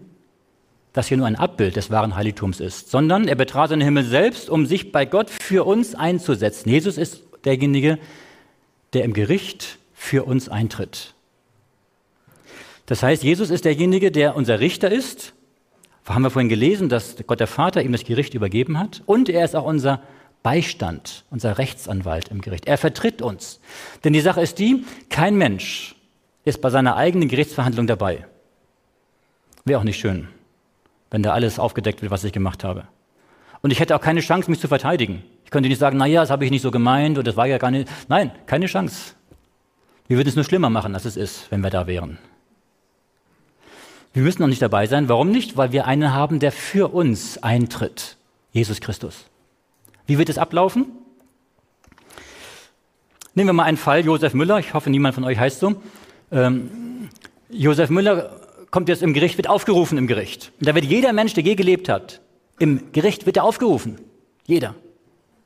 das 0.94 1.08
hier 1.08 1.16
nur 1.18 1.26
ein 1.26 1.36
Abbild 1.36 1.76
des 1.76 1.90
wahren 1.90 2.16
Heiligtums 2.16 2.60
ist, 2.60 2.90
sondern 2.90 3.28
er 3.28 3.34
betrat 3.34 3.72
den 3.72 3.80
Himmel 3.80 4.04
selbst, 4.04 4.48
um 4.48 4.64
sich 4.64 4.92
bei 4.92 5.04
Gott 5.04 5.28
für 5.28 5.66
uns 5.66 5.94
einzusetzen. 5.94 6.70
Jesus 6.70 6.96
ist 6.96 7.20
derjenige, 7.44 7.98
der 8.94 9.04
im 9.04 9.12
Gericht 9.12 9.78
für 9.92 10.24
uns 10.24 10.48
eintritt. 10.48 11.12
Das 12.86 13.02
heißt, 13.02 13.24
Jesus 13.24 13.50
ist 13.50 13.64
derjenige, 13.64 14.12
der 14.12 14.36
unser 14.36 14.60
Richter 14.60 14.90
ist. 14.90 15.34
Haben 16.06 16.22
wir 16.22 16.30
vorhin 16.30 16.48
gelesen, 16.48 16.88
dass 16.88 17.16
Gott 17.26 17.40
der 17.40 17.46
Vater 17.48 17.82
ihm 17.82 17.92
das 17.92 18.04
Gericht 18.04 18.34
übergeben 18.34 18.78
hat. 18.78 19.02
Und 19.06 19.28
er 19.28 19.44
ist 19.44 19.56
auch 19.56 19.64
unser 19.64 20.00
Beistand, 20.44 21.24
unser 21.30 21.58
Rechtsanwalt 21.58 22.28
im 22.28 22.40
Gericht. 22.40 22.66
Er 22.66 22.78
vertritt 22.78 23.20
uns. 23.20 23.58
Denn 24.04 24.12
die 24.12 24.20
Sache 24.20 24.42
ist 24.42 24.58
die, 24.58 24.84
kein 25.08 25.34
Mensch 25.36 25.96
ist 26.44 26.60
bei 26.60 26.70
seiner 26.70 26.96
eigenen 26.96 27.28
Gerichtsverhandlung 27.28 27.86
dabei. 27.86 28.26
Wäre 29.64 29.80
auch 29.80 29.84
nicht 29.84 29.98
schön, 29.98 30.28
wenn 31.14 31.22
da 31.22 31.32
alles 31.32 31.60
aufgedeckt 31.60 32.02
wird, 32.02 32.10
was 32.10 32.24
ich 32.24 32.32
gemacht 32.32 32.64
habe. 32.64 32.88
Und 33.62 33.70
ich 33.70 33.78
hätte 33.78 33.94
auch 33.94 34.00
keine 34.00 34.18
Chance, 34.18 34.50
mich 34.50 34.58
zu 34.58 34.66
verteidigen. 34.66 35.22
Ich 35.44 35.52
könnte 35.52 35.68
nicht 35.68 35.78
sagen, 35.78 35.96
na 35.96 36.06
ja, 36.06 36.22
das 36.22 36.30
habe 36.30 36.44
ich 36.44 36.50
nicht 36.50 36.62
so 36.62 36.72
gemeint 36.72 37.18
und 37.18 37.24
das 37.24 37.36
war 37.36 37.46
ja 37.46 37.58
gar 37.58 37.70
nicht. 37.70 37.88
Nein, 38.08 38.32
keine 38.46 38.66
Chance. 38.66 39.14
Wir 40.08 40.16
würden 40.16 40.28
es 40.28 40.34
nur 40.34 40.44
schlimmer 40.44 40.70
machen, 40.70 40.92
als 40.92 41.04
es 41.04 41.16
ist, 41.16 41.52
wenn 41.52 41.60
wir 41.60 41.70
da 41.70 41.86
wären. 41.86 42.18
Wir 44.12 44.24
müssen 44.24 44.42
noch 44.42 44.48
nicht 44.48 44.60
dabei 44.60 44.88
sein. 44.88 45.08
Warum 45.08 45.30
nicht? 45.30 45.56
Weil 45.56 45.70
wir 45.70 45.86
einen 45.86 46.12
haben, 46.12 46.40
der 46.40 46.50
für 46.50 46.92
uns 46.92 47.40
eintritt. 47.44 48.16
Jesus 48.50 48.80
Christus. 48.80 49.26
Wie 50.08 50.18
wird 50.18 50.30
es 50.30 50.36
ablaufen? 50.36 50.86
Nehmen 53.34 53.50
wir 53.50 53.54
mal 53.54 53.62
einen 53.62 53.76
Fall, 53.76 54.04
Josef 54.04 54.34
Müller. 54.34 54.58
Ich 54.58 54.74
hoffe, 54.74 54.90
niemand 54.90 55.14
von 55.14 55.22
euch 55.22 55.38
heißt 55.38 55.60
so. 55.60 55.76
Ähm, 56.32 57.08
Josef 57.50 57.88
Müller 57.88 58.43
kommt 58.74 58.88
jetzt 58.88 59.04
im 59.04 59.14
Gericht, 59.14 59.36
wird 59.36 59.48
aufgerufen 59.48 59.98
im 59.98 60.08
Gericht. 60.08 60.50
Und 60.58 60.66
da 60.66 60.74
wird 60.74 60.84
jeder 60.84 61.12
Mensch, 61.12 61.32
der 61.32 61.44
je 61.44 61.54
gelebt 61.54 61.88
hat, 61.88 62.20
im 62.58 62.90
Gericht 62.90 63.24
wird 63.24 63.36
er 63.36 63.44
aufgerufen. 63.44 64.00
Jeder. 64.46 64.74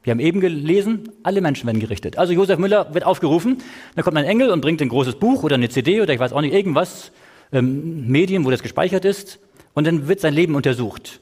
Wir 0.02 0.12
haben 0.12 0.20
eben 0.20 0.40
gelesen, 0.40 1.10
alle 1.24 1.42
Menschen 1.42 1.66
werden 1.66 1.78
gerichtet. 1.78 2.16
Also 2.16 2.32
Josef 2.32 2.58
Müller 2.58 2.94
wird 2.94 3.04
aufgerufen, 3.04 3.58
dann 3.94 4.02
kommt 4.02 4.16
ein 4.16 4.24
Engel 4.24 4.50
und 4.50 4.62
bringt 4.62 4.80
ein 4.80 4.88
großes 4.88 5.16
Buch 5.16 5.42
oder 5.42 5.56
eine 5.56 5.68
CD 5.68 6.00
oder 6.00 6.14
ich 6.14 6.18
weiß 6.18 6.32
auch 6.32 6.40
nicht, 6.40 6.54
irgendwas, 6.54 7.12
ähm, 7.52 8.06
Medien, 8.06 8.46
wo 8.46 8.50
das 8.50 8.62
gespeichert 8.62 9.04
ist, 9.04 9.38
und 9.74 9.86
dann 9.86 10.08
wird 10.08 10.20
sein 10.20 10.32
Leben 10.32 10.54
untersucht. 10.54 11.20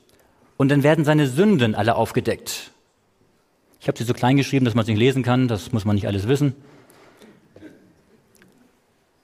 Und 0.57 0.71
dann 0.71 0.85
werden 0.85 1.05
seine 1.05 1.27
Sünden 1.27 1.75
alle 1.75 1.97
aufgedeckt. 1.97 2.71
Ich 3.81 3.89
habe 3.89 3.99
sie 3.99 4.05
so 4.05 4.15
klein 4.15 4.37
geschrieben, 4.37 4.65
dass 4.65 4.77
man 4.77 4.83
es 4.83 4.89
nicht 4.89 4.99
lesen 5.01 5.25
kann, 5.25 5.49
das 5.49 5.73
muss 5.73 5.85
man 5.85 5.97
nicht 5.97 6.07
alles 6.07 6.29
wissen. 6.29 6.55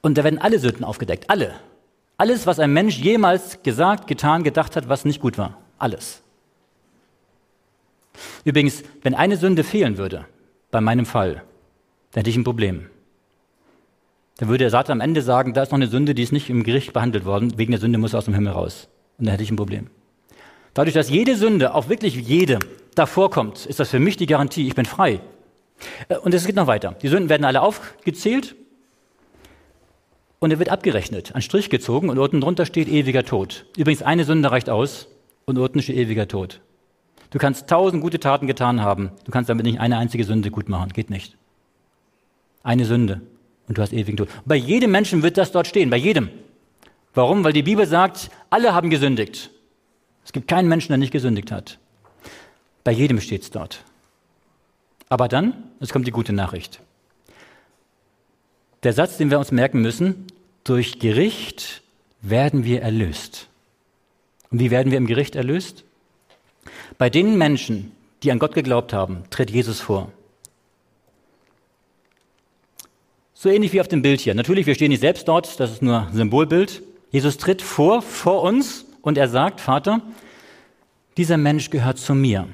Und 0.01 0.19
da 0.19 0.25
werden 0.25 0.41
alle 0.41 0.59
Sünden 0.59 0.83
aufgedeckt, 0.83 1.31
alle. 1.31 1.53
Alles, 2.17 2.47
was 2.47 2.59
ein 2.59 2.73
Mensch 2.73 2.99
jemals 2.99 3.63
gesagt, 3.63 4.07
getan, 4.07 4.45
gedacht 4.45 4.77
hat, 4.77 4.89
was 4.89 5.05
nicht 5.05 5.21
gut 5.21 5.39
war. 5.39 5.59
Alles. 5.79 6.23
Übrigens, 8.45 8.83
wenn 9.03 9.15
eine 9.15 9.37
Sünde 9.37 9.65
fehlen 9.65 9.99
würde, 9.99 10.27
bei 10.71 10.81
meinem 10.81 11.07
Fall, 11.07 11.43
dann 12.13 12.21
hätte 12.21 12.31
ich 12.31 12.37
ein 12.37 12.45
Problem. 12.45 12.89
Dann 14.39 14.49
würde 14.49 14.65
der 14.65 14.71
Satan 14.71 15.01
am 15.01 15.01
Ende 15.01 15.23
sagen, 15.23 15.55
da 15.55 15.63
ist 15.63 15.71
noch 15.71 15.79
eine 15.79 15.87
Sünde, 15.87 16.15
die 16.15 16.23
ist 16.23 16.33
nicht 16.33 16.51
im 16.51 16.65
Gericht 16.65 16.93
behandelt 16.93 17.25
worden, 17.25 17.59
wegen 17.59 17.73
der 17.73 17.81
Sünde 17.81 17.99
muss 17.99 18.15
er 18.15 18.19
aus 18.19 18.25
dem 18.27 18.35
Himmel 18.35 18.53
raus. 18.53 18.89
Und 19.19 19.27
dann 19.27 19.33
hätte 19.33 19.45
ich 19.45 19.51
ein 19.51 19.57
Problem. 19.57 19.89
Dadurch, 20.75 20.95
dass 20.95 21.11
jede 21.11 21.37
Sünde, 21.37 21.75
auch 21.75 21.89
wirklich 21.89 22.15
jede, 22.17 22.59
davor 22.95 23.31
kommt, 23.31 23.67
ist 23.67 23.79
das 23.79 23.91
für 23.91 24.01
mich 24.01 24.17
die 24.17 24.27
Garantie, 24.27 24.67
ich 24.67 24.75
bin 24.75 24.87
frei. 24.87 25.21
Äh, 26.09 26.17
und 26.17 26.35
es 26.35 26.47
geht 26.47 26.57
noch 26.57 26.67
weiter. 26.67 26.97
Die 27.03 27.09
Sünden 27.09 27.29
werden 27.29 27.45
alle 27.45 27.61
aufgezählt 27.61 28.55
und 30.43 30.51
er 30.51 30.59
wird 30.59 30.71
abgerechnet, 30.71 31.37
ein 31.37 31.41
Strich 31.41 31.71
gezogen 31.71 32.11
und 32.11 32.19
unten 32.19 32.41
drunter 32.41 32.67
steht 32.67 32.89
ewiger 32.89 33.25
Tod. 33.25 33.65
Übrigens, 33.77 34.03
eine 34.03 34.25
Sünde 34.25 34.51
reicht 34.51 34.69
aus 34.69 35.07
und 35.45 35.57
unten 35.57 35.81
steht 35.81 35.97
ewiger 35.97 36.27
Tod. 36.27 36.61
Du 37.31 37.39
kannst 37.39 37.69
tausend 37.69 38.03
gute 38.03 38.19
Taten 38.19 38.49
getan 38.49 38.81
haben, 38.81 39.13
du 39.25 39.31
kannst 39.31 39.49
damit 39.49 39.65
nicht 39.65 39.79
eine 39.79 39.99
einzige 39.99 40.25
Sünde 40.25 40.51
gut 40.51 40.69
machen, 40.69 40.93
geht 40.93 41.11
nicht. 41.11 41.37
Eine 42.65 42.87
Sünde 42.87 43.21
und 43.69 43.79
du 43.79 43.83
hast 43.83 43.93
ewigen 43.93 44.17
Tod. 44.17 44.29
Bei 44.45 44.57
jedem 44.57 44.91
Menschen 44.91 45.23
wird 45.23 45.39
das 45.39 45.53
dort 45.53 45.69
stehen, 45.69 45.91
bei 45.91 45.97
jedem. 45.97 46.29
Warum? 47.15 47.45
Weil 47.45 47.53
die 47.53 47.63
Bibel 47.63 47.87
sagt, 47.87 48.29
alle 48.51 48.75
haben 48.75 48.91
gesündigt. 48.91 49.51
Es 50.25 50.33
gibt 50.33 50.49
keinen 50.49 50.69
Menschen, 50.69 50.89
der 50.89 50.99
nicht 50.99 51.13
gesündigt 51.13 51.53
hat. 51.53 51.79
Bei 52.83 52.91
jedem 52.91 53.21
steht 53.21 53.43
es 53.43 53.53
dort. 53.53 53.85
Aber 55.09 55.29
dann, 55.29 55.55
es 55.79 55.93
kommt 55.93 56.09
die 56.09 56.11
gute 56.11 56.33
Nachricht. 56.33 56.81
Der 58.83 58.93
Satz, 58.93 59.17
den 59.17 59.31
wir 59.31 59.39
uns 59.39 59.53
merken 59.53 59.81
müssen, 59.81 60.27
durch 60.65 60.99
Gericht 60.99 61.83
werden 62.21 62.65
wir 62.65 62.83
erlöst. 62.83 63.49
Und 64.51 64.61
wie 64.61 64.71
werden 64.71 64.91
wir 64.91 64.99
im 64.99 65.07
Gericht 65.07 65.37
erlöst? 65.37 65.85
Bei 66.99 67.11
den 67.11 67.39
Menschen, 67.39 67.93
die 68.23 68.31
an 68.33 68.39
Gott 68.39 68.55
geglaubt 68.55 68.93
haben, 68.93 69.25
tritt 69.31 69.51
Jesus 69.51 69.81
vor. 69.81 70.13
So 73.35 73.49
ähnlich 73.49 73.73
wie 73.73 73.81
auf 73.81 73.89
dem 73.89 74.03
Bild 74.03 74.21
hier. 74.21 74.35
Natürlich, 74.35 74.67
wir 74.67 74.75
stehen 74.75 74.91
nicht 74.91 75.01
selbst 75.01 75.27
dort, 75.27 75.59
das 75.59 75.73
ist 75.73 75.83
nur 75.83 76.07
ein 76.07 76.15
Symbolbild. 76.15 76.83
Jesus 77.11 77.39
tritt 77.39 77.61
vor, 77.61 78.03
vor 78.03 78.43
uns 78.43 78.85
und 79.01 79.19
er 79.19 79.29
sagt, 79.29 79.61
Vater, 79.61 80.01
dieser 81.17 81.37
Mensch 81.37 81.71
gehört 81.71 81.99
zu 81.99 82.15
mir. 82.15 82.49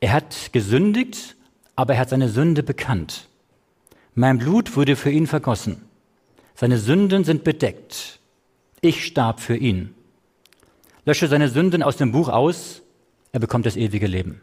Er 0.00 0.12
hat 0.12 0.52
gesündigt, 0.52 1.36
aber 1.76 1.94
er 1.94 2.00
hat 2.00 2.10
seine 2.10 2.28
Sünde 2.28 2.62
bekannt. 2.62 3.26
Mein 4.14 4.38
Blut 4.38 4.76
wurde 4.76 4.96
für 4.96 5.10
ihn 5.10 5.26
vergossen. 5.26 5.82
Seine 6.54 6.78
Sünden 6.78 7.24
sind 7.24 7.44
bedeckt. 7.44 8.20
Ich 8.82 9.04
starb 9.04 9.40
für 9.40 9.56
ihn. 9.56 9.94
Lösche 11.04 11.28
seine 11.28 11.48
Sünden 11.48 11.82
aus 11.82 11.96
dem 11.96 12.12
Buch 12.12 12.28
aus, 12.28 12.82
er 13.32 13.40
bekommt 13.40 13.64
das 13.66 13.76
ewige 13.76 14.06
Leben. 14.06 14.42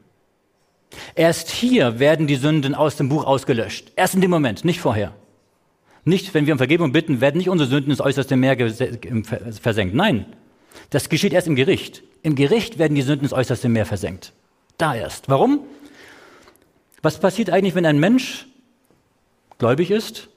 Erst 1.13 1.51
hier 1.51 1.99
werden 1.99 2.25
die 2.25 2.35
Sünden 2.35 2.73
aus 2.73 2.95
dem 2.95 3.09
Buch 3.09 3.25
ausgelöscht. 3.25 3.91
Erst 3.95 4.15
in 4.15 4.21
dem 4.21 4.31
Moment, 4.31 4.65
nicht 4.65 4.81
vorher. 4.81 5.13
Nicht, 6.03 6.33
wenn 6.33 6.47
wir 6.47 6.53
um 6.53 6.57
Vergebung 6.57 6.91
bitten, 6.91 7.21
werden 7.21 7.37
nicht 7.37 7.49
unsere 7.49 7.69
Sünden 7.69 7.91
ins 7.91 8.01
äußerste 8.01 8.35
Meer 8.35 8.57
versenkt. 9.61 9.93
Nein, 9.93 10.25
das 10.89 11.09
geschieht 11.09 11.33
erst 11.33 11.47
im 11.47 11.55
Gericht. 11.55 12.01
Im 12.23 12.35
Gericht 12.35 12.79
werden 12.79 12.95
die 12.95 13.03
Sünden 13.03 13.25
ins 13.25 13.33
äußerste 13.33 13.69
Meer 13.69 13.85
versenkt. 13.85 14.33
Da 14.77 14.95
erst. 14.95 15.29
Warum? 15.29 15.59
Was 17.01 17.19
passiert 17.19 17.51
eigentlich, 17.51 17.75
wenn 17.75 17.85
ein 17.85 17.99
Mensch 17.99 18.47
gläubig 19.59 19.91
ist, 19.91 20.29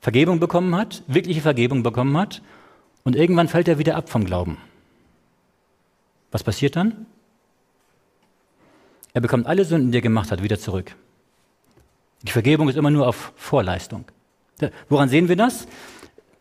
Vergebung 0.00 0.38
bekommen 0.38 0.74
hat, 0.76 1.02
wirkliche 1.06 1.40
Vergebung 1.40 1.82
bekommen 1.82 2.16
hat 2.16 2.42
und 3.02 3.16
irgendwann 3.16 3.48
fällt 3.48 3.68
er 3.68 3.78
wieder 3.78 3.96
ab 3.96 4.08
vom 4.08 4.24
Glauben? 4.24 4.58
Was 6.30 6.44
passiert 6.44 6.76
dann? 6.76 7.06
Er 9.12 9.20
bekommt 9.20 9.46
alle 9.46 9.64
Sünden, 9.64 9.90
die 9.90 9.98
er 9.98 10.02
gemacht 10.02 10.30
hat, 10.30 10.42
wieder 10.42 10.58
zurück. 10.58 10.94
Die 12.22 12.30
Vergebung 12.30 12.68
ist 12.68 12.76
immer 12.76 12.90
nur 12.90 13.08
auf 13.08 13.32
Vorleistung. 13.34 14.04
Woran 14.88 15.08
sehen 15.08 15.28
wir 15.28 15.36
das? 15.36 15.66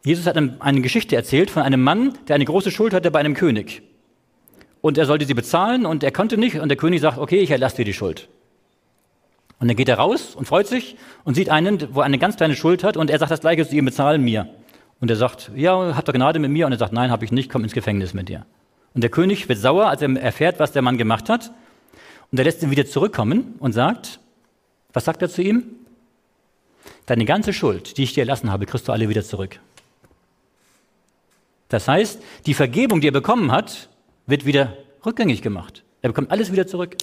Jesus 0.04 0.26
hat 0.26 0.38
eine 0.38 0.82
Geschichte 0.82 1.16
erzählt 1.16 1.50
von 1.50 1.64
einem 1.64 1.82
Mann, 1.82 2.18
der 2.28 2.36
eine 2.36 2.46
große 2.46 2.72
Schuld 2.72 2.94
hatte 2.94 3.12
bei 3.12 3.20
einem 3.20 3.34
König. 3.34 3.82
Und 4.82 4.98
er 4.98 5.06
sollte 5.06 5.26
sie 5.26 5.34
bezahlen 5.34 5.86
und 5.86 6.04
er 6.04 6.12
konnte 6.12 6.38
nicht. 6.38 6.60
Und 6.60 6.70
der 6.70 6.78
König 6.78 7.02
sagt, 7.02 7.18
okay, 7.18 7.40
ich 7.40 7.52
erlasse 7.52 7.78
dir 7.78 7.86
die 7.86 7.94
Schuld. 7.94 8.30
Und 9.60 9.68
dann 9.68 9.76
geht 9.76 9.90
er 9.90 9.98
raus 9.98 10.36
und 10.36 10.46
freut 10.46 10.68
sich 10.68 10.96
und 11.26 11.36
sieht 11.36 11.50
einen, 11.50 11.94
wo 11.94 12.00
er 12.00 12.06
eine 12.06 12.18
ganz 12.18 12.38
kleine 12.38 12.56
Schuld 12.56 12.84
hat 12.84 12.96
und 12.96 13.10
er 13.10 13.20
sagt 13.20 13.32
das 13.32 13.42
Gleiche 13.42 13.68
zu 13.68 13.76
ihm, 13.76 13.86
bezahlen 13.86 14.24
mir. 14.24 14.48
Und 15.02 15.10
er 15.10 15.18
sagt, 15.18 15.52
ja, 15.56 15.96
habt 15.96 16.08
ihr 16.10 16.14
Gnade 16.14 16.40
mit 16.40 16.52
mir? 16.52 16.66
Und 16.66 16.72
er 16.72 16.78
sagt, 16.78 16.94
nein, 16.94 17.12
habe 17.12 17.26
ich 17.26 17.32
nicht, 17.32 17.50
komm 17.50 17.64
ins 17.64 17.74
Gefängnis 17.74 18.14
mit 18.14 18.30
dir. 18.30 18.46
Und 18.94 19.02
der 19.02 19.10
König 19.10 19.48
wird 19.48 19.60
sauer, 19.60 19.88
als 19.88 20.02
er 20.02 20.10
erfährt, 20.18 20.60
was 20.60 20.72
der 20.72 20.82
Mann 20.82 20.98
gemacht 20.98 21.30
hat. 21.30 21.52
Und 22.32 22.38
er 22.38 22.46
lässt 22.46 22.64
ihn 22.64 22.72
wieder 22.72 22.86
zurückkommen 22.86 23.56
und 23.60 23.74
sagt, 23.74 24.20
was 24.94 25.06
sagt 25.06 25.22
er 25.22 25.30
zu 25.30 25.42
ihm? 25.42 25.64
Deine 27.06 27.26
ganze 27.26 27.54
Schuld, 27.54 27.98
die 27.98 28.04
ich 28.04 28.14
dir 28.14 28.22
erlassen 28.22 28.52
habe, 28.52 28.66
kriegst 28.66 28.88
du 28.88 28.92
alle 28.92 29.10
wieder 29.10 29.24
zurück. 29.24 29.60
Das 31.70 31.88
heißt, 31.88 32.22
die 32.46 32.54
Vergebung, 32.54 33.02
die 33.02 33.08
er 33.08 33.14
bekommen 33.14 33.52
hat, 33.52 33.90
wird 34.26 34.46
wieder 34.46 34.76
rückgängig 35.06 35.42
gemacht. 35.42 35.84
Er 36.02 36.10
bekommt 36.10 36.32
alles 36.32 36.52
wieder 36.52 36.66
zurück. 36.66 36.96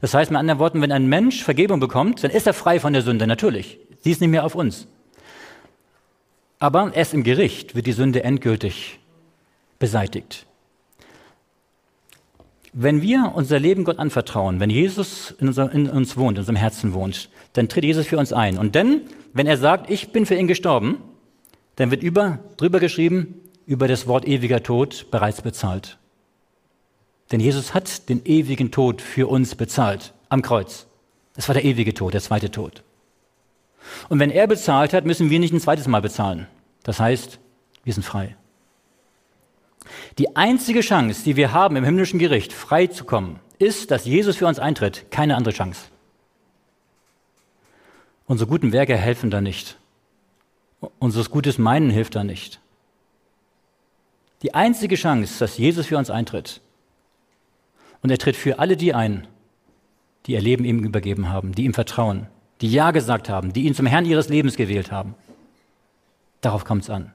Das 0.00 0.14
heißt, 0.14 0.30
mit 0.30 0.38
anderen 0.38 0.58
Worten, 0.58 0.80
wenn 0.82 0.92
ein 0.92 1.06
Mensch 1.06 1.42
Vergebung 1.42 1.80
bekommt, 1.80 2.22
dann 2.24 2.30
ist 2.30 2.46
er 2.46 2.54
frei 2.54 2.80
von 2.80 2.92
der 2.92 3.02
Sünde, 3.02 3.26
natürlich. 3.26 3.78
Sie 4.00 4.10
ist 4.10 4.20
nicht 4.20 4.30
mehr 4.30 4.44
auf 4.44 4.54
uns. 4.54 4.86
Aber 6.58 6.92
erst 6.94 7.14
im 7.14 7.24
Gericht 7.24 7.74
wird 7.74 7.86
die 7.86 7.92
Sünde 7.92 8.22
endgültig 8.22 8.98
beseitigt. 9.78 10.46
Wenn 12.72 13.02
wir 13.02 13.32
unser 13.34 13.60
Leben 13.60 13.84
Gott 13.84 13.98
anvertrauen, 13.98 14.58
wenn 14.58 14.70
Jesus 14.70 15.32
in, 15.38 15.48
unser, 15.48 15.70
in, 15.72 15.88
uns 15.88 16.16
wohnt, 16.16 16.38
in 16.38 16.40
unserem 16.40 16.56
Herzen 16.56 16.92
wohnt, 16.92 17.28
dann 17.52 17.68
tritt 17.68 17.84
Jesus 17.84 18.06
für 18.06 18.18
uns 18.18 18.32
ein. 18.32 18.58
Und 18.58 18.74
denn, 18.74 19.02
wenn 19.32 19.46
er 19.46 19.58
sagt, 19.58 19.90
ich 19.90 20.10
bin 20.10 20.26
für 20.26 20.34
ihn 20.34 20.48
gestorben, 20.48 20.98
dann 21.76 21.90
wird 21.90 22.02
über, 22.02 22.40
drüber 22.56 22.80
geschrieben, 22.80 23.40
über 23.66 23.86
das 23.86 24.06
Wort 24.06 24.26
ewiger 24.26 24.62
Tod 24.62 25.06
bereits 25.10 25.42
bezahlt. 25.42 25.98
Denn 27.32 27.40
Jesus 27.40 27.74
hat 27.74 28.08
den 28.08 28.24
ewigen 28.24 28.70
Tod 28.70 29.00
für 29.00 29.28
uns 29.28 29.54
bezahlt 29.54 30.12
am 30.28 30.42
Kreuz. 30.42 30.86
Das 31.34 31.48
war 31.48 31.54
der 31.54 31.64
ewige 31.64 31.94
Tod, 31.94 32.14
der 32.14 32.20
zweite 32.20 32.50
Tod. 32.50 32.82
Und 34.08 34.18
wenn 34.18 34.30
er 34.30 34.46
bezahlt 34.46 34.92
hat, 34.92 35.04
müssen 35.04 35.30
wir 35.30 35.40
nicht 35.40 35.52
ein 35.52 35.60
zweites 35.60 35.86
Mal 35.86 36.02
bezahlen. 36.02 36.46
Das 36.82 37.00
heißt, 37.00 37.38
wir 37.82 37.92
sind 37.92 38.04
frei. 38.04 38.36
Die 40.18 40.36
einzige 40.36 40.80
Chance, 40.80 41.24
die 41.24 41.36
wir 41.36 41.52
haben, 41.52 41.76
im 41.76 41.84
himmlischen 41.84 42.18
Gericht 42.18 42.52
frei 42.52 42.86
zu 42.86 43.04
kommen, 43.04 43.40
ist, 43.58 43.90
dass 43.90 44.04
Jesus 44.04 44.36
für 44.36 44.46
uns 44.46 44.58
eintritt. 44.58 45.10
Keine 45.10 45.36
andere 45.36 45.54
Chance. 45.54 45.86
Unsere 48.26 48.48
guten 48.48 48.72
Werke 48.72 48.96
helfen 48.96 49.30
da 49.30 49.40
nicht. 49.40 49.76
Unseres 50.98 51.30
Gutes 51.30 51.58
Meinen 51.58 51.90
hilft 51.90 52.14
da 52.14 52.24
nicht. 52.24 52.60
Die 54.42 54.54
einzige 54.54 54.96
Chance, 54.96 55.38
dass 55.38 55.58
Jesus 55.58 55.86
für 55.86 55.98
uns 55.98 56.10
eintritt, 56.10 56.60
und 58.04 58.10
er 58.10 58.18
tritt 58.18 58.36
für 58.36 58.58
alle 58.58 58.76
die 58.76 58.92
ein, 58.92 59.26
die 60.26 60.32
ihr 60.32 60.40
Leben 60.42 60.66
ihm 60.66 60.84
übergeben 60.84 61.30
haben, 61.30 61.54
die 61.54 61.64
ihm 61.64 61.72
vertrauen, 61.72 62.26
die 62.60 62.70
Ja 62.70 62.90
gesagt 62.90 63.30
haben, 63.30 63.54
die 63.54 63.62
ihn 63.62 63.74
zum 63.74 63.86
Herrn 63.86 64.04
ihres 64.04 64.28
Lebens 64.28 64.56
gewählt 64.56 64.92
haben. 64.92 65.14
Darauf 66.42 66.66
kommt 66.66 66.82
es 66.82 66.90
an. 66.90 67.14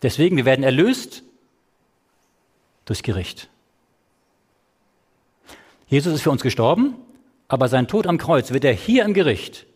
Deswegen, 0.00 0.36
wir 0.36 0.44
werden 0.44 0.62
erlöst 0.62 1.24
durchs 2.84 3.02
Gericht. 3.02 3.48
Jesus 5.88 6.14
ist 6.14 6.22
für 6.22 6.30
uns 6.30 6.42
gestorben, 6.42 6.94
aber 7.48 7.66
sein 7.66 7.88
Tod 7.88 8.06
am 8.06 8.16
Kreuz 8.16 8.52
wird 8.52 8.64
er 8.64 8.74
hier 8.74 9.04
im 9.04 9.12
Gericht 9.12 9.66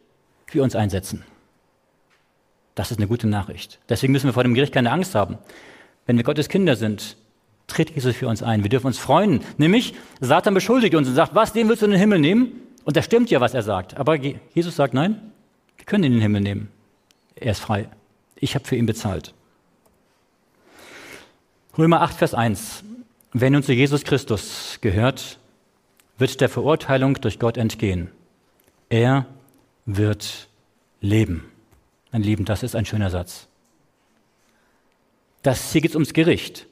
für 0.47 0.63
uns 0.63 0.77
einsetzen. 0.77 1.25
Das 2.77 2.93
ist 2.93 2.99
eine 2.99 3.09
gute 3.09 3.27
Nachricht. 3.27 3.81
Deswegen 3.89 4.13
müssen 4.13 4.27
wir 4.27 4.33
vor 4.33 4.45
dem 4.45 4.55
Gericht 4.55 4.73
keine 4.73 4.93
Angst 4.93 5.17
haben. 5.17 5.39
Wenn 6.07 6.17
wir 6.17 6.25
Gottes 6.25 6.49
Kinder 6.49 6.77
sind, 6.77 7.17
tritt 7.69 7.91
Jesus 7.91 8.17
für 8.17 8.27
uns 8.27 8.43
ein. 8.43 8.65
Wir 8.65 8.71
dürfen 8.71 8.89
uns 8.89 8.99
freuen. 8.99 9.41
Nämlich, 9.57 9.95
Satan 10.21 10.55
beschuldigt 10.55 10.97
uns 10.97 11.07
und 11.07 11.15
sagt, 11.15 11.35
was, 11.37 11.53
den 11.53 11.69
willst 11.69 11.83
du 11.83 11.87
in 11.87 11.93
den 11.93 12.01
Himmel 12.01 12.19
nehmen? 12.19 12.53
Und 12.85 12.97
das 12.97 13.05
stimmt 13.05 13.31
ja, 13.31 13.41
was 13.41 13.55
er 13.55 13.63
sagt. 13.63 13.97
Aber 13.97 14.17
Jesus 14.17 14.75
sagt, 14.75 14.95
nein, 14.95 15.33
wir 15.77 15.85
können 15.85 16.05
ihn 16.05 16.13
in 16.13 16.19
den 16.19 16.23
Himmel 16.23 16.41
nehmen. 16.41 16.69
Er 17.37 17.53
ist 17.53 17.61
frei. 17.61 17.89
Ich 18.37 18.55
habe 18.55 18.65
für 18.65 18.77
ihn 18.77 18.87
bezahlt. 18.87 19.35
Römer 21.77 22.01
8, 22.01 22.17
Vers 22.17 22.35
1. 22.35 22.83
Wer 23.33 23.51
nun 23.51 23.63
zu 23.63 23.73
Jesus 23.73 24.05
Christus 24.05 24.79
gehört, 24.81 25.39
wird 26.17 26.41
der 26.41 26.49
Verurteilung 26.49 27.15
durch 27.21 27.39
Gott 27.39 27.57
entgehen. 27.57 28.11
Er 28.89 29.27
wird 29.85 30.49
leben. 31.01 31.45
Mein 32.11 32.23
Lieben, 32.23 32.45
das 32.45 32.63
ist 32.63 32.75
ein 32.75 32.87
schöner 32.87 33.11
Satz. 33.11 33.49
Das, 35.43 35.73
hier 35.73 35.83
geht 35.83 35.91
es 35.91 35.97
ums 35.97 36.15
Gericht. 36.15 36.67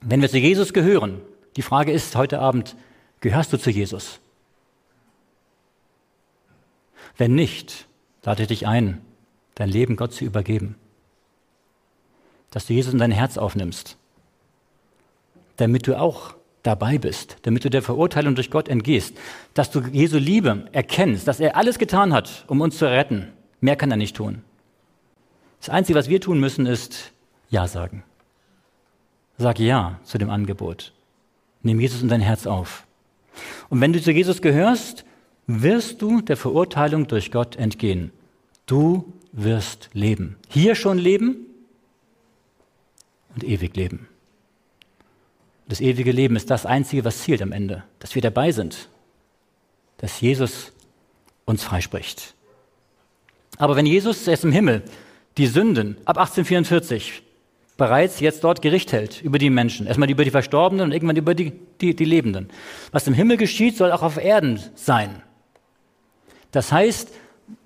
Wenn 0.00 0.22
wir 0.22 0.28
zu 0.28 0.38
Jesus 0.38 0.72
gehören, 0.72 1.20
die 1.56 1.62
Frage 1.62 1.92
ist 1.92 2.14
heute 2.16 2.38
Abend, 2.38 2.76
gehörst 3.20 3.52
du 3.52 3.58
zu 3.58 3.70
Jesus? 3.70 4.20
Wenn 7.16 7.34
nicht, 7.34 7.88
lade 8.22 8.46
dich 8.46 8.66
ein, 8.66 9.00
dein 9.56 9.68
Leben 9.68 9.96
Gott 9.96 10.12
zu 10.12 10.24
übergeben. 10.24 10.76
Dass 12.50 12.66
du 12.66 12.72
Jesus 12.72 12.92
in 12.92 13.00
dein 13.00 13.10
Herz 13.10 13.36
aufnimmst, 13.36 13.96
damit 15.56 15.86
du 15.86 15.98
auch 15.98 16.34
dabei 16.62 16.98
bist, 16.98 17.36
damit 17.42 17.64
du 17.64 17.70
der 17.70 17.82
Verurteilung 17.82 18.34
durch 18.34 18.50
Gott 18.50 18.68
entgehst, 18.68 19.16
dass 19.54 19.70
du 19.70 19.80
Jesu 19.80 20.18
Liebe 20.18 20.68
erkennst, 20.72 21.26
dass 21.26 21.40
er 21.40 21.56
alles 21.56 21.78
getan 21.78 22.12
hat, 22.12 22.44
um 22.46 22.60
uns 22.60 22.78
zu 22.78 22.86
retten. 22.86 23.32
Mehr 23.60 23.76
kann 23.76 23.90
er 23.90 23.96
nicht 23.96 24.16
tun. 24.16 24.42
Das 25.58 25.68
Einzige, 25.70 25.98
was 25.98 26.08
wir 26.08 26.20
tun 26.20 26.38
müssen, 26.38 26.66
ist 26.66 27.12
Ja 27.50 27.66
sagen. 27.66 28.04
Sag 29.38 29.60
Ja 29.60 30.00
zu 30.02 30.18
dem 30.18 30.30
Angebot. 30.30 30.92
Nimm 31.62 31.78
Jesus 31.80 32.02
in 32.02 32.08
dein 32.08 32.20
Herz 32.20 32.46
auf. 32.46 32.86
Und 33.68 33.80
wenn 33.80 33.92
du 33.92 34.02
zu 34.02 34.10
Jesus 34.10 34.42
gehörst, 34.42 35.04
wirst 35.46 36.02
du 36.02 36.20
der 36.20 36.36
Verurteilung 36.36 37.06
durch 37.06 37.30
Gott 37.30 37.56
entgehen. 37.56 38.10
Du 38.66 39.12
wirst 39.32 39.90
leben. 39.92 40.36
Hier 40.48 40.74
schon 40.74 40.98
leben 40.98 41.46
und 43.34 43.44
ewig 43.44 43.76
leben. 43.76 44.08
Das 45.68 45.80
ewige 45.80 46.12
Leben 46.12 46.34
ist 46.34 46.50
das 46.50 46.66
Einzige, 46.66 47.04
was 47.04 47.22
zielt 47.22 47.42
am 47.42 47.52
Ende, 47.52 47.84
dass 48.00 48.14
wir 48.14 48.22
dabei 48.22 48.52
sind, 48.52 48.88
dass 49.98 50.20
Jesus 50.20 50.72
uns 51.44 51.62
freispricht. 51.62 52.34
Aber 53.58 53.76
wenn 53.76 53.86
Jesus 53.86 54.26
erst 54.26 54.44
im 54.44 54.52
Himmel 54.52 54.82
die 55.36 55.46
Sünden 55.46 55.96
ab 56.06 56.18
1844 56.18 57.22
bereits 57.78 58.20
jetzt 58.20 58.44
dort 58.44 58.60
Gericht 58.60 58.92
hält 58.92 59.22
über 59.22 59.38
die 59.38 59.48
Menschen, 59.48 59.86
erstmal 59.86 60.10
über 60.10 60.24
die 60.24 60.30
Verstorbenen 60.30 60.84
und 60.84 60.92
irgendwann 60.92 61.16
über 61.16 61.34
die, 61.34 61.52
die, 61.80 61.96
die 61.96 62.04
Lebenden. 62.04 62.50
Was 62.92 63.06
im 63.06 63.14
Himmel 63.14 63.38
geschieht, 63.38 63.78
soll 63.78 63.92
auch 63.92 64.02
auf 64.02 64.22
Erden 64.22 64.60
sein. 64.74 65.22
Das 66.50 66.72
heißt, 66.72 67.14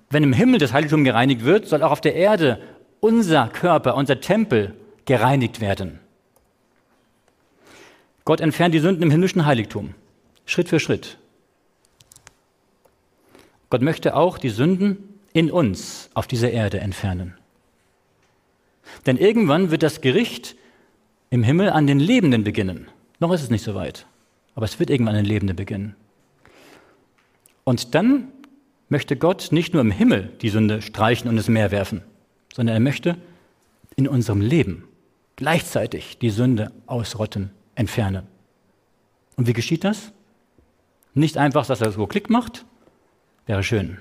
wenn 0.09 0.23
im 0.23 0.31
Himmel 0.31 0.59
das 0.59 0.71
Heiligtum 0.71 1.03
gereinigt 1.03 1.43
wird, 1.43 1.67
soll 1.67 1.83
auch 1.83 1.91
auf 1.91 2.01
der 2.01 2.15
Erde 2.15 2.61
unser 2.99 3.47
Körper, 3.47 3.95
unser 3.95 4.21
Tempel 4.21 4.75
gereinigt 5.05 5.59
werden. 5.59 5.99
Gott 8.23 8.39
entfernt 8.39 8.73
die 8.73 8.79
Sünden 8.79 9.03
im 9.03 9.11
himmlischen 9.11 9.45
Heiligtum, 9.45 9.95
Schritt 10.45 10.69
für 10.69 10.79
Schritt. 10.79 11.17
Gott 13.69 13.81
möchte 13.81 14.15
auch 14.15 14.37
die 14.37 14.49
Sünden 14.49 15.19
in 15.33 15.49
uns 15.49 16.11
auf 16.13 16.27
dieser 16.27 16.51
Erde 16.51 16.79
entfernen. 16.79 17.35
Denn 19.05 19.17
irgendwann 19.17 19.71
wird 19.71 19.83
das 19.83 20.01
Gericht 20.01 20.55
im 21.29 21.43
Himmel 21.43 21.69
an 21.69 21.87
den 21.87 21.99
Lebenden 21.99 22.43
beginnen. 22.43 22.87
Noch 23.19 23.33
ist 23.33 23.43
es 23.43 23.49
nicht 23.49 23.63
so 23.63 23.75
weit, 23.75 24.05
aber 24.55 24.65
es 24.65 24.79
wird 24.79 24.89
irgendwann 24.89 25.15
an 25.15 25.23
den 25.23 25.29
Lebenden 25.29 25.55
beginnen. 25.55 25.95
Und 27.63 27.95
dann 27.95 28.27
möchte 28.89 29.15
Gott 29.15 29.49
nicht 29.51 29.73
nur 29.73 29.81
im 29.81 29.91
Himmel 29.91 30.31
die 30.41 30.49
Sünde 30.49 30.81
streichen 30.81 31.29
und 31.29 31.37
ins 31.37 31.47
Meer 31.47 31.71
werfen, 31.71 32.01
sondern 32.53 32.75
er 32.75 32.79
möchte 32.79 33.17
in 33.95 34.07
unserem 34.07 34.41
Leben 34.41 34.83
gleichzeitig 35.35 36.17
die 36.19 36.29
Sünde 36.29 36.71
ausrotten, 36.85 37.51
entfernen. 37.75 38.27
Und 39.35 39.47
wie 39.47 39.53
geschieht 39.53 39.83
das? 39.83 40.11
Nicht 41.15 41.37
einfach, 41.37 41.65
dass 41.65 41.81
er 41.81 41.91
so 41.91 42.05
Klick 42.07 42.29
macht, 42.29 42.65
wäre 43.45 43.63
schön. 43.63 43.97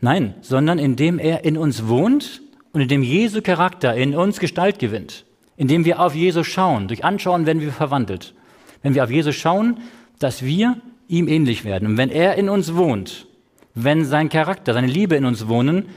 Nein, 0.00 0.34
sondern 0.40 0.78
indem 0.78 1.18
er 1.18 1.44
in 1.44 1.58
uns 1.58 1.86
wohnt 1.86 2.40
und 2.72 2.80
indem 2.80 3.02
Jesu 3.02 3.42
Charakter 3.42 3.94
in 3.94 4.14
uns 4.14 4.38
Gestalt 4.38 4.78
gewinnt, 4.78 5.24
indem 5.56 5.84
wir 5.84 6.00
auf 6.00 6.14
Jesus 6.14 6.46
schauen, 6.46 6.88
durch 6.88 7.04
Anschauen 7.04 7.46
werden 7.46 7.60
wir 7.60 7.72
verwandelt. 7.72 8.34
Wenn 8.82 8.94
wir 8.94 9.04
auf 9.04 9.10
Jesus 9.10 9.34
schauen, 9.34 9.80
dass 10.18 10.44
wir 10.44 10.80
ihm 11.08 11.28
ähnlich 11.28 11.64
werden. 11.64 11.88
Und 11.88 11.96
wenn 11.96 12.10
er 12.10 12.36
in 12.36 12.48
uns 12.48 12.74
wohnt, 12.74 13.26
wenn 13.74 14.04
sein 14.04 14.28
Charakter, 14.28 14.72
seine 14.72 14.86
Liebe 14.86 15.16
in 15.16 15.24
uns 15.24 15.48
wohnen, 15.48 15.88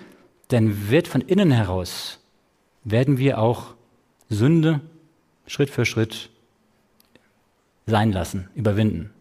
dann 0.50 0.90
wird 0.90 1.08
von 1.08 1.22
innen 1.22 1.52
heraus, 1.52 2.20
werden 2.84 3.18
wir 3.18 3.40
auch 3.40 3.76
Sünde 4.30 4.82
Schritt 5.48 5.70
für 5.70 5.86
Schritt 5.86 6.30
sein 7.86 8.12
lassen, 8.12 8.50
überwinden. 8.56 9.12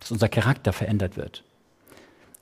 Dass 0.00 0.12
unser 0.12 0.28
Charakter 0.28 0.72
verändert 0.72 1.16
wird. 1.16 1.42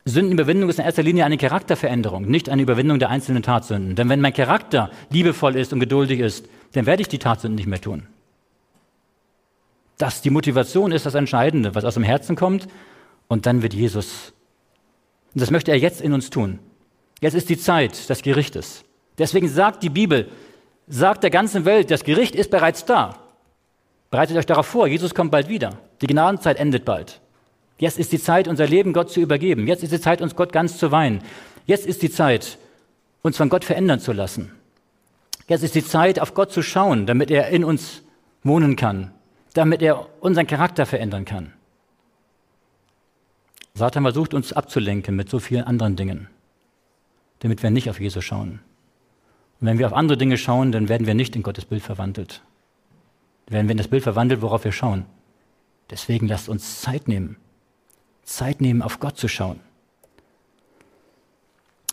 Sündenüberwindung 0.07 0.70
ist 0.70 0.78
in 0.78 0.85
erster 0.85 1.03
Linie 1.03 1.24
eine 1.24 1.37
Charakterveränderung, 1.37 2.27
nicht 2.27 2.49
eine 2.49 2.62
Überwindung 2.62 2.99
der 2.99 3.11
einzelnen 3.11 3.43
Tatsünden. 3.43 3.97
Denn 3.97 4.09
wenn 4.09 4.20
mein 4.20 4.33
Charakter 4.33 4.91
liebevoll 5.11 5.57
ist 5.57 5.73
und 5.73 5.81
geduldig 5.81 6.20
ist, 6.20 6.49
dann 6.73 6.87
werde 6.87 7.03
ich 7.03 7.09
die 7.09 7.19
Tatsünden 7.19 7.57
nicht 7.57 7.66
mehr 7.66 7.81
tun. 7.81 8.07
Dass 9.99 10.23
die 10.23 10.31
Motivation 10.31 10.93
ist 10.93 11.07
das 11.07 11.15
Entscheidende, 11.15 11.74
was 11.74 11.85
aus 11.85 11.95
dem 11.95 12.03
Herzen 12.03 12.37
kommt, 12.37 12.69
und 13.28 13.45
dann 13.45 13.62
wird 13.62 13.74
Jesus 13.74 14.33
und 15.37 15.43
das 15.43 15.51
möchte 15.51 15.70
er 15.70 15.77
jetzt 15.77 16.01
in 16.01 16.15
uns 16.15 16.31
tun. 16.31 16.61
Jetzt 17.20 17.35
ist 17.35 17.51
die 17.51 17.59
Zeit 17.59 18.09
des 18.09 18.23
Gerichtes. 18.23 18.85
Deswegen 19.19 19.49
sagt 19.49 19.83
die 19.83 19.91
Bibel, 19.91 20.31
sagt 20.89 21.23
der 21.24 21.31
ganzen 21.31 21.66
Welt, 21.66 21.91
das 21.91 22.05
Gericht 22.05 22.35
ist 22.35 22.51
bereits 22.51 22.87
da. 22.87 23.19
Bereitet 24.11 24.39
euch 24.39 24.47
darauf 24.47 24.65
vor, 24.65 24.87
Jesus 24.87 25.15
kommt 25.15 25.31
bald 25.31 25.51
wieder. 25.51 25.78
Die 26.01 26.07
Gnadenzeit 26.07 26.57
endet 26.57 26.87
bald. 26.87 27.20
Jetzt 27.78 27.98
ist 27.98 28.12
die 28.12 28.20
Zeit, 28.20 28.48
unser 28.48 28.66
Leben 28.66 28.93
Gott 28.93 29.11
zu 29.11 29.20
übergeben. 29.20 29.66
Jetzt 29.66 29.82
ist 29.82 29.93
die 29.93 30.01
Zeit, 30.01 30.23
uns 30.23 30.35
Gott 30.35 30.53
ganz 30.53 30.78
zu 30.78 30.90
weihen. 30.90 31.23
Jetzt 31.66 31.86
ist 31.86 32.03
die 32.03 32.11
Zeit, 32.11 32.59
uns 33.23 33.36
von 33.36 33.48
Gott 33.48 33.65
verändern 33.65 34.01
zu 34.01 34.12
lassen. 34.12 34.53
Jetzt 35.48 35.62
ist 35.62 35.74
die 35.74 35.85
Zeit, 35.85 36.19
auf 36.20 36.35
Gott 36.35 36.53
zu 36.53 36.62
schauen, 36.62 37.07
damit 37.07 37.31
er 37.31 37.48
in 37.48 37.65
uns 37.65 38.03
wohnen 38.43 38.77
kann, 38.77 39.12
damit 39.55 39.82
er 39.82 40.07
unseren 40.20 40.47
Charakter 40.47 40.86
verändern 40.86 41.24
kann. 41.24 41.53
Satan 43.74 44.05
versucht 44.05 44.32
uns 44.32 44.53
abzulenken 44.55 45.15
mit 45.15 45.28
so 45.28 45.39
vielen 45.39 45.65
anderen 45.65 45.97
Dingen, 45.97 46.28
damit 47.40 47.62
wir 47.62 47.70
nicht 47.70 47.90
auf 47.90 48.01
Jesus 48.01 48.24
schauen. 48.24 48.61
Und 49.61 49.66
wenn 49.66 49.78
wir 49.78 49.86
auf 49.86 49.93
andere 49.93 50.16
Dinge 50.16 50.39
schauen, 50.39 50.73
dann 50.73 50.89
werden 50.89 51.07
wir 51.07 51.15
nicht 51.15 51.36
in 51.36 51.43
Gottes 51.43 51.66
Bild 51.66 51.82
verwandelt. 51.82 52.43
Dann 53.47 53.55
werden 53.55 53.69
wir 53.69 53.73
in 53.73 53.78
das 53.78 53.89
Bild 53.89 54.03
verwandelt, 54.03 54.40
worauf 54.40 54.65
wir 54.65 54.73
schauen. 54.73 55.05
Deswegen 55.90 56.27
lasst 56.27 56.48
uns 56.48 56.81
Zeit 56.81 57.07
nehmen. 57.07 57.36
Zeit 58.27 58.61
nehmen, 58.61 58.82
auf 58.82 59.01
Gott 59.01 59.16
zu 59.16 59.28
schauen. 59.28 59.61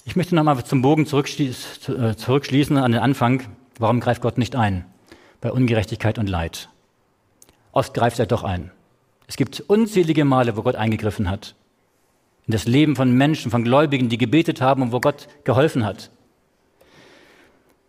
Ich 0.05 0.17
möchte 0.17 0.35
nochmal 0.35 0.61
zum 0.65 0.81
Bogen 0.81 1.03
äh, 1.03 1.05
zurückschließen 1.05 2.77
an 2.77 2.91
den 2.91 3.01
Anfang. 3.01 3.43
Warum 3.79 4.01
greift 4.01 4.21
Gott 4.21 4.37
nicht 4.37 4.55
ein 4.55 4.85
bei 5.39 5.51
Ungerechtigkeit 5.51 6.17
und 6.17 6.27
Leid? 6.27 6.69
Oft 7.71 7.93
greift 7.93 8.19
er 8.19 8.25
doch 8.25 8.43
ein. 8.43 8.71
Es 9.27 9.37
gibt 9.37 9.61
unzählige 9.61 10.25
Male, 10.25 10.57
wo 10.57 10.63
Gott 10.63 10.75
eingegriffen 10.75 11.29
hat 11.29 11.55
in 12.45 12.51
das 12.51 12.65
Leben 12.65 12.95
von 12.95 13.11
Menschen, 13.11 13.51
von 13.51 13.63
Gläubigen, 13.63 14.09
die 14.09 14.17
gebetet 14.17 14.61
haben 14.61 14.81
und 14.81 14.91
wo 14.91 14.99
Gott 14.99 15.27
geholfen 15.43 15.85
hat. 15.85 16.11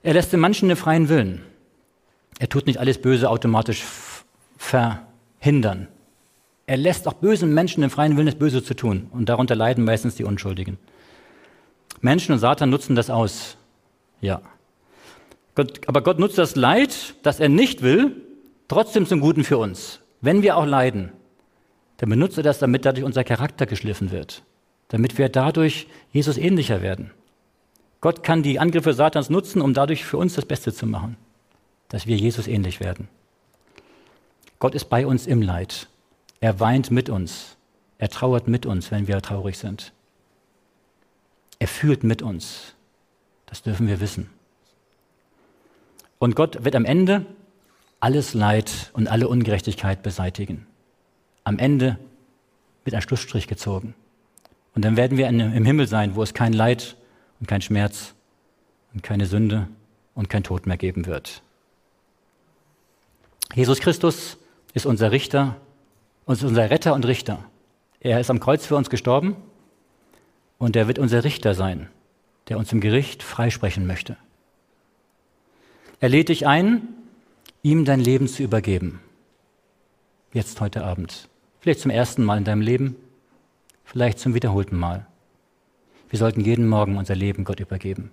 Er 0.03 0.15
lässt 0.15 0.33
den 0.33 0.41
Menschen 0.41 0.69
den 0.69 0.77
freien 0.77 1.09
Willen. 1.09 1.43
Er 2.39 2.49
tut 2.49 2.67
nicht 2.67 2.79
alles 2.79 3.01
Böse 3.01 3.31
automatisch 3.31 3.85
verhindern. 4.57 5.89
Er 6.67 6.77
lässt 6.77 7.07
auch 7.07 7.15
bösen 7.15 7.53
Menschen 7.53 7.83
den 7.83 7.91
freien 7.91 8.17
Willen, 8.17 8.27
das 8.27 8.37
Böse 8.37 8.63
zu 8.63 8.75
tun. 8.75 9.09
Und 9.13 9.29
darunter 9.29 9.55
leiden 9.55 9.85
meistens 9.85 10.15
die 10.15 10.25
Unschuldigen. 10.25 10.79
Menschen 12.01 12.33
und 12.33 12.39
Satan 12.39 12.71
nutzen 12.71 12.97
das 12.97 13.11
aus. 13.11 13.57
Ja. 14.21 14.41
Gott, 15.55 15.87
aber 15.87 16.03
Gott 16.03 16.19
nutzt 16.19 16.39
das 16.39 16.57
Leid, 16.57 17.15
das 17.23 17.41
er 17.41 17.49
nicht 17.49 17.83
will, 17.83 18.17
trotzdem 18.69 19.07
zum 19.07 19.21
Guten 19.21 19.45
für 19.45 19.59
uns. 19.59 20.01
Wenn 20.21 20.43
wir 20.43 20.57
auch 20.57 20.67
leiden, 20.67 21.13
dann 21.99 22.11
benutze 22.11 22.43
das, 22.43 22.59
damit 22.59 22.85
dadurch 22.85 23.05
unser 23.05 23.25
Charakter 23.25 23.67
geschliffen 23.67 24.11
wird, 24.11 24.43
damit 24.89 25.19
wir 25.19 25.29
dadurch 25.29 25.87
Jesus 26.13 26.39
ähnlicher 26.39 26.83
werden. 26.83 27.11
Gott 28.01 28.23
kann 28.23 28.43
die 28.43 28.59
Angriffe 28.59 28.93
Satans 28.93 29.31
nutzen, 29.31 29.63
um 29.63 29.75
dadurch 29.75 30.05
für 30.05 30.19
uns 30.19 30.35
das 30.35 30.45
Beste 30.45 30.73
zu 30.73 30.87
machen, 30.87 31.17
dass 31.89 32.07
wir 32.07 32.17
Jesus 32.17 32.47
ähnlich 32.47 32.81
werden. 32.81 33.09
Gott 34.59 34.75
ist 34.75 34.87
bei 34.87 35.07
uns 35.07 35.27
im 35.27 35.41
Leid. 35.41 35.89
Er 36.45 36.61
weint 36.61 36.91
mit 36.91 37.09
uns. 37.09 37.57
Er 37.97 38.11
trauert 38.11 38.49
mit 38.49 38.67
uns, 38.67 38.91
wenn 38.91 39.09
wir 39.09 39.23
traurig 39.23 39.57
sind. 39.57 39.93
Er 41.59 41.69
fühlt 41.69 42.05
mit 42.05 42.21
uns. 42.21 42.75
Das 43.47 43.63
dürfen 43.63 43.87
wir 43.87 44.01
wissen. 44.01 44.29
Und 46.19 46.37
Gott 46.37 46.65
wird 46.65 46.77
am 46.77 46.85
Ende 46.85 47.25
alles 48.01 48.35
Leid 48.35 48.91
und 48.93 49.09
alle 49.09 49.29
Ungerechtigkeit 49.29 50.03
beseitigen 50.03 50.67
am 51.45 51.59
Ende 51.59 51.99
wird 52.85 52.95
ein 52.97 53.03
Schlussstrich 53.03 53.47
gezogen. 53.47 53.95
Und 54.75 54.85
dann 54.85 54.97
werden 54.97 55.17
wir 55.17 55.29
im 55.29 55.65
Himmel 55.65 55.87
sein, 55.87 56.17
wo 56.17 56.23
es 56.23 56.35
kein 56.35 56.53
Leid 56.53 56.97
und 57.39 57.47
kein 57.47 57.63
Schmerz 57.63 58.15
und 58.93 59.03
keine 59.03 59.27
Sünde 59.27 59.69
und 60.15 60.29
kein 60.29 60.43
Tod 60.43 60.67
mehr 60.67 60.77
geben 60.77 61.07
wird. 61.07 61.43
Jesus 63.55 63.79
Christus 63.81 64.37
ist 64.73 64.87
unser 64.87 65.13
Richter 65.13 65.57
und 66.25 66.35
ist 66.35 66.45
unser 66.45 66.71
Retter 66.71 66.95
und 66.95 67.07
Richter. 67.07 67.45
Er 68.01 68.21
ist 68.21 68.31
am 68.31 68.41
Kreuz 68.41 68.67
für 68.67 68.77
uns 68.77 68.91
gestorben 68.91 69.37
und 70.59 70.77
er 70.77 70.89
wird 70.89 70.99
unser 70.99 71.25
Richter 71.25 71.55
sein, 71.55 71.89
der 72.49 72.59
uns 72.59 72.73
im 72.73 72.81
Gericht 72.81 73.23
freisprechen 73.23 73.87
möchte. 73.87 74.17
Er 76.01 76.09
lädt 76.09 76.29
dich 76.29 76.47
ein, 76.47 76.89
ihm 77.63 77.85
dein 77.85 78.01
Leben 78.01 78.29
zu 78.29 78.43
übergeben. 78.43 79.01
Jetzt 80.33 80.61
heute 80.61 80.85
Abend. 80.85 81.29
Vielleicht 81.61 81.81
zum 81.81 81.91
ersten 81.91 82.25
Mal 82.25 82.39
in 82.39 82.45
deinem 82.45 82.61
Leben, 82.61 82.97
vielleicht 83.85 84.19
zum 84.19 84.35
wiederholten 84.35 84.79
Mal. 84.79 85.07
Wir 86.11 86.19
sollten 86.19 86.43
jeden 86.43 86.69
Morgen 86.69 86.99
unser 86.99 87.15
Leben 87.15 87.45
Gott 87.45 87.61
übergeben. 87.61 88.11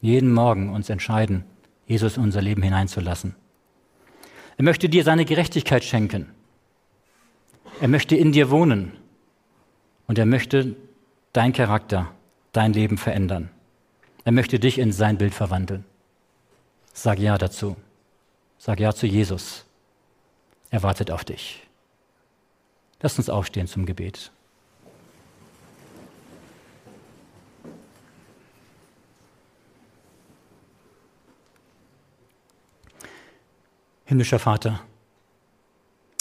Jeden 0.00 0.32
Morgen 0.32 0.70
uns 0.70 0.88
entscheiden, 0.88 1.44
Jesus 1.86 2.16
in 2.16 2.22
unser 2.22 2.40
Leben 2.40 2.62
hineinzulassen. 2.62 3.34
Er 4.56 4.64
möchte 4.64 4.88
dir 4.88 5.02
seine 5.02 5.24
Gerechtigkeit 5.24 5.82
schenken. 5.82 6.30
Er 7.80 7.88
möchte 7.88 8.16
in 8.16 8.32
dir 8.32 8.50
wohnen. 8.50 8.92
Und 10.06 10.18
er 10.18 10.26
möchte 10.26 10.74
dein 11.32 11.52
Charakter, 11.52 12.12
dein 12.52 12.72
Leben 12.72 12.98
verändern. 12.98 13.50
Er 14.24 14.32
möchte 14.32 14.58
dich 14.58 14.78
in 14.78 14.90
sein 14.90 15.18
Bild 15.18 15.34
verwandeln. 15.34 15.84
Sag 16.92 17.18
Ja 17.18 17.38
dazu. 17.38 17.76
Sag 18.58 18.80
Ja 18.80 18.92
zu 18.92 19.06
Jesus. 19.06 19.64
Er 20.70 20.82
wartet 20.82 21.10
auf 21.10 21.24
dich. 21.24 21.66
Lass 23.00 23.16
uns 23.16 23.30
aufstehen 23.30 23.68
zum 23.68 23.86
Gebet. 23.86 24.32
Himmlischer 34.04 34.38
Vater, 34.38 34.80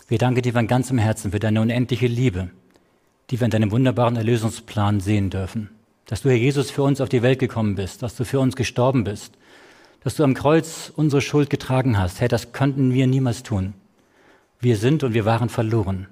wir 0.08 0.18
danken 0.18 0.42
dir 0.42 0.54
von 0.54 0.68
ganzem 0.68 0.98
Herzen 0.98 1.32
für 1.32 1.40
deine 1.40 1.62
unendliche 1.62 2.08
Liebe, 2.08 2.50
die 3.30 3.40
wir 3.40 3.46
in 3.46 3.52
deinem 3.52 3.72
wunderbaren 3.72 4.16
Erlösungsplan 4.16 5.02
sehen 5.02 5.30
dürfen. 5.30 5.70
Dass 6.06 6.22
du, 6.22 6.30
Herr 6.30 6.38
Jesus, 6.38 6.72
für 6.72 6.84
uns 6.84 7.02
auf 7.02 7.10
die 7.10 7.22
Welt 7.22 7.40
gekommen 7.40 7.76
bist, 7.76 8.02
dass 8.02 8.16
du 8.16 8.24
für 8.24 8.40
uns 8.40 8.56
gestorben 8.56 9.04
bist, 9.04 9.34
dass 10.04 10.16
du 10.16 10.24
am 10.24 10.34
Kreuz 10.34 10.94
unsere 10.96 11.22
Schuld 11.22 11.50
getragen 11.50 11.98
hast. 11.98 12.22
Herr, 12.22 12.30
das 12.30 12.54
könnten 12.54 12.94
wir 12.94 13.08
niemals 13.08 13.44
tun. 13.44 13.74
Wir 14.62 14.78
sind 14.78 15.04
und 15.04 15.14
wir 15.14 15.26
waren 15.26 15.50
verloren. 15.50 16.08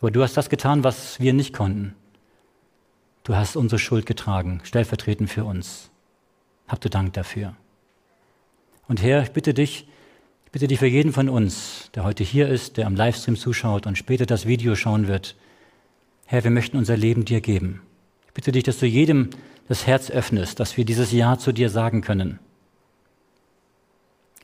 Aber 0.00 0.12
du 0.12 0.22
hast 0.22 0.36
das 0.36 0.48
getan, 0.48 0.84
was 0.84 1.18
wir 1.18 1.32
nicht 1.32 1.52
konnten. 1.52 1.94
Du 3.24 3.34
hast 3.34 3.56
unsere 3.56 3.78
Schuld 3.78 4.06
getragen, 4.06 4.60
stellvertretend 4.62 5.30
für 5.30 5.44
uns. 5.44 5.90
Hab 6.68 6.80
du 6.80 6.88
Dank 6.88 7.12
dafür. 7.12 7.54
Und 8.88 9.02
Herr, 9.02 9.22
ich 9.22 9.30
bitte 9.30 9.54
dich, 9.54 9.80
ich 9.80 10.01
bitte 10.52 10.68
dich 10.68 10.78
für 10.78 10.86
jeden 10.86 11.12
von 11.12 11.30
uns, 11.30 11.90
der 11.94 12.04
heute 12.04 12.22
hier 12.22 12.48
ist, 12.48 12.76
der 12.76 12.86
am 12.86 12.94
Livestream 12.94 13.36
zuschaut 13.36 13.86
und 13.86 13.96
später 13.96 14.26
das 14.26 14.46
Video 14.46 14.76
schauen 14.76 15.08
wird. 15.08 15.34
Herr, 16.26 16.44
wir 16.44 16.50
möchten 16.50 16.76
unser 16.76 16.96
Leben 16.96 17.24
dir 17.24 17.40
geben. 17.40 17.80
Ich 18.26 18.34
bitte 18.34 18.52
dich, 18.52 18.62
dass 18.62 18.78
du 18.78 18.86
jedem 18.86 19.30
das 19.68 19.86
Herz 19.86 20.10
öffnest, 20.10 20.60
dass 20.60 20.76
wir 20.76 20.84
dieses 20.84 21.10
Ja 21.10 21.38
zu 21.38 21.52
dir 21.52 21.70
sagen 21.70 22.02
können. 22.02 22.38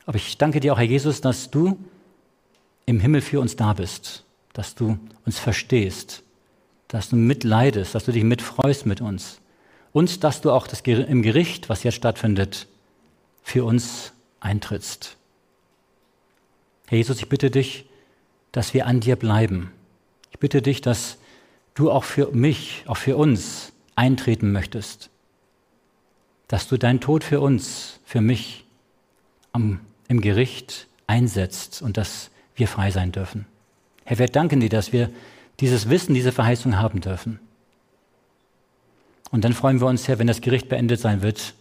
Aber 0.07 0.17
ich 0.17 0.39
danke 0.39 0.59
dir 0.59 0.73
auch, 0.73 0.79
Herr 0.79 0.85
Jesus, 0.85 1.21
dass 1.21 1.51
du 1.51 1.77
im 2.87 2.99
Himmel 2.99 3.21
für 3.21 3.39
uns 3.39 3.55
da 3.55 3.73
bist, 3.73 4.25
dass 4.53 4.73
du 4.73 4.97
uns 5.25 5.37
verstehst, 5.37 6.23
dass 6.87 7.09
du 7.09 7.17
mitleidest, 7.17 7.93
dass 7.93 8.05
du 8.05 8.11
dich 8.11 8.23
mitfreust 8.23 8.87
mit 8.87 8.99
uns 8.99 9.39
und 9.91 10.23
dass 10.23 10.41
du 10.41 10.51
auch 10.51 10.65
das, 10.65 10.81
im 10.81 11.21
Gericht, 11.21 11.69
was 11.69 11.83
jetzt 11.83 11.95
stattfindet, 11.95 12.67
für 13.43 13.63
uns 13.63 14.13
eintrittst. 14.39 15.18
Herr 16.89 16.97
Jesus, 16.97 17.19
ich 17.19 17.29
bitte 17.29 17.51
dich, 17.51 17.85
dass 18.51 18.73
wir 18.73 18.87
an 18.87 18.99
dir 18.99 19.15
bleiben. 19.15 19.71
Ich 20.31 20.39
bitte 20.39 20.63
dich, 20.63 20.81
dass 20.81 21.19
du 21.75 21.91
auch 21.91 22.03
für 22.03 22.31
mich, 22.31 22.83
auch 22.87 22.97
für 22.97 23.15
uns 23.15 23.73
eintreten 23.95 24.51
möchtest. 24.51 25.11
Dass 26.47 26.67
du 26.67 26.77
deinen 26.77 26.99
Tod 26.99 27.23
für 27.23 27.41
uns, 27.41 27.99
für 28.05 28.21
mich 28.21 28.65
am, 29.51 29.81
im 30.07 30.19
Gericht 30.19 30.87
einsetzt 31.05 31.83
und 31.83 31.95
dass 31.95 32.31
wir 32.55 32.67
frei 32.67 32.89
sein 32.89 33.11
dürfen. 33.11 33.45
Herr, 34.03 34.17
wir 34.17 34.27
danken 34.27 34.59
dir, 34.59 34.69
dass 34.69 34.91
wir 34.91 35.11
dieses 35.59 35.89
Wissen, 35.89 36.15
diese 36.15 36.31
Verheißung 36.31 36.77
haben 36.77 37.01
dürfen. 37.01 37.39
Und 39.29 39.43
dann 39.45 39.53
freuen 39.53 39.79
wir 39.79 39.85
uns, 39.85 40.07
Herr, 40.07 40.17
wenn 40.17 40.25
das 40.25 40.41
Gericht 40.41 40.69
beendet 40.69 40.99
sein 40.99 41.21
wird, 41.21 41.53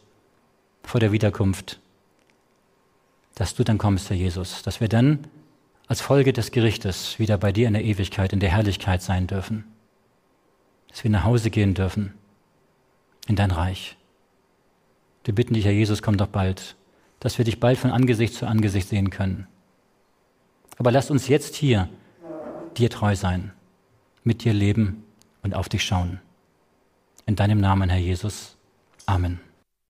vor 0.82 1.00
der 1.00 1.12
Wiederkunft, 1.12 1.80
dass 3.38 3.54
du 3.54 3.62
dann 3.62 3.78
kommst, 3.78 4.10
Herr 4.10 4.16
Jesus, 4.16 4.62
dass 4.62 4.80
wir 4.80 4.88
dann 4.88 5.28
als 5.86 6.00
Folge 6.00 6.32
des 6.32 6.50
Gerichtes 6.50 7.20
wieder 7.20 7.38
bei 7.38 7.52
dir 7.52 7.68
in 7.68 7.74
der 7.74 7.84
Ewigkeit, 7.84 8.32
in 8.32 8.40
der 8.40 8.50
Herrlichkeit 8.50 9.00
sein 9.00 9.28
dürfen, 9.28 9.64
dass 10.88 11.04
wir 11.04 11.10
nach 11.12 11.22
Hause 11.22 11.48
gehen 11.50 11.72
dürfen, 11.74 12.14
in 13.28 13.36
dein 13.36 13.52
Reich. 13.52 13.96
Wir 15.22 15.36
bitten 15.36 15.54
dich, 15.54 15.64
Herr 15.64 15.72
Jesus, 15.72 16.02
komm 16.02 16.16
doch 16.16 16.26
bald, 16.26 16.74
dass 17.20 17.38
wir 17.38 17.44
dich 17.44 17.60
bald 17.60 17.78
von 17.78 17.92
Angesicht 17.92 18.34
zu 18.34 18.44
Angesicht 18.44 18.88
sehen 18.88 19.10
können. 19.10 19.46
Aber 20.76 20.90
lass 20.90 21.08
uns 21.08 21.28
jetzt 21.28 21.54
hier 21.54 21.88
dir 22.76 22.90
treu 22.90 23.14
sein, 23.14 23.52
mit 24.24 24.42
dir 24.42 24.52
leben 24.52 25.04
und 25.44 25.54
auf 25.54 25.68
dich 25.68 25.84
schauen. 25.84 26.20
In 27.24 27.36
deinem 27.36 27.60
Namen, 27.60 27.88
Herr 27.88 28.00
Jesus. 28.00 28.56
Amen. 29.06 29.47